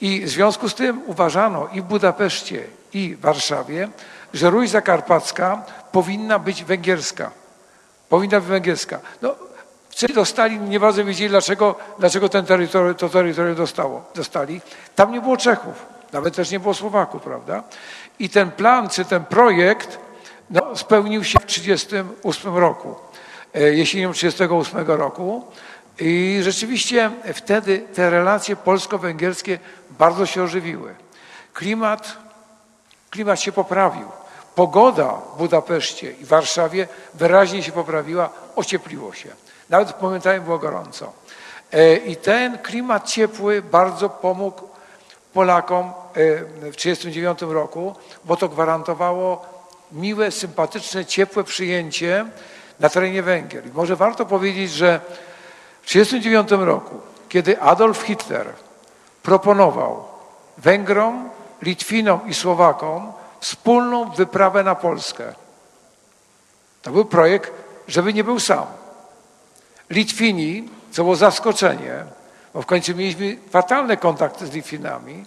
I 0.00 0.24
w 0.24 0.28
związku 0.28 0.68
z 0.68 0.74
tym 0.74 1.02
uważano 1.06 1.68
i 1.72 1.80
w 1.80 1.84
Budapeszcie, 1.84 2.64
i 2.92 3.16
w 3.16 3.20
Warszawie, 3.20 3.88
że 4.34 4.50
Ruś 4.50 4.68
Zakarpacka 4.68 5.62
powinna 5.92 6.38
być 6.38 6.64
węgierska. 6.64 7.30
Powinna 8.08 8.40
być 8.40 8.48
węgierska. 8.48 9.00
No, 9.22 9.34
Czesi 9.90 10.14
dostali, 10.14 10.60
nie 10.60 10.80
bardzo 10.80 11.04
wiedzieli, 11.04 11.30
dlaczego, 11.30 11.74
dlaczego 11.98 12.28
ten 12.28 12.46
terytorium, 12.46 12.94
to 12.94 13.08
terytorium 13.08 13.56
dostało, 13.56 14.04
dostali. 14.14 14.60
Tam 14.94 15.12
nie 15.12 15.20
było 15.20 15.36
Czechów, 15.36 15.86
nawet 16.12 16.36
też 16.36 16.50
nie 16.50 16.60
było 16.60 16.74
Słowaków, 16.74 17.22
prawda? 17.22 17.62
I 18.18 18.28
ten 18.28 18.50
plan, 18.50 18.88
czy 18.88 19.04
ten 19.04 19.24
projekt 19.24 19.98
no, 20.50 20.76
spełnił 20.76 21.24
się 21.24 21.38
w 21.38 21.46
1938 21.46 22.56
roku, 22.56 22.94
e, 23.54 23.60
jesienią 23.60 24.12
1938 24.12 24.98
roku. 24.98 25.44
I 26.00 26.38
rzeczywiście 26.42 27.10
wtedy 27.34 27.78
te 27.94 28.10
relacje 28.10 28.56
polsko-węgierskie 28.56 29.58
bardzo 29.90 30.26
się 30.26 30.42
ożywiły. 30.42 30.94
Klimat, 31.54 32.16
klimat 33.10 33.40
się 33.40 33.52
poprawił. 33.52 34.08
Pogoda 34.54 35.12
w 35.34 35.38
Budapeszcie 35.38 36.12
i 36.12 36.24
Warszawie 36.24 36.88
wyraźnie 37.14 37.62
się 37.62 37.72
poprawiła, 37.72 38.30
ociepliło 38.56 39.12
się. 39.12 39.28
Nawet 39.70 40.02
momentami 40.02 40.40
było 40.40 40.58
gorąco. 40.58 41.12
E, 41.72 41.96
I 41.96 42.16
ten 42.16 42.58
klimat 42.58 43.08
ciepły 43.08 43.62
bardzo 43.62 44.08
pomógł 44.08 44.62
Polakom 45.32 45.86
e, 45.86 45.92
w 46.72 46.76
1939 46.76 47.42
roku, 47.42 47.94
bo 48.24 48.36
to 48.36 48.48
gwarantowało 48.48 49.55
miłe, 49.92 50.30
sympatyczne, 50.30 51.04
ciepłe 51.04 51.44
przyjęcie 51.44 52.26
na 52.80 52.88
terenie 52.88 53.22
Węgier. 53.22 53.66
I 53.66 53.70
może 53.72 53.96
warto 53.96 54.26
powiedzieć, 54.26 54.70
że 54.70 55.00
w 55.82 55.86
1939 55.86 56.66
roku, 56.66 57.00
kiedy 57.28 57.60
Adolf 57.60 58.02
Hitler 58.02 58.46
proponował 59.22 60.04
Węgrom, 60.58 61.30
Litwinom 61.62 62.20
i 62.28 62.34
Słowakom 62.34 63.12
wspólną 63.40 64.10
wyprawę 64.10 64.64
na 64.64 64.74
Polskę, 64.74 65.34
to 66.82 66.90
był 66.90 67.04
projekt, 67.04 67.52
żeby 67.88 68.14
nie 68.14 68.24
był 68.24 68.40
sam. 68.40 68.66
Litwini, 69.90 70.68
co 70.90 71.02
było 71.02 71.16
zaskoczenie, 71.16 72.04
bo 72.54 72.62
w 72.62 72.66
końcu 72.66 72.94
mieliśmy 72.94 73.36
fatalne 73.50 73.96
kontakty 73.96 74.46
z 74.46 74.52
Litwinami, 74.52 75.24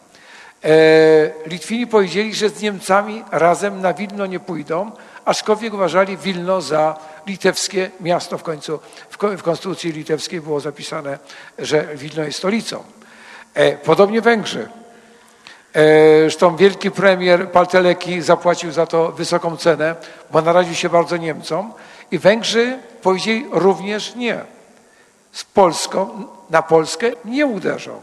Litwini 1.46 1.88
powiedzieli, 1.88 2.36
że 2.36 2.50
z 2.50 2.62
Niemcami 2.62 3.24
razem 3.32 3.82
na 3.82 3.94
Wilno 3.94 4.26
nie 4.26 4.40
pójdą, 4.40 4.92
aczkolwiek 5.26 5.74
uważali 5.74 6.18
Wilno 6.18 6.62
za 6.62 6.96
litewskie 7.28 7.92
miasto. 8.00 8.38
W 8.38 8.44
końcu 8.44 8.80
w, 9.10 9.18
ko- 9.18 9.38
w 9.38 9.44
konstytucji 9.44 9.92
litewskiej 9.92 10.42
było 10.42 10.60
zapisane, 10.60 11.18
że 11.60 11.88
Wilno 11.96 12.24
jest 12.24 12.38
stolicą. 12.38 12.84
E, 13.54 13.78
podobnie 13.78 14.22
Węgrzy. 14.22 14.70
E, 15.74 16.20
Zresztą 16.22 16.56
wielki 16.56 16.92
premier 16.92 17.52
Palteleki 17.52 18.22
zapłacił 18.22 18.72
za 18.72 18.86
to 18.86 19.12
wysoką 19.12 19.58
cenę, 19.58 19.96
bo 20.32 20.42
naraził 20.42 20.76
się 20.76 20.90
bardzo 20.90 21.18
Niemcom. 21.18 21.74
I 22.12 22.20
Węgrzy 22.20 22.80
powiedzieli 23.02 23.46
również 23.52 24.16
nie. 24.16 24.40
Z 25.32 25.44
Polską, 25.44 26.10
na 26.50 26.62
Polskę 26.62 27.12
nie 27.26 27.46
uderzą, 27.46 28.02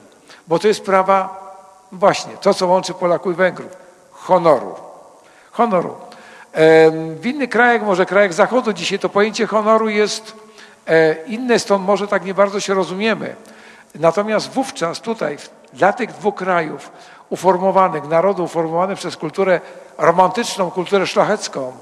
bo 0.48 0.58
to 0.58 0.68
jest 0.68 0.80
sprawa 0.80 1.45
właśnie 1.92 2.36
to, 2.36 2.54
co 2.54 2.66
łączy 2.66 2.94
Polaków 2.94 3.32
i 3.32 3.36
Węgrów. 3.36 3.76
Honoru. 4.10 4.74
Honoru. 5.52 5.94
W 7.16 7.26
innych 7.26 7.50
krajach, 7.50 7.82
może 7.82 8.06
krajach 8.06 8.32
Zachodu 8.32 8.72
dzisiaj 8.72 8.98
to 8.98 9.08
pojęcie 9.08 9.46
honoru 9.46 9.88
jest 9.88 10.32
e, 10.86 11.24
inne, 11.26 11.58
stąd 11.58 11.86
może 11.86 12.08
tak 12.08 12.24
nie 12.24 12.34
bardzo 12.34 12.60
się 12.60 12.74
rozumiemy. 12.74 13.36
Natomiast 13.94 14.50
wówczas 14.50 15.00
tutaj 15.00 15.36
dla 15.72 15.92
tych 15.92 16.12
dwóch 16.12 16.34
krajów 16.34 16.90
uformowanych, 17.28 18.08
narodów 18.08 18.50
uformowanych 18.50 18.98
przez 18.98 19.16
kulturę 19.16 19.60
romantyczną, 19.98 20.70
kulturę 20.70 21.06
szlachecką, 21.06 21.72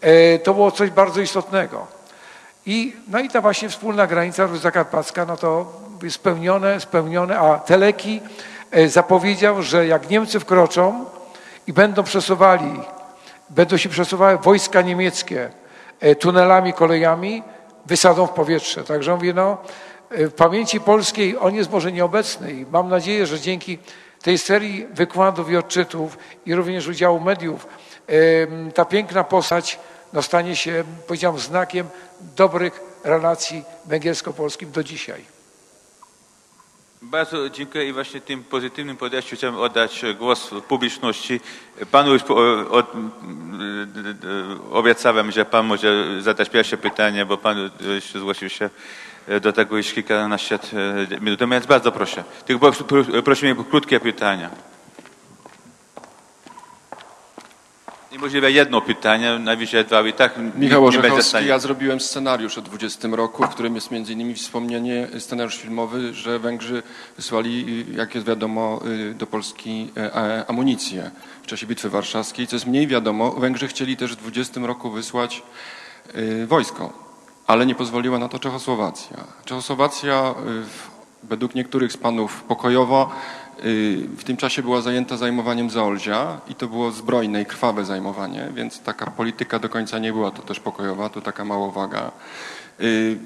e, 0.00 0.38
to 0.38 0.54
było 0.54 0.70
coś 0.70 0.90
bardzo 0.90 1.20
istotnego. 1.20 1.86
I, 2.66 2.96
no 3.08 3.18
i 3.18 3.28
ta 3.28 3.40
właśnie 3.40 3.68
wspólna 3.68 4.06
granica 4.06 4.48
zakarpacka, 4.48 5.26
no 5.26 5.36
to 5.36 5.72
jest 6.02 6.16
spełnione, 6.16 6.80
spełnione, 6.80 7.38
a 7.38 7.58
Teleki 7.58 8.20
zapowiedział, 8.86 9.62
że 9.62 9.86
jak 9.86 10.10
Niemcy 10.10 10.40
wkroczą 10.40 11.04
i 11.66 11.72
będą 11.72 12.02
przesuwali, 12.02 12.80
będą 13.50 13.76
się 13.76 13.88
przesuwały 13.88 14.38
wojska 14.38 14.82
niemieckie 14.82 15.50
e, 16.00 16.14
tunelami, 16.14 16.72
kolejami, 16.72 17.42
wysadzą 17.86 18.26
w 18.26 18.30
powietrze. 18.30 18.84
Także 18.84 19.14
mówię, 19.14 19.34
no, 19.34 19.58
e, 20.10 20.26
w 20.26 20.34
pamięci 20.34 20.80
polskiej 20.80 21.36
on 21.38 21.54
jest 21.54 21.70
może 21.70 21.92
nieobecny 21.92 22.52
i 22.52 22.66
mam 22.72 22.88
nadzieję, 22.88 23.26
że 23.26 23.40
dzięki 23.40 23.78
tej 24.22 24.38
serii 24.38 24.86
wykładów 24.86 25.50
i 25.50 25.56
odczytów 25.56 26.18
i 26.46 26.54
również 26.54 26.88
udziału 26.88 27.20
mediów 27.20 27.66
ta 28.74 28.84
piękna 28.84 29.24
postać 29.24 29.78
no, 30.12 30.22
stanie 30.22 30.56
się, 30.56 30.84
powiedziałem, 31.06 31.38
znakiem 31.38 31.88
dobrych 32.36 32.80
relacji 33.04 33.64
węgiersko-polskich 33.84 34.70
do 34.70 34.84
dzisiaj. 34.84 35.35
Bardzo 37.02 37.50
dziękuję 37.50 37.88
i 37.88 37.92
właśnie 37.92 38.20
tym 38.20 38.44
pozytywnym 38.44 38.96
podejściu 38.96 39.36
chciałem 39.36 39.56
oddać 39.56 40.02
głos 40.18 40.50
publiczności. 40.68 41.40
Panu 41.90 42.12
już 42.12 42.22
obiecałem, 44.72 45.32
że 45.32 45.44
pan 45.44 45.66
może 45.66 46.22
zadać 46.22 46.50
pierwsze 46.50 46.76
pytanie, 46.76 47.26
bo 47.26 47.36
pan 47.38 47.70
już 47.94 48.04
zgłosił 48.04 48.48
się 48.48 48.70
do 49.40 49.52
tego 49.52 49.76
już 49.76 49.92
kilkanaście 49.92 50.58
minut. 51.20 51.40
Więc 51.50 51.66
bardzo 51.66 51.92
proszę. 51.92 52.24
Tylko 52.46 52.72
pro- 52.72 53.22
prosimy 53.22 53.64
krótkie 53.70 54.00
pytania. 54.00 54.50
I 58.16 58.18
możliwe 58.18 58.52
jedno 58.52 58.80
pytanie, 58.80 59.38
najwyżej 59.38 59.84
dwa 59.84 60.08
i 60.08 60.12
tak 60.12 60.38
Michał 60.38 60.54
nie 60.58 60.68
będzie 60.68 60.98
Orzechowski, 60.98 61.28
stanie. 61.28 61.46
ja 61.46 61.58
zrobiłem 61.58 62.00
scenariusz 62.00 62.58
o 62.58 62.62
20 62.62 63.08
roku, 63.12 63.42
w 63.42 63.48
którym 63.48 63.74
jest 63.74 63.90
między 63.90 64.12
innymi 64.12 64.34
wspomnienie, 64.34 65.08
scenariusz 65.18 65.56
filmowy, 65.56 66.14
że 66.14 66.38
Węgrzy 66.38 66.82
wysłali, 67.16 67.84
y, 67.90 67.96
jak 67.96 68.14
jest 68.14 68.26
wiadomo, 68.26 68.80
y, 69.10 69.14
do 69.14 69.26
Polski 69.26 69.90
e, 69.96 70.44
amunicję 70.48 71.10
w 71.42 71.46
czasie 71.46 71.66
Bitwy 71.66 71.90
Warszawskiej. 71.90 72.46
Co 72.46 72.56
jest 72.56 72.66
mniej 72.66 72.86
wiadomo, 72.86 73.30
Węgrzy 73.30 73.68
chcieli 73.68 73.96
też 73.96 74.12
w 74.12 74.16
20 74.16 74.60
roku 74.60 74.90
wysłać 74.90 75.42
y, 76.14 76.46
wojsko, 76.46 76.92
ale 77.46 77.66
nie 77.66 77.74
pozwoliła 77.74 78.18
na 78.18 78.28
to 78.28 78.38
Czechosłowacja. 78.38 79.16
Czechosłowacja 79.44 80.34
y, 80.62 81.26
według 81.28 81.54
niektórych 81.54 81.92
z 81.92 81.96
panów 81.96 82.42
pokojowo 82.42 83.10
y, 83.10 83.45
w 84.16 84.24
tym 84.24 84.36
czasie 84.36 84.62
była 84.62 84.80
zajęta 84.80 85.16
zajmowaniem 85.16 85.70
Zaolzia 85.70 86.40
i 86.48 86.54
to 86.54 86.68
było 86.68 86.90
zbrojne 86.90 87.42
i 87.42 87.46
krwawe 87.46 87.84
zajmowanie, 87.84 88.48
więc 88.54 88.80
taka 88.80 89.10
polityka 89.10 89.58
do 89.58 89.68
końca 89.68 89.98
nie 89.98 90.12
była 90.12 90.30
to 90.30 90.42
też 90.42 90.60
pokojowa, 90.60 91.08
to 91.08 91.20
taka 91.20 91.44
małowaga. 91.44 92.12
Y, 92.80 93.18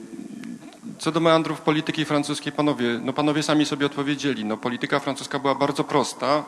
Co 0.98 1.12
do 1.12 1.20
meandrów 1.20 1.60
polityki 1.60 2.04
francuskiej, 2.04 2.52
panowie, 2.52 3.00
no 3.04 3.12
panowie 3.12 3.42
sami 3.42 3.66
sobie 3.66 3.86
odpowiedzieli. 3.86 4.44
No, 4.44 4.56
polityka 4.56 5.00
francuska 5.00 5.38
była 5.38 5.54
bardzo 5.54 5.84
prosta, 5.84 6.44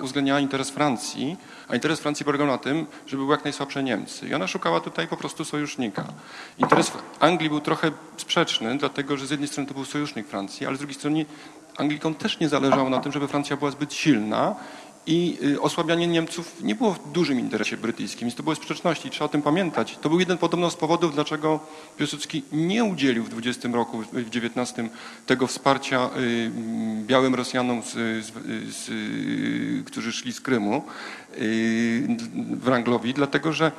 uwzględniała 0.00 0.40
interes 0.40 0.70
Francji, 0.70 1.36
a 1.68 1.74
interes 1.74 2.00
Francji 2.00 2.24
polegał 2.24 2.46
na 2.46 2.58
tym, 2.58 2.86
żeby 3.06 3.22
były 3.22 3.34
jak 3.34 3.44
najsłabsze 3.44 3.82
Niemcy. 3.82 4.28
I 4.28 4.34
ona 4.34 4.46
szukała 4.46 4.80
tutaj 4.80 5.08
po 5.08 5.16
prostu 5.16 5.44
sojusznika. 5.44 6.04
Interes 6.58 6.92
Anglii 7.20 7.50
był 7.50 7.60
trochę 7.60 7.90
sprzeczny, 8.16 8.78
dlatego 8.78 9.16
że 9.16 9.26
z 9.26 9.30
jednej 9.30 9.48
strony 9.48 9.68
to 9.68 9.74
był 9.74 9.84
sojusznik 9.84 10.26
Francji, 10.26 10.66
ale 10.66 10.76
z 10.76 10.78
drugiej 10.78 10.94
strony 10.94 11.26
Anglikom 11.76 12.14
też 12.14 12.40
nie 12.40 12.48
zależało 12.48 12.90
na 12.90 13.00
tym, 13.00 13.12
żeby 13.12 13.28
Francja 13.28 13.56
była 13.56 13.70
zbyt 13.70 13.94
silna 13.94 14.54
i 15.06 15.38
y, 15.44 15.60
osłabianie 15.60 16.06
Niemców 16.06 16.62
nie 16.62 16.74
było 16.74 16.92
w 16.92 17.12
dużym 17.12 17.40
interesie 17.40 17.76
brytyjskim, 17.76 18.28
więc 18.28 18.34
to 18.34 18.42
były 18.42 18.56
sprzeczności, 18.56 19.10
trzeba 19.10 19.24
o 19.24 19.28
tym 19.28 19.42
pamiętać. 19.42 19.98
To 20.00 20.08
był 20.08 20.20
jeden 20.20 20.38
podobno 20.38 20.70
z 20.70 20.76
powodów, 20.76 21.14
dlaczego 21.14 21.60
Piłsudski 21.96 22.42
nie 22.52 22.84
udzielił 22.84 23.24
w 23.24 23.28
20 23.28 23.68
roku, 23.68 24.02
w 24.12 24.30
19 24.30 24.88
tego 25.26 25.46
wsparcia 25.46 26.10
y, 26.16 26.50
m, 26.56 27.06
białym 27.06 27.34
Rosjanom, 27.34 27.82
z, 27.82 27.92
z, 28.24 28.32
z, 28.74 28.88
y, 28.88 29.84
którzy 29.86 30.12
szli 30.12 30.32
z 30.32 30.40
Krymu 30.40 30.82
w 31.38 32.64
Wranglowi, 32.64 33.14
dlatego 33.14 33.52
że 33.52 33.72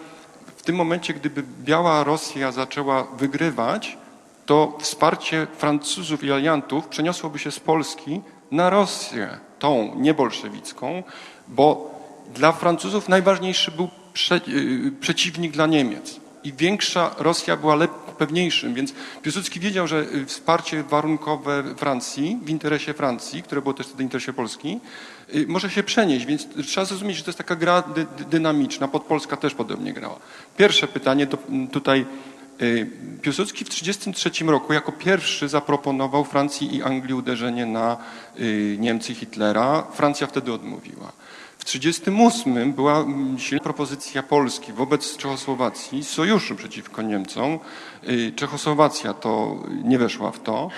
w 0.55 0.63
tym 0.63 0.75
momencie, 0.75 1.13
gdyby 1.13 1.43
biała 1.63 2.03
Rosja 2.03 2.51
zaczęła 2.51 3.03
wygrywać, 3.03 3.97
to 4.45 4.77
wsparcie 4.79 5.47
Francuzów 5.57 6.23
i 6.23 6.31
aliantów 6.31 6.87
przeniosłoby 6.87 7.39
się 7.39 7.51
z 7.51 7.59
Polski 7.59 8.21
na 8.51 8.69
Rosję, 8.69 9.37
tą 9.59 9.95
niebolszewicką, 9.95 11.03
bo 11.47 11.91
dla 12.33 12.51
Francuzów 12.51 13.09
najważniejszy 13.09 13.71
był 13.71 13.89
prze, 14.13 14.41
yy, 14.47 14.91
przeciwnik 14.91 15.51
dla 15.51 15.67
Niemiec. 15.67 16.19
I 16.43 16.53
większa 16.53 17.15
Rosja 17.17 17.57
była 17.57 17.75
lep, 17.75 17.91
pewniejszym, 18.13 18.73
więc 18.73 18.93
Piłsudski 19.21 19.59
wiedział, 19.59 19.87
że 19.87 19.99
y, 20.01 20.25
wsparcie 20.25 20.83
warunkowe 20.83 21.63
Francji, 21.77 22.39
w 22.41 22.49
interesie 22.49 22.93
Francji, 22.93 23.43
które 23.43 23.61
było 23.61 23.73
też 23.73 23.87
w 23.87 24.01
interesie 24.01 24.33
Polski, 24.33 24.79
y, 25.35 25.45
może 25.47 25.69
się 25.69 25.83
przenieść, 25.83 26.25
więc 26.25 26.47
trzeba 26.67 26.85
zrozumieć, 26.85 27.17
że 27.17 27.23
to 27.23 27.29
jest 27.29 27.37
taka 27.37 27.55
gra 27.55 27.81
dy, 27.81 28.05
dy, 28.17 28.25
dynamiczna, 28.25 28.87
podpolska 28.87 29.37
też 29.37 29.53
podobnie 29.53 29.93
grała. 29.93 30.19
Pierwsze 30.57 30.87
pytanie 30.87 31.27
tutaj 31.71 32.05
Piłsudski 33.21 33.65
w 33.65 33.69
1933 33.69 34.51
roku 34.51 34.73
jako 34.73 34.91
pierwszy 34.91 35.49
zaproponował 35.49 36.23
Francji 36.23 36.75
i 36.75 36.83
Anglii 36.83 37.13
uderzenie 37.13 37.65
na 37.65 37.97
y, 38.39 38.77
Niemcy 38.79 39.15
Hitlera. 39.15 39.83
Francja 39.93 40.27
wtedy 40.27 40.53
odmówiła. 40.53 41.11
W 41.57 41.65
1938 41.65 42.73
była 42.73 42.99
mm, 42.99 43.39
silna 43.39 43.63
propozycja 43.63 44.23
Polski 44.23 44.73
wobec 44.73 45.17
Czechosłowacji 45.17 46.03
sojuszu 46.03 46.55
przeciwko 46.55 47.01
Niemcom. 47.01 47.59
Y, 48.09 48.31
Czechosłowacja 48.35 49.13
to 49.13 49.63
nie 49.83 49.97
weszła 49.97 50.31
w 50.31 50.43
to. 50.43 50.69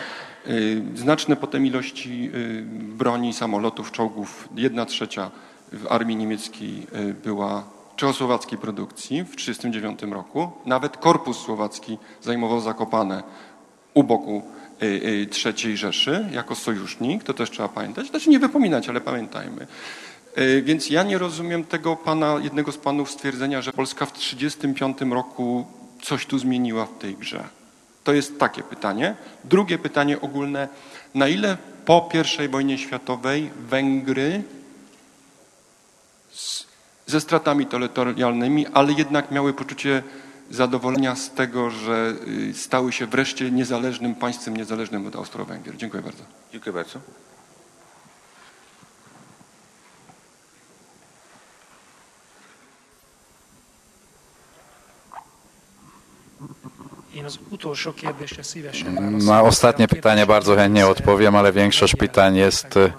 Y, 0.47 0.81
Znaczne 0.95 1.35
potem 1.35 1.65
ilości 1.65 2.31
y, 2.35 2.63
broni, 2.97 3.33
samolotów, 3.33 3.91
czołgów, 3.91 4.49
jedna 4.55 4.85
trzecia 4.85 5.31
w 5.71 5.87
armii 5.87 6.15
niemieckiej 6.15 6.87
y, 6.95 7.13
była 7.13 7.74
czechosłowackiej 7.95 8.59
produkcji 8.59 9.23
w 9.23 9.35
1939 9.35 10.13
roku. 10.13 10.51
Nawet 10.65 10.97
Korpus 10.97 11.37
Słowacki 11.37 11.97
zajmował 12.21 12.61
Zakopane 12.61 13.23
u 13.93 14.03
boku 14.03 14.43
y, 14.83 14.85
y, 14.85 15.27
III 15.45 15.77
Rzeszy 15.77 16.29
jako 16.31 16.55
sojusznik, 16.55 17.23
to 17.23 17.33
też 17.33 17.51
trzeba 17.51 17.69
pamiętać. 17.69 18.07
Znaczy 18.07 18.29
nie 18.29 18.39
wypominać, 18.39 18.89
ale 18.89 19.01
pamiętajmy. 19.01 19.67
Y, 20.37 20.61
Więc 20.61 20.89
ja 20.89 21.03
nie 21.03 21.17
rozumiem 21.17 21.63
tego 21.63 21.95
pana, 21.95 22.35
jednego 22.43 22.71
z 22.71 22.77
panów 22.77 23.11
stwierdzenia, 23.11 23.61
że 23.61 23.73
Polska 23.73 24.05
w 24.05 24.11
1935 24.11 25.13
roku 25.13 25.65
coś 26.01 26.25
tu 26.25 26.39
zmieniła 26.39 26.85
w 26.85 26.97
tej 26.97 27.15
grze. 27.15 27.43
To 28.03 28.13
jest 28.13 28.39
takie 28.39 28.63
pytanie. 28.63 29.15
Drugie 29.43 29.77
pytanie 29.77 30.21
ogólne. 30.21 30.67
Na 31.15 31.27
ile 31.27 31.57
po 31.85 32.09
I 32.45 32.47
wojnie 32.47 32.77
światowej 32.77 33.49
Węgry 33.69 34.43
ze 37.05 37.21
stratami 37.21 37.65
terytorialnymi, 37.65 38.67
ale 38.67 38.93
jednak 38.93 39.31
miały 39.31 39.53
poczucie 39.53 40.03
zadowolenia 40.51 41.15
z 41.15 41.31
tego, 41.31 41.69
że 41.69 42.13
y, 42.27 42.53
stały 42.53 42.91
się 42.91 43.05
wreszcie 43.07 43.51
niezależnym 43.51 44.15
państwem, 44.15 44.57
niezależnym 44.57 45.07
od 45.07 45.15
Austro-Węgier. 45.15 45.77
Dziękuję 45.77 46.03
bardzo. 46.03 46.23
Dziękuję 46.51 46.73
bardzo. 46.73 46.99
Na 59.25 59.41
ostatnie 59.41 59.87
pytanie 59.87 60.25
bardzo 60.25 60.55
chętnie 60.55 60.87
odpowiem, 60.87 61.35
ale 61.35 61.53
większość 61.53 61.95
pytań 61.95 62.35
jest 62.35 62.77
e, 62.77 62.93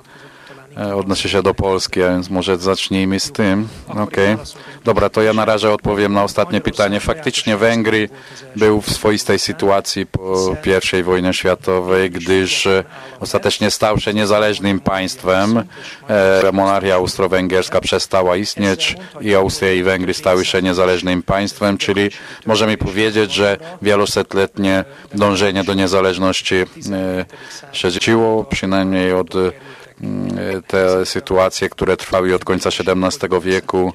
odnosi 0.76 1.28
się 1.28 1.42
do 1.42 1.54
Polski, 1.54 2.02
a 2.02 2.08
więc 2.08 2.30
może 2.30 2.58
zacznijmy 2.58 3.20
z 3.20 3.32
tym. 3.32 3.68
Okej. 3.88 4.36
Dobra, 4.84 5.08
to 5.08 5.22
ja 5.22 5.32
na 5.32 5.44
razie 5.44 5.70
odpowiem 5.70 6.12
na 6.12 6.24
ostatnie 6.24 6.60
pytanie. 6.60 7.00
Faktycznie 7.00 7.56
Węgry 7.56 8.08
był 8.56 8.80
w 8.80 8.90
swoistej 8.90 9.38
sytuacji 9.38 10.06
po 10.06 10.56
I 11.00 11.02
wojnie 11.02 11.32
światowej, 11.32 12.10
gdyż 12.10 12.66
e, 12.66 12.84
ostatecznie 13.20 13.70
stał 13.70 14.00
się 14.00 14.14
niezależnym 14.14 14.80
państwem. 14.80 15.64
E, 16.08 16.52
Monarchia 16.52 16.94
austro-węgierska 16.94 17.80
przestała 17.80 18.36
istnieć 18.36 18.96
i 19.20 19.34
Austria 19.34 19.72
i 19.72 19.82
Węgry 19.82 20.14
stały 20.14 20.44
się 20.44 20.62
niezależnym 20.62 21.22
państwem, 21.22 21.78
czyli 21.78 22.10
możemy 22.46 22.76
powiedzieć, 22.76 23.32
że 23.32 23.56
wielosetletnie 23.82 24.84
dążenie 25.14 25.64
do 25.64 25.74
niezależności 25.74 26.54
e, 26.54 26.66
się 27.72 27.90
dzieciło, 27.90 28.44
przynajmniej 28.44 29.12
od 29.12 29.36
e, 29.36 29.52
te 30.66 31.06
sytuacje, 31.06 31.68
które 31.68 31.96
trwały 31.96 32.34
od 32.34 32.44
końca 32.44 32.68
XVII 32.70 33.40
wieku, 33.40 33.92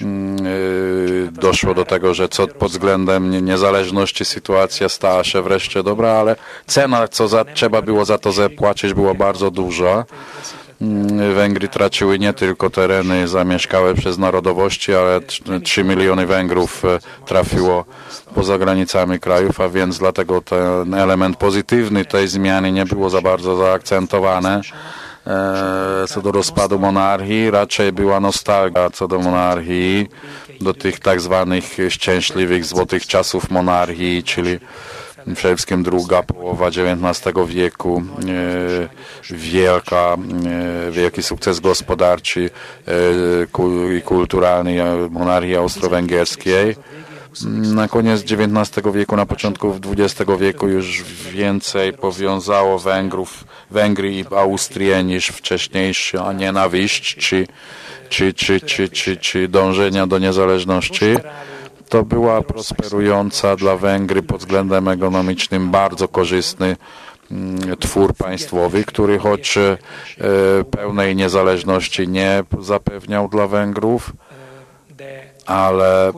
mm, 0.00 0.46
y, 0.46 1.28
doszło 1.32 1.74
do 1.74 1.84
tego, 1.84 2.14
że 2.14 2.28
co 2.28 2.46
pod 2.48 2.70
względem 2.70 3.30
nie- 3.30 3.42
niezależności 3.42 4.24
sytuacja 4.24 4.88
stała 4.88 5.24
się 5.24 5.42
wreszcie 5.42 5.82
dobra, 5.82 6.10
ale 6.10 6.36
cena, 6.66 7.08
co 7.08 7.28
za, 7.28 7.44
trzeba 7.44 7.82
było 7.82 8.04
za 8.04 8.18
to 8.18 8.32
zapłacić, 8.32 8.94
była 8.94 9.14
bardzo 9.14 9.50
duża. 9.50 10.04
Mm, 10.82 11.34
Węgry 11.34 11.68
traciły 11.68 12.18
nie 12.18 12.32
tylko 12.32 12.70
tereny 12.70 13.28
zamieszkałe 13.28 13.94
przez 13.94 14.18
narodowości, 14.18 14.94
ale 14.94 15.20
3 15.64 15.84
miliony 15.84 16.26
Węgrów 16.26 16.84
e, 16.84 16.98
trafiło 17.26 17.84
poza 18.34 18.58
granicami 18.58 19.20
krajów, 19.20 19.60
a 19.60 19.68
więc 19.68 19.98
dlatego 19.98 20.40
ten 20.40 20.94
element 20.94 21.36
pozytywny 21.36 22.04
tej 22.04 22.28
zmiany 22.28 22.72
nie 22.72 22.84
było 22.86 23.10
za 23.10 23.20
bardzo 23.20 23.56
zaakcentowane. 23.56 24.60
E, 25.28 26.06
Co 26.08 26.22
do 26.22 26.32
rozpadu 26.32 26.78
monarchii, 26.78 27.50
raczej 27.50 27.92
była 27.92 28.20
nostalgia 28.20 28.90
co 28.90 29.08
do 29.08 29.18
monarchii, 29.18 30.08
do 30.60 30.74
tych 30.74 31.00
tak 31.00 31.20
zwanych 31.20 31.64
szczęśliwych 31.88 32.64
złotych 32.64 33.06
czasów 33.06 33.50
monarchii, 33.50 34.22
czyli 34.22 34.58
przede 35.34 35.56
wszystkim 35.56 35.82
druga 35.82 36.22
połowa 36.22 36.66
XIX 36.66 37.34
wieku, 37.46 38.02
e, 39.30 39.34
wielka, 39.36 40.16
e, 40.16 40.90
wielki 40.90 41.22
sukces 41.22 41.60
gospodarczy 41.60 42.50
i 43.98 44.02
kulturalny 44.02 44.76
monarchii 45.10 45.56
austro-węgierskiej. 45.56 46.76
Na 47.46 47.88
koniec 47.88 48.22
XIX 48.22 48.86
wieku, 48.94 49.16
na 49.16 49.26
początku 49.26 49.74
XX 49.86 50.30
wieku 50.38 50.68
już 50.68 51.02
więcej 51.32 51.92
powiązało 51.92 52.78
Węgrów, 52.78 53.44
Węgry 53.70 54.12
i 54.12 54.24
Austrię 54.36 55.04
niż 55.04 55.26
wcześniejsza 55.26 56.32
nienawiść 56.32 57.16
czy, 57.16 57.46
czy, 58.08 58.32
czy, 58.34 58.60
czy, 58.60 58.88
czy, 58.88 59.16
czy 59.16 59.48
dążenia 59.48 60.06
do 60.06 60.18
niezależności. 60.18 61.16
To 61.88 62.04
była 62.04 62.42
prosperująca 62.42 63.56
dla 63.56 63.76
Węgry 63.76 64.22
pod 64.22 64.40
względem 64.40 64.88
ekonomicznym 64.88 65.70
bardzo 65.70 66.08
korzystny 66.08 66.76
mm, 67.30 67.76
twór 67.76 68.14
państwowy, 68.14 68.84
który 68.84 69.18
choć 69.18 69.58
e, 69.58 69.76
pełnej 70.70 71.16
niezależności 71.16 72.08
nie 72.08 72.44
zapewniał 72.60 73.28
dla 73.28 73.46
Węgrów, 73.46 74.12
ale 75.48 76.08
e, 76.08 76.12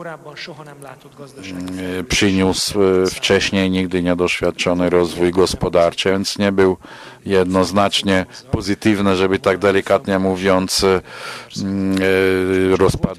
przyniósł 2.09 2.83
e, 2.83 3.05
wcześniej 3.05 3.71
nigdy 3.71 4.03
niedoświadczony 4.03 4.89
rozwój 4.89 5.31
gospodarczy, 5.31 6.11
więc 6.11 6.37
nie 6.37 6.51
był 6.51 6.77
jednoznacznie 7.25 8.25
pozytywny, 8.51 9.15
żeby 9.15 9.39
tak 9.39 9.57
delikatnie 9.57 10.19
mówiąc 10.19 10.85
mm, 11.61 11.97
e, 12.73 12.77
rozpad 12.77 13.17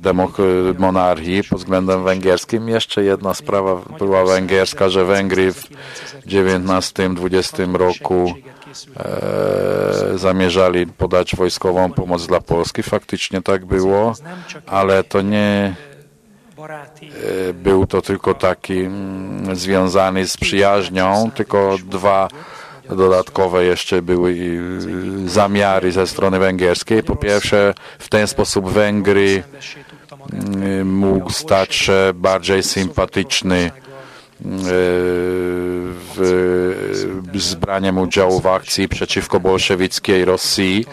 monarchii 0.78 1.42
pod 1.50 1.58
względem 1.58 2.04
węgierskim. 2.04 2.68
Jeszcze 2.68 3.04
jedna 3.04 3.34
sprawa 3.34 3.76
była 3.98 4.24
węgierska, 4.24 4.88
że 4.88 5.04
Węgry 5.04 5.52
w 5.52 5.68
XIX-XX 6.26 7.72
roku 7.72 8.34
e, 8.96 10.18
zamierzali 10.18 10.86
podać 10.86 11.36
wojskową 11.36 11.92
pomoc 11.92 12.26
dla 12.26 12.40
Polski. 12.40 12.82
Faktycznie 12.82 13.42
tak 13.42 13.66
było, 13.66 14.14
ale 14.66 15.04
to 15.04 15.22
nie 15.22 15.74
był 17.54 17.86
to 17.86 18.02
tylko 18.02 18.34
taki 18.34 18.80
mm, 18.80 19.56
związany 19.56 20.28
z 20.28 20.36
przyjaźnią, 20.36 21.30
tylko 21.34 21.76
dwa 21.84 22.28
dodatkowe 22.88 23.64
jeszcze 23.64 24.02
były 24.02 24.30
y, 24.30 25.28
zamiary 25.28 25.92
ze 25.92 26.06
strony 26.06 26.38
węgierskiej. 26.38 27.02
Po 27.02 27.16
pierwsze, 27.16 27.74
w 27.98 28.08
ten 28.08 28.26
sposób 28.26 28.70
Węgry 28.70 29.42
y, 30.80 30.84
mógł 30.84 31.30
stać 31.30 31.74
się 31.74 32.12
bardziej 32.14 32.62
sympatyczny 32.62 33.56
y, 33.66 33.70
w 36.14 36.52
z 37.34 37.54
braniem 37.54 37.98
udziału 37.98 38.40
w 38.40 38.46
akcji 38.46 38.88
przeciwko 38.88 39.40
bolszewickiej 39.40 40.24
Rosji 40.24 40.86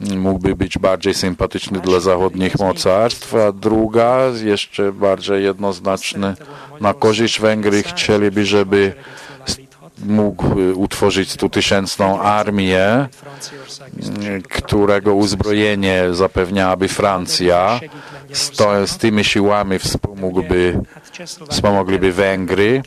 mógłby 0.00 0.56
być 0.56 0.78
bardziej 0.78 1.14
sympatyczny 1.14 1.80
dla 1.80 2.00
zachodnich 2.00 2.58
mocarstw, 2.58 3.34
a 3.34 3.52
druga, 3.52 4.18
jeszcze 4.44 4.92
bardziej 4.92 5.44
jednoznaczny, 5.44 6.34
na 6.80 6.94
korzyść 6.94 7.40
Węgry 7.40 7.82
chcieliby, 7.82 8.46
żeby 8.46 8.94
mógł 10.04 10.60
y, 10.60 10.74
utworzyć 10.74 11.30
stutysięczną 11.30 12.20
armię, 12.20 13.08
Franciaország 13.10 13.90
którego 14.48 15.14
uzbrojenie 15.14 16.04
zapewniałaby 16.12 16.88
Francja. 16.88 17.80
Z, 18.34 18.56
z 18.90 18.98
tymi 18.98 19.24
siłami 19.24 19.78
wspomógłby, 19.78 20.80
wspomogliby 21.50 22.12
Węgry, 22.12 22.82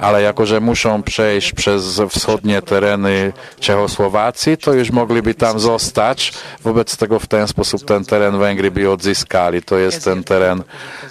ale 0.00 0.22
jako, 0.22 0.46
że 0.46 0.60
muszą 0.60 1.02
przejść 1.02 1.52
przez 1.52 2.00
wschodnie 2.10 2.62
tereny 2.62 3.32
Czechosłowacji, 3.60 4.56
to 4.56 4.72
już 4.72 4.90
mogliby 4.90 5.34
tam 5.34 5.60
zostać. 5.60 6.32
Wobec 6.62 6.96
tego 6.96 7.18
w 7.18 7.26
ten 7.26 7.48
sposób 7.48 7.84
ten 7.84 8.04
teren 8.04 8.38
Węgry 8.38 8.70
by 8.70 8.90
odzyskali. 8.90 9.62
To 9.62 9.78
jest 9.78 10.04
ten 10.04 10.24
teren 10.24 10.62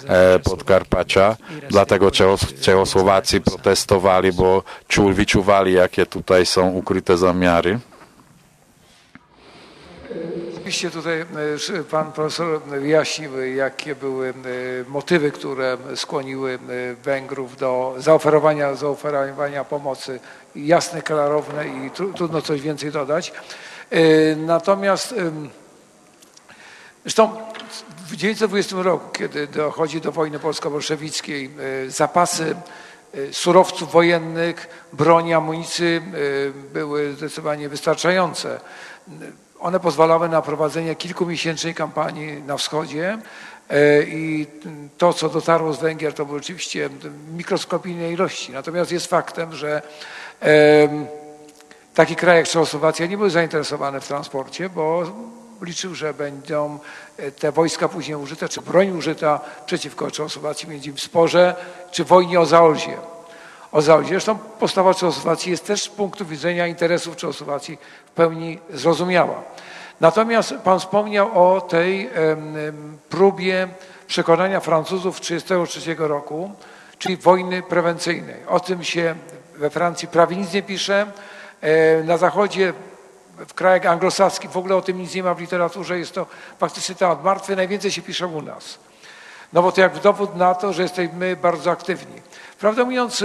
e, 0.08 0.38
Podkarpacia. 0.38 1.36
Dlatego 1.68 2.08
Czechos- 2.10 2.60
Czechosłowacy 2.60 3.40
protestowali, 3.40 4.32
bo 4.32 4.62
czu, 4.88 5.12
wyczuwali, 5.12 5.72
jakie 5.72 6.06
tutaj 6.06 6.46
są 6.46 6.68
ukryte 6.70 7.16
zamiary. 7.18 7.78
Oczywiście 10.72 10.90
tutaj 10.90 11.20
e, 11.20 11.84
pan 11.90 12.12
profesor 12.12 12.62
wyjaśnił, 12.62 13.46
jakie 13.46 13.94
były 13.94 14.28
e, 14.28 14.32
motywy, 14.90 15.30
które 15.30 15.78
skłoniły 15.96 16.52
e, 16.52 16.94
Węgrów 16.94 17.56
do 17.56 17.94
zaoferowania, 17.98 18.74
zaoferowania 18.74 19.64
pomocy. 19.64 20.20
Jasne, 20.56 21.02
klarowne 21.02 21.68
i 21.68 21.90
tru, 21.90 22.12
trudno 22.12 22.42
coś 22.42 22.60
więcej 22.60 22.92
dodać. 22.92 23.32
Natomiast 24.36 25.14
zresztą 27.04 27.28
w 27.96 28.16
1920 28.16 28.76
roku, 28.82 29.10
kiedy 29.10 29.46
dochodzi 29.46 30.00
do 30.00 30.12
wojny 30.12 30.38
polsko-bolszewickiej, 30.38 31.50
zapasy 31.88 32.56
surowców 33.32 33.92
wojennych, 33.92 34.86
broni, 34.92 35.34
amunicji 35.34 36.00
były 36.72 37.12
zdecydowanie 37.12 37.68
wystarczające. 37.68 38.60
One 39.62 39.80
pozwalały 39.80 40.28
na 40.28 40.42
prowadzenie 40.42 40.94
kilkumiesięcznej 40.94 41.74
kampanii 41.74 42.42
na 42.42 42.56
wschodzie 42.56 43.18
e, 43.70 44.02
i 44.02 44.46
to, 44.98 45.12
co 45.12 45.28
dotarło 45.28 45.72
z 45.72 45.80
Węgier, 45.80 46.14
to 46.14 46.26
były 46.26 46.38
oczywiście 46.38 46.88
mikroskopijne 47.34 48.12
ilości. 48.12 48.52
Natomiast 48.52 48.92
jest 48.92 49.06
faktem, 49.06 49.52
że 49.52 49.82
taki 51.94 52.16
kraj 52.16 52.36
jak 52.36 52.48
Czechosłowacja 52.48 53.06
nie 53.06 53.18
był 53.18 53.30
zainteresowany 53.30 54.00
w 54.00 54.06
transporcie, 54.06 54.68
bo 54.68 55.02
liczył, 55.62 55.94
że 55.94 56.14
będą 56.14 56.78
e, 57.16 57.30
te 57.30 57.52
wojska 57.52 57.88
później 57.88 58.16
użyte, 58.16 58.48
czy 58.48 58.60
broń 58.60 58.90
użyta 58.90 59.40
przeciwko 59.66 60.10
Czechosłowacji, 60.10 60.68
między 60.68 60.92
w 60.92 61.00
sporze, 61.00 61.54
czy 61.90 62.04
wojnie 62.04 62.40
o 62.40 62.46
Zaolzie. 62.46 63.11
O 63.72 63.82
Zaolzie. 63.82 64.10
Zresztą 64.10 64.38
postawa 64.38 64.94
Czechosłowacji 64.94 65.50
jest 65.50 65.66
też 65.66 65.82
z 65.82 65.88
punktu 65.88 66.26
widzenia 66.26 66.66
interesów 66.66 67.16
Czechosłowacji 67.16 67.78
w 68.06 68.10
pełni 68.10 68.58
zrozumiała. 68.70 69.42
Natomiast 70.00 70.54
pan 70.64 70.80
wspomniał 70.80 71.54
o 71.54 71.60
tej 71.60 72.10
próbie 73.08 73.68
przekonania 74.06 74.60
Francuzów 74.60 75.20
1933 75.20 76.08
roku, 76.08 76.50
czyli 76.98 77.16
wojny 77.16 77.62
prewencyjnej. 77.62 78.36
O 78.48 78.60
tym 78.60 78.84
się 78.84 79.14
we 79.56 79.70
Francji 79.70 80.08
prawie 80.08 80.36
nic 80.36 80.52
nie 80.52 80.62
pisze. 80.62 81.06
E, 81.60 82.02
Na 82.02 82.16
Zachodzie, 82.16 82.72
w 83.48 83.54
krajach 83.54 83.86
anglosaskich 83.86 84.50
w 84.50 84.56
ogóle 84.56 84.76
o 84.76 84.82
tym 84.82 84.98
nic 84.98 85.14
nie 85.14 85.22
ma 85.22 85.34
w 85.34 85.40
literaturze. 85.40 85.98
Jest 85.98 86.12
to 86.12 86.26
faktycznie 86.58 86.94
temat 86.94 87.24
martwy. 87.24 87.56
Najwięcej 87.56 87.90
się 87.90 88.02
pisze 88.02 88.26
u 88.26 88.42
nas. 88.42 88.78
No 89.52 89.62
bo 89.62 89.72
to 89.72 89.80
jak 89.80 90.00
dowód 90.00 90.36
na 90.36 90.54
to, 90.54 90.72
że 90.72 90.82
jesteśmy 90.82 91.36
bardzo 91.36 91.70
aktywni. 91.70 92.22
Prawdę 92.62 92.84
mówiąc, 92.84 93.24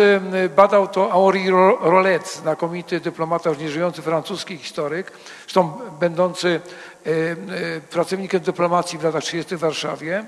badał 0.56 0.88
to 0.88 1.10
Henri 1.10 1.50
Ro- 1.50 1.78
Rollet, 1.82 2.28
znakomity 2.34 3.00
dyplomata, 3.00 3.50
już 3.50 3.60
nieżyjący 3.60 4.02
francuski 4.02 4.58
historyk, 4.58 5.12
zresztą 5.42 5.74
będący 6.00 6.62
em, 7.06 7.48
pracownikiem 7.90 8.40
dyplomacji 8.40 9.00
w 9.00 9.04
latach 9.04 9.24
30. 9.24 9.56
w 9.56 9.60
Warszawie, 9.60 10.26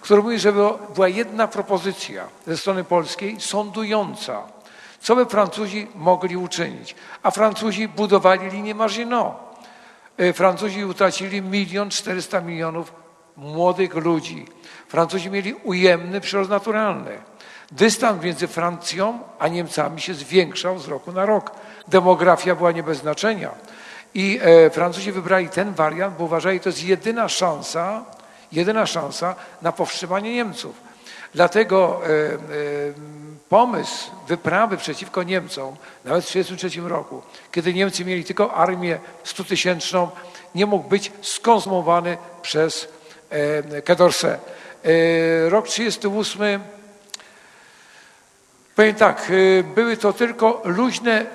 który 0.00 0.22
mówi, 0.22 0.38
że 0.38 0.52
była 0.94 1.08
jedna 1.08 1.48
propozycja 1.48 2.24
ze 2.46 2.56
strony 2.56 2.84
polskiej 2.84 3.40
sądująca, 3.40 4.42
co 5.00 5.16
by 5.16 5.26
Francuzi 5.26 5.86
mogli 5.94 6.36
uczynić. 6.36 6.94
A 7.22 7.30
Francuzi 7.30 7.88
budowali 7.88 8.50
linię 8.50 8.74
Maginot. 8.74 9.34
E, 10.16 10.32
Francuzi 10.32 10.84
utracili 10.84 11.42
milion 11.42 11.90
czterysta 11.90 12.40
milionów 12.40 12.92
młodych 13.36 13.94
ludzi. 13.94 14.46
Francuzi 14.88 15.30
mieli 15.30 15.54
ujemny 15.54 16.20
przyrost 16.20 16.50
naturalny. 16.50 17.18
Dystans 17.72 18.22
między 18.22 18.48
Francją 18.48 19.20
a 19.38 19.48
Niemcami 19.48 20.00
się 20.00 20.14
zwiększał 20.14 20.78
z 20.78 20.88
roku 20.88 21.12
na 21.12 21.26
rok. 21.26 21.50
Demografia 21.88 22.54
była 22.54 22.72
nie 22.72 22.82
bez 22.82 22.98
znaczenia. 22.98 23.50
I 24.14 24.40
e, 24.42 24.70
Francuzi 24.70 25.12
wybrali 25.12 25.48
ten 25.48 25.74
wariant, 25.74 26.16
bo 26.16 26.24
uważali, 26.24 26.58
że 26.58 26.62
to 26.62 26.68
jest 26.68 26.84
jedyna 26.84 27.28
szansa, 27.28 28.04
jedyna 28.52 28.86
szansa 28.86 29.34
na 29.62 29.72
powstrzymanie 29.72 30.34
Niemców. 30.34 30.76
Dlatego 31.34 32.00
e, 32.04 32.08
e, 32.08 32.38
pomysł 33.48 34.10
wyprawy 34.28 34.76
przeciwko 34.76 35.22
Niemcom, 35.22 35.76
nawet 36.04 36.24
w 36.24 36.26
1933 36.26 36.88
roku, 36.88 37.22
kiedy 37.52 37.74
Niemcy 37.74 38.04
mieli 38.04 38.24
tylko 38.24 38.54
armię 38.54 38.98
stutysięczną, 39.24 40.10
nie 40.54 40.66
mógł 40.66 40.88
być 40.88 41.12
skonsumowany 41.22 42.16
przez 42.42 42.88
Kedorse. 43.84 44.38
Rok 45.48 45.66
1938 45.68 46.77
Powiem 48.78 48.94
tak, 48.94 49.30
y, 49.30 49.64
były 49.74 49.96
to 49.96 50.12
tylko 50.12 50.62
luźne 50.64 51.26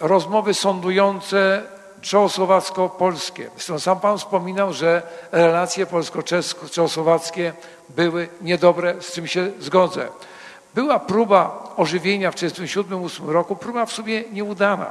rozmowy 0.00 0.54
sądujące 0.54 1.62
czechosłowacko-polskie. 2.00 3.50
Zresztą 3.54 3.78
sam 3.78 4.00
pan 4.00 4.18
wspominał, 4.18 4.72
że 4.72 5.02
relacje 5.32 5.86
polsko-czechosłowackie 5.86 7.52
były 7.88 8.28
niedobre, 8.40 8.94
z 9.00 9.12
czym 9.12 9.26
się 9.26 9.50
zgodzę. 9.60 10.08
Była 10.74 10.98
próba 10.98 11.74
ożywienia 11.76 12.30
w 12.30 12.34
1937-1938 12.34 13.28
roku, 13.28 13.56
próba 13.56 13.86
w 13.86 13.92
sumie 13.92 14.24
nieudana. 14.32 14.86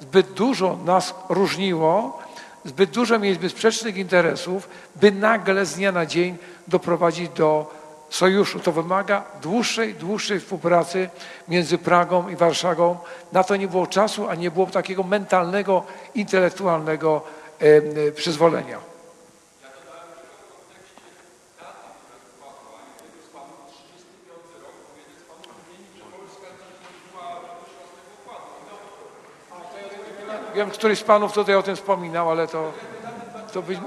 Zbyt 0.00 0.32
dużo 0.32 0.78
nas 0.84 1.14
różniło, 1.28 2.18
zbyt 2.64 2.90
dużo 2.90 3.18
mieliśmy 3.18 3.48
sprzecznych 3.48 3.96
interesów, 3.96 4.68
by 4.96 5.12
nagle 5.12 5.66
z 5.66 5.74
dnia 5.74 5.92
na 5.92 6.06
dzień 6.06 6.36
doprowadzić 6.68 7.28
do 7.28 7.77
sojuszu. 8.10 8.60
To 8.60 8.72
wymaga 8.72 9.24
dłuższej, 9.42 9.94
dłuższej 9.94 10.40
współpracy 10.40 11.08
między 11.48 11.78
Pragą 11.78 12.28
i 12.28 12.36
Warszawą. 12.36 12.98
Na 13.32 13.44
to 13.44 13.56
nie 13.56 13.68
było 13.68 13.86
czasu, 13.86 14.28
a 14.28 14.34
nie 14.34 14.50
było 14.50 14.66
takiego 14.66 15.02
mentalnego, 15.02 15.82
intelektualnego 16.14 17.22
e, 17.60 17.64
e, 18.08 18.12
przyzwolenia. 18.12 18.78
Wiem, 30.54 30.70
któryś 30.70 30.98
z 30.98 31.02
panów 31.02 31.32
tutaj 31.32 31.54
o 31.54 31.62
tym 31.62 31.76
wspominał, 31.76 32.30
ale 32.30 32.48
to, 32.48 32.72
to 33.52 33.62
być... 33.62 33.78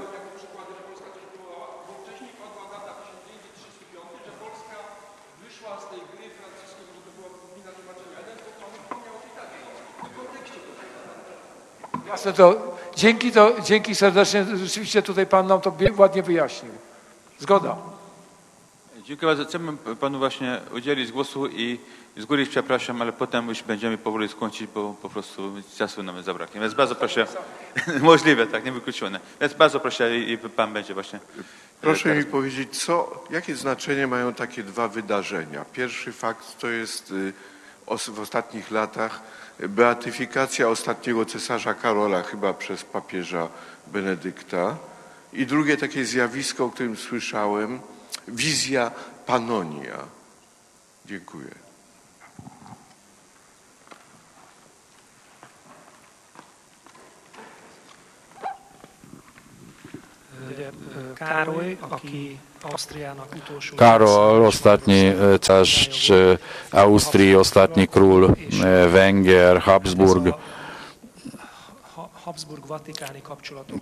Jasne, 12.12 12.32
to 12.32 12.76
dzięki, 12.96 13.32
to 13.32 13.52
dzięki 13.64 13.94
serdecznie. 13.94 14.44
Rzeczywiście 14.54 15.02
tutaj 15.02 15.26
pan 15.26 15.46
nam 15.46 15.60
to 15.60 15.74
ładnie 15.96 16.22
wyjaśnił. 16.22 16.72
Zgoda. 17.38 17.76
Dziękuję 19.02 19.26
bardzo. 19.26 19.44
Chciałbym 19.44 19.78
panu 19.78 20.18
właśnie 20.18 20.60
udzielić 20.74 21.12
głosu 21.12 21.48
i 21.48 21.78
z 22.16 22.24
góry 22.24 22.46
przepraszam, 22.46 23.02
ale 23.02 23.12
potem 23.12 23.48
już 23.48 23.62
będziemy 23.62 23.98
powoli 23.98 24.28
skończyć, 24.28 24.66
bo 24.74 24.94
po 25.02 25.08
prostu 25.08 25.52
czasu 25.76 26.02
nam 26.02 26.22
zabraknie. 26.22 26.60
Więc 26.60 26.74
bardzo 26.74 26.94
proszę, 26.94 27.26
możliwe, 28.00 28.46
tak, 28.46 28.64
niewykluczone. 28.64 29.20
Więc 29.40 29.54
bardzo 29.54 29.80
proszę 29.80 30.18
i 30.18 30.38
pan 30.38 30.72
będzie 30.72 30.94
właśnie. 30.94 31.20
Proszę 31.80 32.02
teraz. 32.02 32.18
mi 32.18 32.30
powiedzieć, 32.30 32.82
co, 32.84 33.24
jakie 33.30 33.56
znaczenie 33.56 34.06
mają 34.06 34.34
takie 34.34 34.62
dwa 34.62 34.88
wydarzenia? 34.88 35.64
Pierwszy 35.72 36.12
fakt 36.12 36.58
to 36.60 36.68
jest 36.68 37.10
y, 37.10 37.32
w 38.12 38.20
ostatnich 38.20 38.70
latach 38.70 39.20
beatyfikacja 39.60 40.68
ostatniego 40.68 41.24
cesarza 41.24 41.74
Karola, 41.74 42.22
chyba 42.22 42.54
przez 42.54 42.84
papieża 42.84 43.48
Benedykta. 43.86 44.76
I 45.32 45.46
drugie 45.46 45.76
takie 45.76 46.04
zjawisko, 46.04 46.64
o 46.64 46.70
którym 46.70 46.96
słyszałem, 46.96 47.80
wizja 48.28 48.90
Panonia. 49.26 49.98
Dziękuję. 51.06 51.61
Karol, 63.76 64.46
ostatni 64.46 65.06
e, 65.06 65.38
carz 65.38 66.10
e, 66.10 66.38
Austrii, 66.72 67.36
ostatni 67.36 67.88
król 67.88 68.24
e, 68.24 68.88
Węgier, 68.88 69.60
Habsburg, 69.60 70.34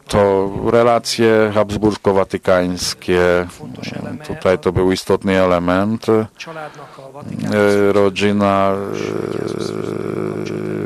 to 0.08 0.50
relacje 0.70 1.50
habsburgo-watykańskie, 1.54 3.46
tutaj 4.26 4.58
to 4.58 4.72
był 4.72 4.92
istotny 4.92 5.42
element. 5.42 6.06
E, 6.08 6.26
Rodzina 7.92 8.72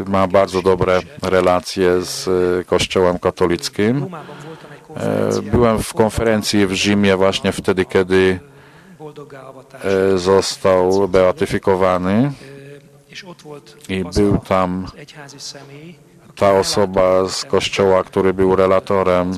e, 0.07 0.11
ma 0.11 0.27
bardzo 0.27 0.63
dobre 0.63 1.01
relacje 1.23 2.03
z 2.03 2.29
e, 2.29 2.65
Kościołem 2.65 3.19
katolickim. 3.19 4.07
Byłem 5.43 5.83
w 5.83 5.95
konferencji 5.95 6.67
w 6.67 6.73
Rzymie 6.73 7.17
właśnie 7.17 7.53
wtedy, 7.53 7.85
kiedy 7.85 8.39
e, 9.85 10.19
został 10.19 11.09
beatyfikowany 11.09 12.33
i 13.89 14.05
był 14.15 14.39
tam 14.39 14.87
ta 16.37 16.53
osoba 16.53 17.29
z 17.29 17.45
kościoła, 17.45 18.05
który 18.05 18.35
był 18.35 18.57
relatorem 18.57 19.33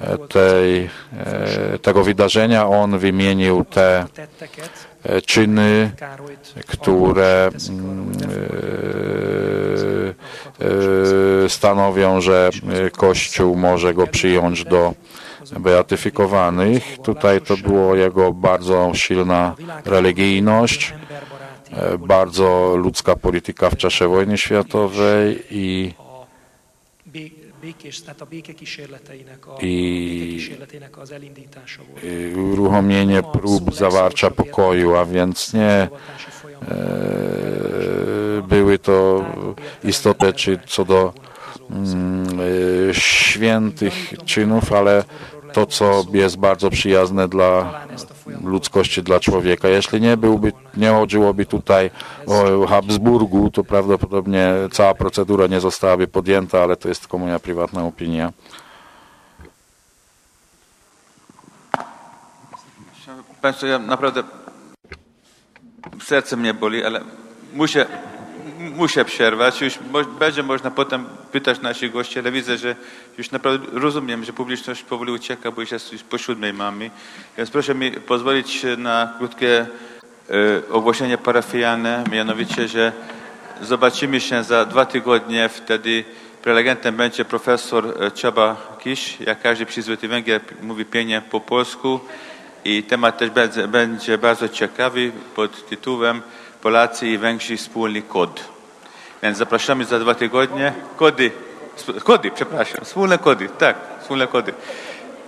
e, 0.00 0.18
tej, 0.18 0.90
e, 1.16 1.78
tego 1.78 2.04
wydarzenia. 2.04 2.68
On 2.68 2.98
wymienił 2.98 3.64
te 3.64 4.00
e, 4.00 4.06
czyny, 5.26 5.90
Károlyt 5.96 6.54
które 6.66 7.50
mm, 7.68 8.12
e, 10.60 11.44
e, 11.44 11.48
stanowią, 11.48 12.20
że 12.20 12.50
e, 12.86 12.90
Kościół 12.90 13.56
może 13.56 13.94
go 13.94 14.06
przyjąć 14.06 14.64
do 14.64 14.94
beatyfikowanych. 15.60 16.98
Tutaj 17.02 17.40
to 17.40 17.56
było 17.56 17.94
jego 17.94 18.32
bardzo 18.32 18.90
silna 18.94 19.54
religijność, 19.84 20.94
e, 21.70 21.98
bardzo 21.98 22.76
ludzka 22.76 23.16
polityka 23.16 23.70
w 23.70 23.76
czasie 23.76 24.08
wojny 24.08 24.38
światowej 24.38 25.42
i 25.50 25.94
békés, 27.64 28.02
tehát 28.02 28.20
a 28.20 28.26
békekísérleteinek, 28.30 29.46
a, 29.46 29.56
I- 29.60 30.08
békekísérletének 30.08 30.98
az 30.98 31.10
elindítása 31.10 31.80
volt. 31.88 32.02
y, 32.04 32.34
uruchomienie 32.52 33.22
prób 33.22 33.74
zawarcia 33.74 34.30
pokoju, 34.30 34.94
a 34.94 35.04
więc 35.04 35.52
nie 35.52 35.72
e, 35.72 35.88
były 38.48 38.78
to 38.78 39.24
istotne 39.84 40.32
czy 40.32 40.58
co 40.66 40.84
do 40.84 41.12
mm, 41.70 42.40
e, 42.90 42.94
świętych 42.94 44.12
czynów, 44.24 44.72
ale 44.72 45.04
to, 45.52 45.66
co 45.66 46.04
jest 46.12 46.36
bardzo 46.36 46.70
przyjazne 46.70 47.28
dla 47.28 47.80
ludzkości, 48.44 49.02
dla 49.02 49.20
człowieka. 49.20 49.68
Jeśli 49.68 50.00
nie 50.00 50.16
byłby, 50.16 50.52
nie 50.76 50.90
chodziłoby 50.90 51.46
tutaj 51.46 51.90
o 52.26 52.66
Habsburgu, 52.66 53.50
to 53.50 53.64
prawdopodobnie 53.64 54.54
cała 54.72 54.94
procedura 54.94 55.46
nie 55.46 55.60
zostałaby 55.60 56.06
podjęta, 56.06 56.62
ale 56.62 56.76
to 56.76 56.88
jest 56.88 57.00
tylko 57.00 57.18
moja 57.18 57.38
prywatna 57.38 57.84
opinia. 57.84 58.32
Państwo, 63.42 63.66
ja 63.66 63.78
naprawdę 63.78 64.22
serce 66.02 66.36
mnie 66.36 66.54
boli, 66.54 66.84
ale 66.84 67.00
muszę, 67.54 67.86
muszę 68.64 69.04
przerwać. 69.04 69.60
Już 69.60 69.78
będzie 70.18 70.42
można 70.42 70.70
potem 70.70 71.04
pytać 71.32 71.60
naszych 71.60 71.92
gości, 71.92 72.18
ale 72.18 72.32
widzę, 72.32 72.58
że 72.58 72.76
już 73.18 73.30
naprawdę 73.30 73.66
rozumiem, 73.72 74.24
że 74.24 74.32
publiczność 74.32 74.82
powoli 74.82 75.12
ucieka, 75.12 75.50
bo 75.50 75.60
już 75.60 75.70
jest 75.70 75.92
już 75.92 76.02
po 76.02 76.18
siódmej 76.18 76.52
mamy. 76.52 76.90
Więc 77.36 77.50
proszę 77.50 77.74
mi 77.74 77.90
pozwolić 77.90 78.66
na 78.78 79.14
krótkie 79.18 79.60
e, 79.60 79.66
ogłoszenie 80.70 81.18
parafialne, 81.18 82.04
mianowicie, 82.12 82.68
że 82.68 82.92
zobaczymy 83.62 84.20
się 84.20 84.44
za 84.44 84.64
dwa 84.64 84.86
tygodnie, 84.86 85.48
wtedy 85.48 86.04
prelegentem 86.42 86.96
będzie 86.96 87.24
profesor 87.24 87.94
e, 88.00 88.10
Csaba 88.10 88.56
Kisz, 88.80 89.20
jak 89.20 89.42
każdy 89.42 89.66
przyzwoity 89.66 90.08
Węgier 90.08 90.40
mówi 90.62 90.84
pięknie 90.84 91.22
po 91.30 91.40
polsku 91.40 92.00
i 92.64 92.82
temat 92.82 93.18
też 93.18 93.30
będzie, 93.30 93.68
będzie 93.68 94.18
bardzo 94.18 94.48
ciekawy 94.48 95.12
pod 95.34 95.68
tytułem 95.68 96.22
Polacy 96.62 97.08
i 97.08 97.18
Węgrzy 97.18 97.56
wspólny 97.56 98.02
kod. 98.02 98.53
Więc 99.24 99.38
zapraszamy 99.38 99.84
za 99.84 99.98
dwa 99.98 100.14
tygodnie. 100.14 100.72
Kody, 100.96 101.30
kody, 102.04 102.30
przepraszam, 102.30 102.84
wspólne 102.84 103.18
kody, 103.18 103.48
tak, 103.58 103.76
wspólne 104.00 104.26
kody. 104.26 104.52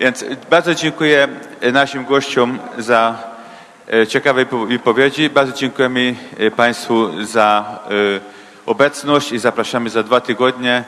Więc 0.00 0.24
bardzo 0.50 0.74
dziękuję 0.74 1.28
e, 1.60 1.72
naszym 1.72 2.04
gościom 2.04 2.58
za 2.78 3.18
e, 3.92 4.06
ciekawe 4.06 4.44
wypo- 4.46 4.68
wypowiedzi. 4.68 5.30
Bardzo 5.30 5.52
dziękujemy 5.52 6.14
Państwu 6.56 7.24
za 7.24 7.78
obecność 8.66 9.32
i 9.32 9.38
zapraszamy 9.38 9.90
za 9.90 10.02
dwa 10.02 10.20
tygodnie. 10.20 10.84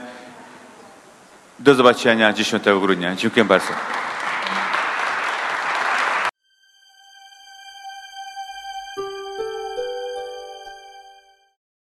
Do 1.58 1.74
zobaczenia 1.74 2.32
10 2.32 2.64
grudnia. 2.80 3.16
Dziękuję 3.16 3.44
bardzo. 3.44 3.72